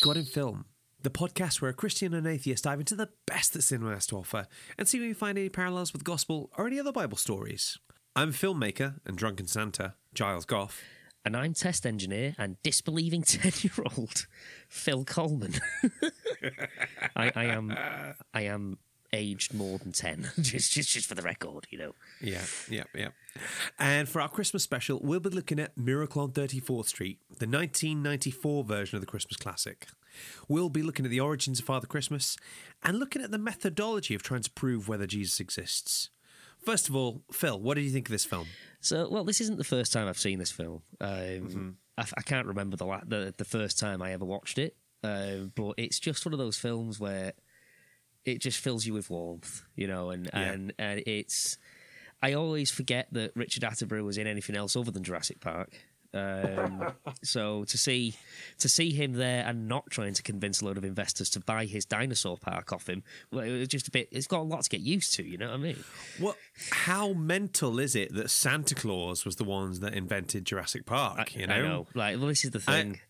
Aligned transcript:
God 0.00 0.16
in 0.16 0.24
Film, 0.24 0.64
the 1.02 1.10
podcast 1.10 1.60
where 1.60 1.70
a 1.70 1.74
Christian 1.74 2.14
and 2.14 2.26
atheist 2.26 2.64
dive 2.64 2.80
into 2.80 2.94
the 2.94 3.10
best 3.26 3.52
that 3.52 3.62
cinema 3.62 3.92
has 3.92 4.06
to 4.06 4.16
offer 4.16 4.46
and 4.78 4.88
see 4.88 4.96
if 4.96 5.02
we 5.02 5.12
find 5.12 5.36
any 5.36 5.50
parallels 5.50 5.92
with 5.92 6.04
gospel 6.04 6.50
or 6.56 6.66
any 6.66 6.80
other 6.80 6.92
Bible 6.92 7.18
stories. 7.18 7.76
I'm 8.16 8.32
filmmaker 8.32 8.94
and 9.04 9.18
drunken 9.18 9.46
Santa, 9.46 9.94
Giles 10.14 10.46
Goff. 10.46 10.82
And 11.22 11.36
I'm 11.36 11.52
test 11.52 11.84
engineer 11.84 12.34
and 12.38 12.56
disbelieving 12.62 13.22
10 13.24 13.52
year 13.60 13.86
old 13.96 14.26
Phil 14.68 15.04
Coleman. 15.04 15.54
I, 17.14 17.30
I 17.36 17.44
am 17.44 17.76
I 18.32 18.42
am 18.42 18.78
aged 19.12 19.54
more 19.54 19.78
than 19.78 19.92
10, 19.92 20.30
just, 20.40 20.72
just, 20.72 20.90
just 20.90 21.06
for 21.08 21.14
the 21.14 21.22
record, 21.22 21.66
you 21.70 21.78
know. 21.78 21.94
Yeah, 22.20 22.42
yeah, 22.68 22.84
yeah. 22.94 23.08
And 23.78 24.08
for 24.08 24.20
our 24.20 24.28
Christmas 24.28 24.62
special, 24.62 25.00
we'll 25.02 25.20
be 25.20 25.30
looking 25.30 25.58
at 25.58 25.76
Miracle 25.76 26.22
on 26.22 26.32
34th 26.32 26.86
Street, 26.86 27.18
the 27.28 27.46
1994 27.46 28.64
version 28.64 28.96
of 28.96 29.00
the 29.00 29.06
Christmas 29.06 29.36
classic. 29.36 29.86
We'll 30.48 30.68
be 30.70 30.82
looking 30.82 31.04
at 31.04 31.10
the 31.10 31.20
origins 31.20 31.60
of 31.60 31.64
Father 31.64 31.86
Christmas 31.86 32.36
and 32.82 32.98
looking 32.98 33.22
at 33.22 33.30
the 33.30 33.38
methodology 33.38 34.14
of 34.14 34.22
trying 34.22 34.42
to 34.42 34.50
prove 34.50 34.88
whether 34.88 35.06
Jesus 35.06 35.40
exists. 35.40 36.10
First 36.64 36.88
of 36.88 36.96
all, 36.96 37.22
Phil, 37.32 37.58
what 37.58 37.74
did 37.74 37.84
you 37.84 37.90
think 37.90 38.08
of 38.08 38.12
this 38.12 38.24
film? 38.24 38.46
So, 38.80 39.08
well, 39.08 39.24
this 39.24 39.40
isn't 39.40 39.56
the 39.56 39.64
first 39.64 39.92
time 39.92 40.08
I've 40.08 40.18
seen 40.18 40.38
this 40.38 40.50
film. 40.50 40.82
Um, 41.00 41.76
I, 41.96 42.04
I 42.18 42.22
can't 42.22 42.46
remember 42.46 42.76
the, 42.76 42.86
la- 42.86 43.02
the 43.06 43.34
the 43.36 43.44
first 43.44 43.78
time 43.78 44.02
I 44.02 44.12
ever 44.12 44.24
watched 44.24 44.58
it, 44.58 44.76
um, 45.02 45.52
but 45.54 45.74
it's 45.78 45.98
just 45.98 46.24
one 46.26 46.32
of 46.32 46.38
those 46.38 46.56
films 46.58 47.00
where 47.00 47.32
it 48.24 48.40
just 48.40 48.58
fills 48.60 48.86
you 48.86 48.92
with 48.94 49.10
warmth, 49.10 49.62
you 49.76 49.86
know, 49.86 50.10
and 50.10 50.28
Yeah. 50.32 50.40
and 50.52 50.72
and 50.78 51.02
it's. 51.06 51.58
I 52.22 52.34
always 52.34 52.70
forget 52.70 53.08
that 53.12 53.32
Richard 53.34 53.62
Attenborough 53.62 54.04
was 54.04 54.18
in 54.18 54.26
anything 54.26 54.54
else 54.54 54.76
other 54.76 54.90
than 54.90 55.02
Jurassic 55.02 55.40
Park. 55.40 55.70
Um, 56.12 56.92
so 57.22 57.64
to 57.64 57.78
see 57.78 58.14
to 58.58 58.68
see 58.68 58.90
him 58.90 59.12
there 59.14 59.44
and 59.46 59.68
not 59.68 59.88
trying 59.90 60.12
to 60.14 60.22
convince 60.22 60.60
a 60.60 60.64
load 60.64 60.76
of 60.76 60.84
investors 60.84 61.30
to 61.30 61.40
buy 61.40 61.64
his 61.66 61.84
dinosaur 61.86 62.36
park 62.36 62.72
off 62.72 62.88
him, 62.88 63.04
well, 63.30 63.44
it 63.44 63.58
was 63.58 63.68
just 63.68 63.88
a 63.88 63.90
bit. 63.90 64.08
It's 64.10 64.26
got 64.26 64.40
a 64.40 64.42
lot 64.42 64.62
to 64.64 64.68
get 64.70 64.80
used 64.80 65.14
to, 65.14 65.22
you 65.24 65.38
know 65.38 65.46
what 65.48 65.54
I 65.54 65.58
mean? 65.58 65.84
What? 66.18 66.36
How 66.72 67.12
mental 67.12 67.78
is 67.78 67.94
it 67.94 68.12
that 68.14 68.28
Santa 68.30 68.74
Claus 68.74 69.24
was 69.24 69.36
the 69.36 69.44
ones 69.44 69.80
that 69.80 69.94
invented 69.94 70.44
Jurassic 70.44 70.84
Park? 70.84 71.34
you 71.36 71.46
know, 71.46 71.54
I 71.54 71.62
know. 71.62 71.86
Like, 71.94 72.18
well, 72.18 72.26
this 72.28 72.44
is 72.44 72.50
the 72.50 72.62
I- 72.66 72.72
thing. 72.82 73.00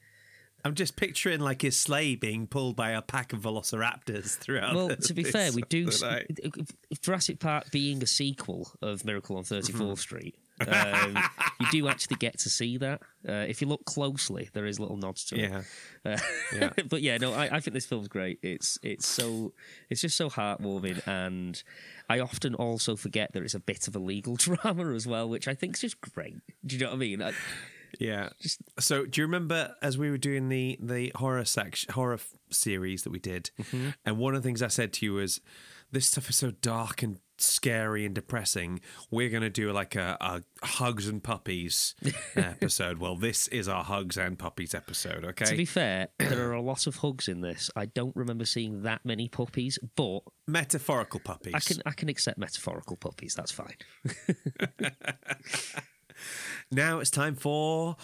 I'm 0.65 0.75
just 0.75 0.97
picturing 0.97 1.41
like 1.41 1.63
his 1.63 1.79
sleigh 1.81 2.15
being 2.17 2.47
pulled 2.47 2.77
by 2.77 2.91
a 2.91 3.03
pack 3.03 3.33
of 3.33 3.41
velociraptors 3.41 4.37
throughout. 4.39 4.75
Well, 4.75 4.89
to 4.97 5.15
be 5.15 5.25
fair, 5.25 5.53
we 5.53 5.63
do 5.63 5.87
the. 5.87 6.67
Jurassic 7.01 7.39
Park 7.41 7.71
being 7.71 8.03
a 8.03 8.07
sequel 8.07 8.71
of 8.83 9.05
Miracle 9.05 9.37
on 9.37 9.45
34th 9.45 9.71
Mm-hmm. 9.73 9.95
Street. 9.95 10.35
Um, 10.69 11.17
you 11.59 11.67
do 11.71 11.89
actually 11.89 12.17
get 12.17 12.39
to 12.41 12.51
see 12.51 12.77
that. 12.77 13.01
Uh, 13.27 13.33
if 13.49 13.63
you 13.63 13.67
look 13.67 13.87
closely, 13.87 14.51
there 14.53 14.67
is 14.67 14.79
little 14.79 14.99
nods 14.99 15.25
to 15.27 15.39
Yeah. 15.39 15.63
it. 16.05 16.21
Uh, 16.21 16.25
Yeah. 16.55 16.71
but 16.91 17.01
yeah, 17.01 17.17
no, 17.17 17.33
I, 17.33 17.57
I 17.57 17.61
think 17.61 17.73
this 17.73 17.87
film's 17.87 18.09
great. 18.09 18.41
It's 18.43 18.79
it's 18.83 19.07
so 19.07 19.55
it's 19.89 20.03
just 20.03 20.19
so 20.19 20.29
heartwarming, 20.29 21.01
and 21.09 21.63
I 22.11 22.21
often 22.21 22.55
also 22.55 22.95
forget 22.95 23.33
that 23.33 23.43
it's 23.43 23.55
a 23.55 23.61
bit 23.61 23.89
of 23.89 23.97
a 23.97 23.99
legal 23.99 24.37
drama 24.39 24.93
as 24.93 25.07
well, 25.07 25.27
which 25.31 25.49
I 25.49 25.55
think 25.55 25.77
is 25.77 25.81
just 25.81 26.01
great. 26.03 26.37
Do 26.67 26.77
you 26.77 26.83
know 26.83 26.89
what 26.91 26.97
I 26.97 26.99
mean? 26.99 27.23
I, 27.23 27.33
Yeah. 28.01 28.31
so, 28.79 29.05
do 29.05 29.21
you 29.21 29.27
remember 29.27 29.75
as 29.83 29.99
we 29.99 30.11
were 30.11 30.19
doing 30.19 30.49
the 30.49 30.79
the 30.83 31.13
horror 31.15 31.45
section, 31.45 31.93
horror 31.93 32.15
f- 32.15 32.35
series 32.51 33.03
that 33.03 33.11
we 33.11 33.19
did, 33.19 33.51
mm-hmm. 33.61 33.91
and 34.05 34.19
one 34.19 34.35
of 34.35 34.43
the 34.43 34.49
things 34.49 34.63
I 34.63 34.69
said 34.69 34.95
to 34.95 35.07
you 35.07 35.15
was, 35.15 35.41
"This 35.93 36.07
stuff 36.07 36.31
is 36.31 36.37
so 36.37 36.51
dark 36.51 37.03
and 37.03 37.19
scary 37.43 38.07
and 38.07 38.15
depressing. 38.15 38.81
We're 39.11 39.29
going 39.29 39.43
to 39.43 39.51
do 39.51 39.71
like 39.73 39.97
a, 39.97 40.17
a 40.21 40.43
hugs 40.67 41.09
and 41.09 41.23
puppies 41.23 41.95
episode. 42.37 42.99
well, 42.99 43.17
this 43.17 43.49
is 43.49 43.69
our 43.69 43.85
hugs 43.85 44.17
and 44.17 44.39
puppies 44.39 44.75
episode. 44.75 45.25
Okay. 45.25 45.45
To 45.45 45.57
be 45.57 45.65
fair, 45.65 46.09
there 46.19 46.49
are 46.49 46.55
a 46.55 46.63
lot 46.63 46.87
of 46.87 46.97
hugs 46.97 47.29
in 47.29 47.41
this. 47.41 47.71
I 47.77 47.87
don't 47.87 48.15
remember 48.17 48.45
seeing 48.45 48.83
that 48.83 49.05
many 49.05 49.29
puppies, 49.29 49.79
but 49.97 50.21
Metaphorical 50.47 51.21
puppies. 51.21 51.55
I 51.55 51.61
can 51.61 51.83
I 51.87 51.91
can 51.93 52.09
accept 52.09 52.39
metaphorical 52.39 52.97
puppies. 52.97 53.35
That's 53.35 53.53
fine. 53.53 53.77
Now 56.73 57.01
it's 57.01 57.11
time 57.11 57.35
for 57.35 57.97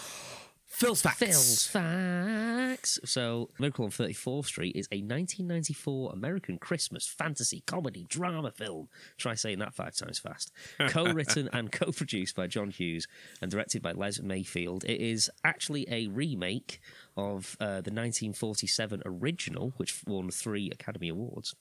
Phil's 0.67 1.01
facts. 1.01 1.19
Phil's 1.21 1.67
facts. 1.69 2.99
So, 3.05 3.49
Miracle 3.59 3.85
on 3.85 3.91
34th 3.93 4.47
Street 4.47 4.75
is 4.75 4.89
a 4.91 4.97
1994 4.97 6.13
American 6.13 6.59
Christmas 6.59 7.07
fantasy 7.07 7.63
comedy 7.67 8.05
drama 8.11 8.51
film. 8.51 8.89
Try 9.17 9.35
saying 9.35 9.61
that 9.61 9.73
five 9.73 9.95
times 9.95 10.19
fast. 10.19 10.53
Co-written 10.89 11.49
and 11.53 11.71
co-produced 11.71 12.35
by 12.35 12.49
John 12.49 12.71
Hughes 12.71 13.07
and 13.41 13.51
directed 13.51 13.81
by 13.83 13.93
Les 13.93 14.21
Mayfield. 14.21 14.85
It 14.85 15.01
is 15.01 15.31
actually 15.45 15.87
a 15.89 16.09
remake 16.09 16.81
of 17.17 17.57
uh, 17.61 17.81
the 17.81 17.93
1947 17.93 19.03
original, 19.07 19.73
which 19.77 20.03
won 20.07 20.31
three 20.31 20.71
Academy 20.71 21.09
Awards. 21.09 21.55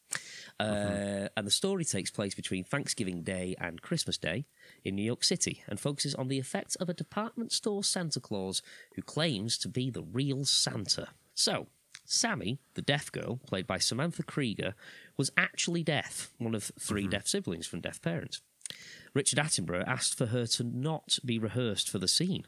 Uh, 0.59 1.29
And 1.37 1.45
the 1.45 1.51
story 1.51 1.85
takes 1.85 2.09
place 2.09 2.33
between 2.35 2.63
Thanksgiving 2.63 3.21
Day 3.21 3.55
and 3.61 3.81
Christmas 3.81 4.17
Day 4.17 4.45
in 4.85 4.95
New 4.95 5.03
York 5.03 5.23
City 5.23 5.63
and 5.67 5.79
focuses 5.79 6.15
on 6.15 6.27
the 6.27 6.39
effects 6.39 6.75
of 6.75 6.87
a 6.87 6.93
department 6.93 7.51
store 7.51 7.83
Santa 7.83 8.19
Claus 8.19 8.61
who 8.95 9.01
claims 9.01 9.57
to 9.57 9.67
be 9.67 9.89
the 9.89 10.03
real 10.03 10.45
Santa. 10.45 11.07
So, 11.33 11.67
Sammy, 12.05 12.59
the 12.75 12.81
deaf 12.81 13.11
girl, 13.11 13.39
played 13.47 13.65
by 13.65 13.79
Samantha 13.79 14.23
Krieger, 14.23 14.75
was 15.17 15.31
actually 15.35 15.83
deaf, 15.83 16.31
one 16.37 16.55
of 16.55 16.71
3 16.79 17.01
mm-hmm. 17.01 17.09
deaf 17.09 17.27
siblings 17.27 17.67
from 17.67 17.81
deaf 17.81 18.01
parents. 18.01 18.41
Richard 19.13 19.39
Attenborough 19.39 19.87
asked 19.87 20.17
for 20.17 20.27
her 20.27 20.45
to 20.45 20.63
not 20.63 21.19
be 21.25 21.39
rehearsed 21.39 21.89
for 21.89 21.99
the 21.99 22.07
scene. 22.07 22.45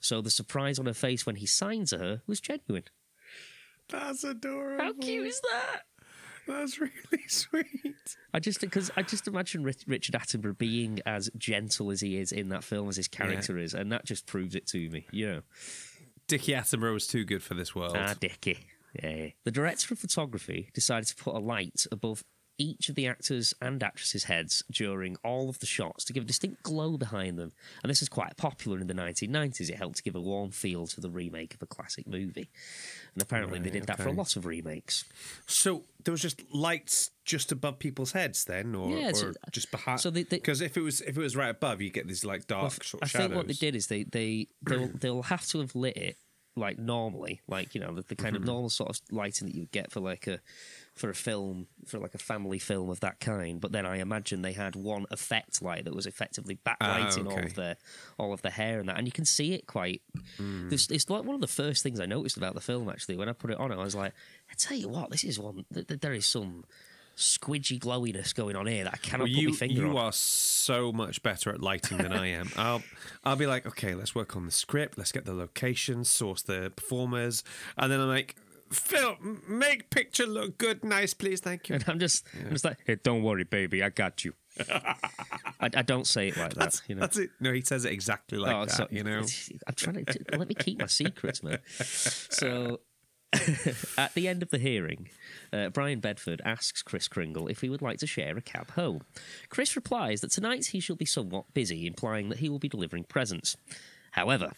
So 0.00 0.20
the 0.20 0.30
surprise 0.30 0.78
on 0.78 0.86
her 0.86 0.94
face 0.94 1.24
when 1.24 1.36
he 1.36 1.46
signed 1.46 1.88
to 1.88 1.98
her 1.98 2.22
was 2.26 2.40
genuine. 2.40 2.84
That's 3.88 4.24
adorable. 4.24 4.84
How 4.84 4.92
cute 4.94 5.28
is 5.28 5.40
that? 5.52 5.82
That's 6.46 6.80
really 6.80 6.92
sweet. 7.28 8.16
I 8.32 8.38
just 8.40 8.60
because 8.60 8.90
I 8.96 9.02
just 9.02 9.26
imagine 9.26 9.62
Richard 9.62 10.14
Attenborough 10.14 10.58
being 10.58 11.00
as 11.06 11.30
gentle 11.36 11.90
as 11.90 12.00
he 12.00 12.18
is 12.18 12.32
in 12.32 12.48
that 12.50 12.64
film 12.64 12.88
as 12.88 12.96
his 12.96 13.08
character 13.08 13.58
is, 13.58 13.74
and 13.74 13.90
that 13.92 14.04
just 14.04 14.26
proves 14.26 14.54
it 14.54 14.66
to 14.68 14.88
me. 14.90 15.06
You 15.10 15.26
know, 15.26 15.40
Dickie 16.28 16.52
Attenborough 16.52 16.94
was 16.94 17.06
too 17.06 17.24
good 17.24 17.42
for 17.42 17.54
this 17.54 17.74
world. 17.74 17.96
ah, 17.98 18.14
Dickie. 18.18 18.58
Yeah. 19.02 19.28
The 19.44 19.50
director 19.50 19.92
of 19.92 19.98
photography 19.98 20.70
decided 20.72 21.06
to 21.08 21.16
put 21.16 21.34
a 21.34 21.38
light 21.38 21.86
above 21.92 22.24
each 22.58 22.88
of 22.88 22.94
the 22.94 23.06
actors 23.06 23.52
and 23.60 23.82
actresses' 23.82 24.24
heads 24.24 24.62
during 24.70 25.16
all 25.24 25.48
of 25.48 25.58
the 25.58 25.66
shots 25.66 26.04
to 26.06 26.12
give 26.12 26.22
a 26.24 26.26
distinct 26.26 26.62
glow 26.62 26.96
behind 26.96 27.38
them. 27.38 27.52
And 27.82 27.90
this 27.90 28.00
is 28.02 28.08
quite 28.08 28.36
popular 28.36 28.78
in 28.78 28.86
the 28.86 28.94
1990s. 28.94 29.68
It 29.68 29.76
helped 29.76 29.96
to 29.98 30.02
give 30.02 30.14
a 30.16 30.20
warm 30.20 30.50
feel 30.50 30.86
to 30.88 31.00
the 31.00 31.10
remake 31.10 31.54
of 31.54 31.62
a 31.62 31.66
classic 31.66 32.06
movie. 32.06 32.48
And 33.14 33.22
apparently 33.22 33.58
they 33.58 33.64
Right, 33.66 33.72
did 33.74 33.86
that 33.88 33.98
for 33.98 34.08
a 34.08 34.12
lot 34.12 34.36
of 34.36 34.46
remakes. 34.46 35.04
So 35.46 35.84
there 36.04 36.12
was 36.12 36.22
just 36.22 36.42
lights 36.52 37.10
just 37.24 37.52
above 37.52 37.78
people's 37.78 38.12
heads 38.12 38.44
then, 38.44 38.74
or, 38.74 38.96
Yeah, 38.96 39.12
so- 39.12 39.28
or 39.28 39.34
just 39.50 39.70
behind. 39.70 40.00
so 40.00 40.10
they- 40.10 40.22
they- 40.22 40.36
because 40.36 40.60
if 40.60 40.76
it 40.76 40.80
was 40.82 41.00
if 41.02 41.16
it 41.16 41.20
was 41.20 41.36
right 41.36 41.48
above, 41.50 41.80
you 41.82 41.90
get 41.90 42.06
these 42.06 42.24
like 42.24 42.46
dark 42.46 42.62
Well, 42.62 42.70
sort 42.82 43.02
I 43.02 43.06
shadows. 43.06 43.26
think 43.26 43.36
what 43.36 43.46
they 43.48 43.54
did 43.54 43.74
is 43.76 43.88
they 43.88 44.04
they 44.04 44.48
they'll, 44.62 44.88
they'll 44.88 45.22
have 45.22 45.46
to 45.48 45.60
have 45.60 45.74
lit 45.74 45.96
it 45.96 46.16
like 46.58 46.78
normally, 46.78 47.42
like 47.48 47.74
you 47.74 47.80
know 47.82 47.94
the, 47.94 48.02
the 48.02 48.16
kind 48.16 48.34
Mm-hmm. 48.34 48.42
of 48.44 48.46
normal 48.46 48.70
sort 48.70 48.88
of 48.90 49.00
lighting 49.10 49.46
that 49.46 49.54
you 49.54 49.62
would 49.62 49.72
get 49.72 49.90
for 49.92 50.00
like 50.00 50.26
a 50.26 50.40
for 50.96 51.10
a 51.10 51.14
film 51.14 51.66
for 51.86 51.98
like 51.98 52.14
a 52.14 52.18
family 52.18 52.58
film 52.58 52.88
of 52.90 53.00
that 53.00 53.20
kind. 53.20 53.60
But 53.60 53.70
then 53.72 53.84
I 53.86 53.98
imagine 53.98 54.42
they 54.42 54.54
had 54.54 54.74
one 54.74 55.04
effect 55.10 55.60
light 55.62 55.84
that 55.84 55.94
was 55.94 56.06
effectively 56.06 56.58
backlighting 56.66 57.26
all 57.26 57.32
Ah, 57.32 57.36
okay. 57.36 57.46
of 57.46 57.54
their 57.54 57.76
all 58.18 58.32
of 58.32 58.42
the 58.42 58.50
hair 58.50 58.80
and 58.80 58.88
that, 58.88 58.96
and 58.98 59.06
you 59.06 59.12
can 59.12 59.24
see 59.26 59.52
it 59.52 59.66
quite. 59.66 60.00
Mm. 60.40 60.72
It's, 60.72 60.90
it's 60.90 61.08
like 61.10 61.24
one 61.24 61.34
of 61.34 61.40
the 61.42 61.46
first 61.46 61.82
things 61.82 62.00
I 62.00 62.06
noticed 62.06 62.36
about 62.38 62.54
the 62.54 62.60
film. 62.60 62.88
Actually, 62.88 63.16
when 63.18 63.28
I 63.28 63.32
put 63.32 63.50
it 63.50 63.58
on, 63.58 63.70
I 63.72 63.76
was 63.76 63.94
like, 63.94 64.12
I 64.50 64.54
tell 64.56 64.76
you 64.76 64.88
what, 64.88 65.10
this 65.10 65.22
is 65.22 65.38
one. 65.38 65.64
Th- 65.72 65.86
th- 65.86 66.00
there 66.00 66.14
is 66.14 66.26
some 66.26 66.64
squidgy 67.16 67.78
glowiness 67.78 68.34
going 68.34 68.56
on 68.56 68.66
here 68.66 68.84
that 68.84 68.92
I 68.92 68.96
cannot 68.98 69.24
Well, 69.24 69.34
put 69.34 69.40
you 69.42 69.48
my 69.50 69.56
finger 69.56 69.74
you 69.86 69.90
on. 69.90 69.96
are 70.06 70.12
so 70.12 70.92
much 70.92 71.22
better 71.22 71.48
at 71.50 71.62
lighting 71.62 71.96
than 71.98 72.12
I 72.12 72.26
am. 72.28 72.50
I'll 72.56 72.82
I'll 73.24 73.36
be 73.36 73.46
like, 73.46 73.66
okay, 73.66 73.94
let's 73.94 74.14
work 74.14 74.36
on 74.36 74.44
the 74.44 74.52
script, 74.52 74.98
let's 74.98 75.12
get 75.12 75.24
the 75.24 75.32
locations, 75.32 76.10
source 76.10 76.42
the 76.42 76.72
performers, 76.76 77.42
and 77.78 77.90
then 77.90 78.00
I'm 78.00 78.08
like, 78.08 78.36
Phil, 78.70 79.16
make 79.48 79.90
picture 79.90 80.26
look 80.26 80.58
good, 80.58 80.84
nice, 80.84 81.14
please, 81.14 81.40
thank 81.40 81.68
you. 81.68 81.76
And 81.76 81.84
I'm 81.88 81.98
just, 81.98 82.26
I'm 82.44 82.50
just 82.52 82.64
like, 82.64 82.78
hey, 82.86 82.96
don't 83.02 83.22
worry, 83.22 83.44
baby, 83.44 83.82
I 83.82 83.88
got 83.90 84.24
you. 84.24 84.34
I, 84.70 84.96
I 85.60 85.82
don't 85.82 86.06
say 86.06 86.28
it 86.28 86.36
like 86.36 86.50
that, 86.54 86.58
That's, 86.60 86.82
you 86.88 86.94
know. 86.94 87.00
that's 87.02 87.18
it. 87.18 87.30
No, 87.40 87.52
he 87.52 87.60
says 87.60 87.84
it 87.84 87.92
exactly 87.92 88.38
like 88.38 88.54
Oh, 88.54 88.64
that. 88.64 88.70
so- 88.70 88.88
you 88.90 89.04
know, 89.04 89.22
I'm 89.66 89.74
trying 89.74 90.04
to 90.04 90.24
let 90.36 90.48
me 90.48 90.54
keep 90.54 90.78
my 90.80 90.86
secrets, 90.86 91.42
man. 91.42 91.58
So, 91.68 92.80
at 93.98 94.14
the 94.14 94.28
end 94.28 94.42
of 94.42 94.50
the 94.50 94.58
hearing, 94.58 95.08
uh, 95.52 95.68
Brian 95.68 96.00
Bedford 96.00 96.40
asks 96.44 96.82
Kris 96.82 97.06
Kringle 97.08 97.48
if 97.48 97.60
he 97.60 97.68
would 97.68 97.82
like 97.82 97.98
to 97.98 98.06
share 98.06 98.36
a 98.36 98.40
cab 98.40 98.70
home. 98.72 99.02
Chris 99.50 99.76
replies 99.76 100.20
that 100.22 100.30
tonight 100.30 100.66
he 100.66 100.80
shall 100.80 100.96
be 100.96 101.04
somewhat 101.04 101.52
busy, 101.52 101.86
implying 101.86 102.28
that 102.30 102.38
he 102.38 102.48
will 102.48 102.58
be 102.60 102.68
delivering 102.68 103.04
presents. 103.04 103.56
However, 104.16 104.52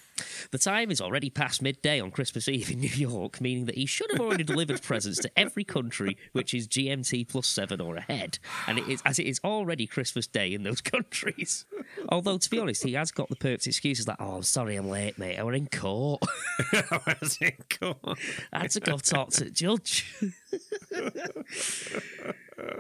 the 0.52 0.58
time 0.58 0.92
is 0.92 1.00
already 1.00 1.30
past 1.30 1.62
midday 1.62 1.98
on 2.00 2.12
Christmas 2.12 2.48
Eve 2.48 2.70
in 2.70 2.78
New 2.78 2.88
York, 2.88 3.40
meaning 3.40 3.64
that 3.64 3.74
he 3.74 3.86
should 3.86 4.08
have 4.12 4.20
already 4.20 4.44
delivered 4.44 4.80
presents 4.82 5.18
to 5.18 5.30
every 5.36 5.64
country 5.64 6.16
which 6.30 6.54
is 6.54 6.68
GMT 6.68 7.28
plus 7.28 7.48
seven 7.48 7.80
or 7.80 7.96
ahead, 7.96 8.38
and 8.68 8.78
it 8.78 8.86
is 8.88 9.02
as 9.04 9.18
it 9.18 9.26
is 9.26 9.40
already 9.42 9.88
Christmas 9.88 10.28
Day 10.28 10.54
in 10.54 10.62
those 10.62 10.80
countries. 10.94 11.64
Although, 12.08 12.38
to 12.38 12.48
be 12.48 12.60
honest, 12.60 12.84
he 12.84 12.92
has 12.92 13.10
got 13.10 13.28
the 13.30 13.36
perfect 13.36 13.66
excuses 13.66 14.06
like, 14.06 14.18
"Oh, 14.20 14.36
I'm 14.36 14.44
sorry, 14.44 14.76
I'm 14.76 14.88
late, 14.88 15.18
mate. 15.18 15.38
I 15.38 15.42
were 15.42 15.54
in 15.54 15.66
court. 15.66 16.22
I 16.72 17.16
Was 17.20 17.38
it 17.40 17.78
cool? 17.80 18.16
I 18.52 18.60
had 18.60 18.70
to 18.70 18.80
go 18.80 18.96
talk 18.98 19.30
to 19.30 19.44
the 19.44 19.50
judge." 19.50 20.06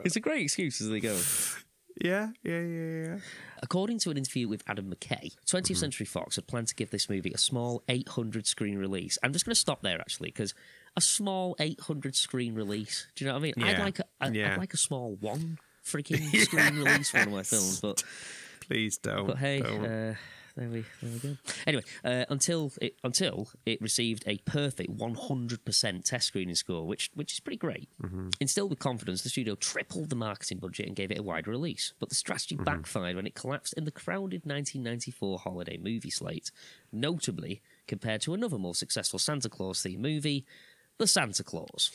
it's 0.04 0.14
a 0.14 0.20
great 0.20 0.42
excuse 0.42 0.80
as 0.80 0.90
they 0.90 1.00
go. 1.00 1.18
Yeah, 2.00 2.28
yeah, 2.44 2.60
yeah, 2.60 3.04
yeah. 3.04 3.18
According 3.62 3.98
to 4.00 4.10
an 4.10 4.16
interview 4.16 4.46
with 4.48 4.62
Adam 4.68 4.94
McKay, 4.94 5.34
20th 5.46 5.76
Century 5.76 6.06
Fox 6.06 6.36
had 6.36 6.46
planned 6.46 6.68
to 6.68 6.74
give 6.74 6.90
this 6.90 7.08
movie 7.10 7.32
a 7.32 7.38
small 7.38 7.82
800 7.88 8.46
screen 8.46 8.78
release. 8.78 9.18
I'm 9.22 9.32
just 9.32 9.44
going 9.44 9.54
to 9.54 9.60
stop 9.60 9.82
there 9.82 9.98
actually 10.00 10.28
because 10.28 10.54
a 10.96 11.00
small 11.00 11.56
800 11.58 12.14
screen 12.14 12.54
release. 12.54 13.06
Do 13.16 13.24
you 13.24 13.28
know 13.30 13.34
what 13.34 13.40
I 13.40 13.42
mean? 13.42 13.54
I'd 13.62 13.78
like 13.80 13.98
a, 13.98 14.04
I'd, 14.20 14.34
Yeah. 14.34 14.52
I'd 14.52 14.58
like 14.58 14.74
a 14.74 14.78
small 14.78 15.16
one 15.20 15.58
freaking 15.84 16.24
screen 16.44 16.76
release 16.82 17.10
for 17.10 17.18
one 17.18 17.28
of 17.28 17.34
my 17.34 17.42
films, 17.42 17.80
but 17.80 18.02
Please 18.60 18.98
don't. 18.98 19.26
but 19.26 19.38
hey, 19.38 19.60
don't. 19.60 19.84
uh, 19.84 20.14
there 20.58 20.68
we 20.68 20.84
there 21.00 21.12
we 21.12 21.18
go. 21.20 21.36
Anyway, 21.66 21.84
uh, 22.04 22.24
until 22.28 22.72
it 22.82 22.96
until 23.04 23.48
it 23.64 23.80
received 23.80 24.24
a 24.26 24.38
perfect 24.38 24.96
100% 24.96 26.04
test 26.04 26.26
screening 26.26 26.54
score, 26.56 26.84
which 26.86 27.10
which 27.14 27.32
is 27.32 27.40
pretty 27.40 27.56
great. 27.56 27.88
Instilled 28.40 28.70
with 28.70 28.80
confidence, 28.80 29.22
the 29.22 29.28
studio 29.28 29.54
tripled 29.54 30.10
the 30.10 30.16
marketing 30.16 30.58
budget 30.58 30.86
and 30.86 30.96
gave 30.96 31.12
it 31.12 31.18
a 31.18 31.22
wide 31.22 31.46
release. 31.46 31.92
But 32.00 32.08
the 32.08 32.16
strategy 32.16 32.56
backfired 32.56 33.14
when 33.14 33.26
it 33.26 33.34
collapsed 33.36 33.74
in 33.74 33.84
the 33.84 33.92
crowded 33.92 34.42
1994 34.44 35.38
holiday 35.38 35.78
movie 35.78 36.10
slate. 36.10 36.50
Notably, 36.90 37.62
compared 37.86 38.20
to 38.22 38.34
another 38.34 38.58
more 38.58 38.74
successful 38.74 39.18
Santa 39.18 39.48
Claus 39.48 39.80
themed 39.82 39.98
movie, 39.98 40.44
The 40.98 41.06
Santa 41.06 41.44
Claus. 41.44 41.92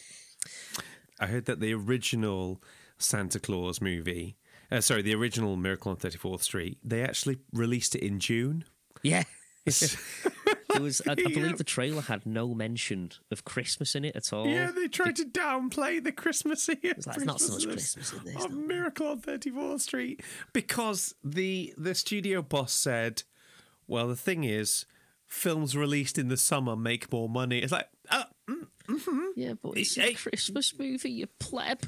I 1.20 1.28
heard 1.28 1.46
that 1.46 1.60
the 1.60 1.74
original 1.74 2.62
Santa 2.98 3.40
Claus 3.40 3.82
movie, 3.82 4.38
uh, 4.74 4.82
sorry, 4.82 5.02
the 5.02 5.14
original 5.16 5.56
Miracle 5.56 5.92
on 5.92 5.98
34th 5.98 6.42
Street, 6.42 6.78
they 6.84 7.04
actually 7.04 7.38
released 7.54 7.96
it 7.96 8.04
in 8.04 8.20
June. 8.20 8.66
Yeah. 9.04 9.24
it 9.66 10.82
was. 10.82 11.02
I, 11.08 11.12
I 11.12 11.16
believe 11.16 11.58
the 11.58 11.64
trailer 11.64 12.02
had 12.02 12.26
no 12.26 12.54
mention 12.54 13.12
of 13.32 13.46
Christmas 13.46 13.96
in 13.96 14.04
it 14.04 14.16
at 14.16 14.34
all. 14.34 14.46
Yeah, 14.48 14.72
they 14.72 14.90
tried 14.90 15.16
to 15.18 15.26
downplay 15.26 16.04
the 16.04 16.12
Christmassy. 16.12 16.78
It's 16.84 17.08
like, 17.08 17.22
not 17.22 17.40
so 17.40 17.54
much 17.54 17.66
Christmas 17.66 18.12
in 18.12 18.26
this, 18.26 18.44
Of 18.44 18.52
no." 18.52 18.58
Miracle 18.58 19.08
on 19.08 19.22
34th 19.22 19.82
Street 19.82 20.22
because 20.52 21.16
the 21.24 21.74
the 21.78 21.96
studio 21.96 22.42
boss 22.42 22.74
said, 22.74 23.24
"Well, 23.88 24.10
the 24.10 24.18
thing 24.18 24.44
is, 24.44 24.86
films 25.28 25.78
released 25.78 26.18
in 26.18 26.28
the 26.28 26.38
summer 26.38 26.76
make 26.76 27.10
more 27.10 27.30
money." 27.30 27.60
It's 27.60 27.72
like, 27.72 27.88
uh, 28.10 28.26
Yeah, 29.38 29.54
but 29.62 29.78
it's 29.78 29.98
a 29.98 30.14
Christmas 30.14 30.78
movie, 30.78 31.12
you 31.12 31.28
pleb. 31.40 31.84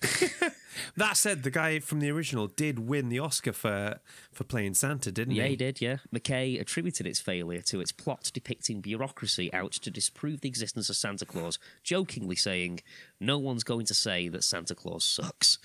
that 0.96 1.16
said, 1.16 1.42
the 1.42 1.50
guy 1.50 1.78
from 1.78 2.00
the 2.00 2.10
original 2.10 2.46
did 2.46 2.78
win 2.78 3.08
the 3.08 3.18
Oscar 3.18 3.52
for 3.52 4.00
for 4.32 4.44
playing 4.44 4.74
Santa, 4.74 5.10
didn't 5.10 5.32
he? 5.32 5.38
Yeah, 5.38 5.44
he? 5.44 5.50
he 5.50 5.56
did, 5.56 5.80
yeah. 5.80 5.96
McKay 6.14 6.60
attributed 6.60 7.06
its 7.06 7.20
failure 7.20 7.62
to 7.62 7.80
its 7.80 7.92
plot 7.92 8.30
depicting 8.34 8.80
bureaucracy 8.80 9.52
out 9.52 9.72
to 9.72 9.90
disprove 9.90 10.40
the 10.40 10.48
existence 10.48 10.90
of 10.90 10.96
Santa 10.96 11.24
Claus, 11.24 11.58
jokingly 11.82 12.36
saying, 12.36 12.80
No 13.20 13.38
one's 13.38 13.64
going 13.64 13.86
to 13.86 13.94
say 13.94 14.28
that 14.28 14.44
Santa 14.44 14.74
Claus 14.74 15.04
sucks. 15.04 15.58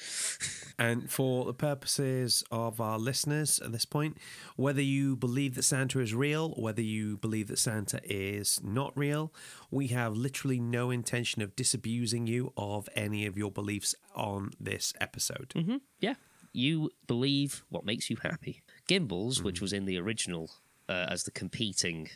And 0.80 1.12
for 1.12 1.46
the 1.46 1.54
purposes 1.54 2.44
of 2.50 2.82
our 2.82 2.98
listeners 2.98 3.60
at 3.60 3.72
this 3.72 3.86
point, 3.86 4.18
whether 4.56 4.82
you 4.82 5.16
believe 5.16 5.54
that 5.54 5.62
Santa 5.62 6.00
is 6.00 6.16
real, 6.16 6.56
whether 6.58 6.82
you 6.82 7.18
believe 7.18 7.50
that 7.50 7.60
Santa 7.60 8.02
is 8.04 8.60
not 8.64 8.92
real, 8.98 9.32
we 9.70 9.88
have 9.88 10.16
literally 10.16 10.60
no 10.60 10.90
intention 10.90 11.44
of 11.44 11.56
disabusing 11.56 12.26
you 12.26 12.52
of 12.58 12.90
any 12.96 13.28
of 13.28 13.38
your 13.38 13.52
beliefs 13.52 13.94
on 14.16 14.52
this 14.60 14.94
episode. 15.02 15.80
Yeah. 16.00 16.16
You 16.54 16.90
believe 17.08 17.64
what 17.70 17.86
makes 17.86 18.10
you 18.10 18.18
happy. 18.22 18.62
Gimbels, 18.90 19.42
which 19.42 19.62
was 19.62 19.72
in 19.74 19.86
the 19.86 19.98
original 19.98 20.52
uh, 20.90 21.06
as 21.10 21.24
the 21.24 21.32
competing 21.32 22.10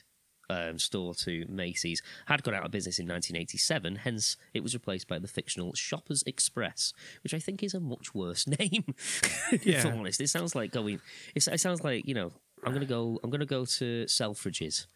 um, 0.50 0.78
store 0.78 1.14
to 1.16 1.46
Macy's, 1.48 2.02
had 2.26 2.44
gone 2.44 2.54
out 2.54 2.66
of 2.66 2.72
business 2.72 3.00
in 3.00 3.08
1987. 3.08 3.96
Hence, 3.98 4.36
it 4.54 4.62
was 4.62 4.74
replaced 4.74 5.08
by 5.08 5.20
the 5.20 5.28
fictional 5.28 5.74
Shoppers 5.74 6.22
Express, 6.28 6.94
which 7.24 7.34
I 7.34 7.40
think 7.40 7.64
is 7.64 7.74
a 7.74 7.80
much 7.80 8.14
worse 8.14 8.46
name. 8.60 8.84
if 9.52 9.66
Yeah. 9.66 9.88
I'm 9.88 10.00
honest, 10.00 10.20
it 10.22 10.28
sounds 10.30 10.54
like 10.54 10.72
going. 10.72 11.00
It 11.34 11.42
sounds 11.42 11.84
like 11.84 12.06
you 12.08 12.14
know. 12.14 12.32
I'm 12.64 12.74
gonna 12.74 12.86
go. 12.86 13.20
I'm 13.24 13.30
gonna 13.30 13.46
go 13.46 13.64
to 13.66 14.06
Selfridges. 14.06 14.88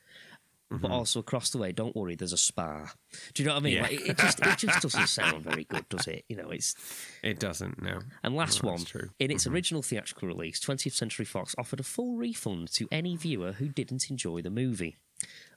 But 0.72 0.82
mm-hmm. 0.82 0.92
also 0.92 1.20
across 1.20 1.50
the 1.50 1.58
way, 1.58 1.72
don't 1.72 1.96
worry, 1.96 2.14
there's 2.14 2.32
a 2.32 2.38
spa. 2.38 2.92
Do 3.34 3.42
you 3.42 3.48
know 3.48 3.56
what 3.56 3.62
I 3.62 3.64
mean? 3.64 3.74
Yeah. 3.74 3.82
Like, 3.84 4.08
it, 4.08 4.18
just 4.20 4.40
it 4.46 4.58
just 4.60 4.82
doesn't 4.84 5.08
sound 5.20 5.44
very 5.44 5.64
good, 5.64 5.90
does 5.90 6.06
it? 6.08 6.26
You 6.30 6.36
know, 6.36 6.52
it's 6.52 6.76
It 7.24 7.40
doesn't, 7.40 7.82
no. 7.82 8.02
and 8.24 8.36
last 8.36 8.64
No, 8.64 8.70
one, 8.72 8.86
true. 8.86 9.10
in 9.18 9.32
its 9.32 9.46
mm-hmm. 9.46 9.56
original 9.56 9.82
theatrical 9.82 10.28
release, 10.28 10.60
20th 10.60 10.94
Century 10.94 11.26
Fox 11.26 11.56
offered 11.58 11.80
a 11.80 11.84
full 11.84 12.18
refund 12.18 12.72
to 12.74 12.88
any 12.92 13.16
viewer 13.16 13.54
who 13.54 13.68
didn't 13.68 14.12
enjoy 14.12 14.44
the 14.44 14.52
movie. 14.52 14.98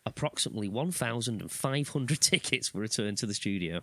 Approximately 0.06 0.70
1,500 0.70 2.20
tickets 2.20 2.72
were 2.72 2.80
returned 2.80 3.18
to 3.18 3.26
the 3.26 3.34
studio. 3.34 3.82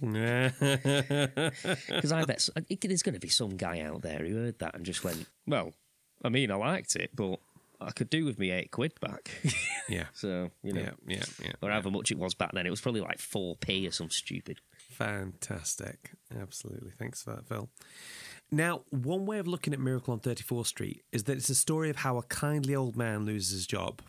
Because 0.00 2.12
I 2.12 2.24
bet 2.24 2.36
s- 2.36 2.50
I 2.56 2.60
think 2.60 2.80
there's 2.80 3.02
going 3.02 3.14
to 3.14 3.20
be 3.20 3.28
some 3.28 3.56
guy 3.56 3.80
out 3.80 4.02
there 4.02 4.18
who 4.26 4.36
heard 4.36 4.58
that 4.60 4.74
and 4.74 4.84
just 4.84 5.04
went, 5.04 5.26
well, 5.46 5.72
I 6.24 6.28
mean, 6.28 6.50
I 6.50 6.54
liked 6.56 6.96
it, 6.96 7.10
but 7.14 7.38
I 7.80 7.90
could 7.92 8.10
do 8.10 8.24
with 8.24 8.38
me 8.38 8.50
eight 8.50 8.70
quid 8.70 8.92
back. 9.00 9.30
yeah. 9.88 10.04
so, 10.12 10.50
you 10.62 10.72
know, 10.72 10.80
Yeah, 10.82 10.90
yeah, 11.06 11.24
yeah. 11.42 11.52
or 11.62 11.70
however 11.70 11.90
much 11.90 12.10
it 12.10 12.18
was 12.18 12.34
back 12.34 12.52
then. 12.52 12.66
It 12.66 12.70
was 12.70 12.80
probably 12.80 13.00
like 13.00 13.18
4p 13.18 13.88
or 13.88 13.90
some 13.90 14.10
stupid. 14.10 14.60
Fantastic. 14.90 16.12
Absolutely. 16.38 16.90
Thanks 16.98 17.22
for 17.22 17.30
that, 17.36 17.46
Phil. 17.48 17.68
Now, 18.52 18.82
one 18.90 19.26
way 19.26 19.38
of 19.38 19.46
looking 19.46 19.72
at 19.72 19.80
Miracle 19.80 20.12
on 20.12 20.20
34th 20.20 20.66
Street 20.66 21.04
is 21.12 21.24
that 21.24 21.36
it's 21.36 21.48
a 21.50 21.54
story 21.54 21.88
of 21.88 21.96
how 21.96 22.18
a 22.18 22.22
kindly 22.24 22.74
old 22.74 22.96
man 22.96 23.24
loses 23.24 23.52
his 23.52 23.66
job. 23.66 24.02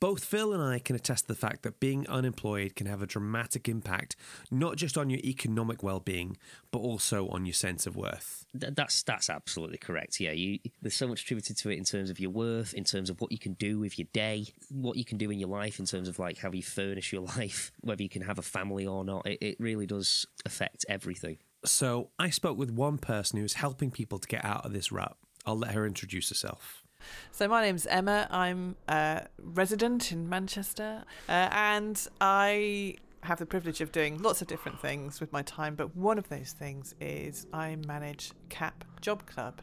Both 0.00 0.24
Phil 0.24 0.54
and 0.54 0.62
I 0.62 0.78
can 0.78 0.96
attest 0.96 1.24
to 1.24 1.28
the 1.28 1.38
fact 1.38 1.62
that 1.62 1.78
being 1.78 2.08
unemployed 2.08 2.74
can 2.74 2.86
have 2.86 3.02
a 3.02 3.06
dramatic 3.06 3.68
impact, 3.68 4.16
not 4.50 4.76
just 4.76 4.96
on 4.96 5.10
your 5.10 5.20
economic 5.20 5.82
well 5.82 6.00
being, 6.00 6.38
but 6.70 6.78
also 6.78 7.28
on 7.28 7.44
your 7.44 7.52
sense 7.52 7.86
of 7.86 7.96
worth. 7.96 8.46
That's 8.54 9.02
that's 9.02 9.28
absolutely 9.28 9.76
correct. 9.76 10.18
Yeah, 10.18 10.32
you 10.32 10.58
there's 10.80 10.94
so 10.94 11.06
much 11.06 11.20
attributed 11.20 11.58
to 11.58 11.68
it 11.68 11.76
in 11.76 11.84
terms 11.84 12.08
of 12.08 12.18
your 12.18 12.30
worth, 12.30 12.72
in 12.72 12.84
terms 12.84 13.10
of 13.10 13.20
what 13.20 13.30
you 13.30 13.38
can 13.38 13.52
do 13.52 13.78
with 13.78 13.98
your 13.98 14.08
day, 14.14 14.46
what 14.70 14.96
you 14.96 15.04
can 15.04 15.18
do 15.18 15.30
in 15.30 15.38
your 15.38 15.50
life, 15.50 15.78
in 15.78 15.84
terms 15.84 16.08
of 16.08 16.18
like 16.18 16.38
how 16.38 16.50
you 16.50 16.62
furnish 16.62 17.12
your 17.12 17.22
life, 17.36 17.70
whether 17.82 18.02
you 18.02 18.08
can 18.08 18.22
have 18.22 18.38
a 18.38 18.42
family 18.42 18.86
or 18.86 19.04
not. 19.04 19.26
It, 19.26 19.38
it 19.42 19.56
really 19.60 19.86
does 19.86 20.26
affect 20.46 20.86
everything. 20.88 21.36
So 21.66 22.08
I 22.18 22.30
spoke 22.30 22.56
with 22.56 22.70
one 22.70 22.96
person 22.96 23.38
who 23.38 23.44
is 23.44 23.52
helping 23.52 23.90
people 23.90 24.18
to 24.18 24.26
get 24.26 24.46
out 24.46 24.64
of 24.64 24.72
this 24.72 24.90
rut. 24.90 25.14
I'll 25.44 25.58
let 25.58 25.72
her 25.72 25.86
introduce 25.86 26.30
herself. 26.30 26.84
So 27.32 27.48
my 27.48 27.62
name's 27.62 27.86
Emma. 27.86 28.26
I'm 28.30 28.76
a 28.88 29.26
resident 29.38 30.12
in 30.12 30.28
Manchester, 30.28 31.04
uh, 31.28 31.48
and 31.52 32.06
I 32.20 32.96
have 33.22 33.38
the 33.38 33.46
privilege 33.46 33.80
of 33.80 33.92
doing 33.92 34.18
lots 34.22 34.40
of 34.40 34.48
different 34.48 34.80
things 34.80 35.20
with 35.20 35.32
my 35.32 35.42
time. 35.42 35.74
But 35.74 35.96
one 35.96 36.18
of 36.18 36.28
those 36.28 36.52
things 36.52 36.94
is 37.00 37.46
I 37.52 37.76
manage 37.86 38.32
CAP 38.48 38.84
Job 39.00 39.26
Club. 39.26 39.60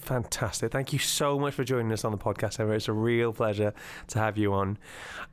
Fantastic. 0.00 0.72
Thank 0.72 0.92
you 0.92 0.98
so 0.98 1.38
much 1.38 1.54
for 1.54 1.64
joining 1.64 1.92
us 1.92 2.04
on 2.04 2.12
the 2.12 2.18
podcast, 2.18 2.58
Emma. 2.58 2.72
It's 2.72 2.88
a 2.88 2.92
real 2.92 3.32
pleasure 3.32 3.72
to 4.08 4.18
have 4.18 4.36
you 4.38 4.52
on. 4.52 4.78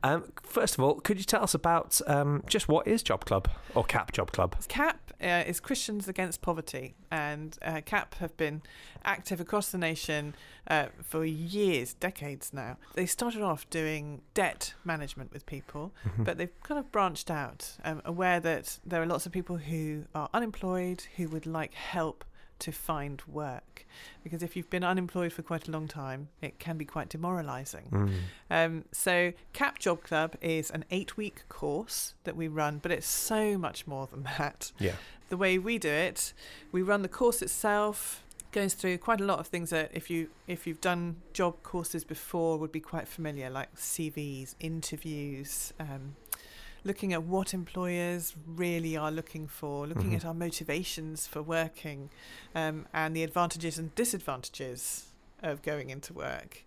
Um, 0.02 0.32
first 0.42 0.74
of 0.74 0.84
all, 0.84 0.94
could 1.00 1.18
you 1.18 1.24
tell 1.24 1.42
us 1.42 1.54
about 1.54 2.00
um, 2.06 2.42
just 2.46 2.68
what 2.68 2.86
is 2.86 3.02
Job 3.02 3.24
Club 3.24 3.48
or 3.74 3.84
CAP 3.84 4.12
Job 4.12 4.32
Club? 4.32 4.56
CAP 4.68 5.12
uh, 5.20 5.44
is 5.46 5.58
Christians 5.60 6.06
Against 6.06 6.42
Poverty, 6.42 6.94
and 7.10 7.58
uh, 7.62 7.80
CAP 7.84 8.14
have 8.16 8.36
been 8.36 8.62
active 9.04 9.40
across 9.40 9.70
the 9.70 9.78
nation 9.78 10.34
uh, 10.68 10.86
for 11.02 11.24
years, 11.24 11.94
decades 11.94 12.52
now. 12.52 12.76
They 12.94 13.06
started 13.06 13.42
off 13.42 13.68
doing 13.70 14.20
debt 14.34 14.74
management 14.84 15.32
with 15.32 15.46
people, 15.46 15.92
but 16.18 16.38
they've 16.38 16.62
kind 16.62 16.78
of 16.78 16.92
branched 16.92 17.30
out, 17.30 17.76
um, 17.84 18.02
aware 18.04 18.38
that 18.40 18.78
there 18.84 19.02
are 19.02 19.06
lots 19.06 19.26
of 19.26 19.32
people 19.32 19.56
who 19.56 20.04
are 20.14 20.28
unemployed 20.34 21.04
who 21.16 21.28
would 21.28 21.46
like 21.46 21.74
help 21.74 22.24
to 22.60 22.72
find 22.72 23.22
work. 23.26 23.86
Because 24.22 24.42
if 24.42 24.56
you've 24.56 24.70
been 24.70 24.84
unemployed 24.84 25.32
for 25.32 25.42
quite 25.42 25.68
a 25.68 25.70
long 25.70 25.88
time, 25.88 26.28
it 26.40 26.58
can 26.58 26.76
be 26.76 26.84
quite 26.84 27.08
demoralising. 27.08 28.12
Um, 28.50 28.84
so, 28.92 29.32
CAP 29.52 29.78
Job 29.78 30.02
Club 30.02 30.36
is 30.40 30.70
an 30.70 30.84
eight 30.90 31.16
week 31.16 31.48
course 31.48 32.14
that 32.24 32.36
we 32.36 32.48
run, 32.48 32.78
but 32.78 32.92
it's 32.92 33.06
so 33.06 33.58
much 33.58 33.86
more 33.86 34.06
than 34.06 34.22
that. 34.24 34.72
Yeah. 34.78 34.94
The 35.28 35.36
way 35.36 35.58
we 35.58 35.78
do 35.78 35.90
it, 35.90 36.32
we 36.72 36.82
run 36.82 37.02
the 37.02 37.08
course 37.08 37.42
itself, 37.42 38.24
goes 38.52 38.74
through 38.74 38.98
quite 38.98 39.20
a 39.20 39.24
lot 39.24 39.38
of 39.38 39.46
things 39.46 39.70
that 39.70 39.90
if 39.92 40.08
you 40.08 40.28
if 40.46 40.66
you've 40.66 40.80
done 40.80 41.16
job 41.32 41.62
courses 41.62 42.04
before 42.04 42.58
would 42.58 42.72
be 42.72 42.80
quite 42.80 43.06
familiar, 43.06 43.50
like 43.50 43.74
CVs, 43.76 44.54
interviews, 44.60 45.72
um, 45.78 46.16
looking 46.84 47.12
at 47.12 47.22
what 47.22 47.52
employers 47.54 48.34
really 48.46 48.96
are 48.96 49.10
looking 49.10 49.46
for, 49.46 49.86
looking 49.86 50.10
Mhm. 50.12 50.16
at 50.16 50.24
our 50.24 50.34
motivations 50.34 51.26
for 51.26 51.42
working, 51.42 52.10
um, 52.54 52.86
and 52.92 53.14
the 53.14 53.22
advantages 53.22 53.78
and 53.78 53.94
disadvantages 53.94 55.06
of 55.42 55.62
going 55.62 55.90
into 55.90 56.12
work. 56.12 56.64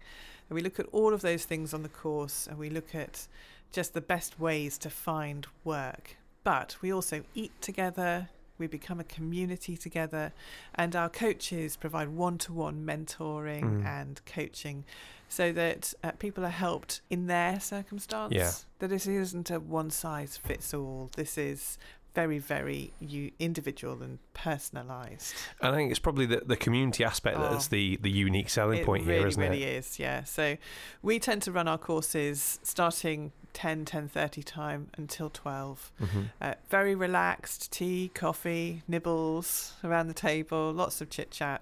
And 0.50 0.56
we 0.56 0.62
look 0.62 0.80
at 0.80 0.88
all 0.92 1.14
of 1.14 1.22
those 1.22 1.46
things 1.46 1.74
on 1.74 1.84
the 1.84 1.90
course 1.90 2.48
and 2.48 2.58
we 2.58 2.70
look 2.70 2.94
at 2.94 3.28
just 3.72 3.94
the 3.94 4.02
best 4.02 4.40
ways 4.40 4.78
to 4.80 4.90
find 4.90 5.48
work. 5.64 6.18
But 6.44 6.76
we 6.82 6.92
also 6.92 7.24
eat 7.34 7.54
together, 7.62 8.30
we 8.62 8.68
become 8.68 9.00
a 9.02 9.04
community 9.04 9.76
together, 9.76 10.32
and 10.76 10.96
our 10.96 11.10
coaches 11.10 11.76
provide 11.76 12.10
one 12.10 12.38
to 12.38 12.54
one 12.54 12.86
mentoring 12.86 13.64
Mm. 13.82 13.86
and 13.86 14.22
coaching 14.26 14.86
so 15.28 15.52
that 15.52 15.94
uh, 16.04 16.12
people 16.12 16.46
are 16.46 16.50
helped 16.50 17.02
in 17.10 17.28
their 17.28 17.60
circumstance. 17.60 18.34
Yeah. 18.34 18.52
That 18.80 18.90
this 18.90 19.08
isn't 19.08 19.50
a 19.52 19.60
one 19.60 19.90
size 19.90 20.38
fits 20.38 20.74
all. 20.74 21.10
This 21.16 21.38
is 21.38 21.78
very, 22.14 22.40
very 22.40 22.92
u- 23.00 23.32
individual 23.40 24.02
and 24.04 24.20
personalised. 24.34 25.34
And 25.62 25.74
I 25.74 25.78
think 25.78 25.92
it's 25.92 26.00
probably 26.00 26.26
the, 26.26 26.42
the 26.46 26.58
community 26.58 27.04
aspect 27.04 27.38
Oh. 27.38 27.50
that's 27.52 27.68
the, 27.68 27.98
the 28.02 28.10
unique 28.10 28.50
selling 28.50 28.84
point 28.84 29.06
really, 29.06 29.20
here, 29.20 29.28
isn't 29.28 29.42
it? 29.42 29.46
It 29.46 29.50
really 29.50 29.64
is, 29.64 30.00
yeah. 30.00 30.24
So 30.24 30.58
we 31.02 31.20
tend 31.20 31.42
to 31.44 31.52
run 31.52 31.68
our 31.68 31.78
courses 31.78 32.60
starting 32.64 33.32
10, 33.54 33.86
10.30 33.86 34.44
time 34.46 34.88
until 34.98 35.30
12. 35.30 35.92
Mhm. 36.02 36.26
Uh, 36.42 36.54
very 36.70 36.96
relaxed, 36.96 37.72
tea, 37.72 38.12
coffee, 38.14 38.82
nibbles 38.88 39.74
around 39.84 40.08
the 40.08 40.14
table, 40.14 40.72
lots 40.72 41.02
of 41.02 41.10
chit 41.10 41.32
chat. 41.32 41.62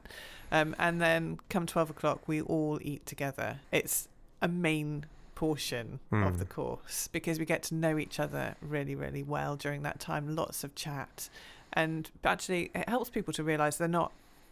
Um, 0.52 0.76
and 0.80 1.00
then 1.00 1.40
come 1.50 1.66
12 1.68 1.92
o'clock, 1.92 2.28
we 2.28 2.42
all 2.42 2.80
eat 2.82 3.06
together. 3.06 3.60
It's 3.72 4.08
a 4.42 4.48
main 4.48 5.06
portion 5.44 6.00
of 6.12 6.34
Mm. 6.34 6.38
the 6.40 6.46
course 6.46 7.08
because 7.08 7.40
we 7.40 7.46
get 7.46 7.64
to 7.64 7.74
know 7.76 7.98
each 7.98 8.20
other 8.20 8.56
really, 8.62 8.94
really 8.94 9.24
well 9.24 9.56
during 9.56 9.84
that 9.84 9.98
time. 10.00 10.36
Lots 10.36 10.64
of 10.66 10.76
chat. 10.76 11.30
And 11.72 12.10
actually, 12.26 12.72
it 12.76 12.90
helps 12.90 13.10
people 13.10 13.34
to 13.36 13.44
realize 13.44 13.78
they're 13.78 13.88
not 13.88 14.12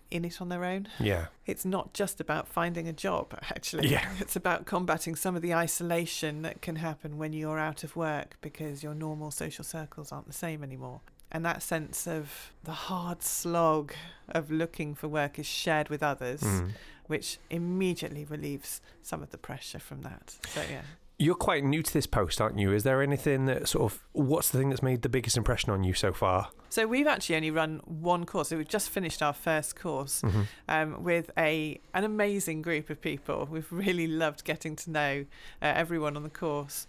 in 0.10 0.24
it 0.24 0.40
on 0.42 0.48
their 0.48 0.64
own 0.64 0.88
Yeah. 1.00 1.26
it's 1.46 1.66
not 1.66 1.94
just 1.94 2.22
about 2.22 2.48
finding 2.48 2.88
a 2.88 2.94
job 2.94 3.26
actually 3.56 3.90
Yeah. 3.90 4.08
it's 4.20 4.38
about 4.38 4.66
combating 4.66 5.16
some 5.18 5.36
of 5.36 5.42
the 5.42 5.54
isolation 5.54 6.44
that 6.44 6.62
can 6.62 6.78
happen 6.78 7.18
when 7.18 7.34
you're 7.34 7.60
out 7.60 7.84
of 7.84 7.98
work 7.98 8.38
because 8.40 8.82
your 8.84 8.96
normal 8.96 9.32
social 9.32 9.66
circles 9.66 10.14
aren't 10.14 10.28
the 10.28 10.40
same 10.46 10.64
anymore 10.64 11.02
and 11.32 11.46
that 11.46 11.62
sense 11.62 12.08
of 12.08 12.52
the 12.64 12.72
hard 12.72 13.22
slog 13.24 13.94
of 14.30 14.50
looking 14.52 14.96
for 14.96 15.08
work 15.08 15.38
is 15.40 15.46
shared 15.46 15.90
with 15.90 16.02
others 16.04 16.42
Mm. 16.42 16.72
which 17.08 17.38
immediately 17.50 18.26
relieves 18.26 18.82
some 19.02 19.22
of 19.24 19.30
the 19.32 19.38
pressure 19.38 19.80
from 19.80 20.02
that 20.04 20.36
so 20.48 20.62
yeah 20.70 20.82
You're 21.20 21.34
quite 21.36 21.64
new 21.64 21.82
to 21.82 21.92
this 21.92 22.06
post, 22.06 22.40
aren't 22.40 22.60
you? 22.60 22.72
Is 22.74 22.84
there 22.84 23.02
anything 23.02 23.48
that 23.48 23.68
sort 23.68 23.92
of, 23.92 24.04
what's 24.14 24.52
the 24.52 24.60
thing 24.60 24.70
that's 24.70 24.84
made 24.84 25.02
the 25.02 25.10
biggest 25.10 25.36
impression 25.36 25.72
on 25.72 25.84
you 25.84 25.94
so 25.96 26.14
far? 26.14 26.50
so 26.70 26.86
we've 26.86 27.08
actually 27.08 27.36
only 27.38 27.50
run 27.50 27.82
one 27.86 28.24
course 28.26 28.50
so 28.50 28.58
we've 28.58 28.68
just 28.68 28.90
finished 28.92 29.22
our 29.24 29.34
first 29.34 29.76
course 29.76 30.22
Mhm. 30.22 30.46
um, 30.70 31.04
with 31.04 31.32
a 31.38 31.80
an 31.96 32.04
amazing 32.04 32.62
group 32.62 32.90
of 32.92 33.02
people. 33.02 33.48
We've 33.50 33.72
really 33.72 34.06
loved 34.06 34.44
getting 34.44 34.76
to 34.84 34.92
know 34.92 35.26
uh, 35.62 35.66
everyone 35.84 36.16
on 36.18 36.24
the 36.24 36.30
course. 36.30 36.86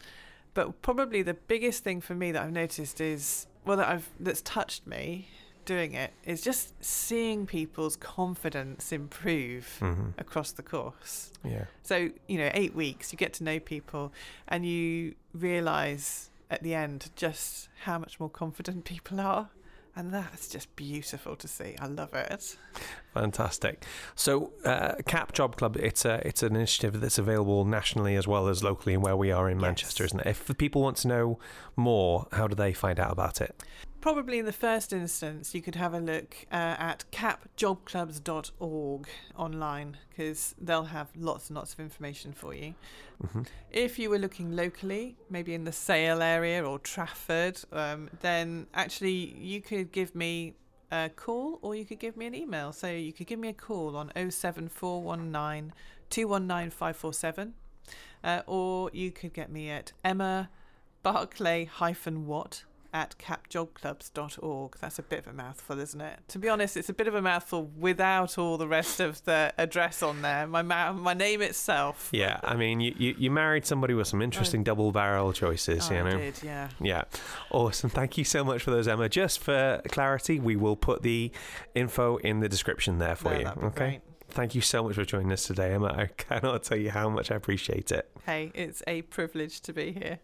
But 0.53 0.83
probably 0.83 1.23
the 1.23 1.35
biggest 1.55 1.83
thing 1.85 2.01
for 2.03 2.15
me 2.15 2.31
that 2.33 2.43
I've 2.43 2.53
noticed 2.53 3.01
is 3.01 3.47
well 3.69 3.77
that 3.77 3.89
I've 3.89 4.09
that's 4.19 4.41
touched 4.43 4.87
me 4.87 5.29
doing 5.67 5.93
it 5.93 6.13
is 6.25 6.41
just 6.41 6.73
seeing 6.83 7.45
people's 7.47 7.95
confidence 7.97 8.91
improve 8.91 9.77
Mhm. 9.81 10.19
across 10.19 10.51
the 10.53 10.63
course. 10.63 11.31
Yeah. 11.45 11.67
So, 11.83 12.11
you 12.27 12.39
know, 12.39 12.51
8 12.55 12.75
weeks 12.75 13.13
you 13.13 13.19
get 13.19 13.35
to 13.35 13.45
know 13.45 13.61
people 13.61 14.11
and 14.49 14.65
you 14.65 15.15
realize 15.35 16.31
at 16.51 16.63
the 16.63 16.75
end 16.75 17.11
just 17.17 17.69
how 17.85 17.99
much 17.99 18.19
more 18.19 18.31
confident 18.31 18.85
people 18.95 19.21
are. 19.21 19.51
And 19.99 20.15
that's 20.15 20.49
just 20.49 20.75
beautiful 20.77 21.35
to 21.35 21.49
see. 21.49 21.75
I 21.81 21.87
love 21.89 22.15
it. 22.15 22.57
Fantastic. 23.15 23.85
So, 24.15 24.53
uh, 24.65 24.95
Cap 25.07 25.33
Job 25.33 25.57
Club, 25.57 25.77
it's 25.77 26.05
a 26.05 26.25
it's 26.25 26.45
an 26.45 26.55
initiative 26.55 27.01
that's 27.01 27.19
available 27.19 27.65
nationally 27.65 28.15
as 28.15 28.29
well 28.29 28.47
as 28.47 28.63
locally, 28.63 28.95
and 28.95 29.03
where 29.03 29.17
we 29.17 29.33
are 29.33 29.51
in 29.51 29.59
Yes. 29.59 29.63
Manchester, 29.63 30.05
isn't 30.05 30.21
it? 30.21 30.27
If 30.29 30.57
people 30.57 30.83
want 30.83 30.99
to 30.99 31.09
know 31.09 31.41
more, 31.75 32.29
how 32.31 32.47
do 32.47 32.55
they 32.55 32.73
find 32.73 33.01
out 33.01 33.11
about 33.11 33.41
it? 33.41 33.61
Probably 34.01 34.39
in 34.39 34.47
the 34.47 34.53
first 34.53 34.93
instance, 34.93 35.55
you 35.55 35.63
could 35.63 35.75
have 35.75 35.93
a 35.93 35.99
look 35.99 36.47
uh, 36.53 36.55
at 36.79 37.05
capjobclubs.org 37.11 39.09
online 39.37 39.97
because 40.09 40.55
they'll 40.61 40.85
have 40.85 41.09
lots 41.17 41.49
and 41.49 41.57
lots 41.57 41.73
of 41.73 41.81
information 41.81 42.33
for 42.33 42.55
you. 42.55 42.75
hmm 43.33 43.43
If 43.73 43.99
you 43.99 44.09
were 44.09 44.19
looking 44.19 44.55
locally, 44.55 45.17
maybe 45.29 45.53
in 45.53 45.65
the 45.65 45.73
Sale 45.73 46.23
area 46.23 46.65
or 46.65 46.79
Trafford, 46.79 47.61
um, 47.73 48.09
then 48.21 48.69
actually 48.73 49.37
you 49.37 49.61
could 49.61 49.91
give 49.91 50.15
me 50.15 50.55
a 50.93 51.11
call 51.15 51.59
or 51.61 51.75
you 51.75 51.85
could 51.85 51.99
give 51.99 52.17
me 52.17 52.27
an 52.27 52.37
email. 52.37 52.73
So 52.73 52.89
you 52.89 53.13
could 53.13 53.27
give 53.27 53.41
me 53.41 53.49
a 53.49 53.53
call 53.53 53.97
on 53.97 54.13
07419 54.15 55.73
219 56.09 56.71
547 56.71 57.55
uh, 58.23 58.43
or 58.47 58.91
you 58.93 59.11
could 59.11 59.33
get 59.33 59.51
me 59.51 59.71
at 59.71 59.93
Emma 60.05 60.51
Barclay 61.03 61.65
hyphen 61.65 62.27
Watt 62.27 62.65
at 62.93 63.17
capjobclubs.org. 63.19 64.77
That's 64.81 64.99
a 64.99 65.03
bit 65.03 65.21
of 65.21 65.27
a 65.29 65.33
mouthful, 65.33 65.79
isn't 65.79 66.01
it? 66.01 66.21
To 66.29 66.39
be 66.39 66.49
honest, 66.49 66.77
it's 66.77 66.89
a 66.89 66.93
bit 66.93 67.07
of 67.09 67.15
a 67.15 67.23
mouthful 67.23 67.71
without 67.79 68.39
all 68.39 68.57
the 68.57 68.69
rest 68.69 69.01
of 69.01 69.23
the 69.25 69.53
address 69.59 70.03
on 70.03 70.23
there. 70.23 70.47
My 70.47 70.63
ma- 70.63 70.93
my 70.93 71.15
name 71.15 71.43
itself. 71.43 72.11
Yeah, 72.13 72.41
I 72.43 72.57
mean, 72.57 72.81
you, 72.81 72.95
you, 72.97 73.15
you 73.19 73.31
married 73.31 73.67
somebody 73.67 73.95
with 73.95 74.07
some 74.07 74.23
interesting 74.23 74.61
oh. 74.61 74.65
double 74.65 74.93
barrel 74.93 75.33
choices, 75.33 75.89
Oh, 75.91 75.95
you 75.95 76.01
I 76.01 76.11
know? 76.11 76.19
did, 76.19 76.43
yeah. 76.43 76.69
Yeah. 76.81 77.05
Awesome. 77.51 77.91
Thank 77.91 78.19
you 78.19 78.25
so 78.25 78.45
much 78.45 78.63
for 78.63 78.71
those, 78.71 78.89
Emma. 78.89 79.09
Just 79.09 79.41
for 79.41 79.83
clarity, 79.89 80.41
we 80.41 80.57
will 80.57 80.77
put 80.77 81.03
the 81.03 81.31
info 81.75 82.17
in 82.19 82.41
the 82.41 82.49
description 82.49 82.99
there 82.99 83.17
for 83.17 83.33
No, 83.33 83.39
you. 83.41 83.47
Okay. 83.47 83.77
great. 83.77 84.01
Thank 84.31 84.55
you 84.55 84.61
so 84.61 84.85
much 84.85 84.95
for 84.95 85.05
joining 85.05 85.33
us 85.33 85.45
today, 85.45 85.73
Emma. 85.73 85.95
I 85.97 86.07
cannot 86.17 86.63
tell 86.63 86.79
you 86.79 86.91
how 86.91 87.09
much 87.09 87.31
I 87.31 87.35
appreciate 87.37 87.91
it. 87.91 88.11
Hey, 88.27 88.53
it's 88.55 88.83
a 88.87 89.03
privilege 89.03 89.61
to 89.63 89.73
be 89.73 89.93
here. 89.93 90.19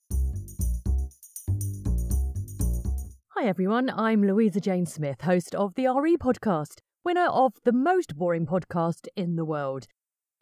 Hi 3.44 3.50
everyone, 3.50 3.90
I'm 3.90 4.22
Louisa 4.22 4.58
Jane 4.58 4.86
Smith, 4.86 5.20
host 5.20 5.54
of 5.54 5.74
the 5.74 5.86
RE 5.86 6.16
podcast, 6.16 6.78
winner 7.04 7.26
of 7.26 7.52
the 7.64 7.74
most 7.74 8.16
boring 8.16 8.46
podcast 8.46 9.06
in 9.16 9.36
the 9.36 9.44
world. 9.44 9.86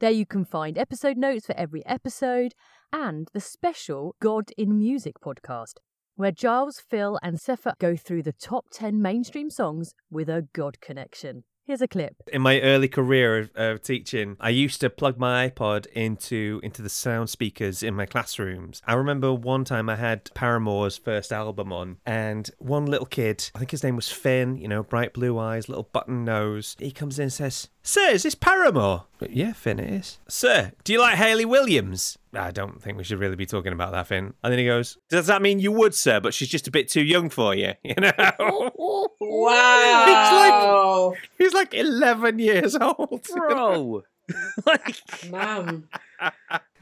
There 0.00 0.10
you 0.10 0.26
can 0.26 0.44
find 0.44 0.76
episode 0.76 1.16
notes 1.16 1.46
for 1.46 1.56
every 1.56 1.82
episode 1.86 2.52
and 2.92 3.28
the 3.32 3.40
special 3.40 4.16
God 4.20 4.50
in 4.58 4.76
Music 4.76 5.14
podcast, 5.24 5.76
where 6.22 6.30
Giles, 6.30 6.78
Phil, 6.78 7.18
and 7.20 7.36
Sepha 7.36 7.76
go 7.80 7.96
through 7.96 8.22
the 8.22 8.32
top 8.32 8.66
10 8.72 9.02
mainstream 9.02 9.50
songs 9.50 9.92
with 10.08 10.28
a 10.28 10.46
God 10.52 10.80
connection. 10.80 11.42
Here's 11.64 11.82
a 11.82 11.88
clip. 11.88 12.14
in 12.32 12.42
my 12.42 12.60
early 12.60 12.86
career 12.88 13.38
of, 13.38 13.50
of 13.56 13.82
teaching, 13.82 14.36
I 14.38 14.50
used 14.50 14.80
to 14.80 14.90
plug 14.90 15.18
my 15.18 15.48
iPod 15.48 15.86
into 15.86 16.60
into 16.62 16.82
the 16.82 16.88
sound 16.88 17.30
speakers 17.30 17.82
in 17.82 17.94
my 17.94 18.06
classrooms. 18.06 18.82
I 18.86 18.94
remember 18.94 19.32
one 19.32 19.64
time 19.64 19.88
I 19.88 19.96
had 19.96 20.32
Paramore's 20.34 20.96
first 20.96 21.32
album 21.32 21.72
on, 21.72 21.98
and 22.06 22.50
one 22.58 22.86
little 22.86 23.06
kid, 23.06 23.50
I 23.54 23.58
think 23.58 23.72
his 23.72 23.84
name 23.84 23.96
was 23.96 24.10
Finn, 24.10 24.56
you 24.56 24.68
know, 24.68 24.82
bright 24.82 25.14
blue 25.14 25.38
eyes, 25.38 25.68
little 25.68 25.88
button 25.92 26.24
nose. 26.24 26.76
He 26.78 26.90
comes 26.90 27.18
in 27.18 27.24
and 27.24 27.32
says, 27.32 27.68
"Sir, 27.82 28.10
is 28.10 28.22
this 28.22 28.34
Paramore?" 28.34 29.04
yeah, 29.30 29.52
Finn, 29.52 29.78
it 29.78 29.90
is. 29.92 30.18
Sir, 30.28 30.72
do 30.84 30.92
you 30.92 31.00
like 31.00 31.16
Hayley 31.16 31.44
Williams? 31.44 32.18
I 32.34 32.50
don't 32.50 32.82
think 32.82 32.96
we 32.96 33.04
should 33.04 33.18
really 33.18 33.36
be 33.36 33.46
talking 33.46 33.72
about 33.72 33.92
that, 33.92 34.06
Finn. 34.06 34.34
And 34.42 34.52
then 34.52 34.58
he 34.58 34.64
goes, 34.66 34.98
"Does 35.08 35.26
that 35.26 35.42
mean 35.42 35.58
you 35.58 35.70
would, 35.72 35.94
sir? 35.94 36.20
But 36.20 36.34
she's 36.34 36.48
just 36.48 36.66
a 36.68 36.70
bit 36.70 36.88
too 36.88 37.02
young 37.02 37.28
for 37.30 37.54
you, 37.54 37.74
you 37.82 37.94
know." 37.96 38.72
Wow. 39.20 41.14
He's 41.38 41.54
like 41.54 41.74
11 41.74 42.38
years 42.38 42.76
old. 42.76 43.26
Bro. 43.34 44.04
like, 44.66 45.00
Man. 45.30 45.88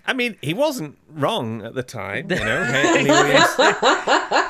I 0.06 0.12
mean, 0.12 0.36
he 0.40 0.54
wasn't 0.54 0.98
wrong 1.08 1.62
at 1.62 1.74
the 1.74 1.82
time, 1.82 2.30
you 2.30 2.36
know. 2.36 2.62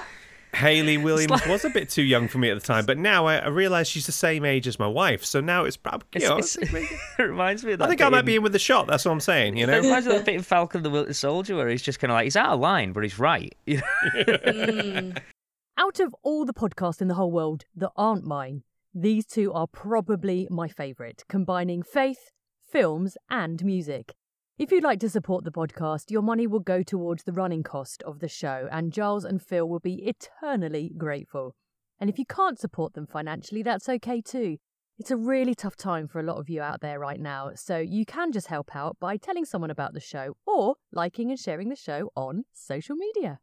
Hayley 0.61 0.97
Williams, 0.99 1.31
Hayley 1.33 1.41
Williams 1.49 1.63
was 1.65 1.65
a 1.65 1.71
bit 1.71 1.89
too 1.91 2.03
young 2.03 2.29
for 2.29 2.39
me 2.39 2.51
at 2.51 2.61
the 2.61 2.67
time, 2.67 2.87
but 2.87 2.99
now 2.99 3.27
I, 3.27 3.37
I 3.39 3.49
realise 3.49 3.89
she's 3.89 4.07
the 4.07 4.13
same 4.13 4.45
age 4.45 4.67
as 4.69 4.79
my 4.79 4.87
wife, 4.87 5.25
so 5.25 5.41
now 5.41 5.65
it's 5.65 5.77
probably. 5.77 6.23
You 6.23 6.29
know, 6.29 6.37
it's, 6.39 6.57
it's, 6.57 6.73
it 6.73 6.89
reminds 7.23 7.65
me 7.65 7.73
of 7.73 7.79
that. 7.81 7.87
I 7.87 7.89
think 7.89 8.01
I 8.03 8.09
might 8.09 8.21
in- 8.21 8.25
be 8.27 8.37
in 8.37 8.43
with 8.43 8.53
the 8.53 8.59
shot. 8.59 8.87
That's 8.87 9.05
what 9.05 9.13
I'm 9.13 9.21
saying. 9.21 9.57
You 9.57 9.67
know, 9.67 9.73
It 9.75 9.83
know. 9.83 9.89
reminds 9.89 10.07
me 10.07 10.13
of 10.15 10.19
that 10.21 10.27
bit 10.27 10.35
in 10.37 10.43
Falcon 10.43 10.83
the 10.83 10.91
Winter 10.91 11.13
Soldier 11.13 11.57
where 11.57 11.69
he's 11.69 11.83
just 11.83 11.99
kind 11.99 12.11
of 12.11 12.15
like, 12.15 12.25
he's 12.25 12.37
out 12.37 12.51
of 12.51 12.61
line, 12.61 12.93
but 12.93 13.03
he's 13.03 13.19
right. 13.19 13.55
Mm. 13.67 15.19
Out 15.79 15.99
of 15.99 16.15
all 16.23 16.45
the 16.45 16.53
podcasts 16.53 17.01
in 17.01 17.09
the 17.09 17.15
whole 17.15 17.33
world 17.33 17.65
that 17.75 17.91
aren't 17.97 18.25
mine, 18.27 18.65
these 18.93 19.25
two 19.25 19.51
are 19.55 19.67
probably 19.67 20.47
my 20.51 20.69
favourite, 20.69 21.25
combining 21.27 21.83
faith, 21.83 22.31
films, 22.71 23.17
and 23.31 23.65
music. 23.65 24.13
If 24.61 24.71
you'd 24.71 24.85
like 24.85 25.01
to 25.01 25.09
support 25.09 25.45
the 25.45 25.51
podcast, 25.51 26.11
your 26.11 26.21
money 26.21 26.47
will 26.47 26.61
go 26.61 26.83
towards 26.83 27.23
the 27.23 27.33
running 27.33 27.63
cost 27.63 28.03
of 28.03 28.19
the 28.19 28.29
show, 28.29 28.69
and 28.71 28.93
Giles 28.93 29.25
and 29.25 29.41
Phil 29.41 29.67
will 29.67 29.81
be 29.81 30.07
eternally 30.07 30.93
grateful. 30.99 31.57
And 31.99 32.11
if 32.11 32.19
you 32.19 32.27
can't 32.27 32.59
support 32.59 32.93
them 32.93 33.07
financially, 33.07 33.63
that's 33.63 33.89
okay 33.89 34.21
too. 34.21 34.59
It's 34.99 35.11
a 35.11 35.17
really 35.17 35.55
tough 35.55 35.77
time 35.77 36.07
for 36.09 36.21
a 36.21 36.23
lot 36.23 36.37
of 36.37 36.51
you 36.51 36.61
out 36.61 36.83
there 36.83 36.99
right 36.99 37.19
now, 37.19 37.53
so 37.55 37.79
you 37.79 38.05
can 38.05 38.33
just 38.33 38.49
help 38.49 38.77
out 38.77 38.99
by 39.01 39.17
telling 39.17 39.47
someone 39.47 39.71
about 39.71 39.95
the 39.95 39.99
show 39.99 40.37
or 40.47 40.75
liking 40.93 41.31
and 41.31 41.41
sharing 41.41 41.71
the 41.71 41.75
show 41.75 42.13
on 42.15 42.45
social 42.53 42.97
media. 42.97 43.39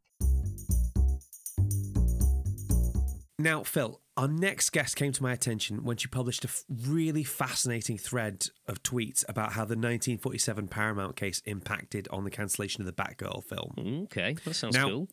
Now, 3.40 3.62
Phil, 3.62 4.00
our 4.16 4.26
next 4.26 4.70
guest 4.70 4.96
came 4.96 5.12
to 5.12 5.22
my 5.22 5.32
attention 5.32 5.84
when 5.84 5.96
she 5.96 6.08
published 6.08 6.44
a 6.44 6.48
f- 6.48 6.64
really 6.68 7.22
fascinating 7.22 7.96
thread 7.96 8.46
of 8.66 8.82
tweets 8.82 9.24
about 9.28 9.52
how 9.52 9.60
the 9.62 9.76
1947 9.76 10.66
Paramount 10.66 11.14
case 11.14 11.40
impacted 11.44 12.08
on 12.10 12.24
the 12.24 12.30
cancellation 12.30 12.82
of 12.82 12.86
the 12.86 12.92
Batgirl 13.00 13.44
film. 13.44 13.74
Mm, 13.78 14.02
okay, 14.06 14.34
that 14.44 14.54
sounds 14.54 14.74
Now- 14.74 14.88
cool. 14.88 15.08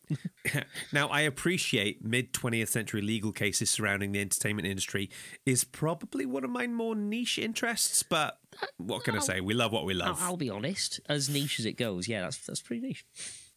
now, 0.92 1.06
I 1.08 1.20
appreciate 1.20 2.04
mid 2.04 2.32
20th 2.32 2.66
century 2.66 3.00
legal 3.00 3.30
cases 3.30 3.70
surrounding 3.70 4.10
the 4.10 4.20
entertainment 4.20 4.66
industry 4.66 5.08
is 5.44 5.62
probably 5.62 6.26
one 6.26 6.42
of 6.42 6.50
my 6.50 6.66
more 6.66 6.96
niche 6.96 7.38
interests, 7.38 8.02
but 8.02 8.40
what 8.76 9.04
can 9.04 9.14
I 9.14 9.20
say? 9.20 9.40
We 9.40 9.54
love 9.54 9.70
what 9.70 9.84
we 9.84 9.92
I'll, 9.92 10.08
love. 10.08 10.18
I'll 10.20 10.36
be 10.36 10.50
honest, 10.50 10.98
as 11.08 11.28
niche 11.28 11.60
as 11.60 11.66
it 11.66 11.74
goes, 11.76 12.08
yeah, 12.08 12.22
that's 12.22 12.38
that's 12.44 12.60
pretty 12.60 12.84
niche. 12.84 13.04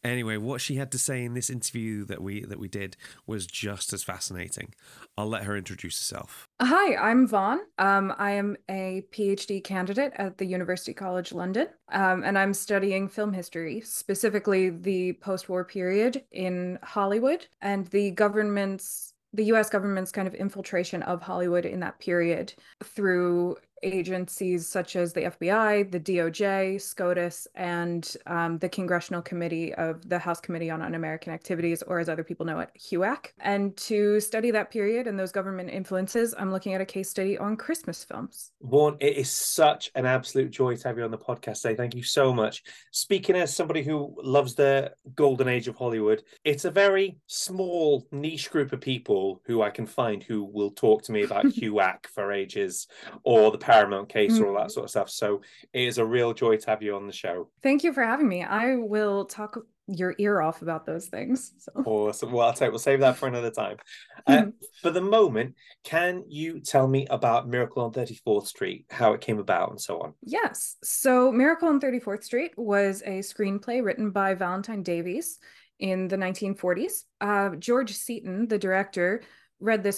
Anyway, 0.02 0.38
what 0.38 0.60
she 0.60 0.76
had 0.76 0.90
to 0.92 0.98
say 0.98 1.24
in 1.24 1.34
this 1.34 1.50
interview 1.50 2.06
that 2.06 2.22
we 2.22 2.42
that 2.44 2.58
we 2.58 2.68
did 2.68 2.96
was 3.26 3.46
just 3.46 3.92
as 3.92 4.02
fascinating. 4.02 4.72
I'll 5.18 5.26
let 5.26 5.44
her 5.44 5.56
introduce 5.56 5.98
herself. 5.98 6.46
Hi, 6.60 6.96
I'm 6.96 7.26
Vaughn. 7.26 7.60
Um, 7.78 8.14
I 8.16 8.32
am 8.32 8.56
a 8.70 9.04
PhD 9.12 9.62
candidate 9.62 10.12
at 10.16 10.38
the 10.38 10.46
University 10.46 10.94
College 10.94 11.32
London, 11.32 11.68
um, 11.92 12.22
and 12.24 12.38
I'm 12.38 12.54
studying 12.54 13.08
film 13.08 13.32
history, 13.32 13.82
specifically 13.82 14.70
the 14.70 15.14
post 15.14 15.48
war 15.50 15.64
period 15.64 16.24
in 16.32 16.78
Hollywood 16.82 17.46
and 17.60 17.86
the 17.88 18.12
government's, 18.12 19.12
the 19.34 19.44
US 19.44 19.68
government's 19.68 20.12
kind 20.12 20.26
of 20.26 20.34
infiltration 20.34 21.02
of 21.02 21.20
Hollywood 21.20 21.66
in 21.66 21.80
that 21.80 21.98
period 21.98 22.54
through 22.82 23.56
agencies 23.82 24.66
such 24.66 24.96
as 24.96 25.12
the 25.12 25.22
FBI, 25.22 25.90
the 25.90 26.00
DOJ, 26.00 26.80
SCOTUS, 26.80 27.46
and 27.54 28.16
um, 28.26 28.58
the 28.58 28.68
Congressional 28.68 29.22
Committee 29.22 29.74
of 29.74 30.08
the 30.08 30.18
House 30.18 30.40
Committee 30.40 30.70
on 30.70 30.82
Un-American 30.82 31.32
Activities, 31.32 31.82
or 31.82 31.98
as 31.98 32.08
other 32.08 32.24
people 32.24 32.46
know 32.46 32.60
it, 32.60 32.70
HUAC. 32.78 33.26
And 33.40 33.76
to 33.78 34.20
study 34.20 34.50
that 34.50 34.70
period 34.70 35.06
and 35.06 35.18
those 35.18 35.32
government 35.32 35.70
influences, 35.70 36.34
I'm 36.38 36.52
looking 36.52 36.74
at 36.74 36.80
a 36.80 36.86
case 36.86 37.10
study 37.10 37.38
on 37.38 37.56
Christmas 37.56 38.04
films. 38.04 38.52
Vaughn, 38.62 38.96
it 39.00 39.16
is 39.16 39.30
such 39.30 39.90
an 39.94 40.06
absolute 40.06 40.50
joy 40.50 40.76
to 40.76 40.88
have 40.88 40.98
you 40.98 41.04
on 41.04 41.10
the 41.10 41.18
podcast 41.18 41.62
today. 41.62 41.74
Thank 41.74 41.94
you 41.94 42.02
so 42.02 42.32
much. 42.32 42.62
Speaking 42.92 43.36
as 43.36 43.54
somebody 43.54 43.82
who 43.82 44.14
loves 44.22 44.54
the 44.54 44.92
golden 45.14 45.48
age 45.48 45.68
of 45.68 45.76
Hollywood, 45.76 46.22
it's 46.44 46.64
a 46.64 46.70
very 46.70 47.18
small 47.26 48.06
niche 48.12 48.50
group 48.50 48.72
of 48.72 48.80
people 48.80 49.40
who 49.46 49.62
I 49.62 49.70
can 49.70 49.86
find 49.86 50.22
who 50.22 50.44
will 50.44 50.70
talk 50.70 51.02
to 51.04 51.12
me 51.12 51.22
about 51.22 51.44
HUAC 51.46 52.06
for 52.06 52.32
ages 52.32 52.86
or 53.22 53.50
the 53.50 53.58
Paramount 53.70 54.08
case 54.08 54.38
or 54.38 54.48
all 54.48 54.62
that 54.62 54.72
sort 54.72 54.84
of 54.84 54.90
stuff. 54.90 55.10
So 55.10 55.42
it 55.72 55.82
is 55.82 55.98
a 55.98 56.04
real 56.04 56.32
joy 56.32 56.56
to 56.56 56.70
have 56.70 56.82
you 56.82 56.96
on 56.96 57.06
the 57.06 57.12
show. 57.12 57.48
Thank 57.62 57.84
you 57.84 57.92
for 57.92 58.02
having 58.02 58.28
me. 58.28 58.42
I 58.42 58.76
will 58.76 59.26
talk 59.26 59.58
your 59.86 60.14
ear 60.18 60.40
off 60.40 60.62
about 60.62 60.86
those 60.86 61.08
things. 61.08 61.52
So. 61.58 61.72
Awesome. 61.84 62.32
Well, 62.32 62.46
I'll 62.46 62.52
tell 62.52 62.68
you, 62.68 62.72
we'll 62.72 62.78
save 62.78 63.00
that 63.00 63.16
for 63.16 63.28
another 63.28 63.50
time. 63.50 63.76
Uh, 64.26 64.48
for 64.82 64.90
the 64.90 65.00
moment, 65.00 65.54
can 65.82 66.22
you 66.28 66.60
tell 66.60 66.86
me 66.86 67.06
about 67.08 67.48
Miracle 67.48 67.82
on 67.82 67.90
34th 67.90 68.46
Street, 68.46 68.84
how 68.90 69.14
it 69.14 69.22
came 69.22 69.38
about, 69.38 69.70
and 69.70 69.80
so 69.80 69.98
on? 69.98 70.12
Yes. 70.22 70.76
So 70.84 71.32
Miracle 71.32 71.68
on 71.68 71.80
34th 71.80 72.24
Street 72.24 72.52
was 72.58 73.02
a 73.06 73.20
screenplay 73.20 73.82
written 73.82 74.10
by 74.10 74.34
Valentine 74.34 74.82
Davies 74.82 75.38
in 75.78 76.06
the 76.06 76.18
1940s. 76.18 77.04
Uh, 77.18 77.56
George 77.56 77.94
Seaton, 77.94 78.46
the 78.46 78.58
director, 78.58 79.22
read 79.58 79.82
the 79.82 79.88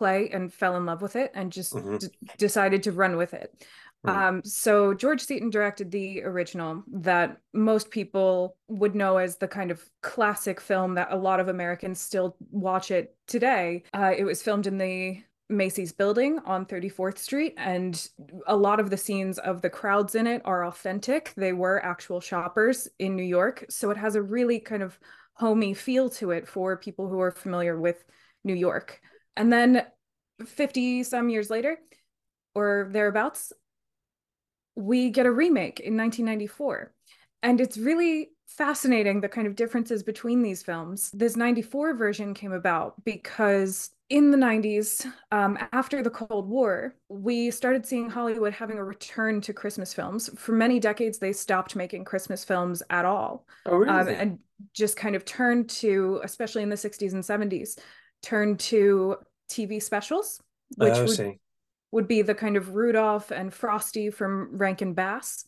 screenplay 0.00 0.34
and 0.34 0.52
fell 0.52 0.76
in 0.76 0.86
love 0.86 1.02
with 1.02 1.16
it 1.16 1.30
and 1.34 1.52
just 1.52 1.74
Mhm. 1.74 1.98
d- 2.00 2.08
decided 2.38 2.82
to 2.84 2.92
run 2.92 3.16
with 3.16 3.34
it. 3.34 3.54
Mhm. 4.06 4.10
Um, 4.16 4.44
so 4.44 4.94
George 4.94 5.20
Seaton 5.22 5.50
directed 5.50 5.90
the 5.90 6.22
original 6.24 6.82
that 6.88 7.38
most 7.52 7.90
people 7.90 8.56
would 8.68 8.94
know 8.94 9.18
as 9.18 9.36
the 9.36 9.48
kind 9.48 9.70
of 9.70 9.86
classic 10.00 10.60
film 10.60 10.94
that 10.94 11.08
a 11.12 11.16
lot 11.16 11.40
of 11.40 11.48
Americans 11.48 12.00
still 12.00 12.36
watch 12.50 12.90
it 12.90 13.14
today. 13.26 13.82
Uh, 13.92 14.12
it 14.16 14.24
was 14.24 14.42
filmed 14.42 14.66
in 14.66 14.78
the 14.78 15.22
Macy's 15.50 15.92
building 15.92 16.38
on 16.46 16.64
34th 16.64 17.18
Street, 17.18 17.54
and 17.56 18.08
a 18.46 18.56
lot 18.56 18.78
of 18.78 18.88
the 18.88 18.96
scenes 18.96 19.36
of 19.40 19.60
the 19.62 19.68
crowds 19.68 20.14
in 20.14 20.26
it 20.28 20.40
are 20.44 20.64
authentic. 20.64 21.32
They 21.36 21.52
were 21.52 21.84
actual 21.84 22.20
shoppers 22.20 22.88
in 23.00 23.16
New 23.16 23.24
York. 23.24 23.64
So 23.68 23.90
it 23.90 23.96
has 23.96 24.14
a 24.14 24.22
really 24.22 24.60
kind 24.60 24.82
of 24.82 24.98
homey 25.34 25.74
feel 25.74 26.08
to 26.10 26.30
it 26.30 26.46
for 26.46 26.76
people 26.76 27.08
who 27.08 27.20
are 27.20 27.32
familiar 27.32 27.78
with 27.78 28.04
New 28.44 28.54
York. 28.54 29.00
And 29.36 29.52
then 29.52 29.84
50 30.44 31.02
some 31.04 31.28
years 31.28 31.50
later, 31.50 31.78
or 32.54 32.88
thereabouts, 32.90 33.52
we 34.74 35.10
get 35.10 35.26
a 35.26 35.30
remake 35.30 35.80
in 35.80 35.96
1994. 35.96 36.92
And 37.42 37.60
it's 37.60 37.78
really 37.78 38.30
fascinating 38.46 39.20
the 39.20 39.28
kind 39.28 39.46
of 39.46 39.54
differences 39.56 40.02
between 40.02 40.42
these 40.42 40.62
films. 40.62 41.10
This 41.12 41.36
94 41.36 41.94
version 41.94 42.34
came 42.34 42.52
about 42.52 43.02
because 43.04 43.90
in 44.10 44.30
the 44.32 44.36
90s, 44.36 45.06
um, 45.30 45.56
after 45.72 46.02
the 46.02 46.10
Cold 46.10 46.48
War, 46.48 46.96
we 47.08 47.50
started 47.50 47.86
seeing 47.86 48.10
Hollywood 48.10 48.52
having 48.52 48.76
a 48.76 48.84
return 48.84 49.40
to 49.42 49.52
Christmas 49.52 49.94
films. 49.94 50.28
For 50.36 50.52
many 50.52 50.80
decades, 50.80 51.18
they 51.18 51.32
stopped 51.32 51.76
making 51.76 52.04
Christmas 52.04 52.44
films 52.44 52.82
at 52.90 53.04
all 53.04 53.46
Oh, 53.66 53.86
um, 53.86 54.08
and 54.08 54.38
just 54.74 54.96
kind 54.96 55.14
of 55.14 55.24
turned 55.24 55.70
to, 55.70 56.20
especially 56.24 56.62
in 56.62 56.68
the 56.68 56.76
60s 56.76 57.12
and 57.14 57.24
70s, 57.24 57.78
turned 58.22 58.60
to 58.60 59.16
TV 59.50 59.82
specials, 59.82 60.40
which 60.76 60.92
oh, 60.94 61.04
would 61.04 61.38
would 61.92 62.08
be 62.08 62.22
the 62.22 62.34
kind 62.34 62.56
of 62.56 62.74
Rudolph 62.74 63.30
and 63.30 63.52
Frosty 63.52 64.10
from 64.10 64.56
Rankin 64.56 64.94
Bass 64.94 65.46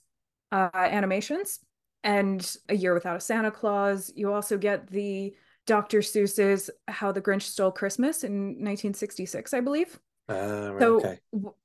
uh, 0.51 0.71
animations, 0.75 1.61
and 2.03 2.57
A 2.69 2.75
Year 2.75 2.95
Without 2.95 3.17
a 3.17 3.21
Santa 3.21 3.51
Claus. 3.51 4.13
You 4.15 4.33
also 4.33 4.59
get 4.59 4.89
the 4.89 5.35
Dr. 5.67 6.01
Seuss's 6.01 6.71
How 6.89 7.13
the 7.13 7.23
Grinch 7.23 7.43
Stole 7.43 7.71
Christmas 7.71 8.25
in 8.25 8.33
1966, 8.33 9.55
I 9.55 9.61
believe. 9.61 9.99
Right, 10.29 10.81
So, 10.81 10.97
okay. 10.97 11.19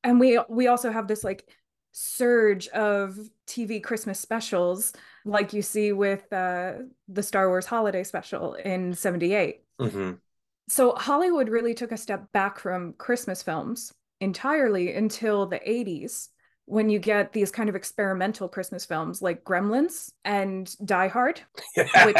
and 0.04 0.20
we 0.20 0.40
we 0.50 0.68
also 0.68 0.92
have 0.92 1.08
this 1.08 1.24
like 1.24 1.50
surge 1.92 2.68
of 2.70 3.18
TV 3.48 3.82
Christmas 3.82 4.20
specials, 4.20 4.94
like 5.26 5.54
you 5.54 5.62
see 5.62 5.94
with 5.94 6.32
uh, 6.32 6.74
the 7.08 7.24
Star 7.24 7.50
Wars 7.50 7.66
Holiday 7.66 8.04
Special 8.04 8.54
in 8.54 8.94
'78 8.94 9.64
hmm 9.80 10.14
so 10.68 10.94
Hollywood 10.96 11.50
really 11.50 11.74
took 11.74 11.92
a 11.92 11.98
step 11.98 12.32
back 12.34 12.60
from 12.60 12.94
Christmas 12.94 13.42
films 13.42 13.94
entirely 14.20 14.94
until 14.94 15.46
the 15.46 15.60
80s 15.60 16.30
when 16.68 16.90
you 16.90 17.00
get 17.00 17.32
these 17.32 17.50
kind 17.50 17.70
of 17.70 17.76
experimental 17.76 18.50
Christmas 18.50 18.86
films 18.86 19.22
like 19.22 19.46
Gremlins 19.46 20.12
and 20.26 20.70
Die 20.86 21.08
Hard. 21.08 21.40
Which 21.76 22.18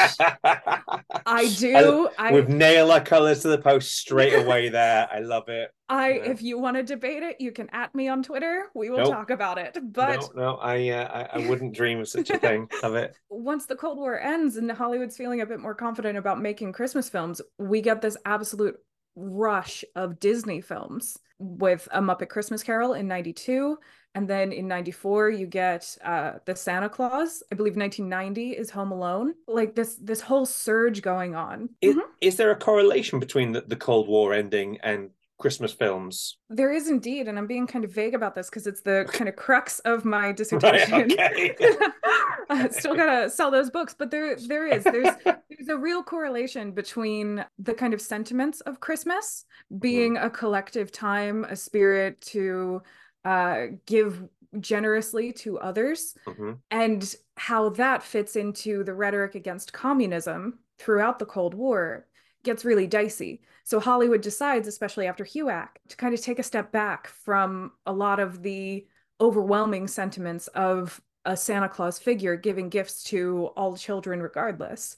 I 1.26 1.54
do 1.58 2.08
I 2.18 2.32
We've 2.32 2.48
nailed 2.48 2.92
our 2.92 3.02
colours 3.02 3.42
to 3.42 3.50
the 3.50 3.58
post 3.58 3.98
straight 3.98 4.34
away 4.34 4.70
there. 4.70 5.10
I 5.12 5.20
love 5.20 5.50
it. 5.50 5.72
I 5.90 6.12
yeah. 6.12 6.32
if 6.32 6.42
you 6.42 6.58
want 6.58 6.78
to 6.78 6.84
debate 6.84 7.24
it, 7.24 7.42
you 7.42 7.52
can 7.52 7.70
at 7.74 7.94
me 7.94 8.08
on 8.08 8.24
Twitter. 8.24 8.68
We 8.74 8.90
will 8.90 9.00
Nope. 9.00 9.12
talk 9.12 9.30
about 9.32 9.58
it. 9.58 9.78
But 9.82 10.34
no, 10.34 10.54
no, 10.54 10.56
I, 10.56 10.90
uh, 10.92 11.28
I, 11.34 11.40
I 11.42 11.48
wouldn't 11.50 11.76
dream 11.76 12.00
of 12.00 12.08
such 12.08 12.30
a 12.30 12.38
thing. 12.38 12.70
Love 12.84 12.96
it. 12.96 13.18
once 13.30 13.66
the 13.66 13.76
Cold 13.76 13.98
War 13.98 14.18
ends 14.18 14.56
and 14.56 14.72
Hollywood's 14.72 15.18
feeling 15.18 15.42
a 15.42 15.46
bit 15.46 15.60
more 15.60 15.76
confident 15.76 16.18
about 16.18 16.42
making 16.42 16.72
Christmas 16.72 17.10
films, 17.10 17.42
we 17.58 17.82
get 17.82 18.02
this 18.02 18.16
absolute 18.26 18.78
rush 19.18 19.84
of 19.94 20.22
Disney 20.22 20.62
films 20.62 21.18
with 21.40 21.88
A 21.92 22.02
Muppet 22.02 22.30
Christmas 22.30 22.64
Carol 22.64 22.94
in 22.94 23.08
92. 23.10 23.78
And 24.18 24.28
then 24.28 24.52
in 24.52 24.68
94, 24.68 25.30
you 25.30 25.46
get 25.46 25.96
uh, 26.04 26.32
The 26.46 26.56
Santa 26.56 26.90
Claus. 26.90 27.44
I 27.52 27.56
believe 27.56 27.76
1990 27.78 28.58
is 28.58 28.72
Home 28.72 28.92
Alone. 28.92 29.36
Like 29.48 29.76
this 29.76 29.96
this 30.02 30.22
whole 30.22 30.48
surge 30.48 31.04
going 31.04 31.36
on. 31.36 31.70
Is, 31.82 31.96
Mhm. 31.96 32.02
is 32.20 32.36
there 32.38 32.50
a 32.50 32.56
correlation 32.56 33.20
between 33.20 33.52
the, 33.52 33.62
the 33.62 33.76
Cold 33.76 34.08
War 34.08 34.34
ending 34.34 34.80
and 34.82 35.12
Christmas 35.38 35.72
films? 35.72 36.38
There 36.50 36.72
is 36.74 36.90
indeed, 36.90 37.28
and 37.28 37.38
I'm 37.38 37.46
being 37.46 37.68
kind 37.68 37.86
of 37.86 37.92
vague 37.94 38.16
about 38.16 38.34
this 38.34 38.50
because 38.50 38.66
it's 38.66 38.82
the 38.82 39.06
kind 39.18 39.30
of 39.30 39.36
crux 39.36 39.78
of 39.86 40.04
my 40.04 40.28
Right, 40.28 40.36
dissertation. 40.36 41.12
okay. 41.12 41.56
I 42.50 42.70
still 42.70 42.96
gotta 42.96 43.30
sell 43.30 43.52
those 43.52 43.70
books, 43.70 43.94
but 43.98 44.10
there 44.10 44.36
there 44.48 44.66
is 44.68 44.84
there's 44.84 45.14
there's 45.26 45.70
a 45.70 45.78
real 45.78 46.02
correlation 46.02 46.72
between 46.72 47.46
the 47.60 47.74
kind 47.76 47.94
of 47.94 48.02
sentiments 48.02 48.62
of 48.62 48.80
Christmas 48.80 49.46
being 49.80 50.18
a 50.18 50.30
collective 50.30 50.92
time, 50.92 51.44
a 51.44 51.56
spirit 51.56 52.20
to 52.34 52.82
uh, 53.26 53.68
give 53.86 54.24
generously 54.60 55.34
to 55.34 55.60
others, 55.60 56.16
Mhm. 56.26 56.60
and 56.72 57.16
how 57.36 57.70
that 57.70 58.02
fits 58.04 58.36
into 58.36 58.84
the 58.84 58.94
rhetoric 58.94 59.36
against 59.36 59.74
communism 59.74 60.60
throughout 60.80 61.20
the 61.20 61.26
Cold 61.26 61.54
War 61.54 62.08
gets 62.44 62.64
really 62.64 62.88
dicey. 62.88 63.42
So 63.66 63.80
Hollywood 63.80 64.22
decides, 64.22 64.68
especially 64.68 65.06
after 65.08 65.26
HUAC, 65.26 65.68
to 65.90 65.98
kind 65.98 66.14
of 66.14 66.22
take 66.22 66.40
a 66.40 66.44
step 66.44 66.72
back 66.72 67.08
from 67.08 67.74
a 67.86 67.92
lot 67.92 68.20
of 68.20 68.42
the 68.42 68.88
overwhelming 69.20 69.88
sentiments 69.88 70.48
of 70.50 71.02
a 71.26 71.36
Santa 71.36 71.68
Claus 71.68 72.00
figure 72.00 72.38
giving 72.38 72.70
gifts 72.70 73.04
to 73.06 73.48
all 73.58 73.76
children 73.76 74.22
regardless. 74.22 74.96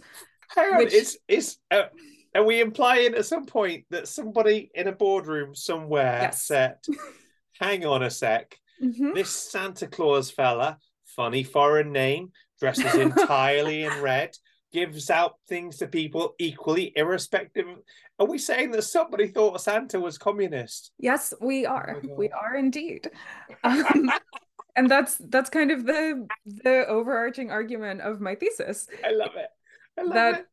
Hang 0.49 0.73
on, 0.73 0.77
Which- 0.79 0.93
is 0.93 1.17
is 1.27 1.57
uh, 1.71 1.83
are 2.35 2.43
we 2.43 2.59
implying 2.61 3.15
at 3.15 3.25
some 3.25 3.45
point 3.47 3.85
that 3.89 4.07
somebody 4.07 4.69
in 4.75 4.87
a 4.87 4.91
boardroom 4.91 5.55
somewhere 5.55 6.19
Yes. 6.21 6.43
said, 6.43 6.77
hang 7.59 7.85
on 7.85 8.03
a 8.03 8.09
sec. 8.09 8.57
Mhm. 8.81 9.13
This 9.13 9.29
Santa 9.29 9.87
Claus 9.87 10.31
fella, 10.31 10.77
funny 11.05 11.43
foreign 11.43 11.91
name, 11.91 12.31
dresses 12.59 12.93
entirely 12.95 13.83
in 13.83 14.01
red, 14.01 14.31
gives 14.71 15.09
out 15.09 15.35
things 15.47 15.77
to 15.77 15.87
people 15.87 16.35
equally, 16.39 16.93
irrespective. 16.95 17.65
Are 18.19 18.27
we 18.27 18.37
saying 18.37 18.71
that 18.71 18.83
somebody 18.83 19.27
thought 19.27 19.61
Santa 19.61 19.99
was 19.99 20.17
communist? 20.17 20.91
Yes, 20.97 21.33
we 21.41 21.65
are. 21.65 22.01
Oh 22.03 22.15
we 22.15 22.29
are 22.29 22.55
indeed. 22.55 23.09
Um, 23.63 24.11
and 24.75 24.89
that's 24.89 25.17
that's 25.29 25.49
kind 25.49 25.71
of 25.71 25.85
the 25.85 26.27
the 26.45 26.85
overarching 26.87 27.51
argument 27.51 28.01
of 28.01 28.21
my 28.21 28.35
thesis. 28.35 28.87
I 29.05 29.11
love 29.11 29.35
it. 29.35 29.49
I 29.97 30.03
love 30.03 30.13
That 30.13 30.39
it. 30.41 30.45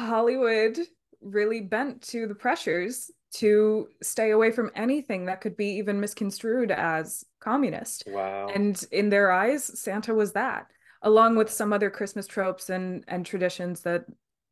Hollywood 0.00 0.78
really 1.20 1.60
bent 1.60 2.02
to 2.02 2.26
the 2.28 2.34
pressures 2.34 3.10
to 3.34 3.88
stay 4.02 4.30
away 4.30 4.50
from 4.50 4.70
anything 4.74 5.26
that 5.26 5.40
could 5.40 5.56
be 5.56 5.76
even 5.76 6.00
misconstrued 6.00 6.70
as 6.70 7.24
communist. 7.40 8.04
Wow. 8.06 8.48
And 8.54 8.82
in 8.90 9.10
their 9.10 9.30
eyes, 9.30 9.64
Santa 9.80 10.14
was 10.14 10.32
that, 10.32 10.66
along 11.02 11.36
with 11.36 11.50
some 11.50 11.72
other 11.72 11.90
Christmas 11.90 12.26
tropes 12.26 12.70
and 12.70 13.04
and 13.06 13.26
traditions 13.26 13.80
that 13.82 14.06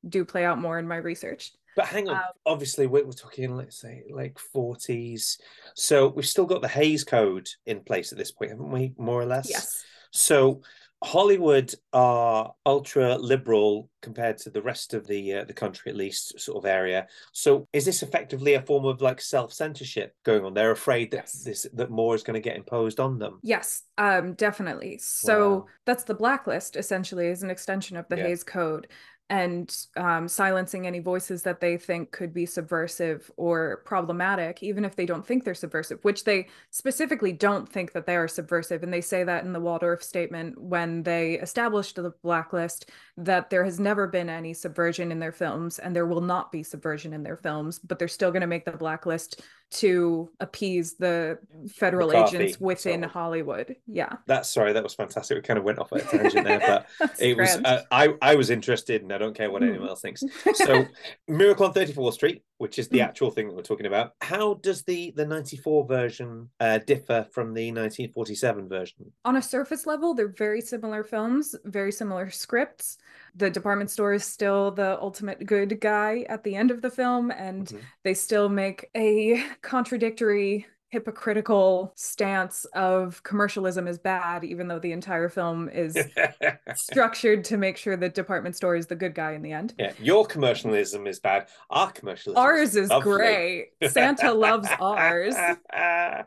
do 0.09 0.25
play 0.25 0.45
out 0.45 0.61
more 0.61 0.79
in 0.79 0.87
my 0.87 0.97
research. 0.97 1.53
But 1.75 1.87
hang 1.87 2.09
on, 2.09 2.17
Um, 2.17 2.23
obviously 2.47 2.87
we're, 2.87 3.05
we're 3.05 3.13
talking, 3.13 3.55
let's 3.55 3.79
say, 3.79 4.05
like 4.11 4.39
forties. 4.39 5.39
So 5.75 6.09
we've 6.09 6.27
still 6.27 6.47
got 6.47 6.63
the 6.63 6.69
Hays 6.69 7.05
Code 7.05 7.49
in 7.67 7.81
place 7.81 8.13
at 8.13 8.19
this 8.19 8.33
point, 8.33 8.51
haven't 8.51 8.71
we? 8.71 8.95
More 8.97 9.21
or 9.21 9.27
less. 9.27 9.51
Yes. 9.51 9.85
So 10.11 10.63
Hollywood 11.05 11.75
are 11.93 12.53
ultra 12.65 13.17
liberal 13.19 13.91
compared 14.01 14.39
to 14.39 14.51
the 14.51 14.63
rest 14.63 14.95
of 14.95 15.07
the 15.07 15.35
uh, 15.35 15.45
the 15.45 15.53
country, 15.53 15.91
at 15.91 15.97
least 15.97 16.41
sort 16.41 16.57
of 16.57 16.65
area. 16.69 17.07
So 17.33 17.69
is 17.73 17.85
this 17.85 18.03
effectively 18.03 18.55
a 18.55 18.63
form 18.63 18.87
of 18.87 19.03
like 19.03 19.21
self 19.21 19.53
censorship 19.53 20.15
going 20.25 20.45
on? 20.45 20.55
They're 20.55 20.71
afraid 20.71 21.11
that 21.11 21.17
Yes. 21.17 21.43
this 21.43 21.67
that 21.75 21.91
more 21.91 22.15
is 22.15 22.23
going 22.23 22.35
to 22.35 22.41
get 22.41 22.57
imposed 22.57 22.99
on 22.99 23.19
them. 23.19 23.41
Yes, 23.43 23.83
um, 23.99 24.33
definitely. 24.35 24.99
So 24.99 25.51
Wow. 25.51 25.67
that's 25.85 26.05
the 26.05 26.15
blacklist 26.15 26.77
essentially 26.77 27.27
is 27.29 27.43
an 27.43 27.51
extension 27.51 27.97
of 27.97 28.09
the 28.09 28.17
Yeah. 28.17 28.29
Hays 28.29 28.43
Code 28.45 28.89
and 29.29 29.77
um, 29.97 30.29
silencing 30.29 30.87
any 30.87 31.01
voices 31.01 31.43
that 31.43 31.61
they 31.61 31.77
think 31.77 32.13
could 32.13 32.33
be 32.33 32.47
subversive 32.47 33.29
or 33.37 33.83
problematic, 33.85 34.63
even 34.63 34.85
if 34.85 34.95
they 34.95 35.05
don't 35.07 35.27
think 35.27 35.43
they're 35.43 35.55
subversive, 35.55 35.99
which 36.03 36.23
they 36.23 36.47
specifically 36.71 37.33
don't 37.33 37.69
think 37.69 37.93
that 37.93 38.07
they 38.07 38.15
are 38.15 38.29
subversive. 38.29 38.85
And 38.85 38.93
they 38.93 39.01
say 39.01 39.25
that 39.25 39.45
in 39.45 39.53
the 39.53 39.61
Waldorf 39.61 40.03
statement 40.03 40.61
when 40.61 41.03
they 41.03 41.35
established 41.35 41.97
the 41.97 42.13
blacklist 42.23 42.91
that 43.17 43.51
there 43.51 43.65
has 43.65 43.81
never 43.81 44.07
been 44.07 44.29
any 44.29 44.55
subversion 44.55 45.11
in 45.11 45.19
their 45.19 45.33
films 45.33 45.81
and 45.81 45.95
there 45.95 46.07
will 46.07 46.21
not 46.21 46.53
be 46.53 46.63
subversion 46.63 47.13
in 47.13 47.25
their 47.25 47.37
films, 47.37 47.81
but 47.81 47.99
they're 47.99 48.07
still 48.07 48.31
going 48.31 48.43
to 48.43 48.47
make 48.47 48.65
the 48.65 48.73
blacklist 48.73 49.43
to 49.69 50.31
appease 50.41 50.95
the 50.95 51.39
federal 51.75 52.09
McCarthy, 52.09 52.37
agents 52.39 52.61
within 52.61 53.01
sort 53.01 53.05
of. 53.05 53.11
Hollywood. 53.11 53.77
Yeah. 53.87 54.13
That's 54.27 54.49
sorry, 54.49 54.73
that 54.73 54.83
was 54.83 54.95
fantastic. 54.95 55.37
We 55.37 55.43
kind 55.43 55.59
of 55.59 55.65
went 55.65 55.79
off 55.79 55.93
at 55.93 56.03
a 56.03 56.19
tangent 56.19 56.45
there, 56.47 56.61
but 57.01 57.11
it 57.21 57.37
was 57.37 57.57
uh, 57.65 57.83
I 57.91 58.15
I 58.23 58.37
was 58.37 58.51
interested, 58.51 59.03
and 59.03 59.13
I 59.13 59.19
don't 59.19 59.35
care 59.35 59.51
what 59.51 59.63
Mm. 59.63 59.71
anyone 59.71 59.89
else 59.89 60.01
thinks. 60.01 60.23
So, 60.55 60.87
Miracle 61.29 61.67
on 61.67 61.75
34th 61.75 62.15
Street, 62.15 62.43
which 62.59 62.79
is 62.79 62.89
the 62.89 62.99
Mm. 62.99 63.05
actual 63.09 63.31
thing 63.31 63.49
that 63.49 63.55
we're 63.57 63.63
talking 63.63 63.87
about, 63.87 64.13
how 64.21 64.55
does 64.55 64.83
the 64.85 65.13
the 65.17 65.27
94 65.27 65.87
version 65.87 66.49
uh, 66.61 66.79
differ 66.79 67.27
from 67.33 67.53
the 67.55 67.73
1947 67.73 68.69
version? 68.69 69.13
on 69.25 69.37
a 69.37 69.43
surface 69.43 69.87
level, 69.87 70.15
they're 70.15 70.29
very 70.29 70.61
similar 70.61 71.03
films, 71.03 71.55
very 71.65 71.91
similar 71.93 72.31
scripts. 72.31 72.99
The 73.35 73.51
department 73.51 73.91
store 73.91 74.15
is 74.15 74.25
still 74.25 74.71
the 74.71 74.99
ultimate 75.01 75.45
good 75.45 75.79
guy 75.81 76.25
at 76.29 76.43
the 76.45 76.55
end 76.55 76.71
of 76.71 76.81
the 76.81 76.91
film, 76.91 77.31
and 77.31 77.67
Mhm. 77.67 77.81
they 78.05 78.15
still 78.15 78.49
make 78.49 78.89
a 78.97 79.43
contradictory, 79.63 80.67
hypocritical 80.89 81.93
stance 81.97 82.65
of 82.67 83.21
commercialism 83.25 83.89
is 83.89 83.99
bad, 83.99 84.45
even 84.45 84.69
though 84.69 84.79
the 84.79 84.93
entire 84.93 85.29
film 85.29 85.69
is 85.69 85.99
structured 86.77 87.45
to 87.45 87.57
make 87.57 87.77
sure 87.77 87.97
that 87.97 88.15
department 88.15 88.55
store 88.55 88.77
is 88.77 88.87
the 88.87 88.95
good 88.95 89.13
guy 89.15 89.33
in 89.33 89.43
the 89.43 89.51
end. 89.53 89.75
yeah, 89.79 89.93
your 90.01 90.25
commercialism 90.25 91.07
is 91.09 91.19
bad. 91.19 91.49
Our 91.71 91.91
commercialism 91.91 92.41
Ours 92.43 92.77
is 92.77 92.89
lovely. 92.89 93.13
great. 93.13 93.73
Santa 93.91 94.33
loves 94.33 94.69
ours. 94.81 95.35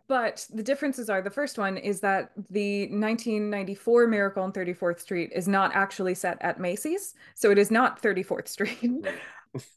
But 0.08 0.46
the 0.54 0.62
differences 0.62 1.10
are 1.10 1.22
the 1.22 1.32
first 1.32 1.58
one 1.58 1.78
is 1.78 2.02
that 2.02 2.32
the 2.50 2.82
1994 2.90 4.08
Miracle 4.08 4.44
on 4.44 4.52
34th 4.52 5.00
Street 5.00 5.32
is 5.34 5.48
not 5.48 5.74
actually 5.74 6.16
set 6.16 6.38
at 6.42 6.60
Macy's. 6.60 7.16
So 7.34 7.50
it 7.50 7.58
is 7.58 7.72
not 7.72 8.02
34th 8.02 8.48
Street. 8.50 8.78
Hmm. 8.82 9.06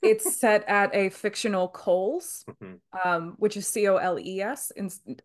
It's 0.02 0.36
set 0.36 0.68
at 0.68 0.94
a 0.94 1.08
fictional 1.08 1.68
Cole's, 1.68 2.44
Mhm. 2.48 2.80
um, 3.04 3.34
which 3.38 3.56
is 3.56 3.66
C 3.66 3.88
O 3.88 3.96
L 3.96 4.18
E 4.18 4.40
S, 4.42 4.70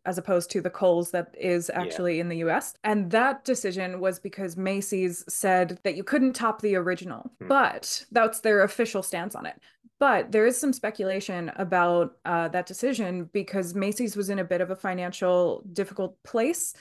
as 0.06 0.18
opposed 0.18 0.50
to 0.52 0.62
the 0.62 0.70
Kohl's 0.70 1.12
that 1.12 1.36
is 1.38 1.70
actually 1.70 2.20
in 2.20 2.30
the 2.30 2.38
US. 2.38 2.74
And 2.84 3.12
that 3.12 3.44
decision 3.44 4.00
was 4.00 4.20
because 4.20 4.56
Macy's 4.56 5.26
said 5.28 5.80
that 5.84 5.96
you 5.96 6.04
couldn't 6.04 6.34
top 6.34 6.62
the 6.62 6.76
original, 6.76 7.32
Hmm. 7.42 7.48
but 7.48 8.06
that's 8.12 8.40
their 8.40 8.64
official 8.64 9.04
stance 9.04 9.36
on 9.36 9.46
it. 9.46 9.60
But 10.00 10.32
there 10.32 10.46
is 10.46 10.58
some 10.58 10.74
speculation 10.74 11.50
about 11.56 12.18
uh, 12.24 12.48
that 12.50 12.68
decision 12.68 13.26
because 13.34 13.74
Macy's 13.74 14.16
was 14.16 14.30
in 14.30 14.40
a 14.40 14.44
bit 14.46 14.62
of 14.62 14.70
a 14.72 14.76
financial 14.76 15.64
difficult 15.74 16.22
place 16.24 16.74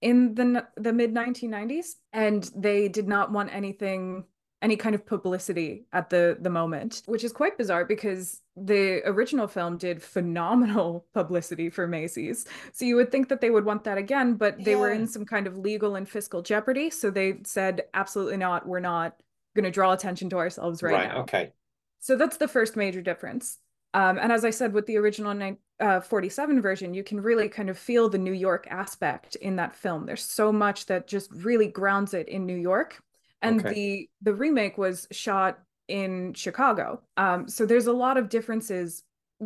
in 0.00 0.34
the 0.34 0.66
the 0.76 0.92
mid 0.92 1.12
1990s, 1.12 1.96
and 2.12 2.44
they 2.56 2.88
did 2.88 3.08
not 3.08 3.30
want 3.32 3.52
anything 3.52 4.24
any 4.62 4.76
kind 4.76 4.94
of 4.94 5.06
publicity 5.06 5.86
at 5.92 6.10
the 6.10 6.36
the 6.40 6.50
moment, 6.50 7.02
which 7.06 7.24
is 7.24 7.32
quite 7.32 7.56
bizarre 7.56 7.84
because 7.84 8.42
the 8.56 9.00
original 9.06 9.48
film 9.48 9.78
did 9.78 10.02
phenomenal 10.02 11.06
publicity 11.14 11.70
for 11.70 11.86
Macy's. 11.86 12.46
So 12.72 12.84
you 12.84 12.96
would 12.96 13.10
think 13.10 13.28
that 13.30 13.40
they 13.40 13.50
would 13.50 13.64
want 13.64 13.84
that 13.84 13.96
again, 13.98 14.34
but 14.34 14.62
they 14.62 14.76
were 14.76 14.90
in 14.90 15.06
some 15.06 15.24
kind 15.24 15.46
of 15.46 15.56
legal 15.56 15.96
and 15.96 16.08
fiscal 16.08 16.42
jeopardy, 16.42 16.90
so 16.90 17.10
they 17.10 17.38
said 17.44 17.82
absolutely 17.94 18.36
not. 18.36 18.66
We're 18.66 18.80
not 18.80 19.22
going 19.56 19.64
to 19.64 19.70
draw 19.70 19.92
attention 19.92 20.28
to 20.30 20.38
ourselves 20.38 20.82
right, 20.82 20.92
Right, 20.92 21.08
now. 21.08 21.20
okay. 21.22 21.52
So 22.00 22.16
that's 22.16 22.36
the 22.36 22.48
first 22.48 22.76
major 22.76 23.02
difference. 23.02 23.58
Um, 23.92 24.18
and 24.18 24.30
as 24.30 24.44
I 24.44 24.50
said, 24.50 24.72
with 24.72 24.86
the 24.86 24.96
original 24.98 25.56
uh, 25.80 26.00
47 26.00 26.62
version, 26.62 26.94
you 26.94 27.02
can 27.02 27.20
really 27.20 27.48
kind 27.48 27.68
of 27.68 27.76
feel 27.78 28.08
the 28.08 28.18
New 28.18 28.32
York 28.32 28.68
aspect 28.70 29.34
in 29.36 29.56
that 29.56 29.74
film. 29.74 30.06
There's 30.06 30.22
so 30.24 30.52
much 30.52 30.86
that 30.86 31.08
just 31.08 31.30
really 31.32 31.66
grounds 31.66 32.14
it 32.14 32.28
in 32.28 32.46
New 32.46 32.56
York. 32.56 33.02
And 33.42 33.60
Okay. 33.60 33.72
the 33.74 34.10
the 34.22 34.34
remake 34.34 34.76
was 34.78 35.08
shot 35.10 35.58
in 35.88 36.34
Chicago. 36.34 37.02
Um, 37.16 37.48
so 37.48 37.66
there's 37.66 37.86
a 37.86 37.92
lot 37.92 38.16
of 38.16 38.28
differences 38.28 39.02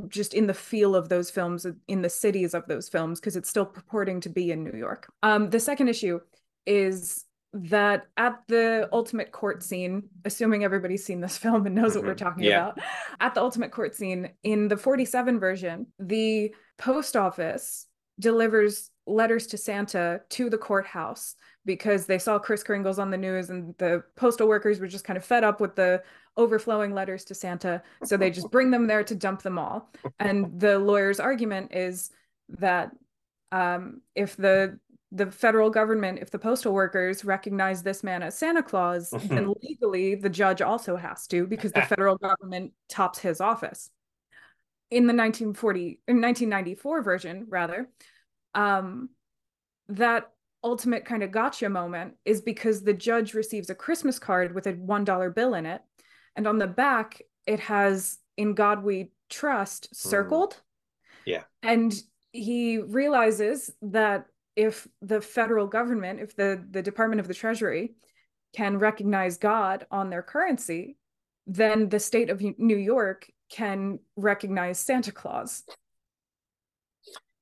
just 0.09 0.35
in 0.35 0.47
the 0.49 0.55
feel 0.55 0.97
of 0.97 1.09
those 1.09 1.31
films, 1.31 1.67
in 1.87 2.03
the 2.03 2.11
cities 2.11 2.53
of 2.53 2.67
those 2.67 2.89
films, 2.89 3.21
because 3.21 3.37
it's 3.37 3.49
still 3.49 3.65
purporting 3.67 4.21
to 4.23 4.29
be 4.29 4.51
in 4.51 4.65
New 4.65 4.77
York. 4.77 5.11
Um, 5.23 5.51
the 5.51 5.61
second 5.61 5.89
issue 5.89 6.19
is 6.67 7.25
that 7.53 8.07
at 8.17 8.41
the 8.49 8.89
ultimate 8.93 9.31
court 9.31 9.63
scene, 9.63 10.09
assuming 10.25 10.65
everybody's 10.65 11.05
seen 11.05 11.21
this 11.21 11.39
film 11.45 11.65
and 11.67 11.75
knows 11.77 11.95
what 11.95 12.05
we're 12.05 12.15
Mhm. 12.15 12.19
talking 12.19 12.43
Yeah. 12.45 12.71
about, 12.71 12.81
at 13.21 13.35
the 13.35 13.41
ultimate 13.41 13.71
court 13.71 13.95
scene 13.95 14.31
in 14.43 14.67
the 14.67 14.77
47 14.77 15.39
version, 15.39 15.87
the 16.01 16.53
post 16.77 17.17
office 17.17 17.87
delivers 18.19 18.91
letters 19.07 19.47
to 19.49 19.57
Santa 19.59 20.23
to 20.31 20.51
the 20.51 20.59
courthouse 20.59 21.37
because 21.65 22.07
they 22.07 22.19
saw 22.19 22.39
Kris 22.39 22.63
Kringles 22.63 22.99
on 22.99 23.11
the 23.11 23.17
news 23.17 23.51
and 23.51 23.75
the 23.79 24.03
postal 24.17 24.49
workers 24.49 24.81
were 24.81 24.87
just 24.87 25.05
kind 25.05 25.17
of 25.17 25.25
fed 25.25 25.45
up 25.45 25.61
with 25.61 25.77
the 25.77 26.03
overflowing 26.37 26.93
letters 26.93 27.25
to 27.25 27.35
Santa. 27.35 27.83
So 28.05 28.17
they 28.17 28.31
just 28.31 28.51
bring 28.51 28.71
them 28.71 28.87
there 28.87 29.05
to 29.05 29.15
dump 29.15 29.43
them 29.43 29.59
all. 29.59 29.91
And 30.19 30.61
the 30.61 30.79
lawyer's 30.79 31.21
argument 31.21 31.73
is 31.75 32.11
that 32.59 32.91
um, 33.53 34.01
if 34.15 34.37
the 34.37 34.79
the 35.13 35.31
federal 35.31 35.71
government, 35.71 36.19
if 36.21 36.33
the 36.33 36.41
postal 36.41 36.75
workers 36.75 37.25
recognize 37.25 37.85
this 37.85 38.03
man 38.03 38.21
as 38.25 38.37
Santa 38.37 38.65
Claus, 38.65 39.11
then 39.29 39.55
legally 39.63 40.17
the 40.17 40.29
judge 40.29 40.61
also 40.61 40.97
has 40.97 41.29
to 41.29 41.47
because 41.47 41.71
the 41.71 41.83
federal 41.83 42.17
government 42.17 42.73
tops 42.89 43.21
his 43.21 43.41
office. 43.41 43.91
In 44.91 45.07
the 45.07 45.15
1940 45.15 46.01
in 46.09 46.21
1994 46.21 47.03
version, 47.03 47.47
rather, 47.49 47.89
um, 48.55 49.09
that 49.89 50.31
ultimate 50.65 51.05
kind 51.05 51.23
of 51.23 51.31
gotcha 51.31 51.69
moment 51.69 52.15
is 52.25 52.41
because 52.41 52.83
the 52.83 52.95
judge 52.95 53.35
receives 53.35 53.71
a 53.71 53.75
Christmas 53.75 54.19
card 54.19 54.55
with 54.55 54.67
a 54.67 54.73
$1 54.73 55.35
bill 55.35 55.55
in 55.55 55.67
it. 55.67 55.83
And 56.35 56.49
on 56.49 56.59
the 56.59 56.67
back, 56.67 57.23
it 57.47 57.61
has 57.61 58.19
In 58.37 58.55
God 58.55 58.83
We 58.83 59.13
Trust 59.31 59.89
hmm. 59.91 60.09
circled. 60.09 60.61
Yeah. 61.25 61.45
And 61.63 61.95
he 62.33 62.79
realizes 62.79 63.71
that 63.83 64.27
if 64.57 64.89
the 65.03 65.21
federal 65.21 65.67
government, 65.67 66.21
if 66.21 66.35
the, 66.35 66.65
the 66.71 66.83
Department 66.83 67.21
of 67.21 67.29
the 67.29 67.35
Treasury 67.35 67.95
can 68.55 68.79
recognize 68.79 69.37
God 69.37 69.87
on 69.91 70.11
their 70.11 70.23
currency, 70.23 70.97
then 71.47 71.89
the 71.89 72.01
state 72.01 72.31
of 72.31 72.43
New 72.59 72.77
York 72.77 73.27
can 73.51 73.99
recognize 74.17 74.79
Santa 74.79 75.13
Claus. 75.13 75.65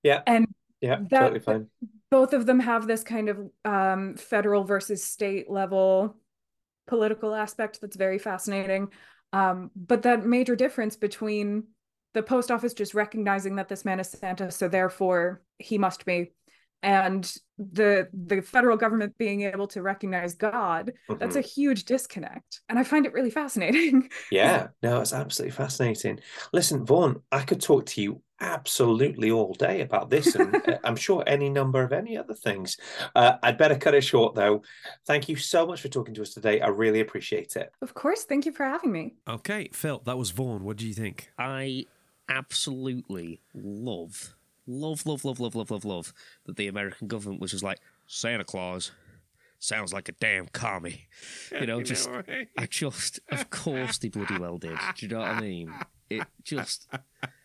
Yeah. 0.03 0.23
And 0.27 0.47
Yeah, 0.81 1.01
that- 1.11 1.21
totally 1.21 1.41
fine. 1.41 1.69
Both 2.13 2.35
of 2.35 2.45
them 2.45 2.61
have 2.61 2.87
this 2.87 3.03
kind 3.03 3.31
of 3.31 3.39
um, 3.65 4.17
federal 4.17 4.65
versus 4.65 5.03
state 5.03 5.51
level 5.51 6.15
political 6.87 7.35
aspect 7.35 7.81
that's 7.81 7.97
very 7.97 8.19
fascinating. 8.19 8.89
Um, 9.33 9.71
but 9.75 10.03
that 10.03 10.27
major 10.27 10.55
difference 10.55 10.95
between 10.95 11.65
the 12.13 12.23
post 12.23 12.51
office 12.51 12.75
just 12.75 12.93
recognizing 12.93 13.57
that 13.57 13.71
this 13.71 13.87
man 13.87 13.99
is 13.99 14.11
Santa, 14.11 14.51
so 14.51 14.69
therefore 14.69 15.41
he 15.59 15.79
must 15.79 16.05
be, 16.05 16.33
and 16.83 17.35
the 17.57 18.09
the 18.13 18.43
federal 18.43 18.77
government 18.77 19.17
being 19.17 19.43
able 19.43 19.69
to 19.69 19.81
recognize 19.81 20.35
God, 20.35 20.93
that's 21.19 21.37
a 21.37 21.41
huge 21.41 21.85
disconnect. 21.85 22.61
And 22.69 22.79
I 22.79 22.85
find 22.85 23.07
it 23.07 23.15
really 23.15 23.31
fascinating. 23.31 24.11
Yeah, 24.31 24.69
no, 24.83 25.01
it's 25.01 25.15
absolutely 25.15 25.57
fascinating. 25.57 26.21
Listen, 26.53 26.85
Vaughn, 26.85 27.23
I 27.31 27.41
could 27.41 27.63
talk 27.63 27.87
to 27.87 28.03
you 28.03 28.21
absolutely 28.43 29.31
all 29.31 29.55
day 29.55 29.81
about 29.81 30.11
this, 30.11 30.35
and 30.35 30.55
uh, 30.69 30.79
I'm 30.85 30.97
sure 30.97 31.23
any 31.27 31.49
number 31.49 31.83
of 31.83 31.93
any 31.93 32.17
other 32.19 32.35
things. 32.35 32.77
Uh, 33.15 33.37
I'd 33.43 33.57
better 33.57 33.77
cut 33.77 33.95
it 33.95 34.03
short, 34.03 34.35
though. 34.35 34.63
Thank 35.07 35.29
you 35.29 35.37
so 35.37 35.67
much 35.67 35.81
for 35.81 35.89
talking 35.89 36.13
to 36.15 36.23
us 36.23 36.35
today. 36.35 36.61
I 36.61 36.69
really 36.69 37.01
appreciate 37.01 37.57
it. 37.57 37.73
of 37.81 37.95
course, 37.95 38.25
thank 38.25 38.45
you 38.45 38.53
for 38.53 38.65
having 38.65 38.93
me. 38.93 39.15
Okay, 39.29 39.71
Phil, 39.73 40.03
that 40.05 40.19
was 40.19 40.31
Vaughn. 40.31 40.65
What 40.65 40.77
do 40.77 40.87
you 40.87 40.95
think? 40.95 41.31
I 41.39 41.87
absolutely 42.29 43.41
love, 43.55 44.35
love, 44.67 45.07
love, 45.07 45.25
love, 45.25 45.41
love, 45.41 45.55
love, 45.55 45.71
love, 45.71 45.85
love 45.85 46.13
that 46.47 46.57
the 46.57 46.69
American 46.69 47.09
government 47.09 47.41
was 47.41 47.53
just 47.53 47.65
like 47.65 47.79
Santa 48.07 48.45
Claus. 48.45 48.91
Sounds 49.59 49.93
like 49.93 50.09
a 50.09 50.13
damn 50.13 50.47
commie. 50.47 51.07
You 51.53 51.67
know, 51.67 51.83
just 51.83 52.09
I 52.09 52.67
just 52.67 53.21
of 53.31 53.51
course 53.51 53.99
they 53.99 54.09
bloody 54.09 54.39
well 54.39 54.59
did. 54.59 54.77
Do 54.97 55.07
you 55.07 55.13
know 55.13 55.19
what 55.21 55.29
I 55.29 55.41
mean? 55.41 55.73
It 56.11 56.27
just 56.43 56.89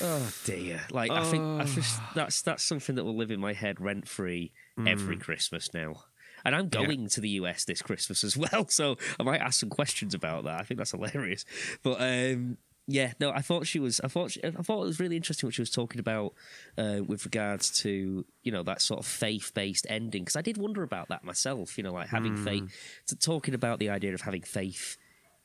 Oh 0.00 0.32
dear. 0.44 0.82
Like 0.90 1.10
I 1.10 1.24
think 1.24 1.60
I 1.60 1.64
just 1.64 2.00
that's 2.14 2.42
that's 2.42 2.62
something 2.62 2.96
that 2.96 3.04
will 3.04 3.16
live 3.16 3.30
in 3.30 3.40
my 3.40 3.52
head 3.52 3.80
rent 3.80 4.08
free 4.08 4.52
every 4.86 5.16
Christmas 5.16 5.72
now. 5.72 6.04
And 6.44 6.56
I'm 6.56 6.68
going 6.68 7.08
to 7.10 7.20
the 7.20 7.28
US 7.30 7.64
this 7.64 7.82
Christmas 7.82 8.24
as 8.24 8.36
well, 8.52 8.66
so 8.68 8.96
I 9.18 9.22
might 9.22 9.40
ask 9.40 9.60
some 9.60 9.70
questions 9.70 10.14
about 10.14 10.44
that. 10.44 10.60
I 10.60 10.64
think 10.64 10.78
that's 10.78 10.90
hilarious. 10.90 11.44
But 11.82 12.00
um 12.00 12.58
yeah, 12.88 13.12
no, 13.20 13.30
I 13.30 13.42
thought 13.42 13.66
she 13.66 13.78
was. 13.78 14.00
I 14.00 14.08
thought. 14.08 14.32
She, 14.32 14.42
I 14.42 14.50
thought 14.50 14.82
it 14.82 14.86
was 14.86 14.98
really 14.98 15.16
interesting 15.16 15.46
what 15.46 15.54
she 15.54 15.62
was 15.62 15.70
talking 15.70 16.00
about 16.00 16.34
uh, 16.76 16.98
with 17.06 17.24
regards 17.24 17.70
to 17.82 18.24
you 18.42 18.52
know 18.52 18.64
that 18.64 18.82
sort 18.82 18.98
of 18.98 19.06
faith 19.06 19.52
based 19.54 19.86
ending. 19.88 20.24
Because 20.24 20.34
I 20.34 20.42
did 20.42 20.58
wonder 20.58 20.82
about 20.82 21.08
that 21.08 21.22
myself. 21.22 21.78
You 21.78 21.84
know, 21.84 21.92
like 21.92 22.08
having 22.08 22.36
faith, 22.36 22.64
to 23.06 23.16
talking 23.16 23.54
about 23.54 23.78
the 23.78 23.88
idea 23.88 24.12
of 24.14 24.22
having 24.22 24.42
faith 24.42 24.98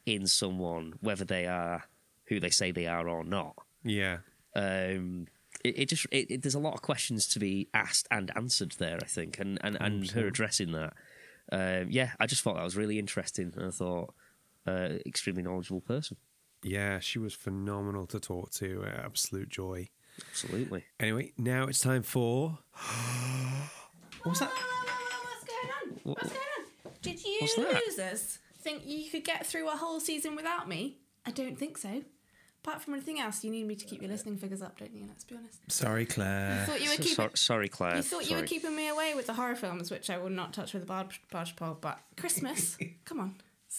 in 0.06 0.26
someone, 0.26 0.96
whether 1.00 1.26
they 1.26 1.46
are 1.46 1.84
who 2.26 2.40
they 2.40 2.50
say 2.50 2.72
they 2.72 2.88
are 2.88 3.08
or 3.08 3.24
not. 3.24 3.56
Yeah. 3.88 4.18
Um, 4.56 5.28
it, 5.64 5.80
it 5.80 5.90
just 5.90 6.06
it, 6.12 6.32
it, 6.32 6.42
there's 6.42 6.56
a 6.56 6.60
lot 6.60 6.74
of 6.74 6.82
questions 6.82 7.28
to 7.30 7.40
be 7.40 7.70
asked 7.74 8.08
and 8.12 8.32
answered 8.36 8.76
there. 8.80 9.00
I 9.02 9.06
think, 9.06 9.40
and 9.40 9.60
and, 9.62 9.78
and 9.80 10.10
her 10.12 10.28
addressing 10.28 10.72
that. 10.74 10.94
Um, 11.52 11.88
yeah, 11.90 12.12
I 12.20 12.26
just 12.26 12.42
thought 12.42 12.56
that 12.56 12.64
was 12.64 12.76
really 12.76 13.00
interesting, 13.00 13.54
and 13.56 13.68
I 13.68 13.72
thought 13.72 14.14
uh, 14.68 14.90
extremely 15.06 15.44
knowledgeable 15.44 15.82
person. 15.82 16.18
Yeah, 16.64 17.00
she 17.00 17.20
was 17.20 17.34
phenomenal 17.34 18.08
to 18.08 18.20
talk 18.20 18.52
to. 18.54 18.84
Uh, 18.84 19.02
absolute 19.06 19.50
joy. 19.50 19.90
Absolutely. 20.32 20.86
Anyway, 21.00 21.34
now 21.38 21.68
it's 21.68 21.80
time 21.80 22.04
for. 22.04 22.60
what 24.24 24.32
was 24.32 24.40
that? 24.40 24.50
What's 24.50 25.44
going 25.46 25.72
on? 25.84 26.00
What's 26.04 26.30
going 26.30 26.40
on? 26.86 26.92
Did 27.02 27.24
you 27.24 27.48
losers 27.58 28.40
think 28.60 28.86
you 28.86 29.10
could 29.10 29.24
get 29.24 29.46
through 29.46 29.68
a 29.70 29.76
whole 29.78 30.00
season 30.00 30.36
without 30.36 30.68
me? 30.68 30.98
I 31.26 31.32
don't 31.32 31.58
think 31.58 31.78
so. 31.78 32.04
Apart 32.68 32.82
from 32.82 32.96
anything 32.96 33.18
else, 33.18 33.46
you 33.46 33.50
need 33.52 33.66
me 33.66 33.76
to 33.76 33.86
keep 33.86 34.02
your 34.02 34.12
listening 34.12 34.36
figures 34.36 34.62
up, 34.62 34.78
don't 34.78 34.94
you? 34.94 35.06
Let's 35.08 35.24
be 35.24 35.38
honest. 35.38 35.72
Sorry, 35.72 36.02
I 36.02 36.06
Claire. 36.06 36.66
thought 36.68 36.82
you 36.82 36.90
were 36.90 36.98
keeping. 36.98 37.14
sor- 37.14 37.36
sorry, 37.36 37.70
Claire. 37.70 37.96
You 37.96 38.02
thought 38.02 38.30
you 38.30 38.36
were 38.36 38.44
keeping 38.44 38.76
me 38.76 38.90
away 38.90 39.14
with 39.16 39.28
the 39.28 39.34
horror 39.36 39.56
films, 39.56 39.90
which 39.90 40.10
I 40.10 40.18
will 40.18 40.30
not 40.30 40.52
touch 40.52 40.74
with 40.74 40.84
a 40.84 40.86
barge, 40.86 41.22
barge 41.32 41.56
pole. 41.56 41.78
But 41.80 41.98
Christmas, 42.18 42.78
come 43.06 43.22
on. 43.22 43.36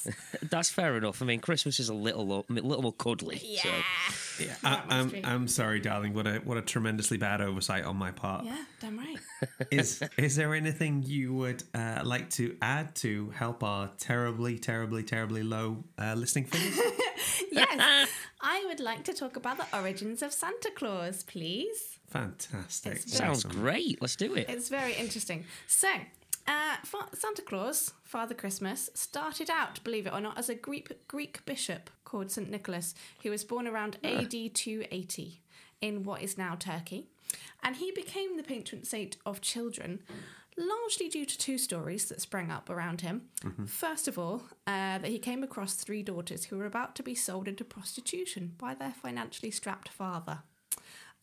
That's 0.50 0.70
fair 0.70 0.96
enough. 0.96 1.20
I 1.20 1.26
mean, 1.26 1.40
Christmas 1.40 1.78
is 1.80 1.90
a 1.90 1.94
little 1.94 2.46
a 2.48 2.52
little 2.52 2.82
more 2.82 2.92
cuddly. 2.92 3.40
Yeah. 3.42 3.60
So. 3.62 4.44
Yeah, 4.44 4.54
I, 4.62 5.02
must 5.02 5.14
I'm. 5.16 5.24
I'm 5.24 5.48
sorry, 5.48 5.80
darling. 5.80 6.14
What 6.14 6.26
a 6.26 6.38
what 6.44 6.56
a 6.56 6.62
tremendously 6.62 7.18
bad 7.18 7.40
oversight 7.40 7.84
on 7.84 7.96
my 7.96 8.10
part. 8.12 8.44
Yeah, 8.44 8.56
damn 8.80 8.98
right. 8.98 9.18
Is 9.70 10.02
is 10.16 10.36
there 10.36 10.54
anything 10.54 11.02
you 11.02 11.34
would 11.34 11.62
uh, 11.74 12.02
like 12.04 12.30
to 12.30 12.56
add 12.62 12.94
to 12.96 13.30
help 13.30 13.62
our 13.64 13.90
terribly, 13.98 14.58
terribly, 14.58 15.02
terribly 15.02 15.42
low 15.42 15.84
uh, 15.98 16.14
listening 16.16 16.44
figures? 16.46 16.78
yes. 17.50 18.08
I 18.40 18.64
would 18.66 18.80
like 18.80 19.04
to 19.04 19.12
talk 19.12 19.36
about 19.36 19.58
the 19.58 19.76
origins 19.78 20.22
of 20.22 20.32
Santa 20.32 20.70
Claus, 20.74 21.22
please. 21.24 21.98
Fantastic. 22.08 22.92
It's 22.96 23.04
very- 23.18 23.34
Sounds 23.34 23.44
great. 23.44 24.00
Let's 24.00 24.16
do 24.16 24.34
it. 24.34 24.48
It's 24.48 24.68
very 24.68 24.94
interesting. 24.94 25.44
So, 25.66 25.88
uh, 26.46 26.76
Fa- 26.84 27.08
Santa 27.14 27.42
Claus, 27.42 27.92
Father 28.04 28.34
Christmas, 28.34 28.90
started 28.94 29.50
out, 29.50 29.82
believe 29.84 30.06
it 30.06 30.12
or 30.12 30.20
not, 30.20 30.38
as 30.38 30.48
a 30.48 30.54
Greek, 30.54 31.06
Greek 31.08 31.44
bishop 31.44 31.90
called 32.04 32.30
St. 32.30 32.48
Nicholas, 32.50 32.94
who 33.22 33.30
was 33.30 33.44
born 33.44 33.66
around 33.66 33.98
AD 34.04 34.48
280 34.54 35.40
in 35.80 36.04
what 36.04 36.22
is 36.22 36.38
now 36.38 36.54
Turkey. 36.54 37.06
And 37.62 37.76
he 37.76 37.90
became 37.90 38.36
the 38.36 38.42
patron 38.42 38.84
saint 38.84 39.16
of 39.26 39.40
children, 39.42 40.00
largely 40.58 41.08
due 41.08 41.24
to 41.24 41.38
two 41.38 41.56
stories 41.56 42.06
that 42.06 42.20
sprang 42.20 42.50
up 42.50 42.68
around 42.68 43.00
him. 43.00 43.22
First 43.66 44.08
of 44.08 44.18
all, 44.18 44.42
uh, 44.66 44.98
that 44.98 45.06
he 45.06 45.18
came 45.18 45.42
across 45.42 45.74
three 45.74 46.02
daughters 46.02 46.44
who 46.46 46.58
were 46.58 46.66
about 46.66 46.94
to 46.96 47.02
be 47.02 47.14
sold 47.14 47.46
into 47.48 47.64
prostitution 47.64 48.54
by 48.58 48.74
their 48.74 48.92
financially 48.92 49.50
strapped 49.52 49.88
father. 49.88 50.40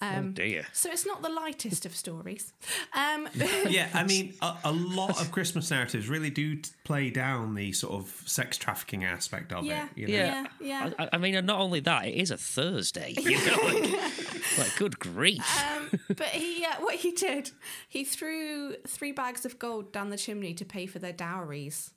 Oh 0.02 0.22
dear. 0.34 0.66
So 0.74 0.90
it's 0.92 1.06
not 1.06 1.22
the 1.22 1.30
lightest 1.30 1.86
of 1.86 1.96
stories. 1.96 2.54
Um, 2.94 3.28
yeah, 3.70 3.90
I 3.94 4.04
mean, 4.04 4.34
a, 4.42 4.56
a 4.66 4.72
lot 4.72 5.20
of 5.22 5.32
Christmas 5.32 5.72
narratives 5.72 6.08
really 6.10 6.30
do 6.30 6.56
t- 6.56 6.72
play 6.84 7.10
down 7.10 7.56
the 7.56 7.72
sort 7.74 7.94
of 7.94 8.24
sex 8.26 8.58
trafficking 8.58 9.04
aspect 9.06 9.54
of 9.54 9.64
Yeah. 9.66 9.86
it. 9.86 9.90
You 9.98 10.08
know? 10.08 10.14
Yeah. 10.14 10.46
yeah, 10.60 10.90
yeah. 10.90 10.94
I, 11.00 11.10
I 11.14 11.18
mean, 11.18 11.36
and 11.36 11.48
not 11.48 11.60
only 11.60 11.80
that, 11.82 12.06
it 12.06 12.16
is 12.16 12.32
a 12.32 12.38
Thursday. 12.38 13.14
You 13.18 13.38
know, 13.46 13.58
like, 13.64 14.58
like, 14.58 14.76
good 14.78 15.00
grief. 15.00 15.64
Um, 15.76 16.00
but 16.10 16.28
he, 16.28 16.66
uh, 16.66 16.76
what 16.82 16.96
he 16.96 17.12
did, 17.12 17.52
he 17.88 18.04
threw 18.04 18.76
three 18.88 19.12
bags 19.12 19.46
of 19.46 19.58
gold 19.60 19.92
down 19.92 20.10
the 20.10 20.18
chimney 20.18 20.54
to 20.56 20.66
pay 20.66 20.86
for 20.86 21.00
their 21.00 21.14
dowries. 21.14 21.92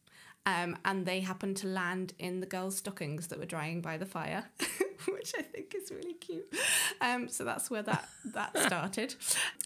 Um, 0.46 0.78
and 0.84 1.04
they 1.04 1.20
happened 1.20 1.58
to 1.58 1.66
land 1.66 2.14
in 2.18 2.40
the 2.40 2.46
girls' 2.46 2.76
stockings 2.78 3.26
that 3.26 3.38
were 3.38 3.44
drying 3.44 3.82
by 3.82 3.98
the 3.98 4.06
fire, 4.06 4.46
which 5.08 5.32
I 5.38 5.42
think 5.42 5.74
is 5.74 5.90
really 5.90 6.14
cute. 6.14 6.52
Um, 7.00 7.28
so 7.28 7.44
that's 7.44 7.70
where 7.70 7.82
that, 7.82 8.08
that 8.26 8.56
started. 8.66 9.14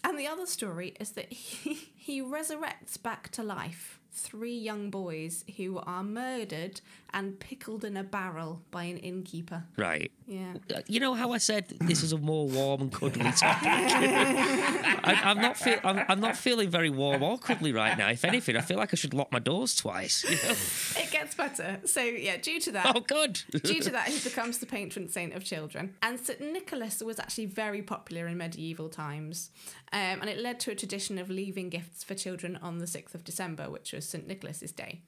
And 0.03 0.17
the 0.17 0.27
other 0.27 0.45
story 0.45 0.95
is 0.99 1.11
that 1.11 1.31
he, 1.31 1.73
he 1.95 2.21
resurrects 2.21 3.01
back 3.01 3.29
to 3.31 3.43
life 3.43 3.99
three 4.11 4.55
young 4.55 4.89
boys 4.89 5.43
who 5.57 5.79
are 5.79 6.03
murdered 6.03 6.81
and 7.13 7.39
pickled 7.39 7.83
in 7.85 7.95
a 7.97 8.03
barrel 8.03 8.61
by 8.71 8.83
an 8.85 8.97
innkeeper. 8.97 9.63
right. 9.77 10.11
Yeah. 10.25 10.53
Uh, 10.73 10.79
You 10.87 10.99
know 11.01 11.13
how 11.15 11.33
I 11.33 11.37
said 11.37 11.67
this 11.81 12.01
is 12.01 12.13
a 12.13 12.17
more 12.17 12.47
warm 12.47 12.81
and 12.81 12.91
cuddly 12.91 13.23
topic. 13.33 13.67
I, 13.67 15.21
I'm 15.25 15.41
not 15.41 15.57
feel, 15.57 15.79
I'm, 15.83 16.05
I'm 16.07 16.19
not 16.21 16.37
feeling 16.37 16.69
very 16.69 16.89
warm 16.89 17.21
or 17.23 17.37
cuddly 17.37 17.73
right 17.73 17.97
now. 17.97 18.09
If 18.09 18.23
anything, 18.23 18.55
I 18.55 18.61
feel 18.61 18.77
like 18.77 18.93
I 18.93 18.95
should 18.95 19.13
lock 19.13 19.31
my 19.31 19.39
doors 19.39 19.75
twice. 19.75 20.23
You 20.23 20.31
know? 20.37 20.55
It 21.03 21.11
gets 21.11 21.35
better. 21.35 21.79
So, 21.85 22.01
yeah, 22.01 22.37
due 22.37 22.59
to 22.61 22.71
that, 22.71 22.95
Oh, 22.95 23.01
good. 23.01 23.41
Due 23.51 23.81
to 23.81 23.91
that, 23.91 24.07
he 24.07 24.19
becomes 24.27 24.59
the 24.59 24.65
patron 24.65 25.09
saint 25.09 25.33
of 25.33 25.43
children. 25.43 25.93
And 26.01 26.19
St. 26.19 26.39
Nicholas 26.41 27.01
was 27.03 27.19
actually 27.19 27.47
very 27.47 27.81
popular 27.81 28.27
in 28.27 28.37
medieval 28.37 28.89
times. 28.89 29.51
Um, 29.91 30.21
and 30.21 30.29
it 30.29 30.37
led 30.37 30.59
to 30.61 30.71
a 30.71 30.75
tradition 30.75 31.17
of 31.17 31.29
leaving 31.29 31.69
gifts 31.69 32.03
for 32.03 32.15
children 32.15 32.57
on 32.61 32.77
the 32.79 32.85
6th 32.85 33.13
of 33.13 33.23
December, 33.23 33.69
which 33.69 33.91
was 33.93 34.07
St. 34.07 34.25
Nicholas's 34.27 34.71
Day. 34.71 35.01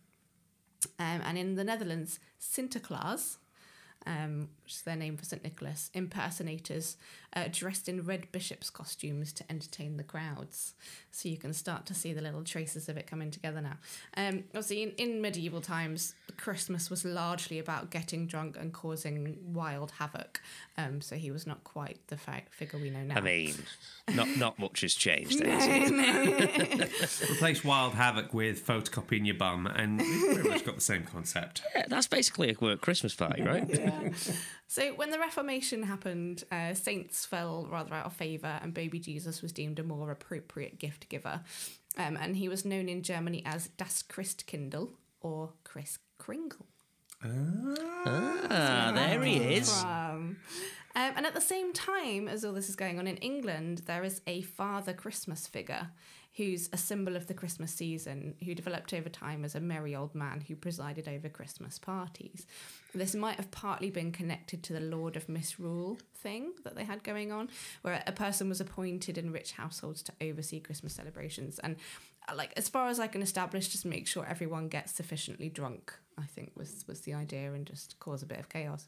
Um, 0.99 1.21
and 1.25 1.37
in 1.37 1.55
the 1.55 1.63
Netherlands, 1.63 2.19
Sinterklaas, 2.39 3.37
um, 4.05 4.49
which 4.65 4.73
is 4.73 4.81
their 4.81 4.95
name 4.95 5.15
for 5.15 5.25
St. 5.25 5.43
Nicholas, 5.43 5.91
impersonators 5.93 6.97
uh, 7.35 7.45
dressed 7.51 7.87
in 7.87 8.01
red 8.03 8.31
bishops' 8.31 8.71
costumes 8.71 9.31
to 9.33 9.43
entertain 9.49 9.97
the 9.97 10.03
crowds. 10.03 10.73
So 11.11 11.29
you 11.29 11.37
can 11.37 11.53
start 11.53 11.85
to 11.85 11.93
see 11.93 12.13
the 12.13 12.21
little 12.21 12.43
traces 12.43 12.89
of 12.89 12.97
it 12.97 13.05
coming 13.05 13.29
together 13.29 13.61
now. 13.61 13.77
Um, 14.17 14.45
obviously, 14.49 14.81
in, 14.83 14.91
in 14.97 15.21
medieval 15.21 15.61
times, 15.61 16.15
Christmas 16.37 16.89
was 16.89 17.05
largely 17.05 17.59
about 17.59 17.91
getting 17.91 18.25
drunk 18.25 18.57
and 18.59 18.73
causing 18.73 19.37
wild 19.53 19.91
havoc. 19.91 20.41
Um, 20.77 20.99
so 20.99 21.15
he 21.15 21.29
was 21.29 21.45
not 21.45 21.63
quite 21.63 21.99
the 22.07 22.17
fi- 22.17 22.45
figure 22.49 22.79
we 22.79 22.89
know 22.89 23.03
now. 23.03 23.17
I 23.17 23.21
mean, 23.21 23.53
not 24.13 24.27
not 24.37 24.57
much 24.59 24.81
has 24.81 24.93
changed. 24.95 25.39
has 25.41 25.63
it? 25.67 27.29
Replace 27.31 27.63
Wild 27.63 27.93
Havoc 27.93 28.33
with 28.33 28.65
photocopying 28.65 29.25
your 29.25 29.35
bum, 29.35 29.67
and 29.67 30.01
it's 30.01 30.33
pretty 30.33 30.49
much 30.49 30.65
got 30.65 30.75
the 30.75 30.81
same 30.81 31.03
concept. 31.03 31.61
Yeah, 31.75 31.85
that's 31.87 32.07
basically 32.07 32.49
a 32.51 32.55
work 32.59 32.81
Christmas 32.81 33.13
party, 33.13 33.43
right? 33.43 33.69
So 34.67 34.93
when 34.93 35.11
the 35.11 35.19
Reformation 35.19 35.83
happened, 35.83 36.43
uh, 36.51 36.73
saints 36.73 37.25
fell 37.25 37.67
rather 37.71 37.93
out 37.93 38.05
of 38.07 38.13
favour, 38.13 38.59
and 38.61 38.73
baby 38.73 38.99
Jesus 38.99 39.41
was 39.41 39.51
deemed 39.51 39.79
a 39.79 39.83
more 39.83 40.11
appropriate 40.11 40.79
gift 40.79 41.07
giver. 41.07 41.41
Um, 41.97 42.17
and 42.17 42.35
he 42.35 42.49
was 42.49 42.65
known 42.65 42.89
in 42.89 43.03
Germany 43.03 43.43
as 43.45 43.69
Das 43.77 44.03
Christkindl 44.03 44.89
or 45.21 45.53
Kris 45.63 45.99
Kringle. 46.17 46.65
Ah, 47.23 48.91
there 48.93 49.23
he 49.23 49.37
is. 49.37 49.83
Um, 49.83 50.37
Um, 50.97 51.11
and 51.17 51.25
at 51.25 51.33
the 51.33 51.41
same 51.41 51.73
time 51.73 52.29
as 52.29 52.45
all 52.45 52.53
this 52.53 52.69
is 52.69 52.75
going 52.77 52.99
on 52.99 53.05
in 53.07 53.17
England, 53.17 53.79
there 53.85 54.05
is 54.05 54.21
a 54.27 54.41
Father 54.41 54.93
Christmas 54.93 55.45
figure 55.45 55.89
who's 56.35 56.69
a 56.73 56.77
symbol 56.77 57.15
of 57.15 57.27
the 57.27 57.33
Christmas 57.33 57.73
season, 57.73 58.35
who 58.43 58.53
developed 58.53 58.93
over 58.93 59.07
time 59.07 59.45
as 59.45 59.55
a 59.55 59.59
merry 59.59 59.95
old 59.95 60.13
man 60.13 60.43
who 60.47 60.55
presided 60.55 61.07
over 61.07 61.29
Christmas 61.29 61.79
parties. 61.79 62.45
This 62.93 63.15
might 63.15 63.37
have 63.37 63.51
partly 63.51 63.89
been 63.89 64.11
connected 64.11 64.61
to 64.63 64.73
the 64.73 64.81
Lord 64.81 65.15
of 65.15 65.29
Misrule 65.29 65.97
thing 66.17 66.51
that 66.63 66.75
they 66.75 66.83
had 66.83 67.03
going 67.03 67.31
on, 67.31 67.49
where 67.83 68.03
a 68.05 68.11
person 68.11 68.49
was 68.49 68.59
appointed 68.59 69.17
in 69.17 69.31
rich 69.31 69.53
households 69.53 70.01
to 70.03 70.13
oversee 70.21 70.59
Christmas 70.59 70.93
celebrations. 70.93 71.57
And 71.59 71.77
uh, 72.27 72.35
like 72.35 72.51
as 72.57 72.67
far 72.67 72.89
as 72.89 72.99
I 72.99 73.07
can 73.07 73.21
establish, 73.21 73.69
just 73.69 73.85
make 73.85 74.05
sure 74.05 74.25
everyone 74.25 74.67
gets 74.67 74.91
sufficiently 74.91 75.49
drunk. 75.49 75.93
I 76.17 76.25
think 76.25 76.51
was 76.55 76.85
was 76.87 77.01
the 77.01 77.13
idea, 77.13 77.53
and 77.53 77.65
just 77.65 77.99
cause 77.99 78.23
a 78.23 78.25
bit 78.25 78.39
of 78.39 78.49
chaos 78.49 78.87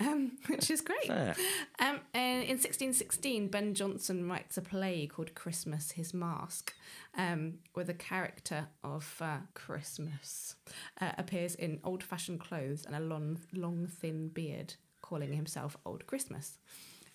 um, 0.00 0.32
which 0.48 0.70
is 0.70 0.80
great. 0.80 1.10
Um, 1.10 2.00
and 2.14 2.42
in 2.42 2.58
1616, 2.58 3.48
Ben 3.48 3.74
Jonson 3.74 4.28
writes 4.28 4.56
a 4.56 4.62
play 4.62 5.06
called 5.06 5.34
Christmas, 5.34 5.92
His 5.92 6.12
Masque, 6.12 6.74
um, 7.16 7.54
where 7.74 7.84
the 7.84 7.94
character 7.94 8.68
of 8.84 9.16
uh, 9.20 9.38
Christmas 9.54 10.56
uh, 11.00 11.12
appears 11.18 11.54
in 11.54 11.80
old 11.84 12.02
fashioned 12.02 12.40
clothes 12.40 12.84
and 12.84 12.94
a 12.94 13.00
long, 13.00 13.38
long, 13.54 13.86
thin 13.86 14.28
beard, 14.28 14.74
calling 15.02 15.32
himself 15.32 15.76
Old 15.84 16.06
Christmas. 16.06 16.58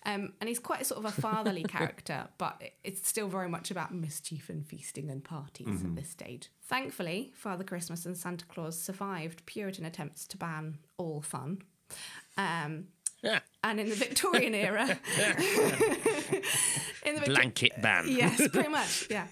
Um, 0.04 0.32
and 0.40 0.48
he's 0.48 0.58
quite 0.58 0.84
sort 0.84 1.04
of 1.04 1.16
a 1.16 1.20
fatherly 1.20 1.62
character, 1.62 2.28
but 2.38 2.60
it's 2.82 3.08
still 3.08 3.28
very 3.28 3.48
much 3.48 3.70
about 3.70 3.94
mischief 3.94 4.48
and 4.48 4.66
feasting 4.66 5.10
and 5.10 5.22
parties 5.22 5.82
at 5.82 5.94
this 5.94 6.10
stage. 6.10 6.50
Thankfully, 6.64 7.32
Father 7.34 7.62
Christmas 7.62 8.04
and 8.04 8.16
Santa 8.16 8.44
Claus 8.46 8.76
survived 8.80 9.46
Puritan 9.46 9.84
attempts 9.84 10.26
to 10.28 10.36
ban 10.36 10.78
all 10.96 11.20
fun. 11.20 11.62
Um, 12.36 12.88
Yeah. 13.22 13.40
and 13.62 13.78
in 13.80 13.88
the 13.88 13.94
Victorian 13.94 14.54
era, 14.54 14.86
in 17.04 17.14
the 17.14 17.20
Victor- 17.20 17.32
Blanket 17.34 17.72
ban. 17.80 18.06
yes, 18.08 18.36
pretty 18.52 18.68
much, 18.68 19.06
yeah. 19.10 19.26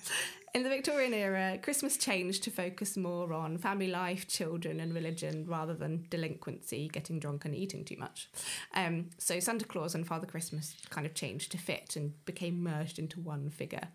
In 0.52 0.64
the 0.64 0.68
Victorian 0.68 1.14
era, 1.14 1.58
Christmas 1.62 1.96
changed 1.96 2.42
to 2.42 2.50
focus 2.50 2.96
more 2.96 3.32
on 3.32 3.56
family 3.56 3.86
life, 3.86 4.26
children, 4.26 4.80
and 4.80 4.92
religion 4.92 5.44
rather 5.46 5.74
than 5.74 6.06
delinquency, 6.10 6.88
getting 6.88 7.20
drunk, 7.20 7.44
and 7.44 7.54
eating 7.54 7.84
too 7.84 7.96
much. 7.96 8.28
Um, 8.74 9.10
so 9.18 9.38
Santa 9.38 9.64
Claus 9.64 9.94
and 9.94 10.04
Father 10.04 10.26
Christmas 10.26 10.74
kind 10.90 11.06
of 11.06 11.14
changed 11.14 11.52
to 11.52 11.58
fit 11.58 11.94
and 11.94 12.12
became 12.24 12.64
merged 12.64 12.98
into 12.98 13.20
one 13.20 13.48
figure. 13.48 13.88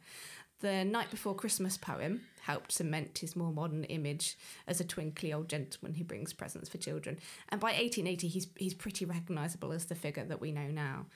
The 0.62 0.86
Night 0.86 1.12
Before 1.12 1.36
Christmas 1.36 1.78
poem 1.78 2.22
helped 2.42 2.72
cement 2.72 3.20
his 3.20 3.36
more 3.36 3.52
modern 3.52 3.84
image 3.86 4.38
as 4.68 4.80
a 4.80 4.86
twinkly 4.86 5.34
old 5.34 5.50
gentleman 5.50 5.96
who 5.96 6.04
brings 6.04 6.32
presents 6.34 6.70
for 6.70 6.78
children. 6.78 7.18
And 7.50 7.60
by 7.60 7.70
1880, 7.70 8.28
he's, 8.28 8.48
he's 8.56 8.74
pretty 8.74 9.06
recognisable 9.06 9.72
as 9.72 9.86
the 9.86 9.96
figure 9.96 10.24
that 10.26 10.40
we 10.42 10.52
know 10.52 10.68
now. 10.68 11.08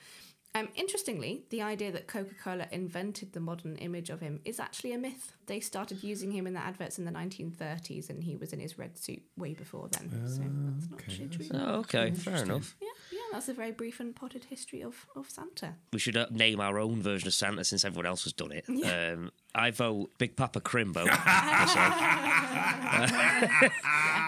Um, 0.52 0.68
interestingly, 0.74 1.44
the 1.50 1.62
idea 1.62 1.92
that 1.92 2.08
Coca 2.08 2.34
Cola 2.34 2.66
invented 2.72 3.32
the 3.32 3.38
modern 3.38 3.76
image 3.76 4.10
of 4.10 4.20
him 4.20 4.40
is 4.44 4.58
actually 4.58 4.92
a 4.92 4.98
myth. 4.98 5.32
They 5.46 5.60
started 5.60 6.02
using 6.02 6.32
him 6.32 6.44
in 6.48 6.54
the 6.54 6.60
adverts 6.60 6.98
in 6.98 7.04
the 7.04 7.12
1930s, 7.12 8.10
and 8.10 8.24
he 8.24 8.34
was 8.36 8.52
in 8.52 8.58
his 8.58 8.76
red 8.76 8.98
suit 8.98 9.22
way 9.36 9.54
before 9.54 9.88
then. 9.92 10.10
so 10.26 10.42
that's 10.42 10.90
not 10.90 11.00
actually 11.00 11.28
true. 11.28 11.46
Oh, 11.54 11.74
okay, 11.80 12.10
fair 12.10 12.42
enough. 12.42 12.74
Yeah, 12.80 12.88
yeah, 13.12 13.19
that's 13.32 13.48
a 13.48 13.54
very 13.54 13.72
brief 13.72 14.00
and 14.00 14.14
potted 14.14 14.44
history 14.44 14.82
of, 14.82 15.06
of 15.16 15.30
Santa. 15.30 15.74
We 15.92 15.98
should 15.98 16.16
uh, 16.16 16.26
name 16.30 16.60
our 16.60 16.78
own 16.78 17.02
version 17.02 17.28
of 17.28 17.34
Santa 17.34 17.64
since 17.64 17.84
everyone 17.84 18.06
else 18.06 18.24
has 18.24 18.32
done 18.32 18.52
it. 18.52 18.64
Um, 18.68 19.30
I 19.54 19.70
vote 19.70 20.10
Big 20.18 20.36
Papa 20.36 20.60
Crimbo. 20.60 21.06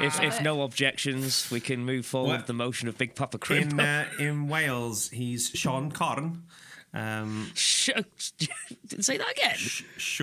If, 0.00 0.20
if 0.20 0.42
no 0.42 0.62
objections, 0.62 1.50
we 1.50 1.60
can 1.60 1.84
move 1.84 2.06
forward 2.06 2.28
Well, 2.28 2.36
with 2.38 2.46
the 2.46 2.52
motion 2.54 2.88
of 2.88 2.98
Big 2.98 3.14
Papa 3.14 3.38
Crimbo. 3.38 3.72
In 3.72 3.80
uh, 3.80 4.04
in 4.18 4.48
Wales, 4.48 5.10
he's 5.10 5.50
Siôn 5.52 5.92
Corn. 5.92 6.42
Um, 6.94 7.50
Sh- 7.54 7.90
say 8.98 9.16
that 9.18 9.30
again. 9.30 9.54
sh- 9.56 9.82
sh- 9.96 10.22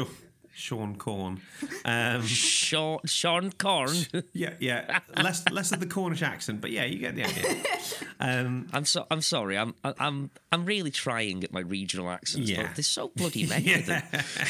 Siôn 0.56 0.98
Corn. 0.98 1.42
Um, 1.86 2.22
Sean, 2.24 3.00
Siôn 3.06 3.58
Corn. 3.58 3.96
yeah, 4.34 4.54
yeah. 4.60 5.00
Less 5.18 5.48
less 5.50 5.72
of 5.72 5.80
the 5.80 5.86
Cornish 5.88 6.22
accent, 6.22 6.62
but 6.62 6.72
yeah, 6.72 6.86
you 6.86 7.00
get 7.00 7.16
the 7.16 7.24
idea. 7.26 7.64
Um, 8.22 8.68
I'm 8.74 8.84
so 8.84 9.08
I'm 9.10 9.22
sorry. 9.22 9.58
I'm 9.58 9.74
I'm 9.84 10.30
I'm 10.52 10.66
really 10.66 10.92
trying 10.92 11.42
at 11.46 11.54
my 11.54 11.62
regional 11.62 12.10
accents, 12.10 12.50
Yeah. 12.50 12.64
but 12.64 12.76
they're 12.76 12.84
so 12.84 13.12
bloody 13.16 13.46
many 13.46 13.74
of 13.76 13.86
them. 13.86 14.04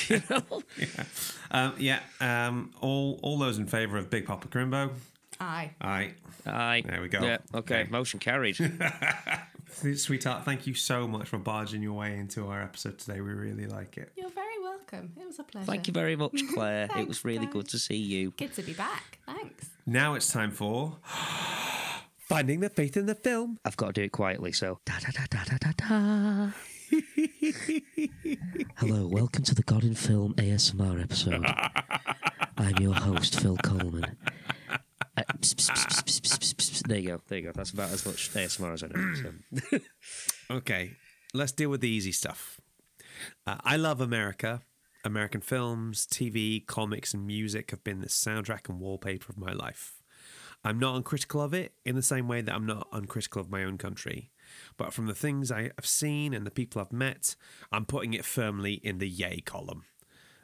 You 0.07 0.21
know? 0.29 0.63
um, 1.51 1.73
yeah. 1.77 1.99
Um, 2.19 2.71
all 2.81 3.19
all 3.21 3.37
those 3.37 3.59
in 3.59 3.67
favour 3.67 3.97
of 3.99 4.09
Big 4.09 4.25
Papa 4.25 4.47
Crimbo. 4.47 4.89
Aye. 5.39 5.69
Aye. 5.81 6.13
Aye. 6.47 6.83
There 6.83 6.99
we 6.99 7.09
go. 7.09 7.21
Yeah. 7.21 7.37
Okay. 7.53 7.81
Okay. 7.83 7.91
Motion 7.91 8.19
carried. 8.19 8.55
Sweetheart, 9.95 10.45
thank 10.45 10.65
you 10.67 10.73
so 10.73 11.07
much 11.07 11.27
for 11.29 11.37
barging 11.37 11.81
your 11.83 11.93
way 11.93 12.17
into 12.17 12.47
our 12.47 12.61
episode 12.63 12.97
today. 12.97 13.21
We 13.21 13.31
really 13.31 13.67
like 13.67 13.97
it. 13.97 14.11
You're 14.17 14.29
very 14.31 14.48
welcome. 14.79 15.13
It 15.19 15.25
was 15.25 15.39
a 15.39 15.43
pleasure. 15.43 15.65
Thank 15.65 15.87
you 15.87 15.93
very 15.93 16.15
much, 16.15 16.41
Claire. 16.53 16.87
Thanks, 16.87 17.01
it 17.01 17.07
was 17.07 17.25
really 17.25 17.39
Claire. 17.39 17.51
good 17.51 17.67
to 17.69 17.79
see 17.79 17.97
you. 17.97 18.31
Good 18.31 18.53
to 18.53 18.61
be 18.61 18.73
back. 18.73 19.19
Thanks. 19.25 19.69
Now 19.85 20.15
it's 20.15 20.31
time 20.31 20.51
for. 20.51 20.97
Finding 22.17 22.59
the 22.59 22.69
faith 22.69 22.95
in 22.95 23.07
the 23.07 23.15
film. 23.15 23.57
I've 23.65 23.75
got 23.77 23.87
to 23.87 23.93
do 23.93 24.03
it 24.03 24.11
quietly, 24.11 24.51
so. 24.51 24.79
Da, 24.85 24.93
da, 24.99 25.09
da, 25.11 25.25
da, 25.31 25.43
da, 25.45 25.57
da, 25.57 25.71
da. 25.75 26.51
Hello, 28.77 29.07
welcome 29.07 29.43
to 29.43 29.55
the 29.55 29.63
God 29.63 29.83
in 29.83 29.95
Film 29.95 30.35
ASMR 30.35 31.01
episode. 31.01 31.43
I'm 32.57 32.77
your 32.77 32.93
host, 32.93 33.39
Phil 33.39 33.57
Coleman. 33.57 34.15
Uh, 35.17 35.23
there 36.87 36.99
you 36.99 37.07
go, 37.09 37.21
there 37.27 37.39
you 37.39 37.45
go. 37.45 37.51
That's 37.53 37.71
about 37.71 37.89
as 37.91 38.05
much 38.05 38.31
ASMR 38.33 38.73
as 38.73 38.83
I 38.83 38.87
know. 38.87 39.79
Okay, 40.51 40.93
let's 41.31 41.51
deal 41.51 41.69
with 41.69 41.81
the 41.81 41.89
easy 41.89 42.11
stuff. 42.11 42.59
Uh, 43.45 43.57
I 43.63 43.75
love 43.77 44.01
America. 44.01 44.61
American 45.03 45.41
films, 45.41 46.05
TV, 46.05 46.65
comics, 46.65 47.13
and 47.13 47.25
music 47.25 47.71
have 47.71 47.83
been 47.83 48.01
the 48.01 48.07
soundtrack 48.07 48.69
and 48.69 48.79
wallpaper 48.79 49.27
of 49.29 49.37
my 49.37 49.53
life. 49.53 50.01
I'm 50.63 50.79
not 50.79 50.95
uncritical 50.95 51.41
of 51.41 51.53
it 51.53 51.73
in 51.85 51.95
the 51.95 52.01
same 52.01 52.27
way 52.27 52.41
that 52.41 52.53
I'm 52.53 52.65
not 52.65 52.87
uncritical 52.91 53.41
of 53.41 53.49
my 53.49 53.63
own 53.63 53.77
country. 53.77 54.31
But 54.77 54.93
from 54.93 55.05
the 55.05 55.15
things 55.15 55.51
I 55.51 55.71
have 55.77 55.85
seen 55.85 56.33
and 56.33 56.45
the 56.45 56.51
people 56.51 56.81
I've 56.81 56.91
met, 56.91 57.35
I'm 57.71 57.85
putting 57.85 58.13
it 58.13 58.25
firmly 58.25 58.73
in 58.73 58.97
the 58.97 59.07
yay 59.07 59.41
column. 59.41 59.85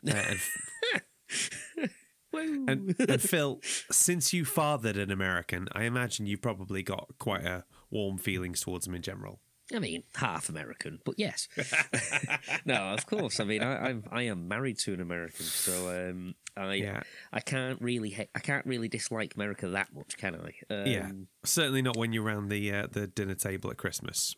Uh, 0.07 0.35
and, 1.81 1.89
and, 2.69 2.95
and 2.99 3.21
Phil, 3.21 3.59
since 3.91 4.31
you 4.31 4.45
fathered 4.45 4.97
an 4.97 5.11
American, 5.11 5.67
I 5.73 5.83
imagine 5.83 6.27
you've 6.27 6.41
probably 6.41 6.83
got 6.83 7.09
quite 7.17 7.43
a 7.43 7.65
warm 7.89 8.17
feelings 8.17 8.61
towards 8.61 8.87
him 8.87 8.95
in 8.95 9.01
general. 9.01 9.41
I 9.73 9.79
mean, 9.79 10.03
half 10.15 10.47
American, 10.49 10.99
but 11.05 11.15
yes. 11.17 11.47
no, 12.65 12.75
of 12.93 13.05
course. 13.07 13.39
I 13.39 13.43
mean, 13.45 13.63
I, 13.63 13.87
I'm 13.89 14.03
I 14.11 14.23
am 14.23 14.47
married 14.47 14.77
to 14.79 14.93
an 14.93 15.01
American, 15.01 15.45
so 15.45 16.09
um, 16.09 16.35
I 16.55 16.73
Yeah. 16.75 17.01
I 17.33 17.39
can't 17.39 17.81
really 17.81 18.11
ha- 18.11 18.29
I 18.35 18.39
can't 18.39 18.65
really 18.65 18.87
dislike 18.87 19.33
America 19.35 19.67
that 19.69 19.93
much, 19.93 20.17
can 20.17 20.35
I? 20.35 20.73
Um, 20.73 20.87
Yeah, 20.87 21.11
certainly 21.43 21.81
not 21.81 21.97
when 21.97 22.13
you're 22.13 22.23
around 22.23 22.49
the 22.49 22.71
uh, 22.71 22.87
the 22.91 23.07
dinner 23.07 23.35
table 23.35 23.71
at 23.71 23.77
Christmas. 23.77 24.35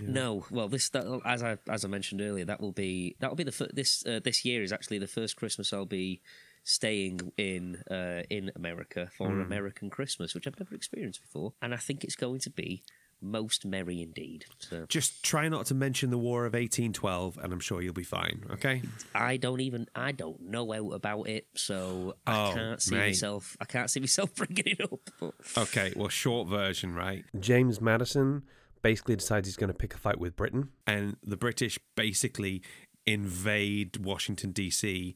No, 0.00 0.46
well, 0.50 0.68
this 0.68 0.88
that, 0.90 1.04
as 1.24 1.42
I 1.42 1.58
as 1.68 1.84
I 1.84 1.88
mentioned 1.88 2.20
earlier, 2.20 2.44
that 2.46 2.60
will 2.60 2.72
be 2.72 3.16
that 3.20 3.28
will 3.28 3.36
be 3.36 3.44
the 3.44 3.52
fir- 3.52 3.70
this 3.72 4.06
uh, 4.06 4.20
this 4.22 4.44
year 4.44 4.62
is 4.62 4.72
actually 4.72 4.98
the 4.98 5.08
first 5.08 5.36
Christmas 5.36 5.72
I'll 5.72 5.84
be 5.84 6.22
staying 6.62 7.32
in 7.36 7.82
uh, 7.90 8.22
in 8.30 8.50
America 8.56 9.10
for 9.18 9.28
Hmm. 9.28 9.40
American 9.40 9.90
Christmas, 9.90 10.34
which 10.34 10.46
I've 10.46 10.58
never 10.58 10.74
experienced 10.74 11.20
before, 11.22 11.54
and 11.60 11.74
I 11.74 11.78
think 11.78 12.04
it's 12.04 12.14
going 12.16 12.38
to 12.40 12.50
be 12.50 12.82
most 13.22 13.64
merry 13.66 14.00
indeed. 14.02 14.44
So 14.58 14.86
Just 14.88 15.22
try 15.22 15.48
not 15.48 15.66
to 15.66 15.74
mention 15.74 16.10
the 16.10 16.18
War 16.18 16.46
of 16.46 16.54
1812, 16.54 17.38
and 17.42 17.52
I'm 17.52 17.60
sure 17.60 17.82
you'll 17.82 17.92
be 17.92 18.02
fine. 18.02 18.44
Okay. 18.50 18.82
I 19.14 19.36
don't 19.36 19.60
even 19.60 19.86
I 19.94 20.12
don't 20.12 20.40
know 20.40 20.72
out 20.72 20.92
about 20.94 21.28
it, 21.28 21.46
so 21.54 22.16
I 22.26 22.48
Oh, 22.50 22.54
can't 22.54 22.82
see 22.82 22.94
mate. 22.94 23.06
myself 23.08 23.56
I 23.60 23.64
can't 23.64 23.90
see 23.90 24.00
myself 24.00 24.34
bringing 24.34 24.64
it 24.66 24.80
up. 24.82 25.00
But 25.20 25.34
Okay. 25.56 25.92
Well, 25.96 26.08
short 26.08 26.48
version, 26.48 26.94
right? 26.94 27.24
James 27.38 27.80
Madison 27.80 28.42
basically 28.82 29.14
decides 29.16 29.46
he's 29.46 29.56
going 29.56 29.68
to 29.72 29.74
pick 29.78 29.94
a 29.94 29.98
fight 29.98 30.18
with 30.18 30.36
Britain, 30.36 30.70
and 30.86 31.16
the 31.22 31.36
British 31.36 31.78
basically 31.96 32.62
invade 33.06 33.98
Washington 33.98 34.52
D.C. 34.52 35.14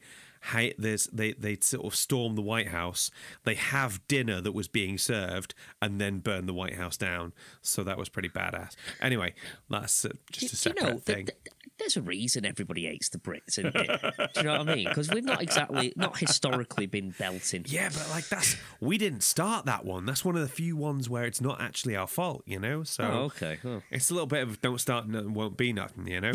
Hey, 0.53 0.75
there's 0.77 1.07
they 1.07 1.33
they 1.33 1.57
sort 1.61 1.87
of 1.87 1.95
storm 1.95 2.35
the 2.35 2.43
White 2.43 2.69
House. 2.69 3.11
They 3.45 3.55
have 3.55 4.07
dinner 4.09 4.41
that 4.43 4.53
was 4.53 4.69
being 4.69 4.99
served, 4.99 5.55
and 5.81 6.01
then 6.01 6.19
burn 6.19 6.45
the 6.47 6.53
White 6.53 6.75
House 6.75 6.97
down. 6.99 7.33
So 7.63 7.83
that 7.85 7.97
was 7.97 8.09
pretty 8.11 8.29
badass. 8.29 8.77
Anyway, 9.01 9.35
that's 9.71 10.05
uh, 10.05 10.11
just 10.31 10.53
a 10.53 10.71
do 10.71 10.71
you 10.71 10.75
separate 10.77 10.83
know, 10.83 10.91
th- 11.01 11.03
thing. 11.05 11.27
th- 11.27 11.39
there's 11.79 11.97
a 11.97 12.03
reason 12.03 12.45
everybody 12.47 12.87
hates 12.87 13.09
the 13.09 13.19
Brits, 13.19 13.59
isn't 13.59 13.75
it? 13.75 14.01
do 14.35 14.41
you 14.41 14.43
know 14.45 14.59
what 14.59 14.69
I 14.69 14.75
mean? 14.75 14.89
Because 14.89 15.11
we've 15.11 15.25
not 15.25 15.43
exactly, 15.43 15.93
not 15.97 16.19
historically 16.19 16.87
been 16.87 17.11
belting. 17.19 17.65
Yeah, 17.69 17.89
but 17.89 18.09
like 18.11 18.29
that's 18.29 18.57
we 18.81 18.99
didn't 18.99 19.23
start 19.23 19.67
that 19.67 19.85
one. 19.85 20.07
That's 20.07 20.25
one 20.25 20.37
of 20.37 20.43
the 20.43 20.49
few 20.49 20.77
ones 20.77 21.09
where 21.11 21.25
it's 21.25 21.41
not 21.41 21.61
actually 21.61 21.97
our 21.97 22.07
fault, 22.07 22.43
you 22.47 22.59
know. 22.59 22.83
So 22.85 23.05
Oh, 23.05 23.19
okay. 23.25 23.59
Oh. 23.65 23.83
it's 23.91 24.11
a 24.11 24.15
little 24.15 24.27
bit 24.27 24.43
of 24.43 24.61
don't 24.61 24.81
start 24.81 25.09
nothing, 25.09 25.35
won't 25.35 25.57
be 25.57 25.73
nothing, 25.73 26.07
you 26.07 26.21
know. 26.21 26.33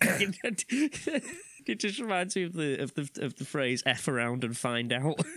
it 0.00 1.78
just 1.78 1.98
reminds 2.00 2.34
me 2.36 2.44
of 2.44 2.52
the 2.54 2.82
of 2.82 2.94
the 2.94 3.08
of 3.20 3.36
the 3.36 3.44
phrase 3.44 3.82
"f 3.86 4.08
around 4.08 4.44
and 4.44 4.56
find 4.56 4.92
out." 4.92 5.20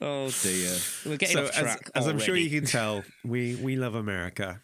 Oh 0.00 0.28
dear, 0.42 0.74
we're 1.06 1.16
getting 1.16 1.36
so 1.36 1.44
off 1.44 1.52
track. 1.52 1.90
as, 1.94 2.02
as 2.02 2.06
I'm 2.08 2.18
sure 2.18 2.34
you 2.34 2.50
can 2.50 2.66
tell, 2.68 3.04
we 3.24 3.54
we 3.54 3.76
love 3.76 3.94
America. 3.94 4.60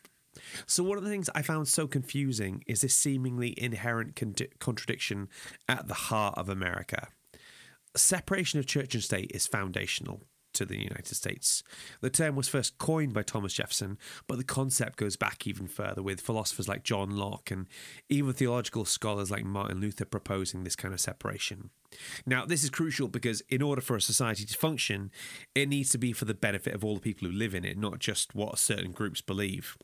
So 0.66 0.82
one 0.82 0.98
of 0.98 1.04
the 1.04 1.10
things 1.10 1.30
I 1.34 1.42
found 1.42 1.68
so 1.68 1.86
confusing 1.86 2.62
is 2.66 2.80
this 2.80 2.94
seemingly 2.94 3.54
inherent 3.56 4.16
con- 4.16 4.34
contradiction 4.58 5.28
at 5.68 5.88
the 5.88 5.94
heart 5.94 6.36
of 6.36 6.48
America. 6.48 7.08
Separation 7.96 8.58
of 8.58 8.66
church 8.66 8.94
and 8.94 9.02
state 9.02 9.32
is 9.34 9.46
foundational 9.46 10.22
to 10.54 10.64
the 10.64 10.78
United 10.78 11.14
States. 11.14 11.62
The 12.00 12.10
term 12.10 12.34
was 12.34 12.48
first 12.48 12.78
coined 12.78 13.12
by 13.12 13.22
Thomas 13.22 13.54
Jefferson, 13.54 13.98
but 14.26 14.38
the 14.38 14.44
concept 14.44 14.96
goes 14.96 15.16
back 15.16 15.46
even 15.46 15.68
further 15.68 16.02
with 16.02 16.20
philosophers 16.20 16.68
like 16.68 16.84
John 16.84 17.10
Locke 17.10 17.50
and 17.50 17.66
even 18.08 18.32
theological 18.32 18.84
scholars 18.84 19.30
like 19.30 19.44
Martin 19.44 19.80
Luther 19.80 20.04
proposing 20.04 20.64
this 20.64 20.76
kind 20.76 20.92
of 20.92 21.00
separation. 21.00 21.70
Now, 22.26 22.44
this 22.44 22.64
is 22.64 22.70
crucial 22.70 23.08
because 23.08 23.40
in 23.48 23.62
order 23.62 23.80
for 23.80 23.96
a 23.96 24.00
society 24.00 24.44
to 24.44 24.58
function, 24.58 25.10
it 25.54 25.68
needs 25.68 25.90
to 25.90 25.98
be 25.98 26.12
for 26.12 26.24
the 26.24 26.34
benefit 26.34 26.74
of 26.74 26.84
all 26.84 26.94
the 26.94 27.00
people 27.00 27.28
who 27.28 27.34
live 27.34 27.54
in 27.54 27.64
it, 27.64 27.78
not 27.78 27.98
just 27.98 28.34
what 28.34 28.58
certain 28.58 28.92
groups 28.92 29.20
believe. 29.20 29.76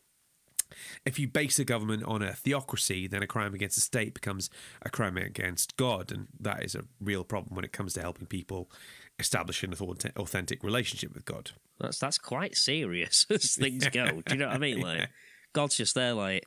If 1.05 1.19
you 1.19 1.29
base 1.29 1.59
a 1.59 1.65
government 1.65 2.03
on 2.05 2.23
a 2.23 2.33
theocracy, 2.33 3.07
then 3.07 3.23
a 3.23 3.27
crime 3.27 3.55
against 3.55 3.77
the 3.77 3.81
state 3.81 4.15
becomes 4.15 4.51
a 4.83 4.91
crime 4.91 5.17
against 5.17 5.77
God, 5.77 6.11
and 6.13 6.29
that 6.41 6.63
is 6.65 6.75
a 6.75 6.83
real 7.01 7.25
problem 7.25 7.55
when 7.57 7.65
it 7.65 7.73
comes 7.73 7.95
to 7.95 8.01
helping 8.01 8.27
people 8.27 8.71
establish 9.19 9.63
an 9.63 9.73
authentic 10.17 10.63
relationship 10.65 11.15
with 11.15 11.25
God. 11.25 11.53
That's 11.79 11.99
that's 11.99 12.19
quite 12.19 12.57
serious 12.57 13.27
as 13.31 13.55
things 13.55 13.89
go. 13.89 14.23
Do 14.27 14.35
you 14.35 14.37
know 14.37 14.47
what 14.49 14.57
I 14.57 14.59
mean? 14.59 14.81
Like, 14.85 15.09
God's 15.53 15.77
just 15.77 15.95
there, 15.95 16.15
like, 16.15 16.45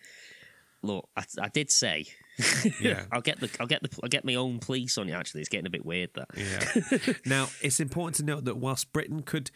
look, 0.82 1.08
I, 1.16 1.24
I 1.42 1.48
did 1.48 1.72
say, 1.72 2.06
Yeah. 2.82 3.06
I'll 3.12 3.22
get 3.22 3.40
the, 3.40 3.50
I'll 3.60 3.68
get 3.68 3.82
the, 3.82 3.90
I'll 4.04 4.10
get 4.10 4.26
my 4.26 4.36
own 4.36 4.60
police 4.60 4.98
on 4.98 5.08
you. 5.08 5.14
Actually, 5.16 5.42
it's 5.42 5.50
getting 5.50 5.66
a 5.66 5.70
bit 5.72 5.86
weird. 5.86 6.10
That 6.16 6.28
Yeah. 6.36 7.14
now, 7.26 7.48
it's 7.62 7.80
important 7.80 8.16
to 8.18 8.24
note 8.24 8.46
that 8.46 8.58
whilst 8.58 8.92
Britain 8.94 9.22
could 9.24 9.50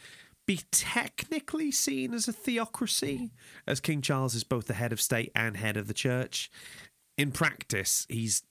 be 0.51 0.61
technically 0.69 1.71
seen 1.71 2.13
as 2.13 2.27
a 2.27 2.33
theocracy, 2.33 3.31
as 3.65 3.79
King 3.79 4.01
Charles 4.01 4.35
is 4.35 4.43
both 4.43 4.67
the 4.67 4.73
head 4.73 4.91
of 4.91 4.99
state 4.99 5.31
and 5.33 5.55
head 5.55 5.77
of 5.77 5.87
the 5.87 5.93
church, 5.93 6.51
in 7.17 7.31
practice, 7.31 8.05
he's 8.09 8.43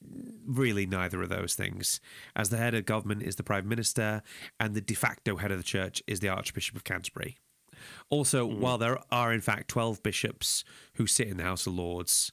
really 0.46 0.86
neither 0.86 1.22
of 1.22 1.28
those 1.28 1.55
things, 1.55 2.01
as 2.34 2.48
the 2.48 2.57
head 2.57 2.74
of 2.74 2.86
government 2.86 3.22
is 3.22 3.36
the 3.36 3.42
Prime 3.42 3.68
Minister 3.68 4.22
and 4.59 4.74
the 4.74 4.80
de 4.80 4.94
facto 4.94 5.36
head 5.36 5.51
of 5.51 5.59
the 5.59 5.64
church 5.64 6.03
is 6.07 6.20
the 6.20 6.28
Archbishop 6.28 6.74
of 6.74 6.84
Canterbury. 6.84 7.36
Also, 8.09 8.48
hmm. 8.48 8.61
while 8.61 8.78
there 8.78 8.98
are 9.11 9.30
in 9.30 9.42
fact 9.42 9.68
12 9.68 10.03
bishops 10.03 10.64
who 10.94 11.07
sit 11.07 11.28
in 11.28 11.36
the 11.36 11.42
House 11.42 11.66
of 11.66 11.74
Lords, 11.74 12.32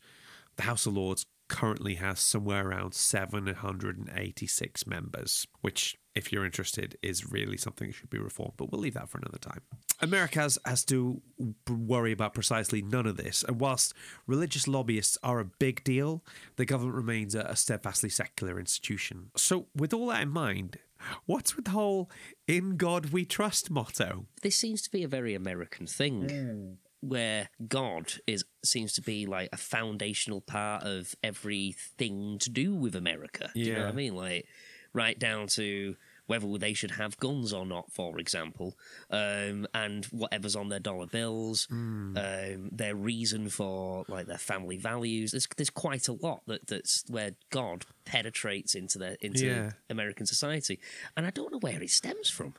the 0.55 0.63
House 0.63 0.85
of 0.85 0.95
Lords 0.95 1.25
currently 1.47 1.95
has 1.95 2.19
somewhere 2.19 2.67
around 2.67 2.93
786 2.93 4.87
members, 4.87 5.47
which, 5.61 5.97
if 6.15 6.31
you're 6.31 6.45
interested, 6.45 6.97
is 7.01 7.31
really 7.31 7.57
something 7.57 7.87
that 7.87 7.93
should 7.93 8.09
be 8.09 8.17
reformed. 8.17 8.53
But 8.57 8.71
we'll 8.71 8.81
leave 8.81 8.93
that 8.95 9.09
for 9.09 9.17
another 9.17 9.37
time. 9.37 9.61
America 10.01 10.39
has, 10.41 10.59
has 10.65 10.83
to 10.85 11.21
worry 11.69 12.11
about 12.11 12.33
precisely 12.33 12.81
none 12.81 13.05
of 13.07 13.17
this. 13.17 13.43
And 13.47 13.59
whilst 13.59 13.93
religious 14.25 14.67
lobbyists 14.67 15.17
are 15.23 15.39
a 15.39 15.45
big 15.45 15.83
deal, 15.83 16.23
the 16.55 16.65
government 16.65 16.95
remains 16.95 17.35
a, 17.35 17.41
a 17.41 17.55
steadfastly 17.55 18.09
secular 18.09 18.59
institution. 18.59 19.31
So, 19.35 19.67
with 19.75 19.93
all 19.93 20.07
that 20.07 20.21
in 20.21 20.29
mind, 20.29 20.77
what's 21.25 21.55
with 21.55 21.65
the 21.65 21.71
whole 21.71 22.09
"In 22.47 22.77
God 22.77 23.07
We 23.11 23.25
Trust" 23.25 23.69
motto? 23.69 24.25
this 24.41 24.55
seems 24.55 24.81
to 24.83 24.91
be 24.91 25.03
a 25.03 25.07
very 25.07 25.33
American 25.33 25.87
thing. 25.87 26.29
Hmm. 26.29 26.73
Where 27.01 27.49
God 27.67 28.13
is 28.25 28.43
seems 28.65 28.93
to 28.93 29.01
be 29.01 29.25
like 29.25 29.49
a 29.53 29.57
foundational 29.57 30.41
part 30.41 30.83
of 30.83 31.15
everything 31.23 32.37
to 32.39 32.49
do 32.49 32.73
with 32.73 32.95
America. 32.95 33.51
Do 33.53 33.59
you 33.61 33.73
know 33.75 33.81
what 33.85 33.89
I 33.89 33.93
mean? 33.93 34.15
Like 34.15 34.47
right 34.93 35.17
down 35.17 35.47
to 35.47 35.95
whether 36.25 36.57
they 36.57 36.73
should 36.73 36.91
have 36.91 37.15
guns 37.17 37.53
or 37.53 37.65
not, 37.65 37.89
for 37.91 38.19
example, 38.19 38.75
um, 39.09 39.65
and 39.73 40.03
whatever's 40.05 40.57
on 40.57 40.67
their 40.67 40.79
dollar 40.79 41.05
bills, 41.07 41.65
Hmm. 41.69 42.17
um, 42.17 42.69
their 42.73 42.95
reason 42.95 43.47
for 43.49 44.03
like 44.09 44.25
their 44.27 44.37
family 44.37 44.77
values. 44.77 45.31
There's 45.31 45.47
there's 45.55 45.69
quite 45.69 46.07
a 46.09 46.13
lot 46.13 46.41
that 46.47 46.67
that's 46.67 47.03
where 47.07 47.31
God 47.49 47.85
penetrates 48.05 48.75
into 48.75 48.97
their 48.97 49.17
into 49.21 49.45
Yeah. 49.45 49.71
American 49.89 50.25
society, 50.25 50.79
and 51.15 51.25
I 51.25 51.29
don't 51.29 51.51
know 51.51 51.59
where 51.59 51.81
it 51.81 51.91
stems 51.91 52.29
from. 52.29 52.55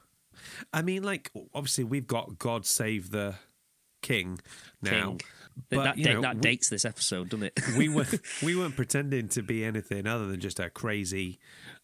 I 0.72 0.80
mean, 0.82 1.02
like 1.02 1.30
obviously 1.52 1.84
we've 1.84 2.06
got 2.06 2.38
"God 2.38 2.64
Save 2.64 3.10
the 3.10 3.34
King" 4.02 4.38
now, 4.82 4.90
King. 4.90 5.20
but 5.70 5.84
that 5.84 5.98
you 5.98 6.04
know, 6.06 6.20
that 6.22 6.36
we- 6.36 6.40
dates 6.40 6.68
this 6.68 6.84
episode, 6.84 7.28
doesn't 7.28 7.46
it? 7.46 7.60
we 7.76 7.88
weren't 7.88 8.20
we 8.42 8.56
weren't 8.56 8.76
pretending 8.76 9.28
to 9.30 9.42
be 9.42 9.64
anything 9.64 10.06
other 10.06 10.26
than 10.26 10.40
just 10.40 10.60
a 10.60 10.70
crazy 10.70 11.38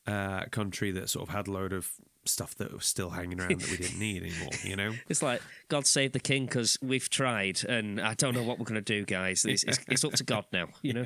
uh, 0.06 0.44
country 0.46 0.90
that 0.92 1.08
sort 1.08 1.28
of 1.28 1.34
had 1.34 1.48
a 1.48 1.52
load 1.52 1.72
of 1.72 1.90
stuff 2.26 2.54
that 2.56 2.72
was 2.72 2.86
still 2.86 3.10
hanging 3.10 3.40
around 3.40 3.60
that 3.60 3.70
we 3.70 3.76
didn't 3.76 3.98
need 3.98 4.22
anymore. 4.22 4.50
You 4.62 4.76
know, 4.76 4.92
It's 5.08 5.22
like 5.22 5.42
God 5.68 5.86
save 5.86 6.12
the 6.12 6.20
king 6.20 6.46
because 6.46 6.78
we've 6.82 7.08
tried, 7.08 7.64
and 7.64 8.00
I 8.00 8.14
don't 8.14 8.34
know 8.34 8.42
what 8.42 8.58
we're 8.58 8.64
going 8.64 8.74
to 8.76 8.80
do, 8.80 9.04
guys. 9.04 9.44
It's, 9.44 9.64
it's, 9.64 9.78
it's 9.88 10.04
up 10.04 10.12
to 10.14 10.24
God 10.24 10.46
now, 10.52 10.68
you 10.82 10.92
know. 10.92 11.04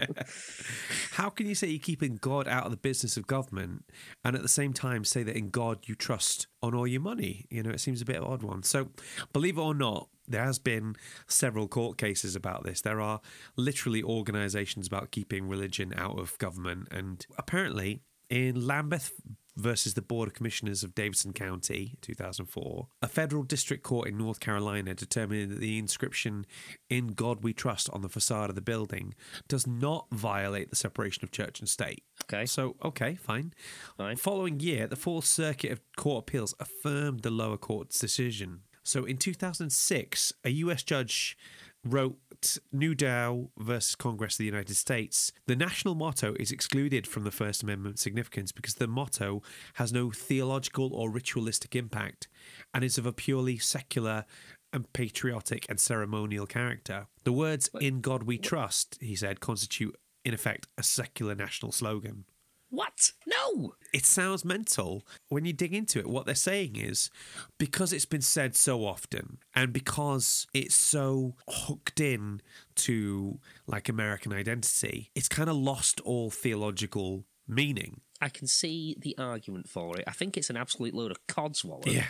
how 1.12 1.30
can 1.30 1.46
you 1.46 1.54
say 1.54 1.68
you're 1.68 1.78
keeping 1.78 2.16
God 2.16 2.48
out 2.48 2.64
of 2.64 2.70
the 2.70 2.76
business 2.76 3.16
of 3.16 3.26
government 3.26 3.84
and 4.24 4.36
at 4.36 4.42
the 4.42 4.48
same 4.48 4.72
time 4.72 5.04
say 5.04 5.22
that 5.22 5.36
in 5.36 5.50
God 5.50 5.88
you 5.88 5.94
trust 5.94 6.46
on 6.62 6.74
all 6.74 6.86
your 6.86 7.00
money? 7.00 7.46
You 7.50 7.62
know, 7.62 7.70
it 7.70 7.80
seems 7.80 8.00
a 8.00 8.04
bit 8.04 8.16
of 8.16 8.24
an 8.24 8.32
odd 8.32 8.42
one. 8.42 8.62
So, 8.62 8.88
believe 9.32 9.58
it 9.58 9.62
or 9.62 9.74
not. 9.74 10.08
There 10.30 10.44
has 10.44 10.58
been 10.58 10.94
several 11.26 11.68
court 11.68 11.96
cases 11.96 12.36
about 12.36 12.62
this. 12.62 12.82
There 12.82 13.00
are 13.00 13.22
literally 13.56 14.02
organisations 14.02 14.86
about 14.86 15.10
keeping 15.10 15.48
religion 15.48 15.94
out 15.96 16.18
of 16.18 16.36
government, 16.36 16.88
and 16.90 17.24
apparently 17.38 18.02
in 18.28 18.66
Lambeth 18.66 19.12
versus 19.59 19.94
the 19.94 20.02
Board 20.02 20.28
of 20.28 20.34
Commissioners 20.34 20.82
of 20.82 20.94
Davidson 20.94 21.32
County, 21.32 21.96
2004, 22.00 22.88
a 23.02 23.09
federal 23.09 23.42
district 23.42 23.82
court 23.82 24.09
in 24.09 24.16
North 24.16 24.40
Carolina 24.40 24.94
determined 24.94 25.50
that 25.50 25.61
the 25.61 25.78
inscription 25.78 26.46
"In 26.88 27.09
God 27.09 27.42
We 27.42 27.52
Trust" 27.52 27.90
on 27.90 28.02
the 28.02 28.09
facade 28.09 28.48
of 28.48 28.54
the 28.54 28.62
building 28.62 29.14
does 29.48 29.66
not 29.66 30.06
violate 30.12 30.70
the 30.70 30.76
separation 30.76 31.24
of 31.24 31.32
church 31.32 31.61
and 31.61 31.68
state. 31.68 32.04
Okay. 32.24 32.46
So, 32.46 32.76
okay, 32.84 33.16
fine. 33.16 33.52
Fine. 33.96 34.16
Following 34.16 34.61
year, 34.61 34.86
the 34.86 34.96
Fourth 34.96 35.24
Circuit 35.24 35.72
of 35.72 35.80
Court 35.96 36.22
Appeals 36.22 36.54
affirmed 36.61 37.20
the 37.20 37.30
lower 37.30 37.56
court's 37.56 37.98
decision. 37.98 38.61
So, 38.84 39.04
in 39.04 39.18
2006, 39.18 40.32
a 40.44 40.50
US 40.50 40.82
judge 40.82 41.36
wrote 41.85 42.59
Newdow 42.74 43.51
versus 43.59 43.95
Congress 43.95 44.35
of 44.35 44.39
the 44.39 44.45
United 44.45 44.76
States. 44.76 45.33
The 45.47 45.57
national 45.57 45.95
motto 45.95 46.35
is 46.39 46.53
excluded 46.53 47.07
from 47.07 47.24
the 47.24 47.31
First 47.31 47.62
Amendment 47.62 47.99
significance 47.99 48.53
because 48.53 48.74
the 48.74 48.87
motto 48.87 49.43
has 49.74 49.93
no 49.93 50.11
theological 50.11 50.93
or 50.93 51.11
ritualistic 51.11 51.74
impact 51.74 52.29
and 52.74 52.85
is 52.85 52.99
of 52.99 53.07
a 53.07 53.12
purely 53.12 53.59
secular 53.59 54.24
and 54.72 54.93
patriotic 54.93 55.66
and 55.68 55.81
ceremonial 55.81 56.47
character. 56.47 57.07
The 57.24 57.33
words 57.33 57.70
"In 57.81 58.01
God 58.01 58.24
We 58.24 58.39
Trust," 58.39 58.99
he 59.01 59.16
said, 59.16 59.41
constitute 59.41 59.97
in 60.24 60.35
effect 60.35 60.66
a 60.76 60.83
secular 60.83 61.35
national 61.35 61.72
slogan 61.72 62.24
What? 62.70 63.12
No. 63.26 63.74
it 63.94 64.04
sounds 64.04 64.44
mental 64.44 65.02
when 65.28 65.44
you 65.46 65.52
dig 65.52 65.72
into 65.72 65.98
it. 65.98 66.06
What 66.06 66.26
they're 66.26 66.34
saying 66.34 66.76
is 66.76 67.10
because 67.56 67.92
it's 67.92 68.04
been 68.04 68.20
said 68.20 68.54
so 68.54 68.84
often 68.84 69.38
and 69.54 69.72
because 69.72 70.46
it's 70.52 70.74
so 70.74 71.34
hooked 71.48 71.98
in 72.00 72.42
to 72.76 73.38
like 73.66 73.88
American 73.88 74.32
identity, 74.32 75.10
it's 75.14 75.28
kind 75.28 75.48
of 75.48 75.56
lost 75.56 76.00
all 76.02 76.30
theological 76.30 77.24
meaning. 77.46 78.00
I 78.20 78.28
can 78.28 78.46
see 78.46 78.96
the 78.98 79.16
argument 79.16 79.68
for 79.68 79.96
it. 79.96 80.04
I 80.06 80.10
think 80.12 80.36
it's 80.36 80.50
an 80.50 80.56
absolute 80.56 80.92
load 80.92 81.10
of 81.10 81.26
codswallop. 81.26 81.86
Yeah. 81.86 82.06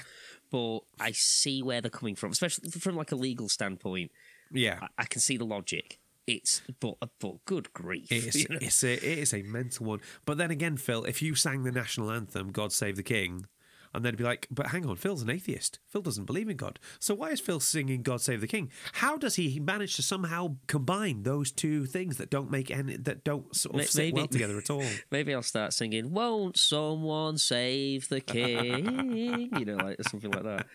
But 0.50 0.80
I 0.98 1.12
see 1.12 1.62
where 1.62 1.80
they're 1.80 1.90
coming 1.90 2.16
from, 2.16 2.32
especially 2.32 2.70
from 2.70 2.96
like 2.96 3.12
a 3.12 3.16
legal 3.16 3.48
standpoint. 3.48 4.11
Yeah. 4.50 4.78
I, 4.80 5.02
I 5.02 5.04
can 5.04 5.20
see 5.20 5.36
the 5.36 5.44
logic. 5.44 6.00
It's 6.29 6.61
but 6.79 6.97
but 7.18 7.43
good 7.47 7.72
grief. 7.72 8.12
It 8.12 8.26
is, 8.26 8.43
you 8.43 8.49
know? 8.51 8.59
it's 8.61 8.85
a 8.85 8.93
it 8.93 9.18
is 9.18 9.33
a 9.33 9.43
mental 9.43 9.87
one. 9.87 10.01
But 10.26 10.37
then 10.37 10.51
again, 10.51 10.76
Phil, 10.76 11.05
if 11.05 11.22
you 11.22 11.35
sang 11.35 11.62
the 11.64 11.72
national 11.72 12.11
anthem, 12.11 12.53
"God 12.53 12.70
Save 12.70 12.97
the 12.97 13.03
King," 13.03 13.47
and 13.95 14.05
they'd 14.05 14.14
be 14.14 14.24
like, 14.24 14.47
"But 14.51 14.66
hang 14.66 14.85
on, 14.85 14.97
Phil's 14.97 15.22
an 15.22 15.31
atheist. 15.31 15.79
Phil 15.89 16.03
doesn't 16.03 16.26
believe 16.26 16.51
in 16.51 16.59
God. 16.59 16.79
So 17.01 17.14
why 17.14 17.31
is 17.31 17.41
Phil 17.41 17.61
singing 17.61 18.03
God 18.03 18.20
Save 18.20 18.43
the 18.43 18.47
King? 18.47 18.70
How 18.93 19.16
does 19.16 19.37
he 19.37 19.59
manage 19.59 19.97
to 19.97 20.03
somehow 20.03 20.57
combine 20.66 21.22
those 21.22 21.51
two 21.51 21.87
things 21.87 22.18
that 22.18 22.29
don't 22.29 22.51
make 22.51 22.70
any 22.70 22.99
that 22.99 23.24
don't 23.24 23.57
sort 23.57 23.76
of 23.76 23.79
May- 23.79 23.87
sit 23.87 24.12
well 24.12 24.29
together 24.29 24.59
at 24.59 24.68
all?" 24.68 24.85
Maybe 25.11 25.35
I'll 25.35 25.41
start 25.41 25.72
singing 25.72 26.11
"Won't 26.11 26.59
someone 26.59 27.39
save 27.39 28.11
the 28.11 28.20
king?" 28.20 29.49
you 29.59 29.64
know, 29.64 29.76
like 29.76 29.97
something 30.03 30.31
like 30.31 30.45
that. 30.45 30.66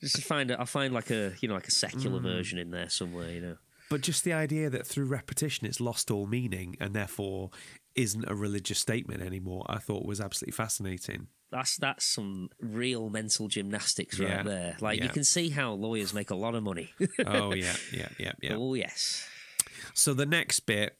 Just 0.00 0.16
to 0.16 0.22
find 0.22 0.50
it, 0.50 0.58
I'll 0.58 0.66
find 0.66 0.92
like 0.92 1.10
a 1.10 1.34
you 1.40 1.46
know 1.46 1.54
like 1.54 1.68
a 1.68 1.70
secular 1.70 2.18
mm. 2.18 2.24
version 2.24 2.58
in 2.58 2.72
there 2.72 2.90
somewhere. 2.90 3.30
You 3.30 3.40
know, 3.40 3.56
But 3.90 4.00
just 4.00 4.24
the 4.24 4.32
idea 4.32 4.68
that 4.70 4.86
through 4.86 5.06
repetition 5.06 5.66
it's 5.66 5.80
lost 5.80 6.10
all 6.10 6.26
meaning 6.26 6.76
and 6.80 6.94
therefore 6.94 7.50
isn't 7.94 8.24
a 8.28 8.34
religious 8.34 8.78
statement 8.78 9.22
anymore, 9.22 9.64
I 9.68 9.78
thought 9.78 10.04
was 10.04 10.20
absolutely 10.20 10.52
fascinating. 10.52 11.28
that's 11.50 11.76
that's 11.76 12.04
some 12.04 12.50
real 12.60 13.08
mental 13.10 13.48
gymnastics 13.48 14.18
Yeah. 14.18 14.36
right 14.36 14.44
there. 14.44 14.76
Like 14.80 15.02
you 15.02 15.08
can 15.08 15.24
see 15.24 15.48
how 15.50 15.72
lawyers 15.72 16.12
make 16.12 16.30
a 16.30 16.34
lot 16.36 16.54
of 16.54 16.62
money. 16.62 16.92
Oh 17.26 17.54
yeah, 17.64 17.76
yeah, 17.92 18.08
yeah, 18.18 18.32
yeah. 18.42 18.56
Oh 18.56 18.74
yes. 18.74 19.28
So 19.94 20.12
the 20.14 20.26
next 20.26 20.60
bit, 20.60 20.98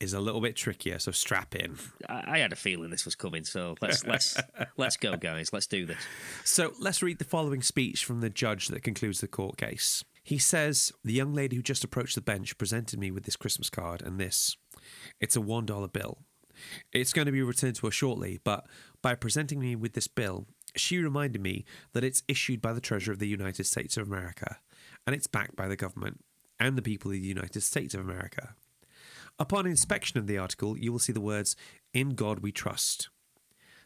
is 0.00 0.12
a 0.12 0.20
little 0.20 0.40
bit 0.40 0.56
trickier, 0.56 0.98
so 0.98 1.10
strap 1.12 1.54
in. 1.54 1.76
I, 2.08 2.24
I 2.26 2.38
had 2.38 2.52
a 2.52 2.56
feeling 2.56 2.90
this 2.90 3.04
was 3.04 3.14
coming, 3.14 3.44
so 3.44 3.76
let's 3.80 4.04
let's 4.06 4.36
let's 4.76 4.96
go, 4.96 5.16
guys. 5.16 5.52
Let's 5.52 5.66
do 5.66 5.86
this. 5.86 5.98
So 6.44 6.72
let's 6.78 7.02
read 7.02 7.18
the 7.18 7.24
following 7.24 7.62
speech 7.62 8.04
from 8.04 8.20
the 8.20 8.30
judge 8.30 8.68
that 8.68 8.82
concludes 8.82 9.20
the 9.20 9.28
court 9.28 9.56
case. 9.56 10.04
He 10.24 10.38
says, 10.38 10.92
The 11.04 11.12
young 11.12 11.32
lady 11.32 11.56
who 11.56 11.62
just 11.62 11.84
approached 11.84 12.16
the 12.16 12.20
bench 12.20 12.58
presented 12.58 12.98
me 12.98 13.10
with 13.10 13.24
this 13.24 13.36
Christmas 13.36 13.70
card 13.70 14.02
and 14.02 14.18
this. 14.18 14.56
It's 15.20 15.36
a 15.36 15.40
$1 15.40 15.92
bill. 15.92 16.18
It's 16.92 17.12
going 17.12 17.26
to 17.26 17.32
be 17.32 17.42
returned 17.42 17.76
to 17.76 17.86
her 17.86 17.92
shortly, 17.92 18.40
but 18.42 18.66
by 19.02 19.14
presenting 19.14 19.60
me 19.60 19.76
with 19.76 19.92
this 19.92 20.08
bill, 20.08 20.46
she 20.76 20.98
reminded 20.98 21.42
me 21.42 21.64
that 21.92 22.04
it's 22.04 22.22
issued 22.26 22.60
by 22.60 22.72
the 22.72 22.80
Treasurer 22.80 23.12
of 23.12 23.18
the 23.18 23.28
United 23.28 23.64
States 23.64 23.96
of 23.96 24.06
America 24.06 24.58
and 25.06 25.14
it's 25.14 25.26
backed 25.26 25.56
by 25.56 25.68
the 25.68 25.76
government 25.76 26.24
and 26.58 26.76
the 26.76 26.82
people 26.82 27.10
of 27.10 27.20
the 27.20 27.26
United 27.26 27.60
States 27.62 27.94
of 27.94 28.00
America. 28.00 28.54
Upon 29.38 29.66
inspection 29.66 30.18
of 30.18 30.26
the 30.26 30.38
article, 30.38 30.78
you 30.78 30.92
will 30.92 30.98
see 30.98 31.12
the 31.12 31.20
words, 31.20 31.56
In 31.92 32.10
God 32.10 32.40
we 32.40 32.52
trust. 32.52 33.08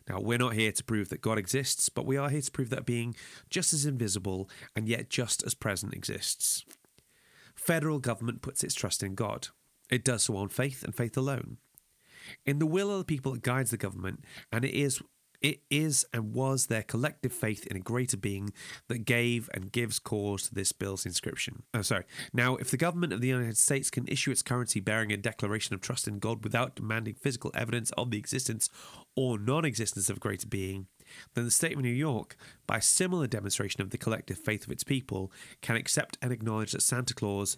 Now, 0.08 0.20
we're 0.20 0.38
not 0.38 0.54
here 0.54 0.72
to 0.72 0.84
prove 0.84 1.10
that 1.10 1.20
God 1.20 1.38
exists, 1.38 1.88
but 1.88 2.06
we 2.06 2.16
are 2.16 2.30
here 2.30 2.40
to 2.40 2.50
prove 2.50 2.70
that 2.70 2.86
being 2.86 3.14
just 3.50 3.72
as 3.72 3.84
invisible 3.84 4.48
and 4.74 4.88
yet 4.88 5.10
just 5.10 5.42
as 5.42 5.54
present 5.54 5.92
exists. 5.94 6.64
Federal 7.54 7.98
government 7.98 8.40
puts 8.40 8.64
its 8.64 8.74
trust 8.74 9.02
in 9.02 9.14
God. 9.14 9.48
It 9.90 10.04
does 10.04 10.24
so 10.24 10.36
on 10.36 10.48
faith 10.48 10.82
and 10.82 10.94
faith 10.94 11.16
alone. 11.16 11.58
In 12.46 12.58
the 12.58 12.66
will 12.66 12.90
of 12.90 12.98
the 12.98 13.04
people 13.04 13.34
it 13.34 13.42
guides 13.42 13.70
the 13.70 13.76
government, 13.76 14.24
and 14.52 14.64
it 14.64 14.74
is 14.74 15.02
it 15.40 15.60
is 15.70 16.04
and 16.12 16.34
was 16.34 16.66
their 16.66 16.82
collective 16.82 17.32
faith 17.32 17.66
in 17.66 17.76
a 17.76 17.80
greater 17.80 18.16
being 18.16 18.52
that 18.88 19.04
gave 19.04 19.48
and 19.54 19.72
gives 19.72 19.98
cause 19.98 20.48
to 20.48 20.54
this 20.54 20.72
bill's 20.72 21.06
inscription. 21.06 21.62
Oh, 21.72 21.82
sorry. 21.82 22.04
Now, 22.32 22.56
if 22.56 22.70
the 22.70 22.76
government 22.76 23.12
of 23.12 23.20
the 23.20 23.28
United 23.28 23.56
States 23.56 23.90
can 23.90 24.08
issue 24.08 24.30
its 24.30 24.42
currency 24.42 24.80
bearing 24.80 25.12
a 25.12 25.16
declaration 25.16 25.74
of 25.74 25.80
trust 25.80 26.08
in 26.08 26.18
God 26.18 26.42
without 26.42 26.76
demanding 26.76 27.14
physical 27.14 27.52
evidence 27.54 27.90
of 27.92 28.10
the 28.10 28.18
existence 28.18 28.68
or 29.14 29.38
non 29.38 29.64
existence 29.64 30.10
of 30.10 30.16
a 30.16 30.20
greater 30.20 30.46
being, 30.46 30.86
then 31.34 31.44
the 31.44 31.50
state 31.50 31.74
of 31.74 31.82
New 31.82 31.88
York, 31.88 32.36
by 32.66 32.78
similar 32.78 33.26
demonstration 33.26 33.80
of 33.80 33.90
the 33.90 33.98
collective 33.98 34.38
faith 34.38 34.64
of 34.64 34.72
its 34.72 34.84
people, 34.84 35.32
can 35.62 35.76
accept 35.76 36.18
and 36.20 36.32
acknowledge 36.32 36.72
that 36.72 36.82
Santa 36.82 37.14
Claus 37.14 37.56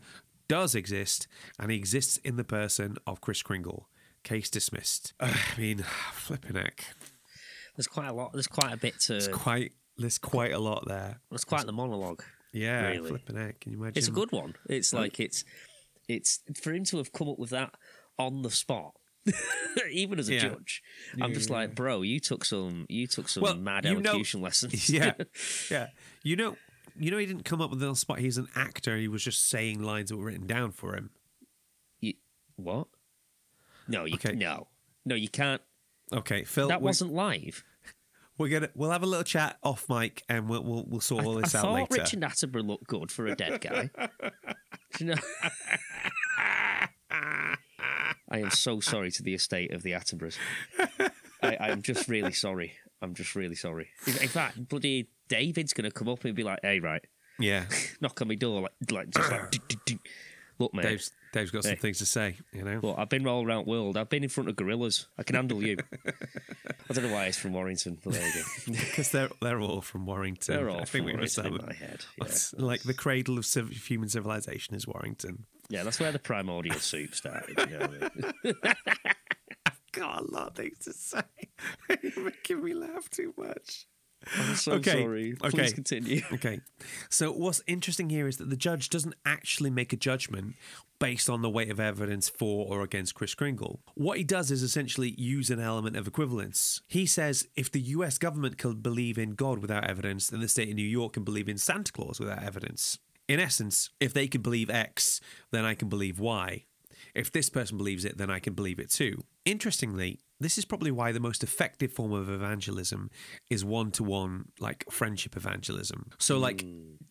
does 0.49 0.75
exist 0.75 1.29
and 1.59 1.71
he 1.71 1.77
exists 1.77 2.17
in 2.19 2.37
the 2.37 2.45
person 2.45 2.97
of 3.07 3.21
Kris 3.21 3.43
Kringle. 3.43 3.89
Case 4.23 4.51
dismissed. 4.51 5.15
I 5.21 5.35
mean, 5.57 5.79
flipping 6.13 6.57
heck. 6.57 6.85
There's 7.77 7.87
quite 7.87 8.09
a 8.09 8.13
lot. 8.13 8.33
There's 8.33 8.47
quite 8.47 8.73
a 8.73 8.77
bit 8.77 8.99
to. 9.01 9.17
It's 9.17 9.29
quite 9.29 9.73
there's 9.97 10.19
quite 10.19 10.53
a 10.53 10.59
lot 10.59 10.85
there. 10.87 11.21
There's 11.31 11.45
quite 11.45 11.67
the 11.67 11.73
monologue. 11.73 12.23
Yeah, 12.53 12.89
really. 12.89 13.09
flipping 13.11 13.37
it. 13.37 13.61
Can 13.61 13.73
you 13.73 13.79
imagine? 13.79 13.99
It's 13.99 14.09
a 14.09 14.13
good 14.13 14.33
one. 14.33 14.55
It's 14.69 14.93
like 14.93 15.21
it's 15.21 15.45
it's 16.09 16.41
for 16.61 16.73
him 16.73 16.85
to 16.87 16.97
have 16.99 17.13
come 17.13 17.29
up 17.29 17.39
with 17.39 17.51
that 17.51 17.75
on 18.19 18.43
the 18.43 18.51
spot. 18.51 18.95
Even 19.93 20.19
as 20.19 20.29
a 20.29 20.35
Yeah. 20.35 20.41
judge, 20.41 20.83
I'm 21.21 21.35
just 21.35 21.51
like, 21.51 21.75
bro, 21.75 22.03
you 22.03 22.19
took 22.21 22.45
some, 22.45 22.87
you 22.89 23.07
took 23.07 23.29
some 23.29 23.43
Well, 23.43 23.55
mad 23.55 23.85
you 23.85 24.01
know- 24.01 24.23
lessons. 24.35 24.89
yeah, 24.91 25.13
yeah. 25.71 25.89
You 26.25 26.37
know, 26.37 26.57
you 26.99 27.11
know, 27.11 27.19
he 27.19 27.27
didn't 27.27 27.45
come 27.45 27.61
up 27.61 27.71
with 27.71 27.83
it 27.83 27.87
on 27.87 27.93
the 27.93 27.97
spot. 27.97 28.19
He's 28.19 28.39
an 28.39 28.49
actor. 28.57 28.97
He 28.97 29.09
was 29.09 29.23
just 29.23 29.49
saying 29.49 29.83
lines 29.83 30.09
that 30.09 30.17
were 30.17 30.25
written 30.25 30.47
down 30.47 30.73
for 30.73 30.97
him. 30.97 31.11
You, 32.01 32.15
what? 32.57 32.89
No, 33.87 34.07
you 34.07 34.15
Okay. 34.15 34.33
no, 34.33 34.69
no, 35.05 35.15
you 35.15 35.29
can't. 35.29 35.61
Okay, 36.13 36.45
Phil. 36.45 36.69
that 36.69 36.83
wasn't 36.83 37.13
live. 37.13 37.65
We're 38.39 38.49
gonna 38.49 38.71
we'll 38.75 38.91
have 38.91 39.03
a 39.03 39.07
little 39.07 39.25
chat 39.25 39.59
off 39.63 39.87
mic, 39.89 40.23
and 40.29 40.49
we'll 40.49 40.65
we'll, 40.65 40.85
we'll 40.89 41.01
sort 41.01 41.25
all 41.25 41.39
I, 41.39 41.43
this 41.43 41.55
I 41.55 41.59
out 41.59 41.65
thought 41.65 41.91
later. 41.91 42.03
Richard 42.03 42.21
Attenborough 42.21 42.67
looked 42.67 42.87
good 42.87 43.13
for 43.13 43.27
a 43.27 43.37
dead 43.37 43.61
guy. 43.61 43.91
You 44.99 45.07
know? 45.07 45.15
I 48.31 48.39
am 48.39 48.51
so 48.51 48.81
sorry 48.81 49.11
to 49.13 49.23
the 49.23 49.35
estate 49.35 49.73
of 49.73 49.83
the 49.83 49.93
Attenboroughs. 49.93 50.37
I, 51.43 51.57
I'm 51.61 51.83
just 51.83 52.09
really 52.09 52.33
sorry. 52.33 52.75
I'm 53.03 53.15
just 53.15 53.35
really 53.35 53.55
sorry. 53.55 53.89
In, 54.07 54.17
in 54.19 54.29
fact, 54.29 54.69
bloody 54.69 55.09
David's 55.29 55.73
going 55.73 55.89
to 55.89 55.91
come 55.91 56.09
up 56.09 56.25
and 56.25 56.35
be 56.35 56.43
like, 56.43 56.59
"Hey, 56.63 56.81
right, 56.81 57.05
Yeah, 57.39 57.65
knock 58.01 58.21
on 58.21 58.29
my 58.29 58.35
door, 58.35 58.63
like, 58.63 58.73
like 58.91 59.11
just 59.11 59.31
like. 59.31 59.57
look, 60.61 60.73
mate. 60.75 60.83
Dave's 60.83 61.11
Dave's 61.33 61.51
got 61.51 61.65
some 61.65 61.77
things 61.77 61.99
to 61.99 62.07
say. 62.07 62.37
You 62.53 62.63
know. 62.63 62.81
Look, 62.83 62.99
I've 62.99 63.09
been 63.09 63.27
all 63.27 63.45
around 63.45 63.65
the 63.67 63.71
world. 63.71 63.97
I've 63.97 64.09
been 64.09 64.23
in 64.23 64.29
front 64.29 64.49
of 64.49 64.57
gorillas. 64.57 65.07
I 65.19 65.23
can 65.25 65.35
handle 65.37 65.63
you. 65.63 65.79
I 66.07 66.93
don't 66.93 67.05
know 67.07 67.13
why 67.13 67.27
it's 67.27 67.39
from 67.39 67.53
Warrington, 67.53 67.99
but 68.05 68.13
there 68.13 68.27
you 68.27 68.33
go. 68.35 68.73
because 68.81 69.11
they're 69.11 69.31
they're 69.41 69.61
all 69.61 69.81
from 69.81 70.07
Warrington. 70.07 70.55
They're 70.57 70.71
all 70.71 70.81
I 70.81 70.85
think 70.85 71.07
from 71.07 71.15
Warrington 71.15 71.47
in 71.47 71.67
my 71.67 71.73
head. 71.73 72.05
Yeah. 72.21 72.65
Like 72.65 72.83
the 72.83 72.95
cradle 72.95 73.39
of 73.39 73.47
civ- 73.47 73.71
human 73.71 74.09
civilization 74.09 74.75
is 74.75 74.87
Warrington. 74.87 75.47
yeah, 75.69 75.83
that's 75.83 75.99
where 75.99 76.13
the 76.13 76.19
primordial 76.19 76.79
soup 76.79 77.15
started. 77.15 77.59
You 77.59 77.79
know 77.79 77.87
what 77.87 78.13
I 78.13 78.29
mean? 78.45 78.55
Got 79.93 80.21
a 80.21 80.25
lot 80.31 80.49
of 80.49 80.55
things 80.57 80.79
to 80.85 80.93
say. 80.93 81.23
You're 82.03 82.25
making 82.25 82.63
me 82.63 82.75
laugh 82.75 83.09
too 83.11 83.35
much. 83.37 83.87
I'm 84.39 84.55
so 84.55 84.73
Okay, 84.73 85.03
sorry. 85.03 85.35
Please 85.41 85.55
okay. 85.55 85.73
continue. 85.73 86.23
Okay. 86.33 86.61
So 87.09 87.33
what's 87.33 87.63
interesting 87.67 88.11
here 88.11 88.29
is 88.29 88.37
that 88.37 88.51
the 88.51 88.57
judge 88.57 88.89
doesn't 88.91 89.15
actually 89.25 89.71
make 89.71 89.93
a 89.93 89.97
judgment 89.97 90.55
based 90.99 91.31
on 91.31 91.41
the 91.43 91.49
weight 91.49 91.71
of 91.71 91.81
evidence 91.81 92.29
for 92.29 92.67
or 92.69 92.83
against 92.83 93.15
Kris 93.15 93.35
Kringle. 93.35 93.81
What 93.95 94.19
he 94.19 94.25
does 94.25 94.51
is 94.51 94.63
essentially 94.63 95.15
use 95.19 95.51
an 95.51 95.59
element 95.61 95.97
of 95.97 96.07
equivalence. 96.07 96.83
He 96.87 97.07
says 97.07 97.49
if 97.57 97.71
the 97.73 97.81
US 97.81 98.19
government 98.19 98.59
can 98.59 98.75
believe 98.77 99.17
in 99.19 99.31
God 99.31 99.59
without 99.61 99.89
evidence, 99.89 100.29
then 100.29 100.41
the 100.41 100.49
state 100.49 100.69
of 100.69 100.75
New 100.75 100.83
York 100.83 101.15
can 101.15 101.25
believe 101.25 101.49
in 101.49 101.57
Santa 101.59 101.91
Claus 101.93 102.21
without 102.21 102.43
evidence. 102.43 102.99
In 103.29 103.41
essence, 103.41 103.91
if 104.01 104.13
they 104.13 104.29
can 104.29 104.43
believe 104.43 104.69
X, 104.69 105.21
then 105.53 105.65
I 105.65 105.75
can 105.75 105.89
believe 105.89 106.19
Y. 106.21 106.65
If 107.15 107.33
this 107.33 107.49
person 107.49 107.79
believes 107.79 108.05
it, 108.05 108.19
then 108.19 108.31
I 108.31 108.39
can 108.39 108.55
believe 108.55 108.79
it 108.79 108.91
too. 108.91 109.25
Interestingly, 109.45 110.21
this 110.41 110.59
is 110.59 110.65
probably 110.65 110.91
why 110.91 111.13
the 111.13 111.21
most 111.21 111.43
effective 111.45 111.93
form 111.93 112.13
of 112.13 112.29
evangelism 112.29 113.11
is 113.51 113.65
one 113.65 113.91
to 113.93 114.03
one, 114.03 114.47
like 114.59 114.85
friendship 114.91 115.37
evangelism. 115.37 116.11
So, 116.19 116.39
like, 116.39 116.65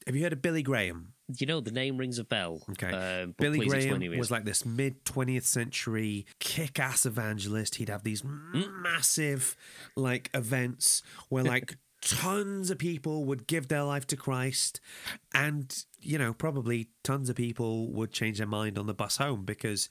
have 0.08 0.16
you 0.16 0.24
heard 0.24 0.34
of 0.34 0.42
Billy 0.42 0.64
Graham? 0.64 1.14
You 1.38 1.46
know, 1.46 1.62
the 1.62 1.72
name 1.72 1.98
rings 1.98 2.18
a 2.18 2.24
bell. 2.24 2.64
Okay. 2.72 2.92
Um, 2.92 3.36
Billy 3.38 3.60
Graham 3.68 4.02
was 4.18 4.32
like 4.32 4.46
this 4.46 4.66
mid 4.66 5.06
20th 5.06 5.44
century 5.46 6.26
kick 6.40 6.80
ass 6.80 7.06
evangelist. 7.06 7.76
He'd 7.76 7.90
have 7.90 8.04
these 8.04 8.22
Hmm? 8.22 8.82
massive, 8.82 9.56
like, 9.96 10.30
events 10.34 11.04
where, 11.30 11.44
like, 11.44 11.78
tons 12.02 12.72
of 12.72 12.78
people 12.80 13.26
would 13.26 13.46
give 13.46 13.68
their 13.68 13.84
life 13.84 14.08
to 14.08 14.16
Christ. 14.16 14.80
And, 15.34 15.84
you 16.00 16.18
know, 16.18 16.34
probably 16.34 16.90
tons 17.04 17.30
of 17.30 17.36
people 17.36 17.92
would 17.92 18.12
change 18.12 18.38
their 18.40 18.48
mind 18.48 18.78
on 18.80 18.88
the 18.88 18.94
bus 18.94 19.18
home 19.18 19.44
because 19.46 19.90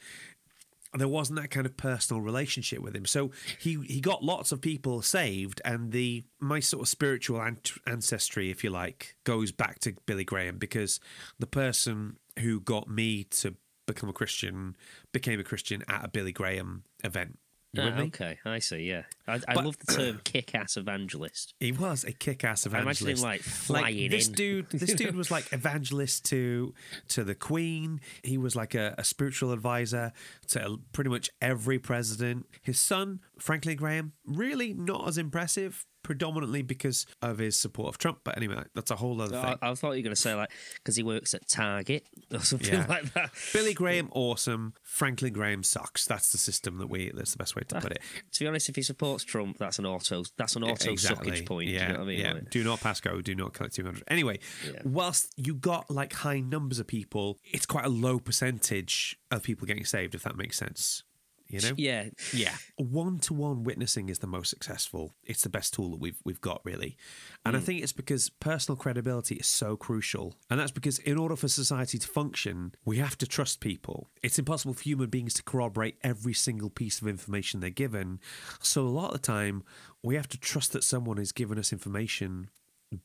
there 1.00 1.08
wasn't 1.08 1.40
that 1.40 1.50
kind 1.50 1.66
of 1.66 1.76
personal 1.76 2.22
relationship 2.22 2.80
with 2.80 2.94
him. 2.94 3.06
So 3.06 3.30
he 3.58 3.78
he 3.86 4.00
got 4.00 4.22
lots 4.22 4.52
of 4.52 4.60
people 4.60 5.02
saved, 5.02 5.60
and 5.64 5.92
the 5.92 6.24
my 6.40 6.60
sort 6.60 6.82
of 6.82 6.88
spiritual 6.88 7.44
ancestry, 7.86 8.50
if 8.50 8.62
you 8.64 8.70
like, 8.70 9.16
goes 9.24 9.52
back 9.52 9.78
to 9.80 9.94
Billy 10.06 10.24
Graham 10.24 10.58
because 10.58 11.00
the 11.38 11.46
person 11.46 12.16
who 12.38 12.60
got 12.60 12.88
me 12.88 13.24
to 13.24 13.54
become 13.86 14.08
a 14.08 14.12
Christian 14.12 14.76
became 15.12 15.40
a 15.40 15.44
Christian 15.44 15.82
at 15.88 16.04
a 16.04 16.08
Billy 16.08 16.32
Graham 16.32 16.84
event. 17.02 17.38
Ah, 17.76 18.00
okay, 18.00 18.38
I 18.46 18.60
see. 18.60 18.78
Yeah, 18.78 19.02
I, 19.26 19.34
I 19.46 19.54
But- 19.54 19.64
love 19.66 19.78
the 19.78 19.92
term 19.92 20.20
"kick-ass 20.24 20.76
evangelist." 20.78 21.54
He 21.60 21.70
was 21.70 22.02
a 22.04 22.12
kick-ass 22.12 22.66
I 22.66 22.70
imagine 22.70 23.08
evangelist. 23.08 23.22
him 23.22 23.28
like 23.28 23.40
flying 23.42 24.10
this 24.10 24.28
in. 24.28 24.34
dude 24.34 24.70
this 24.70 24.94
dude 24.94 25.14
was 25.14 25.30
like 25.30 25.52
evangelist 25.52 26.24
to 26.26 26.74
to 27.08 27.24
the 27.24 27.34
queen 27.34 28.00
he 28.24 28.38
was 28.38 28.56
like 28.56 28.74
a, 28.74 28.94
a 28.96 29.04
spiritual 29.04 29.52
advisor 29.52 30.12
to 30.48 30.80
pretty 30.92 31.10
much 31.10 31.28
every 31.42 31.78
president 31.78 32.46
his 32.62 32.78
son 32.78 33.20
franklin 33.38 33.76
graham 33.76 34.12
really 34.24 34.72
not 34.72 35.06
as 35.06 35.18
impressive 35.18 35.84
predominantly 36.08 36.62
because 36.62 37.04
of 37.20 37.36
his 37.36 37.54
support 37.60 37.86
of 37.90 37.98
trump 37.98 38.18
but 38.24 38.34
anyway 38.38 38.62
that's 38.74 38.90
a 38.90 38.96
whole 38.96 39.20
other 39.20 39.36
I, 39.36 39.42
thing 39.42 39.58
I 39.60 39.74
thought 39.74 39.90
you 39.92 39.98
were 39.98 40.04
going 40.04 40.14
to 40.14 40.16
say 40.16 40.34
like 40.34 40.50
because 40.76 40.96
he 40.96 41.02
works 41.02 41.34
at 41.34 41.46
Target 41.46 42.06
or 42.32 42.38
something 42.40 42.72
Yeah. 42.72 42.86
like 42.88 43.12
that. 43.12 43.30
billy 43.52 43.74
graham 43.74 44.08
awesome 44.12 44.72
franklin 44.82 45.34
graham 45.34 45.62
sucks 45.62 46.06
that's 46.06 46.32
the 46.32 46.38
system 46.38 46.78
that 46.78 46.88
we 46.88 47.10
that's 47.14 47.32
the 47.32 47.36
best 47.38 47.54
way 47.56 47.62
to 47.68 47.78
put 47.78 47.92
it 47.92 47.98
To 48.32 48.44
be 48.44 48.48
honest, 48.48 48.68
if 48.70 48.76
he 48.76 48.82
supports 48.82 49.22
Trump, 49.24 49.58
that's 49.58 49.78
an 49.78 49.84
auto. 49.86 50.22
That's 50.36 50.54
an 50.56 50.62
auto 50.64 50.92
suckage 50.92 51.44
point. 51.46 51.68
Yeah, 51.68 51.88
you 51.88 51.94
know 51.94 52.00
I 52.02 52.04
mean? 52.04 52.20
yeah. 52.20 52.32
Like- 52.34 52.50
Do 52.50 52.62
not 52.64 52.80
pass 52.80 53.00
go. 53.00 53.20
Do 53.20 53.34
not 53.34 53.52
collect 53.52 53.74
two 53.74 53.84
hundred. 53.84 54.04
Anyway, 54.08 54.38
Yeah. 54.64 54.80
whilst 54.84 55.32
you 55.36 55.54
got 55.54 55.90
like 55.90 56.12
high 56.12 56.40
numbers 56.40 56.78
of 56.78 56.86
people, 56.86 57.38
it's 57.44 57.66
quite 57.66 57.84
a 57.84 57.88
low 57.88 58.18
percentage 58.20 59.18
of 59.30 59.42
people 59.42 59.66
getting 59.66 59.84
saved. 59.84 60.14
If 60.14 60.22
that 60.22 60.36
makes 60.36 60.56
sense, 60.56 61.02
you 61.48 61.60
know. 61.60 61.74
yeah, 61.76 62.08
Yeah, 62.32 62.54
one 62.76 63.18
to 63.20 63.34
one 63.34 63.64
witnessing 63.64 64.08
is 64.08 64.18
the 64.18 64.26
most 64.26 64.50
successful. 64.50 65.14
It's 65.24 65.42
the 65.42 65.48
best 65.48 65.74
tool 65.74 65.90
that 65.90 66.00
we've 66.00 66.18
we've 66.24 66.40
got 66.40 66.60
really, 66.64 66.96
and 67.44 67.56
I 67.56 67.60
mm. 67.60 67.62
think 67.62 67.82
it's 67.82 67.92
because 67.92 68.28
personal 68.28 68.76
credibility 68.76 69.36
is 69.36 69.46
so 69.46 69.76
crucial, 69.76 70.36
and 70.50 70.60
that's 70.60 70.70
because 70.70 70.98
in 71.00 71.16
order 71.16 71.36
for 71.36 71.48
society 71.48 71.98
to 71.98 72.06
function, 72.06 72.74
we 72.84 72.98
have 72.98 73.16
to 73.18 73.26
trust 73.26 73.60
people. 73.60 74.10
It's 74.22 74.38
impossible 74.38 74.74
for 74.74 74.82
human 74.82 75.10
beings 75.10 75.34
to 75.34 75.42
corroborate 75.42 75.98
every 76.02 76.34
single 76.34 76.70
piece 76.70 77.00
of 77.00 77.08
information 77.08 77.60
they're 77.60 77.70
given, 77.70 78.20
so 78.60 78.82
a 78.82 78.88
lot 78.88 79.14
of 79.14 79.20
the 79.20 79.26
time 79.26 79.62
we 80.02 80.14
have 80.16 80.28
to 80.28 80.38
trust 80.38 80.72
that 80.72 80.84
someone 80.84 81.18
is 81.18 81.32
giving 81.32 81.58
us 81.58 81.72
information 81.72 82.50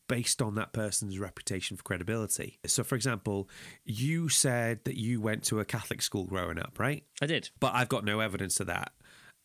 based 0.07 0.41
on 0.41 0.55
that 0.55 0.73
person's 0.73 1.19
reputation 1.19 1.77
for 1.77 1.84
credibility. 1.84 2.59
So, 2.65 2.84
for 2.84 2.95
example, 2.95 3.49
you 3.86 4.29
said 4.29 4.79
that 4.86 4.97
you 4.97 5.21
went 5.21 5.43
to 5.45 5.59
a 5.59 5.65
Catholic 5.65 6.01
school 6.01 6.25
growing 6.25 6.59
up, 6.59 6.79
right? 6.79 7.03
I 7.21 7.25
did. 7.25 7.49
But 7.59 7.73
I've 7.75 7.89
got 7.89 8.05
no 8.05 8.19
evidence 8.19 8.59
of 8.59 8.67
that. 8.67 8.93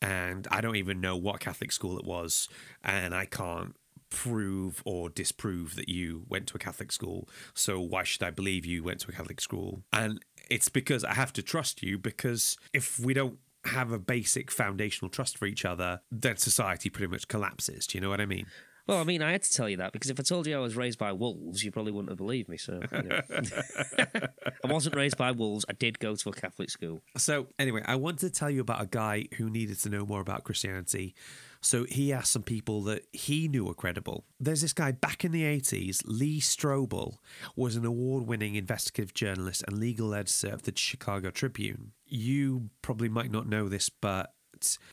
And 0.00 0.46
I 0.50 0.60
don't 0.60 0.76
even 0.76 1.00
know 1.00 1.16
what 1.16 1.40
Catholic 1.40 1.72
school 1.72 1.98
it 1.98 2.04
was. 2.04 2.48
And 2.84 3.14
I 3.14 3.24
can't 3.24 3.74
prove 4.10 4.82
or 4.84 5.08
disprove 5.10 5.76
that 5.76 5.88
you 5.88 6.24
went 6.28 6.46
to 6.48 6.56
a 6.56 6.58
Catholic 6.58 6.92
school. 6.92 7.28
So 7.54 7.80
why 7.80 8.04
should 8.04 8.22
I 8.22 8.30
believe 8.30 8.64
you 8.64 8.82
went 8.82 9.00
to 9.00 9.08
a 9.10 9.12
Catholic 9.12 9.40
school? 9.40 9.82
And 9.92 10.20
it's 10.48 10.68
because 10.68 11.04
I 11.04 11.14
have 11.14 11.32
to 11.34 11.42
trust 11.42 11.82
you 11.82 11.98
because 11.98 12.56
if 12.72 12.98
we 12.98 13.12
don't 13.12 13.38
have 13.64 13.92
a 13.92 13.98
basic 13.98 14.50
foundational 14.50 15.10
trust 15.10 15.36
for 15.36 15.46
each 15.46 15.64
other, 15.64 16.00
then 16.10 16.36
society 16.36 16.88
pretty 16.88 17.10
much 17.10 17.28
collapses. 17.28 17.86
Do 17.86 17.98
you 17.98 18.02
know 18.02 18.08
what 18.08 18.20
I 18.20 18.26
mean? 18.26 18.46
Well, 18.88 18.98
I 18.98 19.04
mean, 19.04 19.20
I 19.20 19.32
had 19.32 19.42
to 19.42 19.52
tell 19.52 19.68
you 19.68 19.76
that 19.76 19.92
because 19.92 20.08
if 20.08 20.18
I 20.18 20.22
told 20.22 20.46
you 20.46 20.56
I 20.56 20.60
was 20.60 20.74
raised 20.74 20.98
by 20.98 21.12
wolves, 21.12 21.62
you 21.62 21.70
probably 21.70 21.92
wouldn't 21.92 22.08
have 22.08 22.16
believed 22.16 22.48
me. 22.48 22.56
So, 22.56 22.80
you 22.90 23.02
know. 23.02 23.20
I 24.64 24.72
wasn't 24.72 24.96
raised 24.96 25.18
by 25.18 25.30
wolves. 25.30 25.66
I 25.68 25.74
did 25.74 25.98
go 25.98 26.16
to 26.16 26.28
a 26.30 26.32
Catholic 26.32 26.70
school. 26.70 27.02
So, 27.18 27.48
anyway, 27.58 27.82
I 27.84 27.96
wanted 27.96 28.20
to 28.20 28.30
tell 28.30 28.48
you 28.48 28.62
about 28.62 28.80
a 28.80 28.86
guy 28.86 29.26
who 29.36 29.50
needed 29.50 29.78
to 29.80 29.90
know 29.90 30.06
more 30.06 30.22
about 30.22 30.44
Christianity. 30.44 31.14
So, 31.60 31.84
he 31.84 32.14
asked 32.14 32.32
some 32.32 32.42
people 32.42 32.80
that 32.84 33.02
he 33.12 33.46
knew 33.46 33.66
were 33.66 33.74
credible. 33.74 34.24
There's 34.40 34.62
this 34.62 34.72
guy 34.72 34.92
back 34.92 35.22
in 35.22 35.32
the 35.32 35.42
80s, 35.42 36.00
Lee 36.06 36.40
Strobel, 36.40 37.18
was 37.54 37.76
an 37.76 37.84
award 37.84 38.26
winning 38.26 38.54
investigative 38.54 39.12
journalist 39.12 39.64
and 39.68 39.78
legal 39.78 40.14
editor 40.14 40.48
of 40.48 40.62
the 40.62 40.72
Chicago 40.74 41.28
Tribune. 41.28 41.92
You 42.06 42.70
probably 42.80 43.10
might 43.10 43.30
not 43.30 43.46
know 43.46 43.68
this, 43.68 43.90
but 43.90 44.32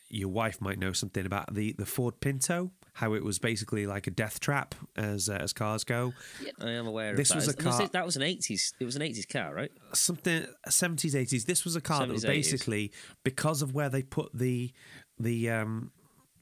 your 0.09 0.29
wife 0.29 0.59
might 0.59 0.79
know 0.79 0.91
something 0.91 1.25
about 1.25 1.53
the, 1.53 1.73
the 1.77 1.85
Ford 1.85 2.19
Pinto, 2.19 2.71
how 2.95 3.13
it 3.13 3.23
was 3.23 3.39
basically 3.39 3.85
like 3.85 4.07
a 4.07 4.11
death 4.11 4.39
trap 4.39 4.73
as 4.95 5.29
uh, 5.29 5.33
as 5.33 5.53
cars 5.53 5.83
go. 5.83 6.13
I 6.59 6.71
am 6.71 6.87
aware 6.87 7.13
This 7.15 7.29
of 7.31 7.35
was 7.37 7.45
that. 7.47 7.59
a 7.59 7.63
car- 7.63 7.81
it- 7.83 7.91
that 7.91 8.05
was 8.05 8.15
an 8.15 8.21
80s. 8.23 8.73
It 8.79 8.85
was 8.85 8.95
an 8.95 9.01
80s 9.01 9.27
car, 9.27 9.53
right? 9.53 9.71
something 9.93 10.45
70s 10.69 11.13
80s 11.13 11.45
this 11.45 11.63
was 11.63 11.75
a 11.75 11.81
car 11.81 12.05
that 12.07 12.11
was 12.13 12.23
70s, 12.23 12.27
80s. 12.27 12.33
basically 12.51 12.91
because 13.23 13.61
of 13.61 13.73
where 13.73 13.89
they 13.89 14.01
put 14.01 14.29
the 14.33 14.71
the 15.19 15.49
um 15.49 15.91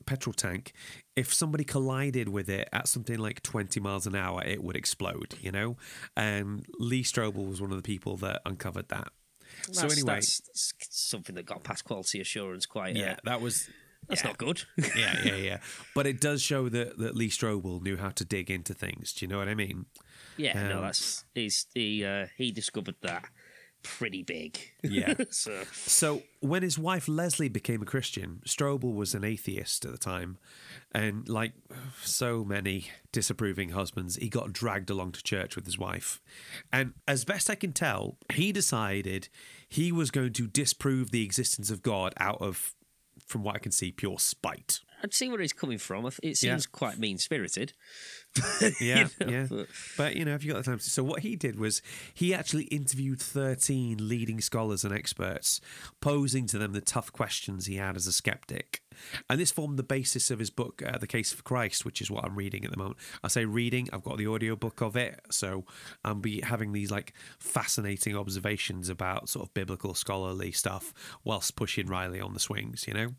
petrol 0.06 0.34
tank 0.34 0.74
if 1.16 1.34
somebody 1.34 1.64
collided 1.64 2.28
with 2.28 2.50
it 2.50 2.68
at 2.74 2.88
something 2.88 3.18
like 3.18 3.42
20 3.42 3.80
miles 3.80 4.06
an 4.06 4.16
hour 4.16 4.44
it 4.44 4.62
would 4.64 4.76
explode 4.76 5.36
you 5.42 5.52
know 5.52 5.78
and 6.18 6.66
lee 6.78 7.04
strobel 7.04 7.48
was 7.48 7.62
one 7.62 7.72
of 7.72 7.78
the 7.78 7.84
people 7.84 8.18
that 8.18 8.42
uncovered 8.46 8.90
that 8.90 9.10
so 9.72 9.86
anyway 9.88 10.16
that's, 10.16 10.42
that's 10.42 10.78
something 10.90 11.36
that 11.36 11.46
got 11.46 11.64
past 11.64 11.86
quality 11.86 12.20
assurance 12.20 12.66
quite. 12.66 12.96
yeah 12.98 13.14
Uh, 13.14 13.16
that 13.24 13.40
was 13.42 13.70
that's 14.08 14.22
yeah. 14.22 14.28
not 14.28 14.38
good. 14.38 14.64
yeah 14.96 15.18
yeah 15.24 15.36
yeah 15.50 15.58
but 15.96 16.06
it 16.06 16.20
does 16.20 16.42
show 16.42 16.70
that 16.70 16.98
that 16.98 17.16
lee 17.16 17.30
strobel 17.30 17.82
knew 17.82 17.98
how 17.98 18.10
to 18.10 18.26
dig 18.26 18.50
into 18.50 18.74
things 18.74 19.14
do 19.14 19.26
you 19.26 19.30
know 19.30 19.38
what 19.38 19.48
i 19.48 19.56
mean 19.56 19.86
yeah, 20.38 20.68
no, 20.68 20.78
Um, 20.78 20.84
that's 20.84 21.26
he's 21.36 21.68
he 21.74 22.04
uh, 22.04 22.28
he 22.38 22.52
discovered 22.52 22.96
that 23.02 23.26
pretty 23.84 24.24
big. 24.24 24.58
Yeah. 24.82 25.14
so 25.30 25.64
So 25.74 26.24
when 26.40 26.64
his 26.64 26.80
wife 26.80 27.08
Leslie 27.08 27.50
became 27.50 27.82
a 27.82 27.86
Christian, 27.86 28.42
Strobel 28.46 28.96
was 28.96 29.14
an 29.14 29.24
atheist 29.24 29.86
at 29.86 29.92
the 29.92 29.98
time, 29.98 30.38
and 30.92 31.28
like 31.28 31.54
so 32.02 32.44
many 32.44 32.88
disapproving 33.12 33.70
husbands, 33.70 34.16
he 34.16 34.30
got 34.30 34.54
dragged 34.54 34.90
along 34.90 35.12
to 35.14 35.24
church 35.24 35.56
with 35.56 35.66
his 35.66 35.78
wife. 35.78 36.22
And 36.72 36.94
as 37.08 37.26
best 37.26 37.50
I 37.50 37.56
can 37.56 37.74
tell, 37.74 38.18
he 38.32 38.52
decided 38.52 39.28
he 39.68 39.92
was 39.92 40.12
going 40.12 40.34
to 40.34 40.48
disprove 40.48 41.12
the 41.12 41.24
existence 41.24 41.70
of 41.70 41.82
God 41.82 42.14
out 42.18 42.42
of, 42.42 42.74
from 43.28 43.44
what 43.44 43.56
I 43.56 43.60
can 43.60 43.72
see, 43.72 43.92
pure 43.92 44.20
spite. 44.20 44.80
I'd 45.04 45.14
see 45.14 45.30
where 45.30 45.42
he's 45.42 45.54
coming 45.54 45.78
from. 45.78 46.06
It 46.24 46.38
seems 46.38 46.44
Yeah. 46.44 46.58
quite 46.72 46.98
mean 46.98 47.18
spirited. 47.18 47.74
Yeah, 48.80 49.08
You 49.20 49.26
know, 49.26 49.32
yeah. 49.32 49.64
but- 49.98 50.16
you 50.16 50.26
know, 50.26 50.34
if 50.34 50.44
you 50.44 50.52
got 50.54 50.64
the 50.64 50.70
time, 50.72 50.80
to, 50.80 50.90
so 50.90 51.04
what 51.04 51.20
he 51.22 51.36
did 51.36 51.60
was 51.60 51.82
he 52.14 52.34
actually 52.34 52.64
interviewed 52.66 53.22
thirteen 53.22 54.08
leading 54.10 54.42
scholars 54.42 54.84
and 54.84 54.94
experts, 54.94 55.62
posing 56.02 56.48
to 56.48 56.58
them 56.58 56.74
the 56.74 56.82
tough 56.82 57.12
questions 57.12 57.66
he 57.66 57.76
had 57.76 57.96
as 57.96 58.08
a 58.08 58.14
skeptic, 58.14 58.82
and 59.30 59.40
this 59.40 59.52
formed 59.52 59.78
the 59.78 59.84
basis 59.84 60.32
of 60.32 60.40
his 60.40 60.50
book, 60.50 60.82
uh, 60.86 60.98
"The 60.98 61.08
Case 61.08 61.32
for 61.32 61.44
Christ," 61.44 61.86
which 61.86 62.02
is 62.02 62.10
what 62.10 62.26
I'm 62.26 62.36
reading 62.36 62.66
at 62.66 62.72
the 62.72 62.78
moment. 62.78 62.98
I 63.24 63.28
say 63.28 63.46
reading; 63.46 63.88
I've 63.94 64.04
got 64.04 64.18
the 64.18 64.28
audio 64.28 64.56
book 64.56 64.82
of 64.82 64.96
it, 64.96 65.20
so 65.30 65.66
I'll 66.04 66.16
be 66.16 66.42
having 66.42 66.72
these 66.72 66.90
like 66.92 67.14
fascinating 67.40 68.16
observations 68.18 68.90
about 68.90 69.30
sort 69.30 69.46
of 69.48 69.54
biblical 69.54 69.94
scholarly 69.94 70.52
stuff 70.52 70.94
whilst 71.24 71.56
pushing 71.56 71.88
Riley 71.88 72.20
on 72.20 72.34
the 72.34 72.40
swings. 72.40 72.86
You 72.88 72.94
know. 72.94 73.10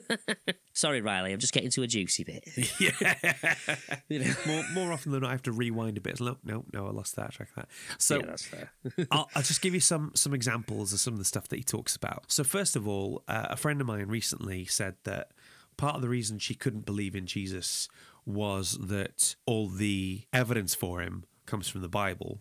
Sorry, 0.72 1.00
Riley, 1.00 1.32
I'm 1.32 1.38
just 1.38 1.52
getting 1.52 1.70
to 1.70 1.82
a 1.82 1.86
juicy 1.86 2.24
bit. 2.24 2.48
Yeah. 2.80 2.92
You 4.08 4.20
know? 4.20 4.34
more 4.46 4.64
more 4.74 4.92
often 4.92 5.12
than 5.12 5.22
not, 5.22 5.28
I 5.28 5.32
have 5.32 5.42
to 5.42 5.52
rewind 5.52 5.96
a 5.96 6.00
bit. 6.00 6.20
No, 6.20 6.36
no, 6.44 6.64
no, 6.72 6.86
I 6.86 6.90
lost 6.90 7.16
that 7.16 7.32
track. 7.32 7.48
That. 7.56 7.68
So 7.98 8.16
yeah, 8.16 8.26
that's 8.26 8.44
fair. 8.44 8.72
I'll, 9.10 9.28
I'll 9.34 9.42
just 9.42 9.62
give 9.62 9.74
you 9.74 9.80
some 9.80 10.12
some 10.14 10.34
examples 10.34 10.92
of 10.92 11.00
some 11.00 11.14
of 11.14 11.18
the 11.18 11.24
stuff 11.24 11.48
that 11.48 11.56
he 11.56 11.62
talks 11.62 11.96
about. 11.96 12.24
So 12.28 12.44
first 12.44 12.76
of 12.76 12.86
all, 12.86 13.22
uh, 13.28 13.46
a 13.50 13.56
friend 13.56 13.80
of 13.80 13.86
mine 13.86 14.08
recently 14.08 14.64
said 14.64 14.96
that 15.04 15.30
part 15.76 15.96
of 15.96 16.02
the 16.02 16.08
reason 16.08 16.38
she 16.38 16.54
couldn't 16.54 16.84
believe 16.84 17.14
in 17.14 17.26
Jesus 17.26 17.88
was 18.26 18.78
that 18.78 19.34
all 19.46 19.68
the 19.68 20.22
evidence 20.32 20.74
for 20.74 21.00
him 21.00 21.24
comes 21.46 21.68
from 21.68 21.80
the 21.80 21.88
Bible, 21.88 22.40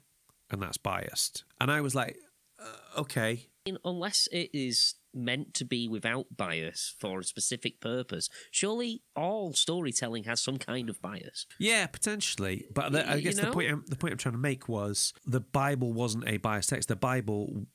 and 0.50 0.62
that's 0.62 0.78
biased. 0.78 1.44
And 1.60 1.72
I 1.72 1.82
was 1.82 1.96
like, 1.96 2.18
uh, 2.60 3.02
okay, 3.02 3.48
unless 3.84 4.28
it 4.32 4.50
is 4.54 4.96
meant 5.14 5.54
to 5.56 5.66
be 5.66 5.88
without 5.88 6.26
bias 6.36 6.96
for 7.00 7.20
a 7.20 7.24
specific 7.24 7.80
purpose, 7.80 8.30
surely 8.52 9.02
all 9.16 9.54
storytelling 9.54 10.24
has 10.26 10.42
some 10.42 10.58
kind 10.58 10.90
of 10.90 11.02
bias. 11.02 11.46
Yeah, 11.60 11.88
potentially. 11.88 12.66
But 12.74 12.92
the, 12.92 13.10
I 13.10 13.16
You 13.16 13.22
guess 13.22 13.40
the 13.40 13.52
point 13.52 13.72
I'm, 13.72 13.84
the 13.88 13.96
point 13.96 14.14
I'm 14.14 14.18
trying 14.18 14.34
to 14.34 14.40
make 14.40 14.70
was 14.70 15.14
the 15.26 15.42
Bible 15.42 15.94
wasn't 15.94 16.28
a 16.28 16.38
biased 16.38 16.70
text. 16.70 16.88
The 16.88 16.96
Bible 16.96 17.66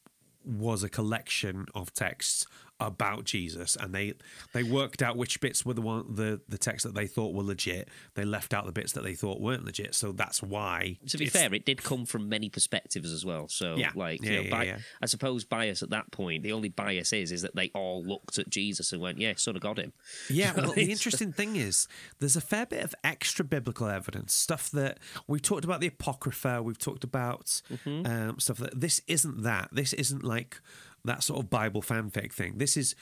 was 0.45 0.83
a 0.83 0.89
collection 0.89 1.67
of 1.75 1.93
texts 1.93 2.47
about 2.79 3.25
Jesus, 3.25 3.77
and 3.77 3.95
they 3.95 4.15
they 4.53 4.63
worked 4.63 5.03
out 5.03 5.17
which 5.17 5.41
bits 5.41 5.65
were 5.65 5.75
the 5.75 5.81
one 5.81 6.05
the 6.15 6.41
the 6.49 6.59
text 6.59 6.85
that 6.85 6.95
they 6.95 7.07
thought 7.07 7.35
were 7.35 7.43
legit. 7.43 7.89
They 8.15 8.25
left 8.25 8.53
out 8.53 8.67
the 8.67 8.73
bits 8.73 8.93
that 8.93 9.03
they 9.05 9.15
thought 9.15 9.41
weren't 9.41 9.65
legit. 9.65 9.95
So 9.95 10.13
that's 10.13 10.43
why. 10.43 10.99
To 11.09 11.19
be 11.19 11.27
fair, 11.27 11.53
it 11.55 11.65
did 11.65 11.83
come 11.83 12.05
from 12.07 12.29
many 12.29 12.49
perspectives 12.51 13.13
as 13.13 13.25
well. 13.25 13.49
So, 13.49 13.77
Yeah. 13.77 13.93
like, 13.95 14.23
Yeah, 14.23 14.31
you 14.31 14.37
know, 14.37 14.43
yeah, 14.45 14.51
bi-. 14.75 14.79
I 15.03 15.07
suppose 15.07 15.45
bias 15.45 15.83
at 15.83 15.91
that 15.91 16.11
point, 16.13 16.43
the 16.43 16.53
only 16.53 16.69
bias 16.69 17.13
is 17.13 17.33
is 17.33 17.43
that 17.43 17.55
they 17.57 17.71
all 17.75 18.05
looked 18.05 18.39
at 18.39 18.51
Jesus 18.51 18.93
and 18.93 19.01
went, 19.01 19.19
"Yeah, 19.19 19.35
sort 19.37 19.57
of 19.57 19.63
got 19.63 19.79
him." 19.79 19.93
Yeah, 20.29 20.53
well, 20.55 20.73
the 20.73 20.91
interesting 20.91 21.33
thing 21.33 21.57
is 21.57 21.89
there's 22.19 22.37
a 22.37 22.41
fair 22.41 22.67
bit 22.67 22.85
of 22.85 22.95
extra 23.03 23.45
biblical 23.45 23.87
evidence, 23.89 24.35
stuff 24.35 24.71
that 24.73 24.99
we've 25.27 25.43
talked 25.43 25.65
about 25.65 25.81
the 25.81 25.87
Apocrypha, 25.87 26.63
we've 26.63 26.79
talked 26.79 27.05
about 27.05 27.63
um, 27.87 28.39
stuff 28.39 28.59
that 28.59 28.79
this 28.81 29.01
isn't 29.07 29.43
that. 29.43 29.69
This 29.73 29.93
isn't 29.95 30.23
like 30.25 30.61
that 31.07 31.23
sort 31.23 31.41
of 31.41 31.51
Bible 31.51 31.83
fanfic 31.83 32.33
thing. 32.33 32.59
This 32.59 32.77
is 32.77 32.95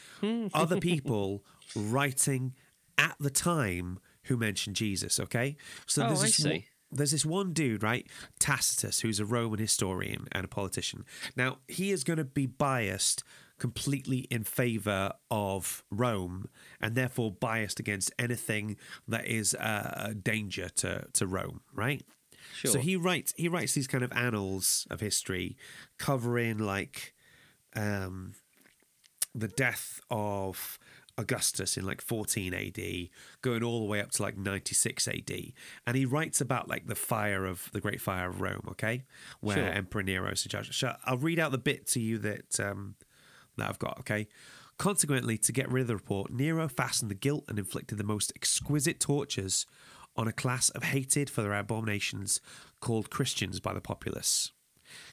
other 0.54 0.78
people 0.90 1.44
writing 1.76 2.54
at 2.98 3.16
the 3.18 3.30
time 3.30 3.98
who 4.24 4.36
mentioned 4.36 4.76
Jesus, 4.76 5.18
okay? 5.20 5.56
So 5.86 6.04
Oh, 6.04 6.08
there's 6.08 6.22
I 6.22 6.26
this 6.26 6.44
one- 6.44 6.62
there's 6.92 7.10
this 7.10 7.26
one 7.26 7.52
dude, 7.52 7.82
right? 7.82 8.06
Tacitus, 8.38 9.00
who's 9.00 9.18
a 9.18 9.24
Roman 9.24 9.58
historian 9.58 10.28
and 10.30 10.44
a 10.44 10.48
politician. 10.48 11.04
Now, 11.34 11.58
he 11.66 11.90
is 11.90 12.04
going 12.04 12.18
to 12.18 12.24
be 12.24 12.46
biased 12.46 13.24
completely 13.58 14.18
in 14.30 14.44
favor 14.44 15.10
of 15.28 15.82
Rome 15.90 16.48
and 16.80 16.94
therefore 16.94 17.32
biased 17.32 17.80
against 17.80 18.12
anything 18.16 18.76
that 19.08 19.26
is 19.26 19.54
uh, 19.54 20.04
a 20.10 20.14
danger 20.14 20.68
to, 20.76 21.06
to 21.14 21.26
Rome, 21.26 21.62
right? 21.72 22.04
Sure. 22.54 22.72
So 22.72 22.78
he 22.78 22.94
writes 22.94 23.32
he 23.36 23.48
writes 23.48 23.74
these 23.74 23.88
kind 23.88 24.04
of 24.04 24.12
annals 24.12 24.86
of 24.90 25.00
history 25.00 25.56
covering 25.98 26.58
like 26.58 27.12
um 27.76 28.34
the 29.34 29.48
death 29.48 30.00
of 30.10 30.78
Augustus 31.16 31.76
in 31.76 31.84
like 31.84 32.00
14 32.00 32.54
AD, 32.54 33.08
going 33.42 33.62
all 33.62 33.80
the 33.80 33.86
way 33.86 34.00
up 34.00 34.10
to 34.12 34.22
like 34.22 34.36
96 34.36 35.06
AD. 35.08 35.30
And 35.86 35.96
he 35.96 36.04
writes 36.04 36.40
about 36.40 36.68
like 36.68 36.86
the 36.86 36.94
fire 36.94 37.44
of 37.44 37.70
the 37.72 37.80
Great 37.80 38.00
Fire 38.00 38.28
of 38.28 38.40
Rome, 38.40 38.66
okay? 38.70 39.04
Where 39.40 39.56
Sure. 39.56 39.66
Emperor 39.66 40.02
Nero 40.02 40.30
is 40.30 40.44
in 40.44 40.50
charge. 40.50 40.76
So 40.76 40.94
I'll 41.04 41.18
read 41.18 41.38
out 41.38 41.52
the 41.52 41.58
bit 41.58 41.86
to 41.88 42.00
you 42.00 42.18
that 42.18 42.58
um, 42.60 42.96
that 43.56 43.68
I've 43.68 43.78
got, 43.78 43.98
okay? 44.00 44.28
Consequently, 44.76 45.38
to 45.38 45.52
get 45.52 45.70
rid 45.70 45.82
of 45.82 45.86
the 45.86 45.94
report, 45.94 46.32
Nero 46.32 46.66
fastened 46.66 47.10
the 47.10 47.14
guilt 47.14 47.44
and 47.48 47.58
inflicted 47.60 47.96
the 47.96 48.04
most 48.04 48.32
exquisite 48.34 48.98
tortures 48.98 49.66
on 50.16 50.26
a 50.26 50.32
class 50.32 50.68
of 50.70 50.82
hated 50.84 51.30
for 51.30 51.42
their 51.42 51.54
abominations 51.54 52.40
called 52.80 53.10
Christians 53.10 53.60
by 53.60 53.72
the 53.72 53.80
populace. 53.80 54.52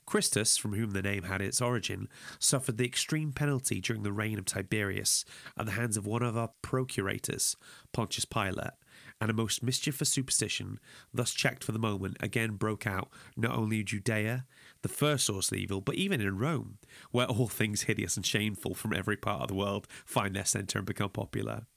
Christus, 0.05 0.57
from 0.57 0.73
whom 0.73 0.91
the 0.91 1.01
name 1.01 1.23
had 1.23 1.41
its 1.41 1.61
origin, 1.61 2.07
suffered 2.39 2.77
the 2.77 2.85
extreme 2.85 3.31
penalty 3.31 3.79
during 3.79 4.03
the 4.03 4.11
reign 4.11 4.37
of 4.37 4.45
Tiberius 4.45 5.25
at 5.57 5.65
the 5.65 5.73
hands 5.73 5.97
of 5.97 6.05
one 6.05 6.23
of 6.23 6.37
our 6.37 6.51
procurators, 6.61 7.55
Pontius 7.91 8.25
Pilate, 8.25 8.73
and 9.19 9.29
a 9.29 9.33
most 9.33 9.61
mischievous 9.61 10.09
superstition, 10.09 10.79
thus 11.13 11.33
checked 11.33 11.63
for 11.63 11.71
the 11.71 11.79
moment, 11.79 12.17
again 12.19 12.51
broke 12.55 12.87
out 12.87 13.09
not 13.37 13.55
only 13.55 13.79
in 13.79 13.85
Judea, 13.85 14.45
the 14.81 14.89
first 14.89 15.25
source 15.25 15.51
of 15.51 15.57
evil, 15.57 15.81
but 15.81 15.95
even 15.95 16.21
in 16.21 16.37
Rome, 16.37 16.79
where 17.11 17.27
all 17.27 17.47
things 17.47 17.83
hideous 17.83 18.17
and 18.17 18.25
shameful 18.25 18.73
from 18.73 18.93
every 18.93 19.17
part 19.17 19.43
of 19.43 19.47
the 19.47 19.55
world 19.55 19.87
find 20.05 20.35
their 20.35 20.45
centre 20.45 20.79
and 20.79 20.87
become 20.87 21.11
popular. 21.11 21.67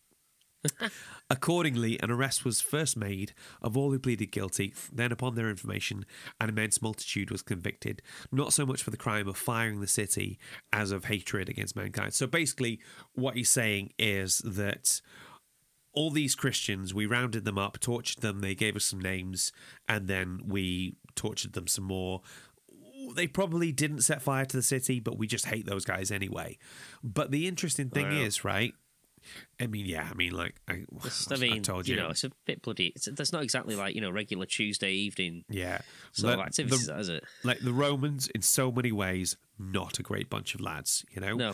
Accordingly, 1.30 1.98
an 2.02 2.10
arrest 2.10 2.44
was 2.44 2.60
first 2.60 2.96
made 2.96 3.32
of 3.62 3.76
all 3.76 3.90
who 3.90 3.98
pleaded 3.98 4.26
guilty. 4.32 4.74
Then, 4.92 5.12
upon 5.12 5.34
their 5.34 5.48
information, 5.50 6.04
an 6.40 6.48
immense 6.48 6.82
multitude 6.82 7.30
was 7.30 7.42
convicted, 7.42 8.02
not 8.30 8.52
so 8.52 8.66
much 8.66 8.82
for 8.82 8.90
the 8.90 8.96
crime 8.96 9.28
of 9.28 9.36
firing 9.36 9.80
the 9.80 9.86
city 9.86 10.38
as 10.72 10.90
of 10.90 11.06
hatred 11.06 11.48
against 11.48 11.76
mankind. 11.76 12.14
So 12.14 12.26
basically, 12.26 12.80
what 13.14 13.36
he's 13.36 13.50
saying 13.50 13.92
is 13.98 14.38
that 14.38 15.00
all 15.92 16.10
these 16.10 16.34
Christians, 16.34 16.92
we 16.92 17.06
rounded 17.06 17.44
them 17.44 17.56
up, 17.58 17.78
tortured 17.80 18.20
them, 18.20 18.40
they 18.40 18.54
gave 18.54 18.74
us 18.76 18.84
some 18.84 19.00
names, 19.00 19.52
and 19.88 20.08
then 20.08 20.40
we 20.44 20.96
tortured 21.14 21.52
them 21.52 21.68
some 21.68 21.84
more. 21.84 22.20
They 23.14 23.26
probably 23.28 23.70
didn't 23.70 24.00
set 24.00 24.20
fire 24.22 24.44
to 24.44 24.56
the 24.56 24.62
city, 24.62 24.98
but 24.98 25.18
we 25.18 25.26
just 25.26 25.46
hate 25.46 25.66
those 25.66 25.84
guys 25.84 26.10
anyway. 26.10 26.58
But 27.02 27.30
the 27.30 27.46
interesting 27.46 27.90
thing 27.90 28.08
Wow. 28.08 28.22
is, 28.24 28.44
right? 28.44 28.74
I 29.60 29.66
mean, 29.66 29.86
yeah, 29.86 30.08
I 30.10 30.14
mean, 30.14 30.32
like, 30.32 30.54
I, 30.68 30.72
It's- 30.96 31.30
I 31.30 31.36
mean, 31.36 31.62
told 31.62 31.86
you 31.88 31.94
you, 31.96 32.00
know, 32.00 32.08
it's 32.10 32.24
a 32.24 32.30
bit 32.46 32.62
bloody. 32.62 32.92
It's, 32.96 33.08
that's 33.12 33.32
not 33.32 33.42
exactly 33.42 33.74
like 33.76 33.94
you 33.94 34.00
know 34.00 34.10
regular 34.10 34.46
Tuesday 34.46 34.92
evening 34.92 35.44
yeah. 35.48 35.80
sort 36.12 36.34
of 36.34 36.38
Like, 36.40 36.46
activities, 36.48 36.86
the- 36.86 36.92
that, 36.92 37.00
is 37.00 37.08
it? 37.08 37.24
like 37.42 37.60
the 37.60 37.72
Romans, 37.72 38.28
in 38.28 38.42
so 38.42 38.70
many 38.72 38.92
ways, 38.92 39.36
not 39.58 39.98
a 39.98 40.02
great 40.02 40.28
bunch 40.30 40.54
of 40.54 40.60
lads, 40.60 41.04
you 41.10 41.20
know. 41.20 41.34
No. 41.34 41.52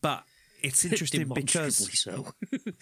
but 0.00 0.24
it's 0.62 0.84
interesting 0.90 1.28
because 1.28 1.76
so. 1.98 2.32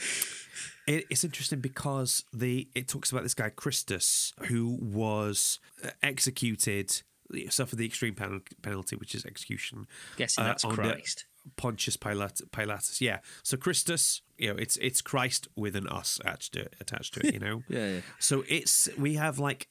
It, 0.87 1.07
it's 1.09 1.25
interesting 1.25 1.61
because 1.61 2.25
the 2.33 2.69
it 2.75 2.89
talks 2.89 3.11
about 3.11 3.23
this 3.23 3.33
guy 3.33 3.49
Christus 3.49 4.35
who 4.49 4.79
was 4.83 5.59
uh, 5.83 5.89
executed, 6.03 7.01
suffered 7.49 7.77
the 7.79 7.87
extreme 7.87 8.15
penalty, 8.15 8.97
which 8.97 9.15
is 9.15 9.25
execution. 9.25 9.87
Guessing 10.19 10.45
uh, 10.45 10.49
that's 10.49 10.63
on 10.65 10.77
the- 10.77 10.83
Christ. 10.83 11.25
Pontius 11.57 11.97
Pilate, 11.97 12.41
Pilatus. 12.53 13.01
Yeah. 13.01 13.19
So 13.43 13.57
Christus, 13.57 14.23
you 14.39 14.49
know, 14.49 14.57
it's 14.59 14.77
it's 14.79 15.01
Christ 15.03 15.49
with 15.57 15.77
an 15.77 15.87
us 15.89 16.19
attached 16.21 16.55
to 16.55 16.61
it, 16.61 16.77
attached 16.81 17.15
to 17.15 17.27
it. 17.27 17.35
You 17.35 17.41
know. 17.41 17.63
Yeah, 17.69 17.87
yeah. 17.87 18.01
So 18.19 18.45
it's 18.49 18.89
we 18.99 19.15
have 19.15 19.39
like 19.39 19.69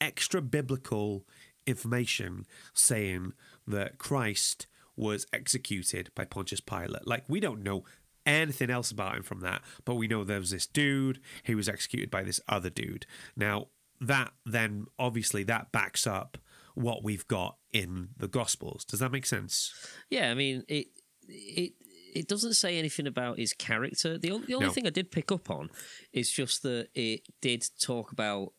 extra 0.00 0.42
biblical 0.42 1.26
information 1.66 2.46
saying 2.72 3.32
that 3.66 3.98
Christ 3.98 4.66
was 4.96 5.26
executed 5.32 6.10
by 6.14 6.24
Pontius 6.24 6.60
Pilate. 6.60 7.06
Like 7.06 7.24
we 7.28 7.40
don't 7.40 7.62
know 7.62 7.84
anything 8.26 8.70
else 8.70 8.90
about 8.90 9.16
him 9.16 9.22
from 9.22 9.40
that, 9.40 9.62
but 9.84 9.94
we 9.96 10.06
know 10.06 10.24
there 10.24 10.40
was 10.40 10.50
this 10.50 10.66
dude, 10.66 11.20
he 11.42 11.54
was 11.54 11.68
executed 11.68 12.10
by 12.10 12.22
this 12.22 12.40
other 12.48 12.70
dude. 12.70 13.06
Now 13.36 13.68
that 14.00 14.32
then 14.44 14.86
obviously 14.98 15.42
that 15.44 15.72
backs 15.72 16.06
up 16.06 16.38
what 16.74 17.04
we've 17.04 17.26
got 17.28 17.56
in 17.72 18.08
the 18.16 18.28
gospels. 18.28 18.84
Does 18.84 19.00
that 19.00 19.12
make 19.12 19.26
sense? 19.26 19.72
Yeah, 20.10 20.30
I 20.30 20.34
mean 20.34 20.64
it. 20.68 20.88
It 21.28 21.72
it 22.14 22.28
doesn't 22.28 22.54
say 22.54 22.78
anything 22.78 23.06
about 23.08 23.38
his 23.38 23.52
character. 23.52 24.16
The 24.16 24.30
only, 24.30 24.46
the 24.46 24.54
only 24.54 24.66
No. 24.68 24.72
thing 24.72 24.86
I 24.86 24.90
did 24.90 25.10
pick 25.10 25.32
up 25.32 25.50
on 25.50 25.68
is 26.12 26.30
just 26.30 26.62
that 26.62 26.88
it 26.94 27.22
did 27.40 27.66
talk 27.80 28.12
about 28.12 28.52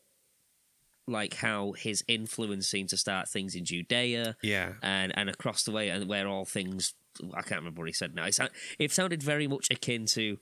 like 1.08 1.36
how 1.36 1.74
his 1.74 2.04
influence 2.08 2.68
seemed 2.68 2.90
to 2.90 2.98
start 2.98 3.30
things 3.30 3.54
in 3.56 3.64
Judea, 3.64 4.36
Yeah. 4.42 4.74
and 4.82 5.16
and 5.18 5.30
across 5.30 5.64
the 5.64 5.72
way, 5.72 5.90
and 5.90 6.08
where 6.08 6.28
all 6.28 6.46
things. 6.46 6.94
I 7.34 7.44
can't 7.44 7.62
remember 7.62 7.82
what 7.82 7.88
he 7.88 7.94
said 7.94 8.14
now. 8.14 8.26
It, 8.26 8.36
sound, 8.36 8.50
it 8.78 8.92
sounded 8.92 9.24
very 9.24 9.48
much 9.48 9.68
akin 9.72 10.06
to 10.08 10.38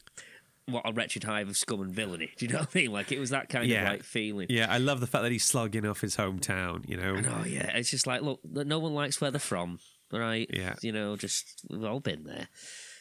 what 0.65 0.81
a 0.85 0.91
wretched 0.93 1.23
hive 1.25 1.47
of 1.49 1.55
scum 1.57 1.81
and 1.81 1.93
villainy. 1.93 2.31
Do 2.37 2.45
you 2.47 2.51
know 2.53 2.59
what 2.61 2.69
I 2.73 2.79
mean? 2.79 2.91
Like 2.91 3.11
it 3.11 3.19
was 3.19 3.29
that 3.29 3.47
kind 3.49 3.67
Yeah. 3.69 3.83
of 3.83 3.89
like 3.89 4.03
feeling. 4.03 4.47
Yeah, 4.49 4.67
I 4.71 4.79
love 4.79 4.99
the 5.01 5.05
fact 5.05 5.21
that 5.23 5.31
he's 5.31 5.43
slugging 5.43 5.85
off 5.85 6.01
his 6.01 6.15
hometown, 6.15 6.87
you 6.89 6.97
know? 6.97 7.15
Oh 7.27 7.43
yeah, 7.45 7.75
it's 7.77 7.91
just 7.91 8.07
like 8.07 8.21
look, 8.23 8.39
no 8.43 8.79
one 8.79 8.95
likes 8.95 9.21
where 9.21 9.29
they're 9.29 9.39
from, 9.39 9.77
right? 10.13 10.49
Yeah. 10.51 10.75
you 10.81 10.91
know, 10.91 11.15
just 11.15 11.65
we've 11.69 11.83
all 11.83 11.99
been 11.99 12.23
there. 12.23 12.47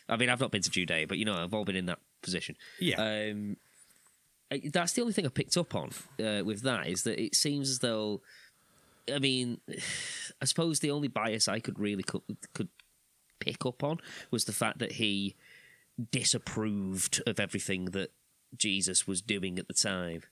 I 0.08 0.16
mean, 0.16 0.28
I've 0.28 0.40
not 0.40 0.50
been 0.50 0.62
to 0.62 0.70
Judea, 0.70 1.06
but 1.06 1.18
you 1.18 1.24
know, 1.24 1.34
I've 1.34 1.54
all 1.54 1.64
been 1.64 1.76
in 1.76 1.86
that 1.86 2.00
position. 2.22 2.56
Yeah. 2.80 3.30
Um, 3.30 3.56
that's 4.72 4.92
the 4.92 5.00
only 5.00 5.14
thing 5.14 5.24
I 5.24 5.30
picked 5.30 5.56
up 5.56 5.74
on 5.74 5.90
uh, 6.22 6.42
with 6.44 6.62
that 6.62 6.86
is 6.88 7.04
that 7.04 7.20
it 7.20 7.34
seems 7.34 7.70
as 7.70 7.78
though, 7.78 8.20
I 9.12 9.18
mean, 9.18 9.60
I 10.42 10.44
suppose 10.44 10.80
the 10.80 10.90
only 10.90 11.08
bias 11.08 11.48
I 11.48 11.60
could 11.60 11.78
really 11.78 12.02
could, 12.02 12.22
could 12.54 12.68
pick 13.40 13.64
up 13.64 13.82
on 13.82 13.98
was 14.30 14.44
the 14.44 14.52
fact 14.52 14.78
that 14.80 14.92
he 14.92 15.36
disapproved 16.10 17.22
of 17.26 17.38
everything 17.38 17.86
that 17.86 18.10
Jesus 18.56 19.06
was 19.06 19.22
doing 19.22 19.58
at 19.58 19.68
the 19.68 19.74
time 19.74 20.22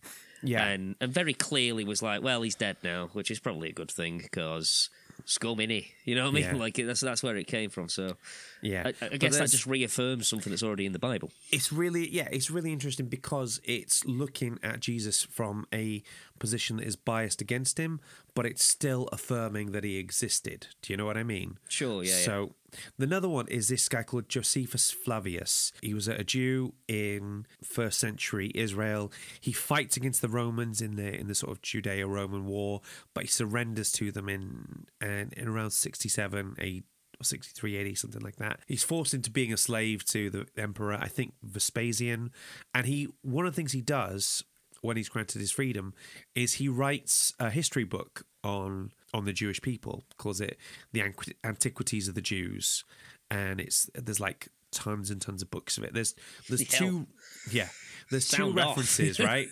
yeah. 0.42 0.66
and 0.66 0.96
and 1.00 1.12
very 1.12 1.34
clearly 1.34 1.84
was 1.84 2.02
like, 2.02 2.22
well, 2.22 2.42
he's 2.42 2.54
dead 2.54 2.76
now, 2.82 3.10
which 3.12 3.30
is 3.30 3.40
probably 3.40 3.68
a 3.68 3.72
good 3.72 3.90
thing 3.90 4.18
because 4.18 4.90
scum 5.24 5.58
innit? 5.58 5.86
You 6.04 6.14
know 6.14 6.24
what 6.24 6.30
I 6.30 6.34
mean? 6.34 6.44
Yeah. 6.44 6.54
Like 6.60 6.74
that's 6.76 7.00
that's 7.00 7.22
where 7.22 7.36
it 7.36 7.46
came 7.46 7.70
from. 7.70 7.88
So 7.88 8.16
yeah. 8.62 8.90
I, 9.00 9.06
I 9.12 9.16
guess 9.16 9.38
that 9.38 9.50
just 9.50 9.66
reaffirms 9.66 10.28
something 10.28 10.50
that's 10.50 10.62
already 10.62 10.86
in 10.86 10.92
the 10.92 10.98
Bible. 10.98 11.30
it's 11.50 11.72
really 11.72 12.08
yeah 12.10 12.28
it's 12.30 12.50
really 12.50 12.72
interesting 12.72 13.06
because 13.06 13.60
it's 13.64 14.04
looking 14.04 14.58
at 14.62 14.80
jesus 14.80 15.22
from 15.22 15.66
a 15.72 16.02
position 16.40 16.78
that 16.78 16.86
is 16.86 16.96
biased 16.96 17.40
against 17.40 17.78
him 17.78 18.00
but 18.34 18.44
it's 18.44 18.64
still 18.64 19.08
affirming 19.12 19.70
that 19.70 19.84
he 19.84 19.96
existed 19.98 20.66
do 20.82 20.92
you 20.92 20.96
know 20.96 21.04
what 21.04 21.16
i 21.16 21.22
mean 21.22 21.58
Sure, 21.68 22.02
yeah, 22.02 22.10
yeah. 22.10 22.24
so 22.24 22.54
another 22.98 23.28
one 23.28 23.46
is 23.48 23.68
this 23.68 23.88
guy 23.88 24.02
called 24.02 24.28
josephus 24.28 24.90
flavius 24.90 25.72
he 25.82 25.94
was 25.94 26.08
a 26.08 26.24
jew 26.24 26.74
in 26.88 27.46
first 27.62 28.00
century 28.00 28.50
israel 28.54 29.12
he 29.40 29.52
fights 29.52 29.96
against 29.96 30.22
the 30.22 30.28
romans 30.28 30.80
in 30.80 30.96
the 30.96 31.14
in 31.14 31.28
the 31.28 31.34
sort 31.34 31.52
of 31.52 31.62
judeo-roman 31.62 32.46
war 32.46 32.80
but 33.14 33.24
he 33.24 33.28
surrenders 33.28 33.92
to 33.92 34.10
them 34.10 34.28
in 34.28 34.86
and 35.00 35.32
in 35.34 35.46
around 35.46 35.70
67 35.70 36.56
a 36.60 36.82
or 37.20 37.24
63, 37.24 37.76
80, 37.76 37.94
something 37.94 38.22
like 38.22 38.36
that. 38.36 38.60
He's 38.66 38.82
forced 38.82 39.12
into 39.12 39.30
being 39.30 39.52
a 39.52 39.56
slave 39.56 40.04
to 40.06 40.30
the 40.30 40.46
emperor, 40.56 40.94
I 40.94 41.08
think 41.08 41.34
Vespasian. 41.42 42.30
And 42.74 42.86
he, 42.86 43.08
one 43.22 43.46
of 43.46 43.52
the 43.52 43.56
things 43.56 43.72
he 43.72 43.82
does 43.82 44.42
when 44.80 44.96
he's 44.96 45.08
granted 45.08 45.40
his 45.40 45.52
freedom 45.52 45.94
is 46.34 46.54
he 46.54 46.68
writes 46.68 47.34
a 47.38 47.50
history 47.50 47.84
book 47.84 48.24
on 48.42 48.92
on 49.12 49.24
the 49.24 49.32
Jewish 49.32 49.60
people, 49.60 50.04
calls 50.18 50.40
it 50.40 50.56
the 50.92 51.02
Antiquities 51.44 52.08
of 52.08 52.14
the 52.14 52.22
Jews, 52.22 52.84
and 53.30 53.60
it's 53.60 53.90
there's 53.94 54.20
like 54.20 54.48
tons 54.72 55.10
and 55.10 55.20
tons 55.20 55.42
of 55.42 55.50
books 55.50 55.76
of 55.78 55.84
it. 55.84 55.94
There's 55.94 56.14
there's 56.48 56.72
Hell. 56.72 56.88
two, 56.88 57.06
yeah, 57.50 57.68
there's 58.10 58.28
two 58.28 58.36
Sound 58.44 58.58
off. 58.60 58.68
references, 58.68 59.18
right? 59.20 59.48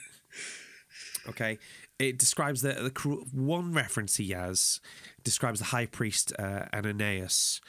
Okay, 1.29 1.59
it 1.99 2.19
describes 2.19 2.63
the, 2.63 2.73
the 2.73 3.27
one 3.33 3.73
reference 3.73 4.17
he 4.17 4.31
has 4.31 4.81
describes 5.25 5.59
the 5.59 5.67
high 5.67 5.87
priest 5.87 6.33
uh, 6.39 6.65
Ananias, 6.73 7.61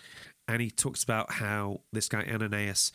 and 0.48 0.62
he 0.62 0.70
talks 0.70 1.04
about 1.04 1.34
how 1.34 1.82
this 1.92 2.08
guy 2.08 2.24
Ananias 2.24 2.92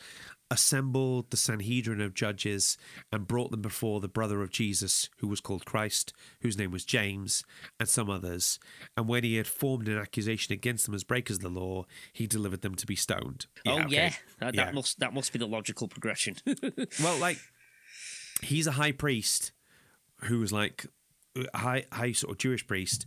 assembled 0.51 1.29
the 1.31 1.37
Sanhedrin 1.37 2.01
of 2.01 2.13
judges 2.13 2.77
and 3.11 3.27
brought 3.27 3.51
them 3.51 3.61
before 3.61 3.99
the 3.99 4.07
brother 4.07 4.41
of 4.41 4.51
Jesus, 4.51 5.09
who 5.17 5.27
was 5.27 5.41
called 5.41 5.65
Christ, 5.65 6.13
whose 6.41 6.57
name 6.57 6.71
was 6.71 6.85
James, 6.85 7.43
and 7.79 7.89
some 7.89 8.09
others. 8.09 8.59
And 8.95 9.07
when 9.07 9.23
he 9.23 9.35
had 9.37 9.47
formed 9.47 9.87
an 9.87 9.97
accusation 9.97 10.53
against 10.53 10.85
them 10.85 10.93
as 10.95 11.03
breakers 11.03 11.37
of 11.37 11.41
the 11.43 11.49
law, 11.49 11.85
he 12.13 12.27
delivered 12.27 12.61
them 12.61 12.75
to 12.75 12.85
be 12.85 12.95
stoned. 12.95 13.47
oh 13.65 13.79
okay. 13.81 13.87
yeah, 13.89 14.13
that, 14.39 14.53
Yeah. 14.55 14.65
that 14.65 14.73
must 14.75 14.99
that 14.99 15.13
must 15.13 15.33
be 15.33 15.39
the 15.39 15.47
logical 15.47 15.87
progression. 15.87 16.35
Well, 17.01 17.17
like 17.17 17.39
he's 18.41 18.67
a 18.67 18.71
high 18.73 18.91
priest 18.91 19.51
who 20.25 20.39
was 20.39 20.51
like 20.51 20.85
a 21.53 21.57
high 21.57 21.85
high 21.91 22.11
sort 22.11 22.31
of 22.31 22.37
Jewish 22.37 22.65
priest. 22.67 23.05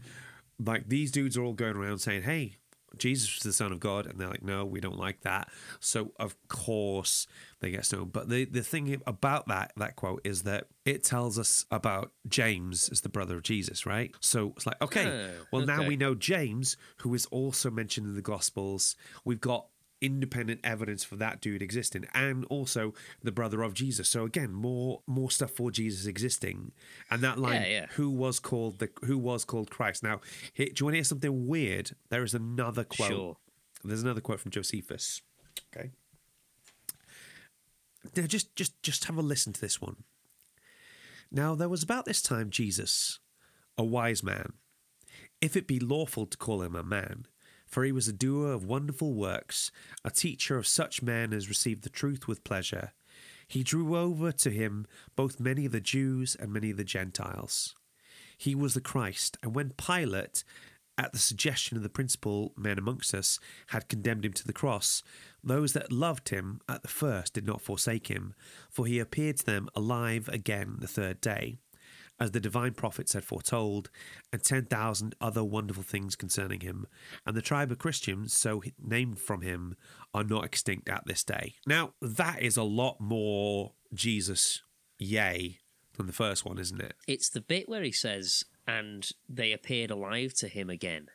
Like 0.59 0.89
these 0.89 1.11
dudes 1.13 1.37
are 1.37 1.43
all 1.45 1.53
going 1.55 1.77
around 1.77 1.99
saying, 1.99 2.23
"Hey, 2.23 2.57
Jesus 2.97 3.35
was 3.35 3.43
the 3.43 3.53
Son 3.53 3.73
of 3.73 3.81
God," 3.81 4.07
and 4.07 4.19
they're 4.19 4.29
like, 4.29 4.43
"No, 4.43 4.65
we 4.65 4.81
don't 4.81 4.99
like 4.99 5.21
that." 5.23 5.49
So 5.81 6.13
of 6.19 6.37
course 6.49 7.27
they 7.61 7.71
get 7.71 7.85
stoned. 7.85 8.13
But 8.13 8.29
the 8.29 8.45
the 8.45 8.63
thing 8.63 9.01
about 9.07 9.49
that 9.49 9.73
that 9.77 9.97
quote 9.97 10.21
is 10.25 10.43
that 10.43 10.69
it 10.85 11.03
tells 11.05 11.39
us 11.39 11.67
about 11.71 12.13
James 12.29 12.89
as 12.91 13.03
the 13.03 13.09
brother 13.09 13.37
of 13.37 13.43
Jesus, 13.43 13.85
right? 13.87 14.15
So 14.21 14.53
it's 14.57 14.67
like, 14.67 14.81
okay, 14.81 15.07
Oh, 15.07 15.45
well 15.53 15.67
now 15.67 15.83
we 15.87 15.97
know 15.97 16.15
James, 16.15 16.77
who 16.99 17.15
is 17.15 17.27
also 17.27 17.71
mentioned 17.71 18.07
in 18.07 18.15
the 18.15 18.23
Gospels. 18.23 18.97
We've 19.25 19.41
got 19.41 19.67
independent 20.01 20.61
evidence 20.63 21.03
for 21.05 21.17
that 21.17 21.41
dude 21.41 21.63
existing 21.63 22.07
and 22.15 22.45
also 22.47 22.95
the 23.23 23.33
brother 23.33 23.63
of 23.63 23.75
Jesus. 23.75 24.09
So 24.09 24.25
again 24.25 24.53
more 24.53 25.03
more 25.07 25.31
stuff 25.31 25.51
for 25.51 25.71
Jesus 25.71 26.07
existing. 26.07 26.73
And 27.11 27.23
that 27.23 27.39
line 27.39 27.63
Yeah, 27.63 27.69
yeah. 27.69 27.87
who 27.93 28.11
was 28.11 28.39
called 28.39 28.79
the 28.79 28.91
who 29.05 29.19
was 29.19 29.45
called 29.45 29.71
Christ. 29.71 30.03
Now 30.03 30.21
here, 30.53 30.67
do 30.67 30.75
you 30.79 30.87
want 30.87 30.93
to 30.95 30.99
hear 30.99 31.05
something 31.05 31.47
weird? 31.47 31.93
There 32.11 32.23
is 32.23 32.35
another 32.35 32.85
quote. 32.85 33.09
Sure. 33.09 33.37
there's 33.85 34.03
another 34.03 34.21
quote 34.21 34.41
from 34.41 34.51
Josephus. 34.51 35.23
Okay. 35.75 35.91
Now 38.17 38.27
just 38.27 38.55
just 38.57 38.81
just 38.83 39.05
have 39.07 39.17
a 39.17 39.23
listen 39.23 39.53
to 39.53 39.61
this 39.61 39.81
one. 39.81 40.05
Now 41.31 41.55
there 41.55 41.69
was 41.69 41.83
about 41.83 42.05
this 42.05 42.23
time 42.23 42.51
Jesus 42.51 43.19
a 43.77 43.85
wise 43.85 44.23
man. 44.23 44.55
If 45.41 45.57
it 45.57 45.69
be 45.69 45.79
lawful 45.79 46.27
to 46.27 46.37
call 46.37 46.63
him 46.63 46.75
a 46.75 46.83
man, 46.83 47.27
for 47.69 47.85
he 47.85 47.93
was 47.93 48.09
a 48.09 48.13
doer 48.13 48.53
of 48.53 48.65
wonderful 48.65 49.15
works, 49.15 49.71
a 50.05 50.11
teacher 50.11 50.57
of 50.57 50.67
such 50.67 51.03
men 51.03 51.33
as 51.33 51.49
received 51.49 51.85
the 51.85 51.91
truth 51.91 52.27
with 52.27 52.45
pleasure. 52.45 52.93
He 53.47 53.63
drew 53.63 53.97
over 53.97 54.33
to 54.33 54.51
him 54.51 54.87
both 55.17 55.41
many 55.41 55.67
of 55.67 55.73
the 55.73 55.81
Jews 55.81 56.37
and 56.39 56.53
many 56.53 56.71
of 56.71 56.77
the 56.77 56.85
Gentiles. 56.85 57.75
He 58.37 58.55
was 58.55 58.75
the 58.75 58.81
Christ, 58.81 59.37
and 59.43 59.55
when 59.55 59.71
Pilate, 59.71 60.45
at 60.97 61.13
the 61.13 61.19
suggestion 61.19 61.77
of 61.77 61.83
the 61.83 61.89
principal 61.89 62.53
men 62.57 62.79
amongst 62.79 63.15
us, 63.15 63.39
had 63.69 63.89
condemned 63.89 64.25
him 64.25 64.33
to 64.35 64.47
the 64.47 64.53
cross, 64.53 65.03
Those 65.43 65.73
that 65.73 65.93
loved 65.93 66.29
him 66.29 66.61
at 66.69 66.83
the 66.83 66.89
first 66.89 67.35
did 67.35 67.47
not 67.47 67.63
forsake 67.63 68.09
him, 68.09 68.35
for 68.71 68.87
he 68.87 68.99
appeared 68.99 69.39
to 69.39 69.47
them 69.47 69.69
alive 69.75 70.29
again 70.29 70.77
the 70.79 70.89
third 70.89 71.21
day, 71.21 71.59
as 72.21 72.33
the 72.33 72.41
divine 72.41 72.75
prophets 72.75 73.13
had 73.13 73.25
foretold, 73.25 73.91
and 74.33 74.43
10,000 74.43 75.15
other 75.21 75.45
wonderful 75.45 75.83
things 75.83 76.17
concerning 76.17 76.61
him. 76.61 76.87
And 77.25 77.37
the 77.37 77.43
tribe 77.43 77.71
of 77.71 77.79
Christians, 77.79 78.33
so 78.33 78.63
named 78.83 79.19
from 79.19 79.43
him, 79.43 79.77
are 80.13 80.25
not 80.25 80.45
extinct 80.45 80.89
at 80.89 81.05
this 81.07 81.23
day. 81.25 81.55
Now, 81.67 81.95
that 82.01 82.43
is 82.43 82.57
a 82.57 82.63
lot 82.63 83.01
more 83.01 83.73
Jesus, 83.95 84.63
yay, 84.99 85.59
than 85.97 86.07
the 86.07 86.13
first 86.13 86.45
one, 86.45 86.59
isn't 86.59 86.81
it? 86.81 86.95
It's 87.07 87.29
the 87.29 87.41
bit 87.41 87.69
where 87.69 87.83
he 87.83 87.93
says, 87.93 88.45
and 88.67 89.09
they 89.29 89.53
appeared 89.53 89.91
alive 89.91 90.35
to 90.35 90.49
him 90.49 90.71
again. 90.71 91.09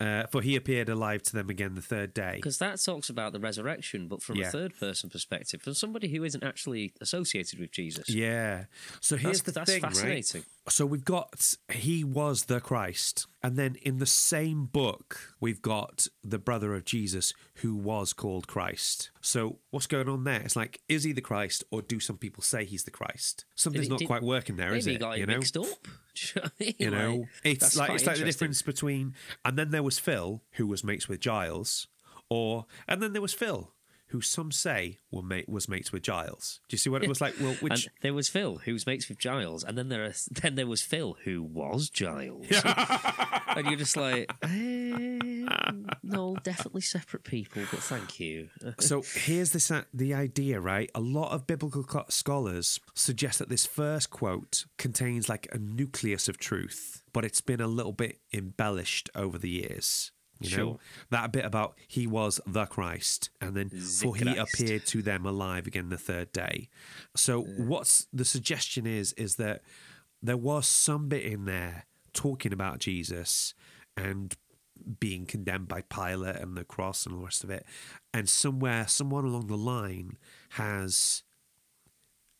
Uh, 0.00 0.26
for 0.28 0.42
he 0.42 0.54
appeared 0.54 0.88
alive 0.88 1.22
to 1.24 1.32
them 1.32 1.50
again 1.50 1.74
the 1.74 1.82
third 1.82 2.14
day. 2.14 2.34
Because 2.36 2.58
that 2.58 2.80
talks 2.80 3.08
about 3.10 3.32
the 3.32 3.40
resurrection, 3.40 4.06
but 4.06 4.22
from 4.22 4.36
Yeah. 4.36 4.46
a 4.46 4.50
third 4.52 4.78
person 4.78 5.10
perspective, 5.10 5.60
from 5.60 5.74
somebody 5.74 6.06
who 6.08 6.22
isn't 6.22 6.44
actually 6.44 6.92
associated 7.00 7.58
with 7.58 7.72
Jesus. 7.72 8.08
Yeah. 8.08 8.66
So 9.00 9.16
here's 9.16 9.42
That's- 9.42 9.42
the 9.42 9.52
that's 9.52 9.70
thing, 9.72 9.80
fascinating. 9.80 10.40
right? 10.42 10.48
So 10.70 10.84
we've 10.86 11.04
got 11.04 11.54
he 11.70 12.04
was 12.04 12.44
the 12.44 12.60
Christ, 12.60 13.26
and 13.42 13.56
then 13.56 13.76
in 13.82 13.98
the 13.98 14.06
same 14.06 14.66
book 14.66 15.34
we've 15.40 15.62
got 15.62 16.06
the 16.22 16.38
brother 16.38 16.74
of 16.74 16.84
Jesus 16.84 17.32
who 17.56 17.74
was 17.74 18.12
called 18.12 18.46
Christ. 18.46 19.10
So 19.20 19.58
what's 19.70 19.86
going 19.86 20.08
on 20.08 20.24
there? 20.24 20.40
It's 20.42 20.56
like, 20.56 20.80
is 20.88 21.04
he 21.04 21.12
the 21.12 21.20
Christ, 21.20 21.64
or 21.70 21.82
do 21.82 21.98
some 22.00 22.16
people 22.18 22.42
say 22.42 22.64
he's 22.64 22.84
the 22.84 22.90
Christ? 22.90 23.44
Something's 23.54 23.86
Did- 23.86 23.90
not 23.90 23.98
did- 24.00 24.06
quite 24.08 24.22
working 24.22 24.56
there, 24.56 24.74
is 24.74 24.86
it? 24.86 25.00
you 25.00 25.26
know. 25.26 25.34
mixed 25.36 25.56
up. 25.56 25.66
You 26.20 26.34
know 26.34 26.42
what 26.42 26.52
I 26.60 26.64
mean? 26.64 26.74
You 26.80 26.90
know, 26.90 27.12
Like, 27.18 27.28
it's 27.44 27.76
like 27.76 27.90
it's 27.90 28.04
like 28.06 28.16
the 28.18 28.24
difference 28.24 28.60
between, 28.62 29.14
and 29.44 29.56
then 29.56 29.70
there 29.70 29.84
was 29.84 30.00
Phil, 30.00 30.42
who 30.54 30.66
was 30.66 30.82
mates 30.82 31.08
with 31.08 31.20
Giles, 31.20 31.86
or 32.28 32.66
and 32.88 33.00
then 33.00 33.12
there 33.12 33.22
was 33.22 33.32
Phil, 33.32 33.72
who 34.08 34.20
some 34.20 34.50
say 34.50 34.98
were 35.10 35.22
mate 35.22 35.48
was 35.48 35.68
mates 35.68 35.92
with 35.92 36.02
Giles. 36.02 36.60
Do 36.68 36.74
you 36.74 36.78
see 36.78 36.90
what 36.90 37.02
it 37.02 37.08
was 37.08 37.20
like? 37.20 37.34
Well, 37.40 37.54
which 37.60 37.86
And 37.86 37.94
there 38.02 38.14
was 38.14 38.28
Phil, 38.28 38.58
who 38.64 38.72
was 38.72 38.86
mates 38.86 39.08
with 39.08 39.18
Giles, 39.18 39.64
and 39.64 39.76
then 39.76 39.88
there 39.88 40.04
are, 40.04 40.14
then 40.30 40.54
there 40.54 40.66
was 40.66 40.82
Phil, 40.82 41.16
who 41.24 41.42
was 41.42 41.90
Giles, 41.90 42.46
and 42.64 43.66
you're 43.66 43.76
just 43.76 43.96
like, 43.96 44.30
eh, 44.42 45.18
no, 46.02 46.36
definitely 46.42 46.80
separate 46.80 47.24
people, 47.24 47.62
but 47.70 47.80
thank 47.80 48.18
you. 48.18 48.48
So 48.80 49.02
here's 49.14 49.52
this 49.52 49.70
uh, 49.70 49.82
the 49.92 50.14
idea, 50.14 50.60
right? 50.60 50.90
A 50.94 51.00
lot 51.00 51.32
of 51.32 51.46
biblical 51.46 51.84
scholars 52.08 52.80
suggest 52.94 53.38
that 53.38 53.48
this 53.48 53.66
first 53.66 54.10
quote 54.10 54.64
contains 54.78 55.28
like 55.28 55.48
a 55.52 55.58
nucleus 55.58 56.28
of 56.28 56.38
truth, 56.38 57.02
but 57.12 57.24
it's 57.24 57.40
been 57.40 57.60
a 57.60 57.66
little 57.66 57.92
bit 57.92 58.20
embellished 58.32 59.10
over 59.14 59.38
the 59.38 59.50
years. 59.50 60.12
You 60.40 60.50
know 60.50 60.56
Sure. 60.56 60.78
that 61.10 61.32
bit 61.32 61.44
about 61.44 61.76
he 61.88 62.06
was 62.06 62.40
the 62.46 62.66
Christ, 62.66 63.30
and 63.40 63.56
then 63.56 63.70
The 63.72 63.78
for 63.80 64.14
he 64.16 64.36
appeared 64.36 64.86
to 64.86 65.02
them 65.02 65.26
alive 65.26 65.66
again 65.66 65.88
the 65.88 65.98
third 65.98 66.32
day. 66.32 66.68
So 67.16 67.42
what's 67.42 68.06
the 68.12 68.24
suggestion 68.24 68.86
is 68.86 69.12
is 69.14 69.36
that 69.36 69.62
there 70.22 70.36
was 70.36 70.66
some 70.68 71.08
bit 71.08 71.24
in 71.24 71.44
there 71.44 71.86
talking 72.12 72.52
about 72.52 72.78
Jesus 72.78 73.54
and 73.96 74.36
being 75.00 75.26
condemned 75.26 75.66
by 75.68 75.82
Pilate 75.82 76.36
and 76.36 76.56
the 76.56 76.64
cross 76.64 77.04
and 77.04 77.14
all 77.14 77.20
the 77.20 77.24
rest 77.24 77.42
of 77.44 77.50
it. 77.50 77.66
And 78.14 78.28
somewhere, 78.28 78.86
someone 78.86 79.24
along 79.24 79.48
the 79.48 79.56
line 79.56 80.16
has 80.50 81.24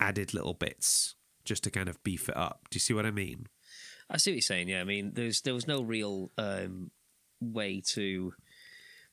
added 0.00 0.34
little 0.34 0.54
bits 0.54 1.14
just 1.44 1.64
to 1.64 1.70
kind 1.70 1.88
of 1.88 2.02
beef 2.04 2.28
it 2.28 2.36
up. 2.36 2.66
Do 2.70 2.76
you 2.76 2.80
see 2.80 2.94
what 2.94 3.06
I 3.06 3.10
mean? 3.10 3.46
I 4.10 4.16
see 4.16 4.30
what 4.30 4.34
you're 4.36 4.42
saying. 4.42 4.68
Yeah, 4.68 4.80
I 4.80 4.84
mean, 4.84 5.12
there's 5.14 5.40
there 5.42 5.54
was 5.54 5.66
no 5.66 5.82
real 5.82 6.30
um, 6.38 6.90
way 7.40 7.82
to. 7.94 8.32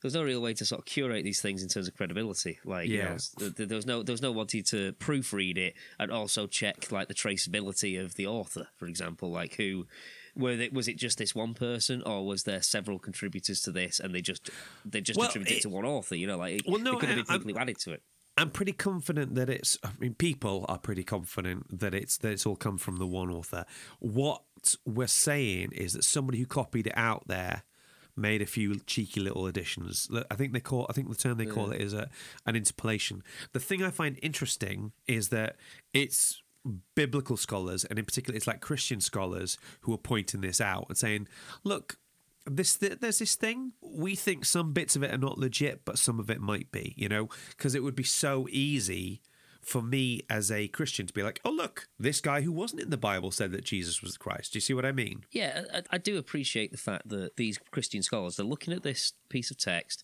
There's 0.02 0.14
no 0.14 0.24
real 0.24 0.42
way 0.42 0.54
to 0.54 0.66
sort 0.66 0.80
of 0.80 0.86
curate 0.86 1.24
these 1.24 1.42
things 1.42 1.64
in 1.64 1.70
terms 1.70 1.88
of 1.88 1.96
credibility. 1.96 2.60
Like, 2.64 2.90
you 2.90 3.00
know, 3.00 3.04
Yeah. 3.06 3.14
s- 3.16 3.34
th- 3.40 3.56
th- 3.56 3.68
there 3.70 3.76
was 3.76 3.88
no 3.88 4.04
there 4.04 4.14
was 4.14 4.22
no 4.22 4.32
wanting 4.32 4.62
to 4.66 4.94
proofread 4.94 5.58
it 5.58 5.74
and 5.98 6.12
also 6.12 6.46
check 6.46 6.92
like 6.92 7.08
the 7.08 7.16
traceability 7.16 8.00
of 8.00 8.14
the 8.16 8.28
author, 8.28 8.68
for 8.76 8.86
example, 8.88 9.32
like 9.32 9.56
who 9.56 9.88
were 10.36 10.52
it 10.52 10.74
was 10.74 10.88
it 10.88 10.98
just 10.98 11.18
this 11.18 11.34
one 11.34 11.54
person 11.56 12.04
or 12.04 12.24
was 12.26 12.44
there 12.44 12.62
several 12.62 13.00
contributors 13.00 13.62
to 13.62 13.72
this 13.72 14.00
and 14.00 14.14
they 14.14 14.22
just 14.22 14.50
they 14.84 15.02
just 15.02 15.18
Well, 15.18 15.28
attributed 15.30 15.58
it- 15.58 15.62
to 15.64 15.70
one 15.70 15.86
author? 15.86 16.16
You 16.16 16.28
know, 16.28 16.38
like 16.38 16.56
it, 16.60 16.64
Well, 16.68 16.80
no, 16.82 16.98
it 16.98 17.00
could 17.00 17.10
have 17.10 17.26
been 17.26 17.40
people 17.40 17.54
who 17.54 17.58
added 17.60 17.80
to 17.80 17.94
it. 17.94 18.04
I'm 18.38 18.52
pretty 18.52 18.74
confident 18.74 19.34
that 19.36 19.50
it's. 19.50 19.78
I 19.82 19.92
mean, 19.98 20.14
people 20.14 20.66
are 20.68 20.78
pretty 20.78 21.06
confident 21.06 21.80
that 21.80 21.96
it's 21.96 22.18
that 22.18 22.32
it's 22.34 22.46
all 22.46 22.58
come 22.58 22.78
from 22.78 22.98
the 22.98 23.08
one 23.08 23.30
author. 23.32 23.66
What 24.00 24.44
we're 24.86 25.08
saying 25.08 25.72
is 25.72 25.94
that 25.94 26.04
somebody 26.04 26.40
who 26.40 26.46
copied 26.46 26.88
it 26.88 26.94
out 26.98 27.28
there 27.28 27.64
made 28.16 28.42
a 28.42 28.46
few 28.46 28.80
cheeky 28.86 29.20
little 29.20 29.46
additions. 29.46 30.10
I 30.32 30.36
think 30.36 30.54
they 30.54 30.60
call. 30.60 30.86
I 30.90 30.94
think 30.94 31.10
the 31.10 31.16
term 31.16 31.38
they 31.38 31.46
call 31.46 31.72
it 31.72 31.82
is 31.82 31.94
a, 31.94 32.10
an 32.46 32.56
interpolation. 32.56 33.24
The 33.54 33.60
thing 33.60 33.84
I 33.84 33.90
find 33.90 34.18
interesting 34.22 34.92
is 35.08 35.30
that 35.30 35.58
it's 35.94 36.42
biblical 36.96 37.38
scholars, 37.38 37.86
and 37.86 38.00
in 38.00 38.06
particular, 38.06 38.36
it's 38.36 38.48
like 38.48 38.62
Christian 38.62 39.02
scholars 39.02 39.58
who 39.82 39.94
are 39.94 40.00
pointing 40.00 40.42
this 40.42 40.62
out 40.62 40.86
and 40.90 40.98
saying, 40.98 41.28
"Look, 41.64 41.98
this 42.46 42.78
th- 42.78 43.00
there's 43.00 43.20
this 43.20 43.36
thing 43.36 43.74
we 43.82 44.16
think 44.16 44.46
some 44.46 44.74
bits 44.74 44.96
of 44.96 45.04
it 45.04 45.14
are 45.14 45.18
not 45.18 45.38
legit 45.38 45.84
but 45.84 45.98
some 45.98 46.20
of 46.20 46.30
it 46.30 46.40
might 46.40 46.72
be 46.72 46.94
you 46.96 47.10
know 47.10 47.28
because 47.50 47.74
it 47.74 47.84
would 47.84 47.96
be 47.96 48.04
so 48.04 48.48
easy 48.52 49.22
for 49.66 49.82
me 49.82 50.22
as 50.30 50.52
a 50.52 50.68
christian 50.70 51.06
to 51.08 51.14
be 51.14 51.24
like 51.24 51.42
oh 51.44 51.50
look 51.50 51.88
this 52.00 52.22
guy 52.22 52.42
who 52.42 52.52
wasn't 52.52 52.80
in 52.82 52.90
the 52.92 52.98
bible 52.98 53.32
said 53.32 53.52
that 53.52 53.66
jesus 53.66 54.02
was 54.02 54.14
the 54.14 54.20
christ 54.20 54.54
do 54.54 54.58
you 54.58 54.62
see 54.62 54.74
what 54.76 54.86
i 54.86 54.92
mean 54.92 55.26
Yeah, 55.32 55.64
I, 55.74 55.82
I 55.92 55.98
do 55.98 56.18
appreciate 56.18 56.72
the 56.72 56.78
fact 56.78 57.10
that 57.10 57.36
these 57.36 57.58
Christian 57.72 58.02
scholars 58.04 58.36
they're 58.38 58.46
looking 58.46 58.74
at 58.74 58.84
this 58.84 59.14
piece 59.30 59.50
of 59.52 59.58
text 59.58 60.04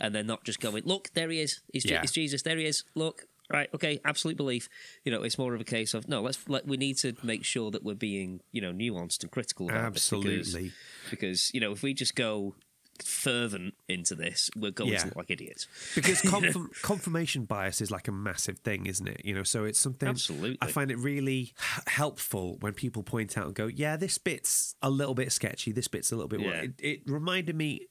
and 0.00 0.12
they're 0.12 0.24
not 0.24 0.42
just 0.42 0.58
going, 0.58 0.82
"Look, 0.84 1.10
there 1.14 1.30
he 1.30 1.38
is. 1.40 1.60
It's, 1.72 1.84
Je- 1.84 1.92
Yeah. 1.94 2.02
it's 2.02 2.10
Jesus. 2.10 2.42
There 2.42 2.56
he 2.58 2.64
is. 2.66 2.82
Look, 2.96 3.26
right, 3.48 3.68
okay, 3.72 4.00
absolute 4.04 4.36
belief." 4.36 4.68
You 5.04 5.12
know, 5.12 5.22
it's 5.22 5.38
more 5.38 5.54
of 5.54 5.60
a 5.60 5.64
case 5.64 5.94
of 5.94 6.08
no. 6.08 6.20
Let's 6.20 6.48
let 6.48 6.66
we 6.66 6.76
need 6.76 6.96
to 6.98 7.14
make 7.22 7.44
sure 7.44 7.70
that 7.70 7.84
we're 7.84 7.94
being 7.94 8.40
you 8.50 8.60
know 8.60 8.72
nuanced 8.72 9.22
and 9.22 9.30
critical. 9.30 9.68
About 9.70 9.92
this 9.94 10.10
because- 10.10 10.24
Absolutely. 10.56 10.72
because, 11.10 11.54
you 11.54 11.60
know 11.60 11.70
if 11.70 11.82
we 11.84 11.94
just 11.94 12.16
go 12.16 12.56
fervent 13.02 13.74
into 13.88 14.14
this, 14.14 14.50
we're 14.56 14.70
going 14.70 14.92
Yeah. 14.92 14.98
to 14.98 15.06
look 15.06 15.16
like 15.16 15.30
idiots. 15.30 15.66
because 15.94 16.20
confirm, 16.22 16.70
confirmation 16.82 17.44
bias 17.44 17.80
is 17.80 17.90
like 17.90 18.08
a 18.08 18.12
massive 18.12 18.58
thing 18.60 18.86
isn't 18.86 19.06
it 19.08 19.20
you 19.24 19.34
know 19.34 19.42
so 19.42 19.64
it's 19.64 19.80
something 19.80 20.08
Absolutely. 20.08 20.58
i 20.60 20.66
find 20.66 20.90
it 20.90 20.98
really 20.98 21.52
helpful 21.86 22.56
when 22.60 22.72
people 22.72 23.02
point 23.02 23.36
out 23.36 23.46
and 23.46 23.54
go 23.54 23.66
yeah 23.66 23.96
this 23.96 24.18
bit's 24.18 24.74
a 24.82 24.90
little 24.90 25.14
bit 25.14 25.32
sketchy 25.32 25.72
this 25.72 25.88
bit's 25.88 26.12
a 26.12 26.16
little 26.16 26.28
bit 26.28 26.40
Yeah. 26.40 26.62
it, 26.62 26.72
it 26.78 27.00
reminded 27.06 27.56
me 27.56 27.86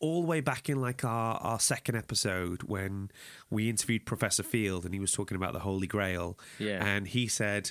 all 0.00 0.22
the 0.22 0.26
way 0.26 0.40
back 0.40 0.68
in 0.68 0.80
like 0.80 1.04
our, 1.04 1.36
our 1.36 1.60
second 1.60 1.94
episode 1.96 2.64
when 2.64 3.10
we 3.50 3.68
interviewed 3.70 4.04
professor 4.04 4.42
field 4.42 4.84
and 4.84 4.92
he 4.94 5.00
was 5.00 5.12
talking 5.12 5.36
about 5.36 5.52
the 5.52 5.60
holy 5.60 5.86
grail 5.86 6.38
Yeah. 6.58 6.84
and 6.84 7.06
he 7.08 7.28
said 7.28 7.70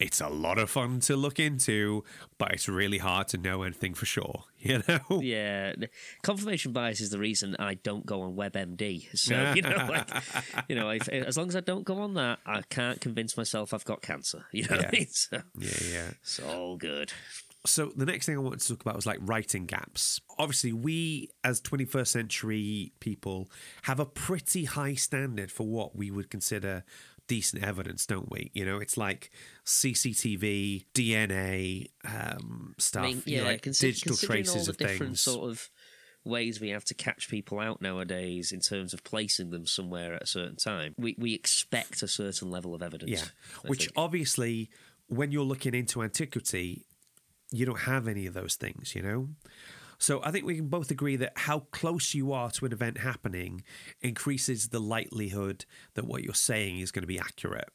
it's 0.00 0.20
a 0.20 0.28
lot 0.28 0.58
of 0.58 0.70
fun 0.70 1.00
to 1.00 1.16
look 1.16 1.40
into 1.40 2.04
but 2.38 2.52
it's 2.52 2.68
really 2.68 2.98
hard 2.98 3.26
to 3.28 3.36
know 3.36 3.62
anything 3.62 3.94
for 3.94 4.06
sure 4.06 4.44
you 4.58 4.80
know 4.88 5.20
Yeah, 5.20 5.74
confirmation 6.22 6.72
bias 6.72 7.00
is 7.00 7.10
the 7.10 7.18
reason 7.18 7.56
I 7.58 7.74
don't 7.74 8.04
go 8.06 8.22
on 8.22 8.34
WebMD. 8.34 9.16
So 9.18 9.52
you 9.54 9.62
know, 9.62 9.86
like, 9.88 10.08
you 10.68 10.76
know, 10.76 10.90
if, 10.90 11.08
as 11.08 11.36
long 11.36 11.48
as 11.48 11.56
I 11.56 11.60
don't 11.60 11.84
go 11.84 11.98
on 12.00 12.14
that, 12.14 12.38
I 12.46 12.62
can't 12.62 13.00
convince 13.00 13.36
myself 13.36 13.72
I've 13.74 13.84
got 13.84 14.02
cancer. 14.02 14.44
You 14.52 14.64
know, 14.64 14.76
what 14.76 14.80
I 14.80 14.82
Yeah. 14.84 14.90
mean? 14.98 15.06
So, 15.08 15.42
yeah 15.58 15.78
yeah 15.92 16.10
it's 16.22 16.40
all 16.40 16.76
good. 16.76 17.12
So 17.66 17.92
the 17.94 18.06
next 18.06 18.26
thing 18.26 18.36
I 18.36 18.38
wanted 18.38 18.60
to 18.60 18.68
talk 18.68 18.80
about 18.82 18.94
was 18.96 19.04
like 19.06 19.18
writing 19.20 19.66
gaps. 19.66 20.20
Obviously, 20.38 20.72
we 20.72 21.28
as 21.44 21.60
21st 21.60 22.06
century 22.08 22.92
people 23.00 23.50
have 23.82 24.00
a 24.00 24.06
pretty 24.06 24.64
high 24.64 24.94
standard 24.94 25.50
for 25.52 25.66
what 25.66 25.94
we 25.96 26.10
would 26.10 26.30
consider 26.30 26.84
decent 27.28 27.62
evidence, 27.62 28.06
don't 28.06 28.30
we? 28.30 28.50
You 28.54 28.64
know, 28.64 28.78
it's 28.78 28.96
like 28.96 29.30
CCTV, 29.64 30.86
DNA 30.94 31.88
um, 32.04 32.74
stuff, 32.78 33.04
I 33.04 33.06
mean, 33.08 33.22
you 33.24 33.36
know, 33.36 33.42
yeah, 33.44 33.48
like 33.48 33.62
digital 33.62 34.16
traces 34.16 34.56
all 34.56 34.64
the 34.64 34.70
of 34.70 34.78
different 34.78 35.00
things. 35.00 35.20
sort 35.22 35.48
of 35.50 35.70
ways 36.24 36.60
we 36.60 36.70
have 36.70 36.84
to 36.86 36.94
catch 36.94 37.28
people 37.28 37.60
out 37.60 37.80
nowadays 37.80 38.50
in 38.50 38.60
terms 38.60 38.92
of 38.92 39.04
placing 39.04 39.50
them 39.50 39.66
somewhere 39.66 40.14
at 40.14 40.22
a 40.24 40.26
certain 40.26 40.56
time. 40.56 40.94
We 40.98 41.14
we 41.18 41.34
expect 41.34 42.02
a 42.02 42.08
certain 42.08 42.50
level 42.50 42.74
of 42.74 42.82
evidence. 42.82 43.10
Yeah, 43.10 43.28
I 43.64 43.68
which 43.68 43.86
think. 43.86 43.92
obviously, 43.96 44.70
when 45.06 45.30
you're 45.30 45.44
looking 45.44 45.74
into 45.74 46.02
antiquity, 46.02 46.84
you 47.50 47.66
don't 47.66 47.80
have 47.80 48.08
any 48.08 48.26
of 48.26 48.34
those 48.34 48.56
things, 48.56 48.94
you 48.94 49.02
know? 49.02 49.28
So 49.98 50.20
I 50.22 50.30
think 50.30 50.44
we 50.46 50.56
can 50.56 50.68
both 50.68 50.90
agree 50.90 51.16
that 51.16 51.32
how 51.36 51.60
close 51.72 52.14
you 52.14 52.32
are 52.32 52.50
to 52.52 52.66
an 52.66 52.72
event 52.72 52.98
happening 52.98 53.62
increases 54.00 54.68
the 54.68 54.80
likelihood 54.80 55.64
that 55.94 56.06
what 56.06 56.22
you're 56.22 56.34
saying 56.34 56.78
is 56.78 56.90
going 56.92 57.02
to 57.02 57.08
be 57.08 57.18
accurate. 57.18 57.68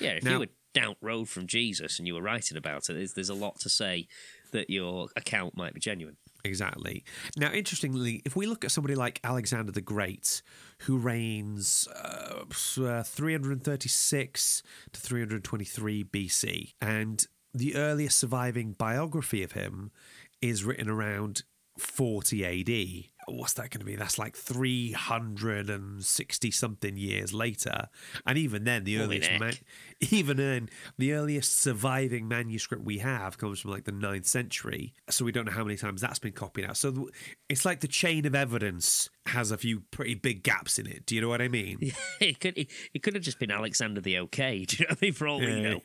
Yeah, 0.00 0.12
if 0.12 0.24
Now- 0.24 0.32
you 0.32 0.38
were 0.40 0.48
down 0.74 0.96
road 1.00 1.28
from 1.28 1.46
Jesus 1.46 1.98
and 1.98 2.06
you 2.06 2.14
were 2.14 2.22
writing 2.22 2.56
about 2.56 2.88
it, 2.88 2.94
there's, 2.94 3.14
there's 3.14 3.28
a 3.30 3.34
lot 3.34 3.58
to 3.60 3.68
say 3.68 4.06
that 4.52 4.70
your 4.70 5.08
account 5.16 5.56
might 5.56 5.74
be 5.74 5.80
genuine. 5.80 6.16
Exactly. 6.44 7.04
Now, 7.36 7.52
interestingly, 7.52 8.22
if 8.24 8.36
we 8.36 8.46
look 8.46 8.64
at 8.64 8.70
somebody 8.70 8.94
like 8.94 9.20
Alexander 9.24 9.72
the 9.72 9.80
Great, 9.80 10.42
who 10.82 10.96
reigns 10.96 11.88
uh, 11.88 12.44
uh, 12.80 13.02
336 13.02 14.62
to 14.92 15.00
323 15.00 16.04
BC, 16.04 16.72
and 16.80 17.26
the 17.52 17.74
earliest 17.74 18.18
surviving 18.18 18.72
biography 18.72 19.42
of 19.42 19.52
him 19.52 19.90
is 20.40 20.64
written 20.64 20.88
around 20.88 21.42
40 21.78 22.44
AD. 22.44 23.17
Oh, 23.28 23.32
what's 23.32 23.52
that 23.54 23.70
going 23.70 23.80
to 23.80 23.84
be? 23.84 23.94
That's 23.94 24.18
like 24.18 24.36
360 24.36 26.50
something 26.50 26.96
years 26.96 27.34
later. 27.34 27.88
And 28.26 28.38
even 28.38 28.64
then, 28.64 28.84
the 28.84 28.96
Holy 28.96 29.18
earliest, 29.18 29.40
man- 29.40 29.54
even 30.10 30.36
then, 30.38 30.70
the 30.96 31.12
earliest 31.12 31.58
surviving 31.58 32.26
manuscript 32.26 32.84
we 32.84 32.98
have 32.98 33.36
comes 33.36 33.60
from 33.60 33.72
like 33.72 33.84
the 33.84 33.92
9th 33.92 34.26
century. 34.26 34.94
So 35.10 35.24
we 35.24 35.32
don't 35.32 35.44
know 35.44 35.52
how 35.52 35.64
many 35.64 35.76
times 35.76 36.00
that's 36.00 36.18
been 36.18 36.32
copied 36.32 36.64
out. 36.64 36.78
So 36.78 36.90
th- 36.90 37.08
it's 37.50 37.64
like 37.64 37.80
the 37.80 37.88
chain 37.88 38.24
of 38.24 38.34
evidence 38.34 39.10
has 39.26 39.50
a 39.50 39.58
few 39.58 39.80
pretty 39.90 40.14
big 40.14 40.42
gaps 40.42 40.78
in 40.78 40.86
it. 40.86 41.04
Do 41.04 41.14
you 41.14 41.20
know 41.20 41.28
what 41.28 41.42
I 41.42 41.48
mean? 41.48 41.78
Yeah, 41.80 41.92
it 42.20 42.40
could 42.40 42.56
it, 42.56 42.70
it 42.94 43.02
could 43.02 43.14
have 43.14 43.22
just 43.22 43.38
been 43.38 43.50
Alexander 43.50 44.00
the 44.00 44.18
OK. 44.18 44.64
Do 44.64 44.76
you 44.78 44.86
know 44.86 44.92
what 44.92 44.98
I 45.02 45.04
mean? 45.04 45.12
For 45.12 45.28
all 45.28 45.40
we 45.40 45.60
know. 45.60 45.80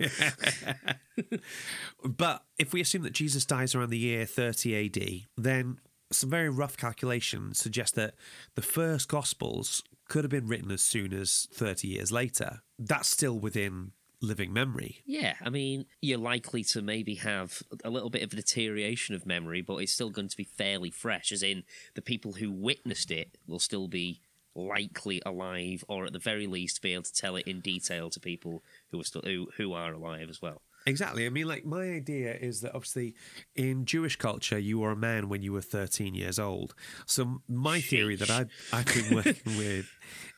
But 2.05 2.43
if 2.57 2.73
we 2.73 2.81
assume 2.81 3.03
that 3.03 3.13
Jesus 3.13 3.45
dies 3.45 3.75
around 3.75 3.89
the 3.89 3.97
year 3.97 4.25
30 4.25 4.85
AD, 4.85 5.43
then 5.43 5.77
some 6.13 6.29
very 6.29 6.49
rough 6.49 6.77
calculations 6.77 7.59
suggest 7.59 7.95
that 7.95 8.15
the 8.55 8.61
first 8.61 9.07
Gospels 9.07 9.83
could 10.07 10.23
have 10.23 10.31
been 10.31 10.47
written 10.47 10.71
as 10.71 10.83
soon 10.83 11.13
as 11.13 11.47
30 11.53 11.87
years 11.87 12.11
later. 12.11 12.61
That's 12.77 13.09
still 13.09 13.39
within 13.39 13.91
living 14.21 14.53
memory. 14.53 15.01
Yeah, 15.05 15.35
I 15.43 15.49
mean, 15.49 15.85
you're 16.01 16.17
likely 16.17 16.63
to 16.65 16.81
maybe 16.81 17.15
have 17.15 17.61
a 17.83 17.89
little 17.89 18.09
bit 18.09 18.23
of 18.23 18.29
deterioration 18.29 19.15
of 19.15 19.25
memory, 19.25 19.61
but 19.61 19.77
it's 19.77 19.91
still 19.91 20.09
going 20.09 20.29
to 20.29 20.37
be 20.37 20.45
fairly 20.45 20.89
fresh, 20.89 21.31
as 21.31 21.43
in 21.43 21.63
the 21.93 22.01
people 22.01 22.33
who 22.33 22.51
witnessed 22.51 23.11
it 23.11 23.37
will 23.47 23.59
still 23.59 23.87
be 23.87 24.21
likely 24.55 25.21
alive, 25.25 25.83
or 25.87 26.05
at 26.05 26.13
the 26.13 26.19
very 26.19 26.47
least 26.47 26.81
be 26.81 26.93
able 26.93 27.03
to 27.03 27.13
tell 27.13 27.35
it 27.35 27.47
in 27.47 27.59
detail 27.59 28.09
to 28.09 28.19
people 28.19 28.63
who 28.91 28.99
are 28.99 29.03
still 29.03 29.23
who, 29.23 29.49
who 29.57 29.73
are 29.73 29.93
alive 29.93 30.29
as 30.29 30.41
well. 30.41 30.61
Exactly. 30.85 31.25
I 31.25 31.29
mean, 31.29 31.47
like, 31.47 31.65
my 31.65 31.83
idea 31.83 32.33
is 32.33 32.61
that 32.61 32.73
obviously 32.75 33.15
in 33.55 33.85
Jewish 33.85 34.15
culture, 34.17 34.59
you 34.59 34.79
were 34.79 34.91
a 34.91 34.95
man 34.95 35.29
when 35.29 35.41
you 35.41 35.53
were 35.53 35.61
13 35.61 36.13
years 36.13 36.39
old. 36.39 36.75
So, 37.05 37.41
my 37.47 37.79
theory 37.79 38.15
that 38.17 38.29
I, 38.29 38.45
I've 38.71 38.85
been 38.85 39.15
working 39.15 39.57
with 39.57 39.89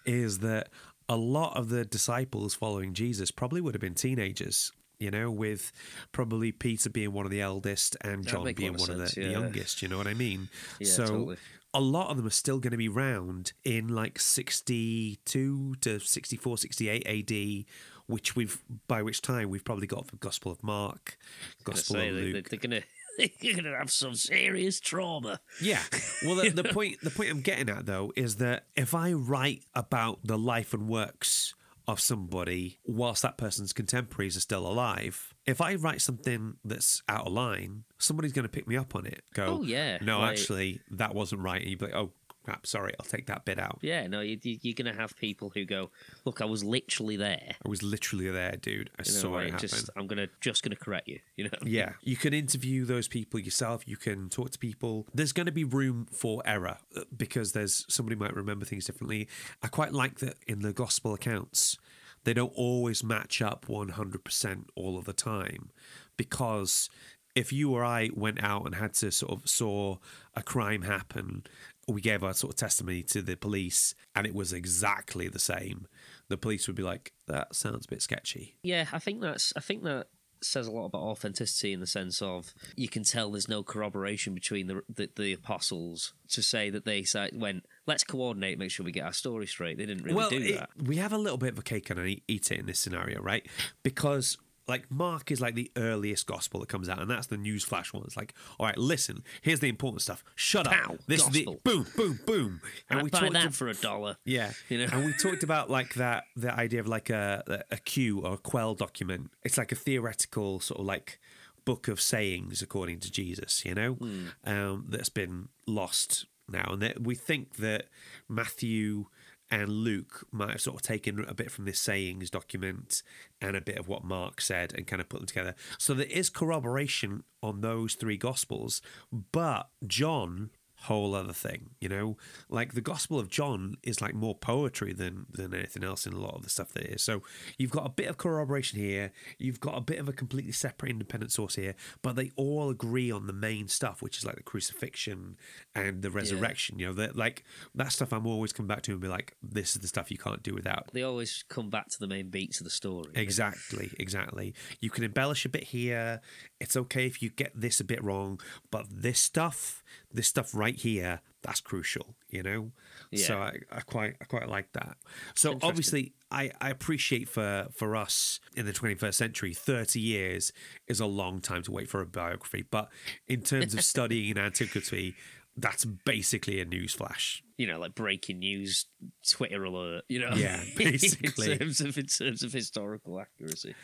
is 0.06 0.40
that 0.40 0.70
a 1.10 1.16
lot 1.16 1.56
of 1.58 1.70
the 1.70 1.86
disciples 1.86 2.54
following 2.56 2.94
Jesus 2.94 3.32
probably 3.32 3.62
would 3.62 3.74
have 3.74 3.82
been 3.82 3.96
teenagers. 3.96 4.72
You 4.98 5.12
know, 5.12 5.30
with 5.30 5.74
probably 6.14 6.54
Peter 6.54 6.90
being 6.90 7.12
one 7.12 7.26
of 7.26 7.32
the 7.32 7.42
eldest 7.42 7.98
and 8.00 8.24
That'd 8.24 8.28
John 8.30 8.54
being 8.54 8.78
one 8.78 8.90
of 8.90 8.98
sense, 8.98 9.16
the, 9.16 9.26
the 9.26 9.30
youngest. 9.30 9.82
You 9.82 9.90
know 9.90 9.98
what 9.98 10.08
I 10.08 10.14
mean? 10.14 10.48
Yeah, 10.80 10.88
so 10.88 11.06
totally. 11.06 11.38
a 11.74 11.82
lot 11.82 12.12
of 12.12 12.16
them 12.16 12.26
are 12.26 12.30
still 12.30 12.60
going 12.60 12.72
to 12.72 12.78
be 12.78 12.88
round 12.88 13.52
in 13.66 13.90
like 13.90 14.18
62 14.18 15.76
to 15.82 16.00
64, 16.00 16.58
68 16.58 17.06
AD, 17.06 17.66
which 18.08 18.36
we've, 18.36 18.62
by 18.88 19.02
which 19.02 19.22
time 19.22 19.50
we've 19.50 19.64
probably 19.64 19.88
got 19.88 20.08
the 20.08 20.18
Gospel 20.18 20.52
of 20.52 20.62
Mark, 20.64 21.18
Gospel 21.64 21.96
say 21.96 22.10
of 22.10 22.16
they- 22.16 22.22
they- 22.22 22.34
Luke. 22.34 22.50
they're 22.50 22.60
gonna 22.60 22.82
they're 23.18 23.56
gonna 23.56 23.78
have 23.78 23.90
some 23.92 24.14
serious 24.16 24.80
trauma. 24.80 25.40
Yeah. 25.62 25.82
Well, 26.26 26.36
the, 26.36 26.50
the 26.50 26.64
point 26.74 26.98
the 27.02 27.10
point 27.10 27.30
I'm 27.32 27.42
getting 27.42 27.70
at 27.70 27.86
though 27.86 28.12
is 28.16 28.36
that 28.38 28.66
if 28.76 28.94
I 28.94 29.14
write 29.14 29.64
about 29.74 30.20
the 30.24 30.38
life 30.38 30.74
and 30.74 30.88
works 30.88 31.54
of 31.88 32.00
somebody 32.00 32.80
whilst 32.86 33.22
that 33.22 33.38
person's 33.38 33.72
contemporaries 33.72 34.36
are 34.36 34.40
still 34.42 34.66
alive, 34.68 35.34
if 35.46 35.62
I 35.62 35.76
write 35.76 36.02
something 36.02 36.56
that's 36.66 37.04
out 37.08 37.28
of 37.28 37.34
line, 37.34 37.84
somebody's 38.00 38.34
going 38.34 38.42
to 38.44 38.50
pick 38.50 38.68
me 38.68 38.76
up 38.76 38.96
on 38.96 39.06
it. 39.06 39.24
Go, 39.36 39.60
Oh, 39.60 39.62
yeah, 39.62 40.00
no, 40.02 40.20
like- 40.20 40.32
actually, 40.32 40.82
that 40.92 41.14
wasn't 41.14 41.42
right, 41.42 41.62
and 41.62 41.70
you'd 41.70 41.78
be 41.80 41.86
like, 41.86 41.94
oh 41.96 42.12
crap, 42.46 42.66
sorry, 42.68 42.94
I'll 43.00 43.06
take 43.06 43.26
that 43.28 43.44
bit 43.46 43.60
out. 43.60 43.80
Yeah, 43.82 44.08
no, 44.08 44.22
you, 44.22 44.40
you- 44.44 44.60
you're 44.62 44.74
gonna 44.74 44.94
have 44.96 45.16
people 45.18 45.52
who 45.54 45.66
go, 45.66 45.92
"Look, 46.24 46.40
I 46.42 46.46
was 46.46 46.64
literally 46.64 47.18
there." 47.18 47.56
I 47.66 47.68
was 47.70 47.84
literally 47.84 48.30
there, 48.30 48.56
dude. 48.56 48.90
I 48.98 49.04
You 49.06 49.14
know, 49.14 49.20
saw 49.20 49.32
like, 49.32 49.48
it 49.48 49.52
happen. 49.52 49.68
just 49.68 49.90
I'm 49.98 50.08
gonna 50.08 50.28
just 50.42 50.64
gonna 50.64 50.76
correct 50.76 51.08
you. 51.08 51.20
You 51.36 51.46
know. 51.46 51.58
Yeah, 51.66 51.94
you 52.02 52.16
can 52.16 52.34
interview 52.34 52.86
those 52.86 53.08
people 53.08 53.40
yourself. 53.40 53.88
You 53.88 53.98
can 53.98 54.30
talk 54.30 54.52
to 54.52 54.60
people. 54.60 55.08
There's 55.14 55.34
going 55.34 55.48
to 55.48 55.52
be 55.52 55.64
room 55.64 56.06
for 56.12 56.42
error 56.46 56.78
uh, 56.96 57.02
because 57.16 57.52
there's 57.54 57.86
somebody 57.90 58.16
might 58.16 58.36
remember 58.36 58.66
things 58.66 58.86
differently. 58.86 59.28
I 59.64 59.68
quite 59.68 59.92
like 59.94 60.20
that 60.20 60.36
in 60.48 60.60
the 60.62 60.72
gospel 60.74 61.14
accounts, 61.14 61.78
they 62.24 62.34
don't 62.34 62.54
always 62.56 63.04
match 63.04 63.42
up 63.42 63.66
100% 63.68 64.66
all 64.76 64.98
of 64.98 65.06
the 65.06 65.14
time 65.14 65.72
because 66.18 66.90
if 67.36 67.52
you 67.52 67.72
or 67.72 67.84
I 67.84 68.10
went 68.14 68.42
out 68.44 68.66
and 68.66 68.76
had 68.76 68.94
to 68.96 69.12
sort 69.12 69.32
of 69.34 69.50
saw 69.50 69.98
a 70.36 70.42
crime 70.42 70.84
happen, 70.84 71.44
we 71.88 72.02
gave 72.02 72.24
our 72.24 72.34
sort 72.34 72.54
of 72.54 72.58
testimony 72.58 73.04
to 73.04 73.22
the 73.22 73.36
police 73.36 73.94
and 74.16 74.26
it 74.26 74.34
was 74.34 74.54
exactly 74.54 75.28
the 75.28 75.40
same, 75.40 75.88
the 76.30 76.38
police 76.38 76.68
would 76.68 76.76
be 76.76 76.84
like, 76.84 77.14
that 77.28 77.56
sounds 77.56 77.86
a 77.86 77.90
bit 77.90 78.02
sketchy. 78.02 78.56
Yeah, 78.64 78.86
I 78.92 79.00
think 79.00 79.22
that's 79.22 79.54
I 79.56 79.60
think 79.60 79.84
that 79.84 80.08
says 80.42 80.68
a 80.68 80.72
lot 80.72 80.86
about 80.86 81.02
authenticity 81.02 81.74
in 81.74 81.80
the 81.80 81.88
sense 81.88 82.22
of 82.22 82.54
you 82.76 82.88
can 82.88 83.04
tell 83.04 83.32
there's 83.32 83.48
no 83.50 83.64
corroboration 83.64 84.34
between 84.34 84.68
the 84.68 84.82
the, 84.94 85.10
the 85.16 85.34
apostles 85.34 86.14
to 86.30 86.44
say 86.44 86.70
that 86.70 86.86
they 86.86 87.04
went 87.34 87.66
let's 87.88 88.04
coordinate 88.04 88.60
make 88.60 88.70
sure 88.70 88.86
we 88.86 88.92
get 88.92 89.06
our 89.06 89.14
story 89.14 89.48
straight. 89.48 89.78
They 89.78 89.86
didn't 89.86 90.04
really 90.04 90.16
well, 90.16 90.30
do 90.30 90.38
it- 90.38 90.56
that. 90.58 90.70
we 90.84 90.98
have 90.98 91.14
a 91.14 91.18
little 91.18 91.38
bit 91.38 91.54
of 91.54 91.60
a 91.60 91.64
cake 91.64 91.90
and 91.90 92.22
eat 92.28 92.52
it 92.52 92.60
in 92.60 92.66
this 92.66 92.80
scenario, 92.80 93.22
right? 93.22 93.48
Because 93.84 94.38
like 94.68 94.90
Mark 94.90 95.32
is 95.32 95.42
like 95.42 95.56
the 95.56 95.72
earliest 95.76 96.26
gospel 96.28 96.60
that 96.62 96.70
comes 96.70 96.90
out, 96.90 97.00
and 97.00 97.10
that's 97.10 97.28
the 97.28 97.38
news 97.38 97.64
flash 97.64 97.94
one. 97.94 98.04
It's 98.06 98.18
like, 98.18 98.34
all 98.60 98.66
right, 98.66 98.78
listen, 98.78 99.24
here's 99.42 99.60
the 99.60 99.70
important 99.70 100.02
stuff. 100.02 100.24
Shut 100.36 100.66
Pow, 100.66 100.94
up. 100.94 101.00
This 101.08 101.22
is 101.22 101.30
the 101.30 101.46
boom, 101.64 101.86
boom, 101.96 102.20
boom. 102.26 102.62
And 102.90 103.00
I 103.00 103.04
buy 103.04 103.20
talked 103.20 103.34
that 103.34 103.54
for 103.54 103.68
a 103.68 103.74
dollar. 103.76 104.18
yeah, 104.26 104.52
You 104.70 104.80
know? 104.80 104.88
and 104.92 105.06
we 105.06 105.14
talked 105.14 105.44
about 105.44 105.70
like 105.70 105.94
that 105.96 106.24
the 106.36 106.54
idea 106.54 106.80
of 106.80 106.88
like 106.88 107.10
a 107.10 107.64
a 107.72 107.78
Q 107.78 108.22
or 108.22 108.34
a 108.34 108.38
quell 108.38 108.74
document. 108.76 109.32
It's 109.44 109.58
like 109.58 109.72
a 109.72 109.76
theoretical 109.76 110.60
sort 110.60 110.80
of 110.80 110.86
like 110.86 111.20
book 111.66 111.88
of 111.88 112.00
sayings 112.00 112.62
according 112.62 113.00
to 113.02 113.12
Jesus, 113.12 113.66
you 113.66 113.74
know, 113.76 113.94
Hmm. 113.94 114.28
um, 114.46 114.86
that's 114.90 115.10
been 115.10 115.50
lost 115.68 116.26
now, 116.48 116.70
and 116.74 116.82
that 116.82 117.02
we 117.02 117.16
think 117.16 117.56
that 117.58 117.86
Matthew 118.30 119.06
and 119.52 119.70
Luke 119.70 120.28
might 120.32 120.52
have 120.52 120.62
sort 120.62 120.78
of 120.78 120.82
taken 120.82 121.24
a 121.28 121.34
bit 121.34 121.52
from 121.52 121.66
this 121.66 121.80
sayings 121.80 122.30
document 122.30 123.04
and 123.40 123.56
a 123.56 123.62
bit 123.62 123.78
of 123.78 123.88
what 123.88 124.04
Mark 124.04 124.42
said 124.42 124.74
and 124.74 124.88
kind 124.88 125.02
of 125.02 125.10
put 125.10 125.20
them 125.20 125.28
together. 125.28 125.56
So 125.78 125.94
there 125.94 126.08
is 126.08 126.30
corroboration 126.30 127.24
on 127.44 127.62
those 127.62 127.94
three 127.94 128.18
gospels, 128.18 128.82
but 129.12 129.70
John 129.86 130.50
whole 130.86 131.14
other 131.16 131.34
thing 131.34 131.70
you 131.80 131.90
know 131.90 132.18
like 132.50 132.74
the 132.74 132.82
gospel 132.82 133.20
of 133.20 133.30
john 133.30 133.76
is 133.84 134.02
like 134.02 134.14
more 134.14 134.36
poetry 134.36 134.94
than 134.94 135.26
than 135.32 135.54
anything 135.54 135.84
else 135.84 136.06
in 136.06 136.14
a 136.14 136.20
lot 136.20 136.36
of 136.36 136.44
the 136.44 136.50
stuff 136.50 136.74
that 136.74 136.84
is 136.86 137.04
so 137.04 137.22
you've 137.58 137.72
got 137.72 137.86
a 137.86 137.90
bit 137.90 138.08
of 138.08 138.18
corroboration 138.18 138.80
here 138.80 139.12
you've 139.38 139.60
got 139.60 139.78
a 139.78 139.82
bit 139.82 140.00
of 140.00 140.08
a 140.08 140.14
completely 140.14 140.52
separate 140.52 140.90
independent 140.90 141.32
source 141.32 141.56
here 141.56 141.76
but 142.02 142.16
they 142.16 142.32
all 142.36 142.70
agree 142.70 143.12
on 143.12 143.28
the 143.28 143.34
main 143.34 143.68
stuff 143.68 144.02
which 144.02 144.18
is 144.18 144.26
like 144.26 144.36
the 144.36 144.44
crucifixion 144.44 145.38
and 145.74 146.02
the 146.02 146.10
resurrection 146.10 146.80
you 146.80 146.86
know 146.88 146.94
that 146.94 147.16
like 147.16 147.44
that 147.74 147.92
stuff 147.92 148.14
i'm 148.14 148.28
always 148.28 148.54
come 148.54 148.68
back 148.68 148.82
to 148.82 148.92
and 148.92 149.02
be 149.02 149.08
like 149.08 149.36
this 149.44 149.76
is 149.76 149.82
the 149.82 149.88
stuff 149.88 150.10
you 150.12 150.18
can't 150.18 150.44
do 150.44 150.54
without 150.54 150.86
They 150.94 151.04
always 151.04 151.44
come 151.50 151.70
back 151.70 151.90
to 151.90 152.00
the 152.00 152.08
main 152.08 152.30
beats 152.30 152.60
of 152.60 152.64
the 152.66 152.70
story. 152.70 153.12
Exactly, 153.16 153.92
exactly. 154.00 154.54
You 154.80 154.90
can 154.90 155.04
embellish 155.04 155.46
a 155.46 155.50
bit 155.50 155.64
here. 155.64 156.22
It's 156.60 156.76
okay 156.76 157.06
if 157.06 157.22
you 157.22 157.30
get 157.30 157.52
this 157.60 157.80
a 157.80 157.84
bit 157.84 158.04
wrong, 158.04 158.40
but 158.72 158.86
this 158.90 159.20
stuff, 159.20 159.84
this 160.12 160.28
stuff 160.28 160.54
right 160.54 160.76
here, 160.76 161.22
that's 161.42 161.62
crucial. 161.62 162.16
You 162.30 162.44
know. 162.44 162.72
So 163.16 163.38
I, 163.38 163.60
I 163.72 163.80
quite, 163.82 164.16
I 164.22 164.26
quite 164.26 164.50
like 164.50 164.74
that. 164.74 164.98
So 165.36 165.58
obviously, 165.62 166.14
I, 166.32 166.52
I 166.60 166.70
appreciate 166.70 167.30
for 167.30 167.68
for 167.72 167.96
us 167.96 168.40
in 168.56 168.66
the 168.66 168.74
21st 168.74 169.14
century, 169.14 169.54
30 169.54 170.00
years 170.00 170.52
is 170.88 171.00
a 171.00 171.06
long 171.06 171.40
time 171.40 171.64
to 171.64 171.72
wait 171.72 171.90
for 171.90 172.02
a 172.02 172.06
biography. 172.06 172.66
But 172.70 172.90
in 173.28 173.42
terms 173.42 173.74
of 173.74 173.84
studying 173.94 174.38
antiquity, 174.38 175.16
that's 175.58 175.86
basically 175.86 176.60
a 176.60 176.66
news 176.66 176.94
flash. 176.94 177.42
You 177.58 177.68
know, 177.68 177.80
like 177.80 177.96
breaking 177.96 178.40
news, 178.40 178.88
Twitter 179.30 179.64
alert. 179.64 180.04
You 180.10 180.20
know, 180.20 180.32
Yeah, 180.36 180.62
basically. 180.78 181.54
in 181.54 181.60
terms 181.60 181.80
of 181.82 181.98
in 181.98 182.08
terms 182.08 182.44
of 182.44 182.52
historical 182.52 183.20
accuracy. 183.20 183.76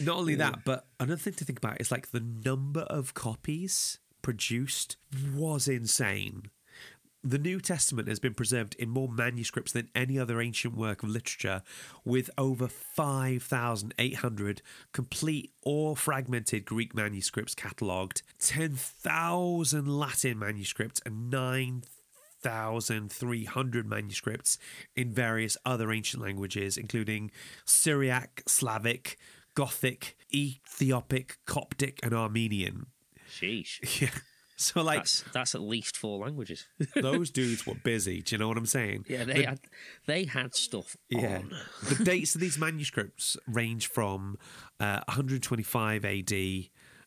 Not 0.00 0.18
only 0.18 0.36
that, 0.36 0.64
but 0.64 0.86
another 1.00 1.20
thing 1.20 1.34
to 1.34 1.44
think 1.44 1.58
about 1.58 1.80
is 1.80 1.90
like 1.90 2.12
the 2.12 2.20
number 2.20 2.82
of 2.82 3.14
copies 3.14 3.98
produced 4.22 4.96
was 5.34 5.68
insane. 5.68 6.50
The 7.24 7.38
New 7.38 7.60
Testament 7.60 8.06
has 8.08 8.20
been 8.20 8.34
preserved 8.34 8.76
in 8.76 8.90
more 8.90 9.08
manuscripts 9.08 9.72
than 9.72 9.88
any 9.92 10.16
other 10.18 10.40
ancient 10.40 10.76
work 10.76 11.02
of 11.02 11.08
literature, 11.08 11.62
with 12.04 12.30
over 12.38 12.68
5,800 12.68 14.62
complete 14.92 15.52
or 15.62 15.96
fragmented 15.96 16.64
Greek 16.64 16.94
manuscripts 16.94 17.56
catalogued, 17.56 18.22
10,000 18.38 19.88
Latin 19.88 20.38
manuscripts, 20.38 21.00
and 21.04 21.28
9,300 21.28 23.86
manuscripts 23.86 24.58
in 24.94 25.12
various 25.12 25.56
other 25.64 25.90
ancient 25.90 26.22
languages, 26.22 26.76
including 26.76 27.32
Syriac, 27.64 28.44
Slavic, 28.46 29.18
Gothic, 29.56 30.16
Ethiopic, 30.32 31.38
Coptic, 31.46 31.98
and 32.04 32.14
Armenian. 32.14 32.86
Sheesh. 33.40 34.00
Yeah. 34.02 34.10
So, 34.60 34.82
like, 34.82 34.98
That's 34.98 35.22
that's 35.32 35.54
at 35.54 35.60
least 35.60 35.96
four 35.96 36.18
languages. 36.18 36.66
those 36.96 37.30
dudes 37.40 37.64
were 37.64 37.76
busy. 37.76 38.22
Do 38.22 38.34
you 38.34 38.38
know 38.40 38.48
what 38.48 38.56
I'm 38.58 38.66
saying? 38.66 39.04
Yeah, 39.08 39.22
they 39.22 39.34
The- 39.34 39.42
had 39.44 39.60
they 40.06 40.24
had 40.24 40.54
stuff 40.56 40.96
Yeah. 41.08 41.38
on. 41.38 41.52
the 41.88 42.04
dates 42.04 42.34
of 42.34 42.40
these 42.40 42.58
manuscripts 42.58 43.36
range 43.46 43.86
from 43.86 44.36
uh, 44.80 45.02
125 45.06 46.04
AD 46.04 46.32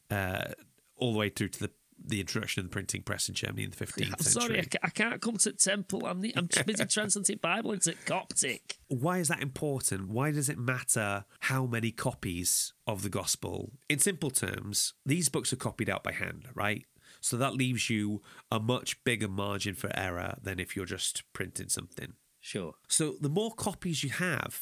uh, 0.09 0.53
all 0.95 1.11
the 1.11 1.19
way 1.19 1.27
through 1.27 1.49
to 1.49 1.59
the 1.59 1.71
the 2.03 2.19
introduction 2.19 2.61
of 2.61 2.65
the 2.65 2.73
printing 2.73 3.01
press 3.03 3.29
in 3.29 3.35
Germany 3.35 3.63
in 3.63 3.69
the 3.71 3.77
15th 3.77 4.13
I'm 4.13 4.19
century. 4.19 4.41
sorry, 4.41 4.67
I, 4.83 4.89
can't 4.89 5.21
come 5.21 5.37
to 5.37 5.51
temple. 5.53 6.05
I'm, 6.05 6.21
the, 6.21 6.33
I'm 6.35 6.49
busy 6.65 6.85
translating 6.85 7.37
Bible 7.41 7.71
into 7.71 7.93
Coptic. 8.05 8.77
Why 8.87 9.19
is 9.19 9.27
that 9.27 9.41
important? 9.41 10.09
Why 10.09 10.31
does 10.31 10.49
it 10.49 10.57
matter 10.57 11.25
how 11.41 11.65
many 11.65 11.91
copies 11.91 12.73
of 12.87 13.03
the 13.03 13.09
gospel? 13.09 13.71
In 13.89 13.99
simple 13.99 14.31
terms, 14.31 14.93
these 15.05 15.29
books 15.29 15.53
are 15.53 15.57
copied 15.57 15.89
out 15.89 16.03
by 16.03 16.11
hand, 16.11 16.47
right? 16.53 16.85
So 17.19 17.37
that 17.37 17.53
leaves 17.53 17.89
you 17.89 18.21
a 18.51 18.59
much 18.59 19.03
bigger 19.03 19.27
margin 19.27 19.75
for 19.75 19.91
error 19.93 20.37
than 20.41 20.59
if 20.59 20.75
you're 20.75 20.85
just 20.85 21.23
printing 21.33 21.69
something. 21.69 22.13
Sure. 22.39 22.73
So 22.87 23.15
the 23.21 23.29
more 23.29 23.51
copies 23.51 24.03
you 24.03 24.09
have, 24.09 24.59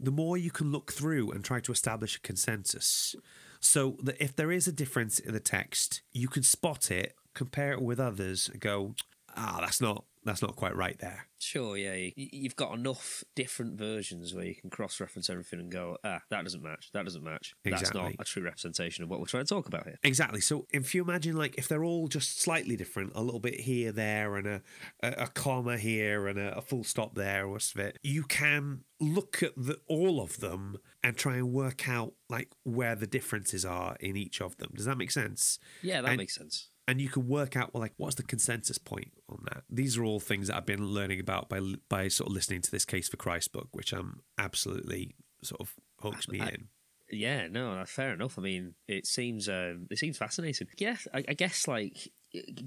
the 0.00 0.10
more 0.10 0.36
you 0.36 0.50
can 0.50 0.72
look 0.72 0.92
through 0.92 1.30
and 1.30 1.44
try 1.44 1.60
to 1.60 1.72
establish 1.72 2.16
a 2.16 2.20
consensus. 2.20 3.14
So 3.62 3.96
that 4.02 4.22
if 4.22 4.34
there 4.34 4.50
is 4.50 4.66
a 4.66 4.72
difference 4.72 5.18
in 5.18 5.32
the 5.32 5.40
text, 5.40 6.02
you 6.12 6.28
can 6.28 6.42
spot 6.42 6.90
it, 6.90 7.14
compare 7.32 7.72
it 7.72 7.80
with 7.80 8.00
others, 8.00 8.50
and 8.52 8.60
go, 8.60 8.94
ah, 9.36 9.58
that's 9.60 9.80
not 9.80 10.04
that's 10.24 10.42
not 10.42 10.56
quite 10.56 10.76
right 10.76 10.98
there. 10.98 11.26
Sure, 11.38 11.76
yeah. 11.76 11.94
You, 11.94 12.12
you've 12.16 12.56
got 12.56 12.74
enough 12.74 13.24
different 13.34 13.76
versions 13.76 14.32
where 14.34 14.44
you 14.44 14.54
can 14.54 14.70
cross 14.70 15.00
reference 15.00 15.28
everything 15.28 15.58
and 15.58 15.70
go, 15.70 15.96
ah, 16.04 16.20
that 16.30 16.44
doesn't 16.44 16.62
match. 16.62 16.90
That 16.92 17.04
doesn't 17.04 17.24
match. 17.24 17.54
That's 17.64 17.92
not 17.92 18.12
a 18.18 18.24
true 18.24 18.44
representation 18.44 19.02
of 19.02 19.10
what 19.10 19.18
we're 19.18 19.26
trying 19.26 19.44
to 19.44 19.48
talk 19.54 19.66
about 19.66 19.84
here. 19.84 19.98
Exactly. 20.04 20.40
So 20.40 20.66
if 20.70 20.94
you 20.94 21.02
imagine 21.02 21.36
like 21.36 21.56
if 21.58 21.66
they're 21.66 21.84
all 21.84 22.06
just 22.06 22.40
slightly 22.40 22.76
different, 22.76 23.12
a 23.14 23.22
little 23.22 23.40
bit 23.40 23.60
here, 23.60 23.90
there, 23.90 24.36
and 24.36 24.46
a 24.46 24.62
a, 25.02 25.10
a 25.24 25.26
comma 25.28 25.78
here 25.78 26.28
and 26.28 26.38
a, 26.38 26.56
a 26.58 26.62
full 26.62 26.84
stop 26.84 27.14
there, 27.14 27.46
or 27.46 27.56
of 27.56 27.72
it, 27.76 27.98
you 28.02 28.22
can 28.22 28.84
look 29.00 29.42
at 29.42 29.52
the, 29.56 29.78
all 29.88 30.20
of 30.20 30.38
them 30.38 30.76
and 31.02 31.16
try 31.16 31.34
and 31.36 31.52
work 31.52 31.88
out 31.88 32.12
like 32.28 32.50
where 32.62 32.94
the 32.94 33.06
differences 33.06 33.64
are 33.64 33.96
in 33.98 34.16
each 34.16 34.40
of 34.40 34.56
them. 34.58 34.70
Does 34.74 34.84
that 34.84 34.96
make 34.96 35.10
sense? 35.10 35.58
Yeah, 35.82 36.02
that 36.02 36.10
And- 36.10 36.18
makes 36.18 36.34
sense. 36.36 36.68
And 36.88 37.00
you 37.00 37.08
can 37.08 37.28
work 37.28 37.56
out 37.56 37.72
well 37.72 37.80
like 37.80 37.92
what's 37.96 38.16
the 38.16 38.22
consensus 38.22 38.78
point 38.78 39.12
on 39.28 39.38
that 39.44 39.62
these 39.70 39.96
are 39.96 40.04
all 40.04 40.20
things 40.20 40.48
that 40.48 40.56
i've 40.56 40.66
been 40.66 40.84
learning 40.86 41.20
about 41.20 41.48
by 41.48 41.60
by 41.88 42.08
sort 42.08 42.28
of 42.28 42.34
listening 42.34 42.60
to 42.60 42.70
this 42.70 42.84
case 42.84 43.08
for 43.08 43.16
christ 43.16 43.52
book 43.52 43.68
which 43.72 43.92
i'm 43.92 44.20
absolutely 44.38 45.14
sort 45.42 45.60
of 45.60 45.74
hooks 46.00 46.28
me 46.28 46.40
I- 46.40 46.48
in 46.48 46.68
Yeah, 47.10 47.46
no, 47.48 47.74
that's 47.74 47.92
fair 47.92 48.14
enough. 48.14 48.38
I 48.38 48.42
mean, 48.42 48.74
it 48.88 49.06
seems 49.06 49.46
um, 49.46 49.86
it 49.90 49.98
seems 49.98 50.16
fascinating. 50.16 50.68
Yeah, 50.78 50.96
I, 51.12 51.22
I 51.28 51.34
guess 51.34 51.68
like 51.68 52.08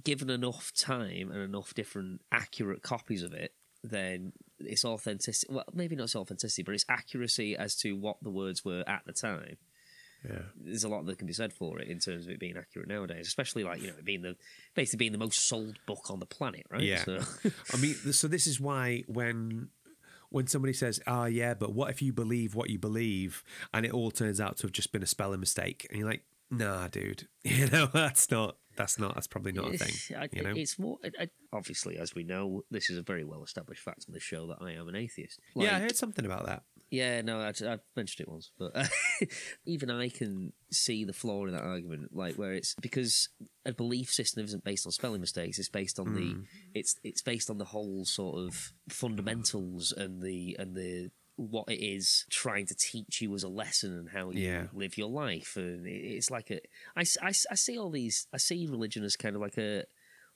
given 0.04 0.30
enough 0.30 0.72
time 0.78 1.32
and 1.32 1.42
enough 1.42 1.74
different 1.74 2.22
accurate 2.32 2.84
copies 2.84 3.24
of 3.24 3.34
it, 3.34 3.54
then 3.84 4.34
its 4.60 4.86
authenticity. 4.86 5.52
Well, 5.52 5.66
maybe 5.74 5.96
not 5.96 6.04
its 6.06 6.16
authenticity, 6.16 6.62
but 6.62 6.76
its 6.76 6.86
accuracy 6.88 7.58
as 7.58 7.76
to 7.78 7.94
what 7.94 8.18
the 8.22 8.30
words 8.30 8.64
were 8.64 8.84
at 8.88 9.02
the 9.08 9.14
time. 9.14 9.58
Yeah 10.28 10.42
There's 10.56 10.84
a 10.84 10.90
lot 10.90 11.06
that 11.06 11.18
can 11.18 11.28
be 11.28 11.34
said 11.34 11.54
for 11.54 11.80
it 11.80 11.88
in 11.88 12.00
terms 12.00 12.26
of 12.26 12.32
it 12.32 12.40
being 12.40 12.58
accurate 12.58 12.88
nowadays, 12.88 13.28
especially 13.28 13.64
like 13.64 13.82
you 13.82 13.88
know 13.88 13.94
it 13.98 14.06
being 14.06 14.22
the 14.22 14.36
basically 14.74 14.98
being 14.98 15.12
the 15.12 15.18
most 15.18 15.48
sold 15.48 15.78
book 15.86 16.10
on 16.10 16.20
the 16.20 16.26
planet, 16.26 16.66
right? 16.70 16.82
Yeah. 16.82 17.04
So, 17.04 17.20
i 17.74 17.78
mean 17.78 17.96
so 17.96 18.28
this 18.28 18.48
is 18.48 18.60
why 18.60 19.04
when 19.08 19.70
when 20.30 20.48
somebody 20.48 20.74
says 20.74 21.00
ah 21.08 21.26
yeah 21.26 21.54
but 21.54 21.74
what 21.74 21.90
if 21.90 22.02
you 22.02 22.12
believe 22.12 22.56
what 22.56 22.70
you 22.70 22.78
believe 22.80 23.44
and 23.74 23.86
it 23.86 23.94
all 23.94 24.12
turns 24.12 24.42
out 24.42 24.58
to 24.58 24.64
have 24.64 24.72
just 24.72 24.92
been 24.92 25.04
a 25.04 25.08
spelling 25.08 25.40
mistake 25.40 25.88
and 25.90 26.00
you're 26.00 26.10
like 26.10 26.24
nah 26.52 26.88
dude 26.88 27.28
you 27.44 27.68
know 27.70 27.88
that's 27.94 28.30
not 28.30 28.58
that's 28.76 28.98
not 29.00 29.14
that's 29.16 29.28
probably 29.28 29.52
not 29.52 29.74
a 29.74 29.78
thing 29.78 30.18
I- 30.18 30.30
you 30.32 30.44
know 30.44 30.54
It's 30.56 30.78
more 30.80 30.98
I, 31.04 31.24
I- 31.24 31.30
obviously, 31.54 31.98
as 31.98 32.14
we 32.16 32.24
know, 32.24 32.64
this 32.72 32.90
is 32.90 32.98
a 32.98 33.02
very 33.02 33.24
well 33.24 33.44
established 33.44 33.82
fact 33.82 34.06
on 34.08 34.14
this 34.14 34.24
show 34.24 34.48
that 34.48 34.58
I 34.62 34.72
am 34.74 34.88
an 34.88 34.96
atheist. 34.96 35.40
yeah 35.56 35.76
i 35.78 35.80
heard 35.80 35.96
something 35.96 36.26
about 36.26 36.46
that 36.48 36.64
Yeah, 36.92 37.22
no, 37.22 37.40
I, 37.42 37.48
I've 37.50 37.82
mentioned 37.96 38.28
it 38.28 38.30
once, 38.32 38.52
but 38.60 38.72
even 39.66 39.90
I 39.90 40.10
can 40.10 40.54
see 40.72 41.04
the 41.04 41.14
flaw 41.14 41.46
in 41.46 41.54
that 41.54 41.64
argument. 41.64 42.16
Like 42.16 42.36
where 42.36 42.54
it's 42.54 42.76
because 42.80 43.30
a 43.66 43.74
belief 43.74 44.10
system 44.14 44.44
isn't 44.46 44.64
based 44.64 44.86
on 44.86 44.92
spelling 44.92 45.20
mistakes; 45.22 45.58
it's 45.58 45.68
based 45.70 45.98
on 46.00 46.08
Hmm. 46.08 46.16
the 46.16 46.36
it's 46.80 46.96
it's 47.04 47.24
based 47.24 47.50
on 47.50 47.58
the 47.58 47.66
whole 47.66 48.06
sort 48.06 48.38
of 48.38 48.72
fundamentals 48.90 49.92
and 49.92 50.22
the 50.22 50.56
and 50.60 50.76
the 50.76 51.10
what 51.38 51.70
it 51.70 51.84
is 51.84 52.26
trying 52.30 52.66
to 52.68 52.76
teach 52.76 53.22
you 53.22 53.34
as 53.36 53.44
a 53.44 53.50
lesson 53.50 53.92
and 53.98 54.10
how 54.10 54.30
you 54.32 54.40
Yeah. 54.42 54.68
live 54.74 54.98
your 54.98 55.10
life. 55.10 55.56
And 55.58 55.86
it's 55.86 56.32
like 56.32 56.50
a 56.52 56.60
I, 56.96 57.04
I 57.22 57.28
I 57.30 57.56
see 57.56 57.78
all 57.78 57.90
these 57.90 58.28
I 58.34 58.38
see 58.38 58.68
religion 58.68 59.04
as 59.04 59.16
kind 59.16 59.36
of 59.36 59.42
like 59.42 59.58
a 59.58 59.84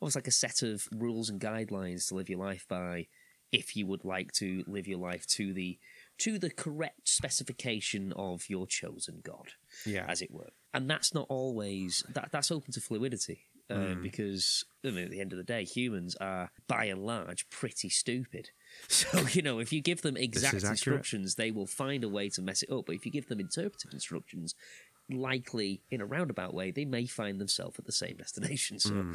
almost 0.02 0.16
like 0.16 0.28
a 0.28 0.32
set 0.32 0.62
of 0.62 0.88
rules 0.92 1.30
and 1.30 1.40
guidelines 1.42 2.08
to 2.08 2.16
live 2.16 2.30
your 2.30 2.40
life 2.40 2.66
by 2.70 3.08
if 3.52 3.76
you 3.76 3.88
would 3.88 4.06
like 4.06 4.32
to 4.34 4.64
live 4.68 4.88
your 4.88 5.00
life 5.00 5.26
to 5.26 5.54
the 5.54 5.80
to 6.20 6.38
the 6.38 6.50
correct 6.52 7.08
specification 7.10 8.14
of 8.16 8.50
your 8.50 8.68
chosen 8.68 9.22
god 9.24 9.50
yeah 9.86 10.06
as 10.08 10.22
it 10.22 10.30
were 10.32 10.52
and 10.74 10.90
that's 10.90 11.14
not 11.14 11.26
always 11.30 12.04
that 12.14 12.30
that's 12.32 12.52
open 12.52 12.72
to 12.72 12.80
fluidity 12.82 13.46
uh, 13.70 13.96
because 14.02 14.66
I 14.84 14.90
mean, 14.90 15.06
at 15.06 15.12
the 15.12 15.20
end 15.20 15.32
of 15.32 15.38
the 15.38 15.44
day 15.44 15.64
humans 15.64 16.16
are 16.20 16.52
by 16.68 16.86
and 16.86 17.06
large 17.06 17.50
pretty 17.50 17.90
stupid. 17.90 18.50
So 18.88 19.26
you 19.32 19.42
know 19.42 19.60
if 19.60 19.74
you 19.74 19.82
give 19.82 20.04
them 20.04 20.16
exact 20.16 20.54
accurate. 20.54 20.72
instructions 20.72 21.36
they 21.36 21.50
will 21.50 21.66
find 21.66 22.04
a 22.04 22.10
way 22.10 22.30
to 22.30 22.42
mess 22.42 22.62
it 22.62 22.72
up. 22.72 22.86
But 22.86 22.96
if 22.96 23.06
you 23.06 23.12
give 23.12 23.28
them 23.28 23.40
interpretive 23.40 23.92
instructions 23.92 24.54
likely 25.10 25.82
in 25.90 26.02
a 26.02 26.06
roundabout 26.06 26.54
way 26.54 26.70
they 26.70 26.86
may 26.86 27.08
find 27.08 27.42
themselves 27.42 27.80
at 27.80 27.86
the 27.86 27.92
same 27.92 28.18
destination. 28.18 28.78
So 28.90 29.06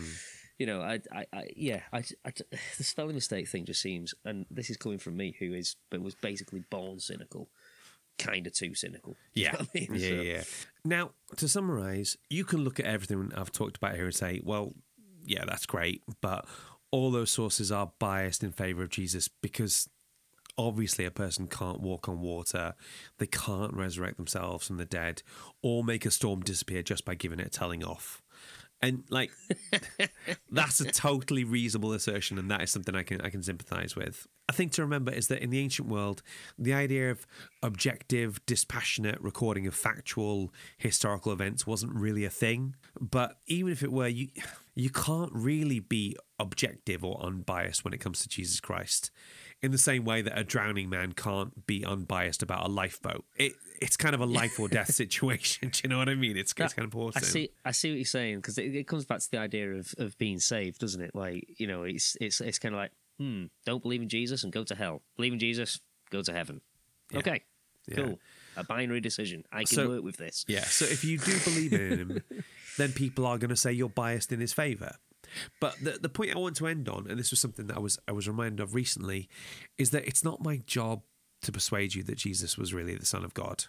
you 0.59 0.67
know, 0.67 0.83
I, 0.83 1.01
I, 1.13 1.25
I 1.33 1.49
yeah, 1.57 1.81
I, 1.93 2.05
I, 2.25 2.33
the 2.79 2.85
spelling 2.85 3.15
mistake 3.15 3.49
thing 3.49 3.65
just 3.65 3.83
seems, 3.83 4.15
and 4.25 4.47
this 4.51 4.71
is 4.71 4.77
coming 4.77 4.99
from 4.99 5.17
me, 5.17 5.35
who 5.39 5.53
is, 5.53 5.77
but 5.91 6.01
was 6.01 6.15
basically 6.15 6.63
born 6.71 7.01
cynical, 7.01 7.49
kind 8.19 8.47
of 8.47 8.53
too 8.55 8.75
cynical. 8.75 9.17
Yeah. 9.35 9.57
I 9.59 9.67
mean? 9.75 9.89
yeah, 9.93 10.09
So- 10.09 10.15
yeah. 10.23 10.43
Now, 10.85 11.11
to 11.37 11.49
summarize, 11.49 12.17
you 12.31 12.45
can 12.45 12.63
look 12.63 12.79
at 12.79 12.87
everything 12.87 13.33
I've 13.37 13.51
talked 13.53 13.77
about 13.79 13.95
here 13.97 14.05
and 14.05 14.15
say, 14.15 14.41
well, 14.45 14.75
yeah, 15.25 15.45
that's 15.47 15.65
great, 15.67 16.03
but 16.21 16.45
all 16.91 17.11
those 17.11 17.31
sources 17.31 17.73
are 17.73 17.93
biased 17.99 18.45
in 18.45 18.53
favor 18.53 18.83
of 18.83 18.91
Jesus 18.91 19.27
because 19.29 19.89
obviously 20.57 21.05
a 21.05 21.11
person 21.11 21.49
can't 21.49 21.81
walk 21.81 22.09
on 22.09 22.21
water, 22.21 22.75
they 23.19 23.27
can't 23.27 23.75
resurrect 23.75 24.17
themselves 24.19 24.67
from 24.67 24.77
the 24.77 24.85
dead, 24.85 25.23
or 25.63 25.83
make 25.83 26.07
a 26.07 26.11
storm 26.11 26.41
disappear 26.43 26.83
just 26.83 27.05
by 27.05 27.15
giving 27.15 27.41
it 27.41 27.47
a 27.49 27.51
telling 27.51 27.83
off. 27.83 28.23
And 28.85 29.05
like 29.09 29.31
that's 30.51 30.79
a 30.81 30.85
totally 30.85 31.43
reasonable 31.43 31.93
assertion, 31.93 32.39
and 32.39 32.51
that 32.51 32.63
is 32.63 32.71
something 32.71 32.95
I 32.95 33.03
can 33.03 33.21
I 33.23 33.31
can 33.31 33.43
sympathise 33.43 33.97
with. 33.97 34.27
A 34.47 34.53
thing 34.53 34.69
to 34.71 34.83
remember 34.83 35.11
is 35.11 35.29
that 35.29 35.43
in 35.43 35.49
the 35.49 35.59
ancient 35.59 35.89
world, 35.89 36.23
the 36.59 36.75
idea 36.75 37.11
of 37.11 37.27
objective, 37.63 38.45
dispassionate 38.45 39.19
recording 39.23 39.67
of 39.67 39.75
factual 39.75 40.53
historical 40.77 41.33
events 41.33 41.67
wasn't 41.67 41.95
really 41.95 42.27
a 42.27 42.31
thing. 42.31 42.77
But 43.01 43.39
even 43.47 43.73
if 43.73 43.83
it 43.83 43.91
were, 43.91 44.09
you 44.09 44.29
you 44.75 44.91
can't 44.91 45.33
really 45.33 45.81
be 45.81 46.15
objective 46.39 47.03
or 47.03 47.25
unbiased 47.25 47.85
when 47.85 47.95
it 47.95 48.01
comes 48.01 48.21
to 48.21 48.29
Jesus 48.29 48.61
Christ. 48.61 49.11
In 49.63 49.71
the 49.71 49.79
same 49.79 50.05
way 50.05 50.21
that 50.21 50.39
a 50.39 50.45
drowning 50.45 50.91
man 50.91 51.13
can't 51.13 51.67
be 51.67 51.87
unbiased 51.87 52.43
about 52.43 52.67
a 52.67 52.69
lifeboat, 52.69 53.25
it 53.37 53.55
it's 53.81 53.97
kind 53.97 54.15
of 54.15 54.21
a 54.21 54.27
life 54.27 54.59
or 54.61 54.69
death 54.69 54.93
situation. 55.03 55.69
Do 55.73 55.81
you 55.85 55.89
know 55.89 55.99
what 55.99 56.09
I 56.09 56.15
mean? 56.15 56.37
It's, 56.37 56.55
it's 56.57 56.75
kind 56.75 56.93
of 56.93 57.17
I 57.17 57.21
see. 57.21 57.51
I 57.65 57.71
see 57.73 57.91
what 57.91 57.97
you're 57.97 58.05
saying 58.05 58.37
because 58.37 58.59
it, 58.59 58.75
it 58.75 58.87
comes 58.87 59.05
back 59.05 59.21
to 59.21 59.31
the 59.31 59.39
idea 59.39 59.73
of, 59.73 59.95
of 59.99 60.17
being 60.19 60.39
saved, 60.39 60.81
doesn't 60.81 61.01
it? 61.01 61.15
Like 61.15 61.47
you 61.59 61.67
know, 61.67 61.83
it's 61.83 62.17
it's 62.21 62.41
it's 62.41 62.59
kind 62.59 62.75
of 62.75 62.79
like, 62.81 62.93
hmm, 63.19 63.45
don't 63.67 63.83
believe 63.83 64.03
in 64.03 64.09
Jesus 64.09 64.45
and 64.45 64.53
go 64.53 64.65
to 64.65 64.75
hell. 64.75 65.03
Believe 65.17 65.33
in 65.33 65.39
Jesus, 65.39 65.81
go 66.11 66.23
to 66.23 66.33
heaven. 66.33 66.61
Okay, 67.15 67.43
Yeah. 67.89 67.95
cool. 67.97 68.19
A 68.57 68.65
binary 68.65 69.01
decision. 69.01 69.45
I 69.53 69.59
can 69.65 69.67
So- 69.67 69.89
work 69.89 70.05
with 70.05 70.17
this. 70.17 70.45
Yeah. 70.49 70.65
So 70.65 70.85
if 70.85 71.05
you 71.05 71.19
do 71.19 71.39
believe 71.45 71.73
in 71.73 71.99
him, 71.99 72.23
then 72.79 72.93
people 72.93 73.27
are 73.27 73.37
going 73.39 73.51
to 73.51 73.57
say 73.57 73.73
you're 73.73 73.89
biased 73.89 74.31
in 74.33 74.41
his 74.41 74.53
favor. 74.53 74.97
But 75.61 75.75
the 75.83 75.93
the 76.01 76.09
point 76.09 76.35
I 76.37 76.39
want 76.39 76.55
to 76.57 76.67
end 76.67 76.89
on, 76.89 77.07
and 77.09 77.19
this 77.19 77.31
was 77.33 77.41
something 77.41 77.67
that 77.67 77.77
I 77.77 77.81
was 77.81 77.99
I 78.07 78.13
was 78.13 78.29
reminded 78.29 78.61
of 78.61 78.75
recently, 78.75 79.29
is 79.79 79.91
that 79.91 80.07
it's 80.07 80.23
not 80.23 80.43
my 80.45 80.59
job 80.67 81.03
to 81.45 81.53
persuade 81.53 81.95
you 81.95 82.03
that 82.05 82.19
Jesus 82.19 82.59
was 82.59 82.75
really 82.75 82.95
the 82.95 83.07
Son 83.07 83.25
of 83.25 83.35
God. 83.35 83.65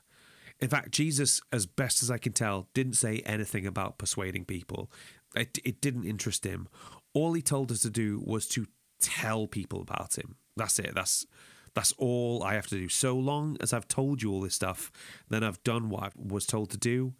In 0.59 0.69
fact, 0.69 0.91
Jesus, 0.91 1.41
as 1.51 1.65
best 1.65 2.01
as 2.01 2.09
I 2.09 2.17
can 2.17 2.33
tell, 2.33 2.69
didn't 2.73 2.93
say 2.93 3.19
anything 3.25 3.67
about 3.67 3.97
persuading 3.97 4.45
people. 4.45 4.89
It, 5.35 5.59
it 5.65 5.81
didn't 5.81 6.05
interest 6.05 6.45
him. 6.45 6.69
All 7.13 7.33
he 7.33 7.41
told 7.41 7.71
us 7.71 7.81
to 7.81 7.89
do 7.89 8.21
was 8.25 8.47
to 8.49 8.67
tell 9.01 9.47
people 9.47 9.81
about 9.81 10.17
him. 10.17 10.35
That's 10.55 10.79
it. 10.79 10.95
That's 10.95 11.25
that's 11.73 11.91
all 11.97 12.41
I 12.41 12.53
have 12.53 12.67
to 12.67 12.75
do. 12.75 12.87
So 12.87 13.17
long 13.17 13.57
as 13.59 13.73
I've 13.73 13.87
told 13.87 14.21
you 14.21 14.31
all 14.31 14.39
this 14.39 14.55
stuff, 14.55 14.93
then 15.27 15.43
I've 15.43 15.61
done 15.63 15.89
what 15.89 16.03
I 16.03 16.09
was 16.15 16.45
told 16.45 16.69
to 16.69 16.77
do, 16.77 17.15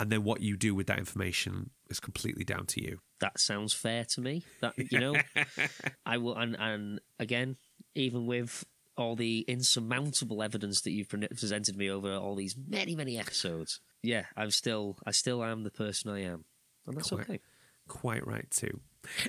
and 0.00 0.10
then 0.10 0.24
what 0.24 0.40
you 0.40 0.56
do 0.56 0.74
with 0.74 0.86
that 0.86 0.98
information 0.98 1.70
is 1.90 2.00
completely 2.00 2.44
down 2.44 2.64
to 2.66 2.82
you. 2.82 3.00
that 3.20 3.38
sounds 3.38 3.74
fair 3.74 4.04
to 4.04 4.20
me. 4.22 4.44
That 4.60 4.72
you 4.78 4.98
know, 4.98 5.16
I 6.06 6.16
will, 6.16 6.36
and 6.36 6.56
and 6.58 7.00
again, 7.18 7.56
even 7.94 8.26
with 8.26 8.64
all 8.98 9.16
the 9.16 9.40
insurmountable 9.48 10.42
evidence 10.42 10.80
that 10.82 10.90
you've 10.90 11.08
presented 11.08 11.76
me 11.76 11.90
over 11.90 12.14
all 12.14 12.34
these 12.34 12.56
many 12.68 12.94
many 12.94 13.18
episodes, 13.18 13.80
yeah, 14.02 14.24
I'm 14.36 14.50
still, 14.50 14.96
I 15.06 15.10
still 15.10 15.42
am 15.42 15.64
the 15.64 15.70
person 15.70 16.10
I 16.10 16.22
am, 16.22 16.44
and 16.86 16.96
that's 16.96 17.10
Quite. 17.10 17.20
okay. 17.22 17.40
Quite 17.88 18.26
right 18.26 18.50
too. 18.50 18.80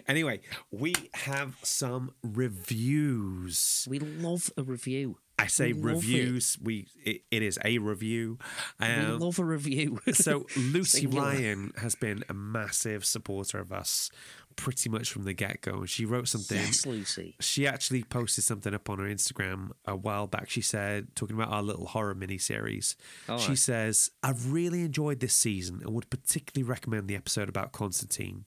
Anyway, 0.07 0.41
we 0.71 0.93
have 1.13 1.55
some 1.63 2.11
reviews. 2.23 3.87
We 3.89 3.99
love 3.99 4.51
a 4.57 4.63
review. 4.63 5.17
I 5.37 5.47
say 5.47 5.71
we 5.71 5.81
reviews. 5.93 6.57
We 6.61 6.87
it, 7.05 7.21
it 7.31 7.41
is 7.41 7.57
a 7.63 7.77
review. 7.77 8.39
we 8.79 8.85
Um, 8.87 9.19
love 9.19 9.39
a 9.39 9.45
review. 9.45 9.99
so 10.13 10.45
Lucy. 10.57 11.07
Ryan 11.07 11.71
has 11.77 11.95
been 11.95 12.23
a 12.27 12.33
massive 12.33 13.05
supporter 13.05 13.59
of 13.59 13.71
us 13.71 14.11
pretty 14.57 14.89
much 14.89 15.09
from 15.09 15.23
the 15.23 15.31
get 15.33 15.61
go. 15.61 15.85
She 15.85 16.03
wrote 16.03 16.27
something. 16.27 16.57
yes, 16.57 16.85
Lucy. 16.85 17.35
She 17.39 17.65
actually 17.65 18.03
posted 18.03 18.43
something 18.43 18.73
up 18.73 18.89
on 18.89 18.99
her 18.99 19.05
Instagram 19.05 19.71
a 19.85 19.95
while 19.95 20.27
back. 20.27 20.49
She 20.49 20.59
said, 20.59 21.15
talking 21.15 21.37
about 21.37 21.53
our 21.53 21.63
little 21.63 21.85
horror 21.85 22.13
mini 22.15 22.37
series, 22.37 22.97
All 23.29 23.37
she 23.37 23.55
says, 23.55 24.11
I've 24.21 24.51
really 24.51 24.81
enjoyed 24.81 25.21
this 25.21 25.33
season 25.33 25.79
and 25.85 25.93
would 25.93 26.09
particularly 26.09 26.69
recommend 26.69 27.07
the 27.07 27.15
episode 27.15 27.47
about 27.47 27.71
Constantine. 27.71 28.43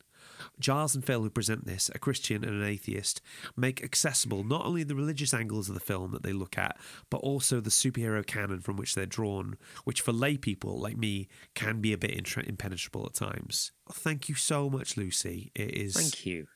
Giles 0.59 0.95
and 0.95 1.05
Phil, 1.05 1.23
who 1.23 1.31
present 1.31 1.67
this, 1.67 1.91
a 1.95 1.99
Christian 1.99 2.45
and 2.45 2.63
an 2.63 2.69
atheist, 2.69 3.21
make 3.57 3.83
accessible 3.83 4.45
not 4.45 4.65
only 4.65 4.85
the 4.85 4.95
religious 4.95 5.35
angles 5.35 5.69
of 5.69 5.75
the 5.75 5.81
film 5.81 6.13
that 6.13 6.23
they 6.23 6.33
look 6.33 6.57
at, 6.59 6.77
but 7.11 7.19
also 7.19 7.61
the 7.61 7.71
superhero 7.71 8.25
canon 8.27 8.61
from 8.61 8.77
which 8.77 8.95
they're 8.95 9.07
drawn, 9.07 9.57
which 9.85 10.01
for 10.01 10.13
lay 10.13 10.37
people 10.37 10.79
like 10.79 10.97
me 10.97 11.29
can 11.55 11.81
be 11.81 11.93
a 11.93 11.99
bit 11.99 12.11
impenetrable 12.13 13.07
at 13.07 13.15
times. 13.15 13.73
Oh, 13.89 13.95
thank 13.95 14.29
you 14.29 14.35
so 14.35 14.71
much, 14.71 14.97
Lucy. 14.97 15.51
It 15.55 15.75
is 15.75 15.95
Thank 15.95 16.25
you. 16.25 16.47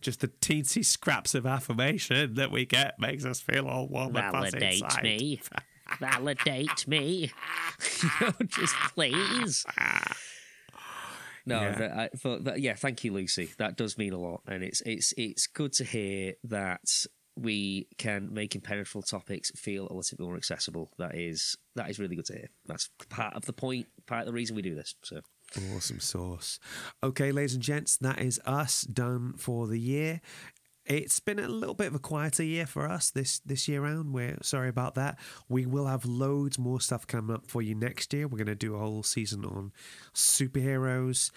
just 0.00 0.20
the 0.20 0.28
teensy 0.28 0.84
scraps 0.84 1.34
of 1.34 1.44
affirmation 1.44 2.34
that 2.34 2.50
we 2.52 2.66
get 2.66 2.98
makes 3.00 3.24
us 3.24 3.40
feel 3.40 3.66
all 3.66 3.88
warm 3.88 4.16
and 4.16 4.32
fuzzy 4.32 4.58
Validate 4.58 5.02
me. 5.02 5.40
Validate 6.00 6.86
me. 6.86 7.32
just 8.46 8.74
please. 8.94 9.64
No, 11.48 11.60
Yeah. 11.62 11.78
that, 11.78 11.92
I, 11.92 12.08
but 12.22 12.44
that, 12.44 12.60
yeah, 12.60 12.74
thank 12.74 13.04
you, 13.04 13.12
Lucy. 13.12 13.50
That 13.58 13.76
does 13.76 13.96
mean 13.98 14.12
a 14.12 14.18
lot, 14.18 14.42
and 14.46 14.62
it's 14.62 14.80
it's 14.82 15.12
it's 15.16 15.46
good 15.46 15.72
to 15.74 15.84
hear 15.84 16.34
that 16.44 17.06
we 17.36 17.86
can 17.98 18.32
make 18.34 18.54
impenetrable 18.54 19.02
topics 19.02 19.50
feel 19.52 19.84
a 19.84 19.94
little 19.94 20.16
bit 20.16 20.24
more 20.24 20.36
accessible. 20.36 20.90
That 20.98 21.14
is 21.14 21.56
that 21.76 21.88
is 21.88 21.98
really 21.98 22.16
good 22.16 22.26
to 22.26 22.34
hear. 22.34 22.48
That's 22.66 22.90
part 23.08 23.34
of 23.34 23.44
the 23.46 23.52
point, 23.52 23.86
part 24.06 24.20
of 24.22 24.26
the 24.26 24.32
reason 24.32 24.56
we 24.56 24.62
do 24.62 24.74
this. 24.74 24.94
So 25.04 25.20
Awesome 25.74 26.00
sauce. 26.00 26.58
Okay, 27.02 27.32
ladies 27.32 27.54
and 27.54 27.62
gents, 27.62 27.96
that 27.98 28.20
is 28.20 28.38
us 28.44 28.82
done 28.82 29.32
for 29.38 29.66
the 29.66 29.78
year. 29.78 30.20
It's 30.88 31.20
been 31.20 31.38
a 31.38 31.48
little 31.48 31.74
bit 31.74 31.88
of 31.88 31.94
a 31.94 31.98
quieter 31.98 32.42
year 32.42 32.66
for 32.66 32.88
us 32.88 33.10
this 33.10 33.40
this 33.40 33.68
year 33.68 33.82
round. 33.82 34.14
We're 34.14 34.38
sorry 34.42 34.68
about 34.70 34.94
that. 34.94 35.18
We 35.48 35.66
will 35.66 35.86
have 35.86 36.06
loads 36.06 36.58
more 36.58 36.80
stuff 36.80 37.06
coming 37.06 37.34
up 37.36 37.46
for 37.46 37.60
you 37.60 37.74
next 37.74 38.12
year. 38.14 38.26
We're 38.26 38.38
going 38.38 38.46
to 38.46 38.54
do 38.54 38.74
a 38.74 38.78
whole 38.78 39.02
season 39.02 39.44
on 39.44 39.72
superheroes, 40.14 41.30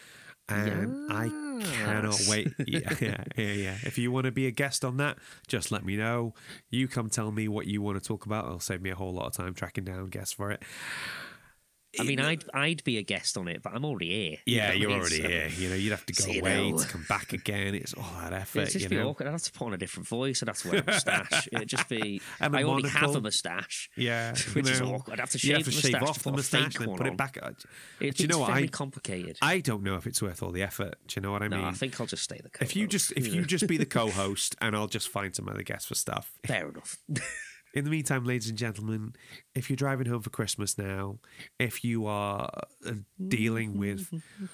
and 0.48 1.12
I 1.12 1.28
cannot 1.64 2.20
wait. 2.30 2.48
Yeah, 2.66 2.96
yeah, 3.02 3.24
yeah, 3.36 3.52
yeah. 3.54 3.78
If 3.84 3.98
you 3.98 4.12
want 4.12 4.26
to 4.26 4.32
be 4.32 4.48
a 4.48 4.52
guest 4.52 4.86
on 4.86 4.98
that, 4.98 5.18
just 5.48 5.72
let 5.72 5.84
me 5.84 5.98
know. 5.98 6.34
You 6.70 6.88
come 6.88 7.10
tell 7.10 7.32
me 7.32 7.48
what 7.48 7.68
you 7.68 7.82
want 7.82 8.02
to 8.02 8.08
talk 8.08 8.26
about. 8.26 8.46
It'll 8.46 8.60
save 8.60 8.82
me 8.82 8.90
a 8.92 8.96
whole 8.96 9.14
lot 9.14 9.28
of 9.28 9.34
time 9.34 9.54
tracking 9.54 9.84
down 9.84 10.08
guests 10.08 10.34
for 10.34 10.52
it. 10.52 10.64
I 12.00 12.04
mean, 12.04 12.20
I'd 12.22 12.46
I'd 12.54 12.84
be 12.86 12.98
a 12.98 13.04
guest 13.04 13.38
on 13.38 13.48
it, 13.50 13.62
but 13.62 13.74
I'm 13.74 13.84
already 13.84 14.10
here. 14.10 14.38
You 14.46 14.56
Yeah, 14.58 14.72
you're 14.72 14.90
mean? 14.90 15.00
already 15.00 15.18
So- 15.22 15.28
here. 15.28 15.48
You 15.50 15.70
know, 15.70 15.76
you'd 15.76 15.92
have 15.92 16.06
to 16.06 16.14
go 16.14 16.24
So, 16.24 16.32
you 16.32 16.40
away 16.42 16.72
know. 16.72 16.78
to 16.78 16.88
come 16.88 17.06
back 17.10 17.34
again. 17.34 17.76
It's 17.76 17.94
all 17.94 18.10
that 18.22 18.32
effort. 18.32 18.60
It'd 18.62 18.72
just 18.74 18.84
you 18.84 18.90
be 18.90 18.96
know? 18.96 19.10
awkward. 19.10 19.28
I'd 19.28 19.32
have 19.32 19.42
to 19.44 19.52
put 19.52 19.66
on 19.66 19.74
a 19.74 19.78
different 19.78 20.08
voice. 20.08 20.42
I'd 20.42 20.48
have 20.48 20.58
to 20.60 20.70
wear 20.70 20.80
a 20.82 20.86
moustache. 20.86 21.50
It'd 21.52 21.68
just 21.68 21.90
be. 21.90 22.22
And 22.40 22.56
I 22.56 22.64
already 22.64 22.88
have 22.88 23.14
a 23.16 23.20
moustache. 23.22 23.90
Yeah, 23.98 24.32
which 24.54 24.68
you 24.68 24.72
is 24.72 24.82
awkward. 24.82 25.14
I'd 25.14 25.20
have 25.20 25.32
to 25.32 25.38
shave 25.38 25.58
have 25.58 25.66
to 25.66 25.72
the 25.72 25.82
shave 25.82 25.92
moustache 25.94 26.10
off 26.10 26.24
the 26.24 26.32
moustache 26.32 26.76
and 26.80 26.96
put 26.96 27.08
it 27.08 27.18
back. 27.18 27.38
It, 27.38 28.16
Do 28.16 28.24
you 28.24 28.28
know 28.30 28.36
it's 28.36 28.38
what? 28.38 28.48
very 28.54 28.64
I- 28.64 28.68
complicated. 28.68 29.38
I 29.42 29.60
don't 29.60 29.84
know 29.84 29.96
if 29.96 30.08
it's 30.08 30.22
worth 30.22 30.42
all 30.42 30.52
the 30.52 30.64
effort. 30.64 30.96
Do 31.08 31.16
you 31.18 31.22
know 31.22 31.32
what 31.34 31.44
I 31.44 31.50
mean? 31.50 31.62
no? 31.62 31.68
I 31.68 31.72
think 31.74 32.00
I'll 32.00 32.08
just 32.08 32.24
stay 32.24 32.40
the. 32.42 32.50
Co 32.50 32.64
If 32.64 32.76
you 32.76 32.88
just 32.88 33.12
if 33.18 33.28
you 33.34 33.44
just 33.46 33.68
be 33.68 33.78
the 33.78 33.86
co-host 33.98 34.56
and 34.62 34.76
I'll 34.78 34.88
just 34.88 35.10
find 35.10 35.36
some 35.36 35.50
other 35.50 35.64
guests 35.64 35.88
for 35.90 35.96
stuff. 35.96 36.32
fair 36.46 36.70
enough. 36.70 36.98
In 37.74 37.86
the 37.86 37.90
meantime, 37.90 38.26
ladies 38.26 38.50
and 38.50 38.58
gentlemen, 38.58 39.14
if 39.56 39.70
you're 39.70 39.78
driving 39.78 40.06
home 40.08 40.22
for 40.22 40.30
Christmas 40.30 40.78
now, 40.78 41.20
if 41.58 41.86
you 41.86 42.06
are 42.06 42.50
uh, 42.86 42.92
dealing 43.30 43.78
with 43.78 44.10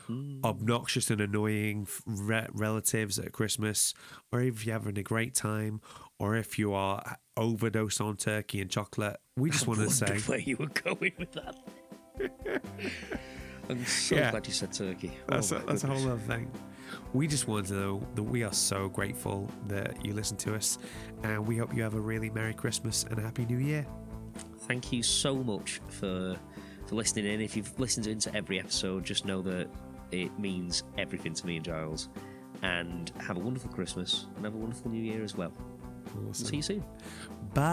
obnoxious 0.43 1.09
and 1.09 1.19
annoying 1.19 1.87
re- 2.05 2.47
relatives 2.53 3.17
at 3.17 3.31
Christmas, 3.31 3.95
or 4.31 4.41
if 4.41 4.65
you're 4.65 4.73
having 4.73 4.99
a 4.99 5.03
great 5.03 5.33
time, 5.33 5.81
or 6.19 6.35
if 6.35 6.59
you 6.59 6.73
are 6.73 7.17
overdosed 7.35 7.99
on 8.01 8.17
turkey 8.17 8.61
and 8.61 8.69
chocolate, 8.69 9.17
we 9.35 9.49
just 9.49 9.65
want 9.67 9.79
to 9.79 9.89
say 9.89 10.19
where 10.19 10.39
you 10.39 10.55
were 10.57 10.67
going 10.67 11.13
with 11.17 11.31
that. 11.31 11.55
I'm 13.69 13.83
so 13.85 14.15
Yeah. 14.15 14.31
glad 14.31 14.45
you 14.47 14.53
said 14.53 14.73
turkey. 14.73 15.11
That's, 15.27 15.51
oh 15.51 15.57
a, 15.57 15.59
that's 15.65 15.83
a 15.83 15.87
whole 15.87 16.07
other 16.07 16.17
thing. 16.19 16.51
We 17.13 17.27
just 17.27 17.47
want 17.47 17.67
to 17.67 17.73
know 17.73 18.01
that 18.15 18.23
we 18.23 18.43
are 18.43 18.53
so 18.53 18.89
grateful 18.89 19.49
that 19.67 20.05
you 20.05 20.13
listen 20.13 20.37
to 20.37 20.55
us, 20.55 20.77
and 21.23 21.45
we 21.45 21.57
hope 21.57 21.75
you 21.75 21.83
have 21.83 21.95
a 21.95 21.99
really 21.99 22.29
Merry 22.29 22.53
Christmas 22.53 23.03
and 23.09 23.17
a 23.19 23.21
Happy 23.21 23.45
New 23.45 23.57
Year. 23.57 23.85
Thank 24.67 24.91
you 24.91 25.01
so 25.03 25.35
much 25.35 25.81
for 25.89 26.35
for 26.87 26.95
listening 26.95 27.25
in. 27.25 27.41
If 27.41 27.55
you've 27.55 27.77
listened 27.79 28.07
into 28.07 28.33
every 28.35 28.59
episode, 28.59 29.03
just 29.05 29.25
know 29.25 29.41
that 29.43 29.67
it 30.11 30.37
means 30.39 30.83
everything 30.97 31.33
to 31.33 31.45
me 31.45 31.57
and 31.57 31.65
Giles. 31.65 32.09
And 32.63 33.11
have 33.19 33.37
a 33.37 33.39
wonderful 33.39 33.69
Christmas 33.69 34.25
and 34.35 34.45
have 34.45 34.55
a 34.55 34.57
wonderful 34.57 34.89
New 34.89 35.03
Year 35.03 35.23
as 35.23 35.35
well. 35.35 35.53
Awesome. 36.29 36.47
See 36.47 36.55
you 36.57 36.61
soon. 36.63 36.83
Bye. 37.53 37.67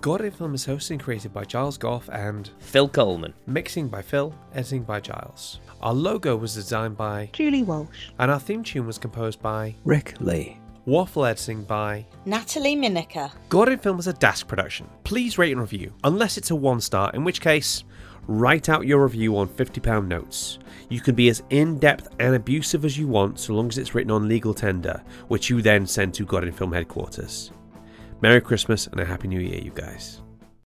God 0.00 0.20
in 0.22 0.30
Film 0.32 0.54
is 0.54 0.66
hosted 0.66 0.90
and 0.92 1.00
created 1.02 1.32
by 1.32 1.44
Giles 1.44 1.78
Goff 1.78 2.08
and 2.10 2.50
Phil 2.58 2.88
Coleman. 2.88 3.34
mixing 3.46 3.88
by 3.88 4.02
Phil, 4.02 4.34
editing 4.54 4.82
by 4.82 5.00
Giles. 5.00 5.60
Our 5.82 5.94
logo 5.94 6.36
was 6.36 6.54
designed 6.54 6.96
by 6.96 7.30
Julie 7.32 7.62
Walsh. 7.62 8.08
and 8.18 8.30
our 8.30 8.38
theme 8.40 8.62
tune 8.62 8.86
was 8.86 8.98
composed 8.98 9.40
by 9.40 9.74
Rick 9.84 10.14
Lee. 10.20 10.58
Waffle 10.86 11.24
editing 11.26 11.62
by 11.64 12.06
Natalie 12.24 12.76
Miniker. 12.76 13.30
God 13.48 13.68
in 13.68 13.78
Film 13.78 13.98
is 13.98 14.06
a 14.06 14.12
Dask 14.12 14.46
production. 14.46 14.88
Please 15.04 15.38
rate 15.38 15.52
and 15.52 15.60
review, 15.60 15.92
unless 16.04 16.36
it's 16.36 16.50
a 16.50 16.56
one 16.56 16.80
star, 16.80 17.10
in 17.14 17.22
which 17.24 17.40
case, 17.40 17.84
write 18.26 18.68
out 18.68 18.86
your 18.86 19.02
review 19.02 19.36
on 19.36 19.48
£50 19.48 20.06
notes. 20.06 20.58
You 20.88 21.00
can 21.00 21.14
be 21.14 21.28
as 21.28 21.42
in 21.50 21.78
depth 21.78 22.08
and 22.18 22.34
abusive 22.34 22.84
as 22.84 22.98
you 22.98 23.06
want 23.08 23.38
so 23.38 23.54
long 23.54 23.68
as 23.68 23.78
it's 23.78 23.94
written 23.94 24.10
on 24.10 24.28
legal 24.28 24.54
tender, 24.54 25.02
which 25.28 25.48
you 25.50 25.62
then 25.62 25.86
send 25.86 26.14
to 26.14 26.24
God 26.24 26.44
in 26.44 26.52
Film 26.52 26.72
headquarters. 26.72 27.52
Merry 28.20 28.40
Christmas 28.40 28.86
and 28.86 29.00
a 29.00 29.04
Happy 29.04 29.28
New 29.28 29.40
Year, 29.40 29.60
you 29.60 29.70
guys. 29.74 30.22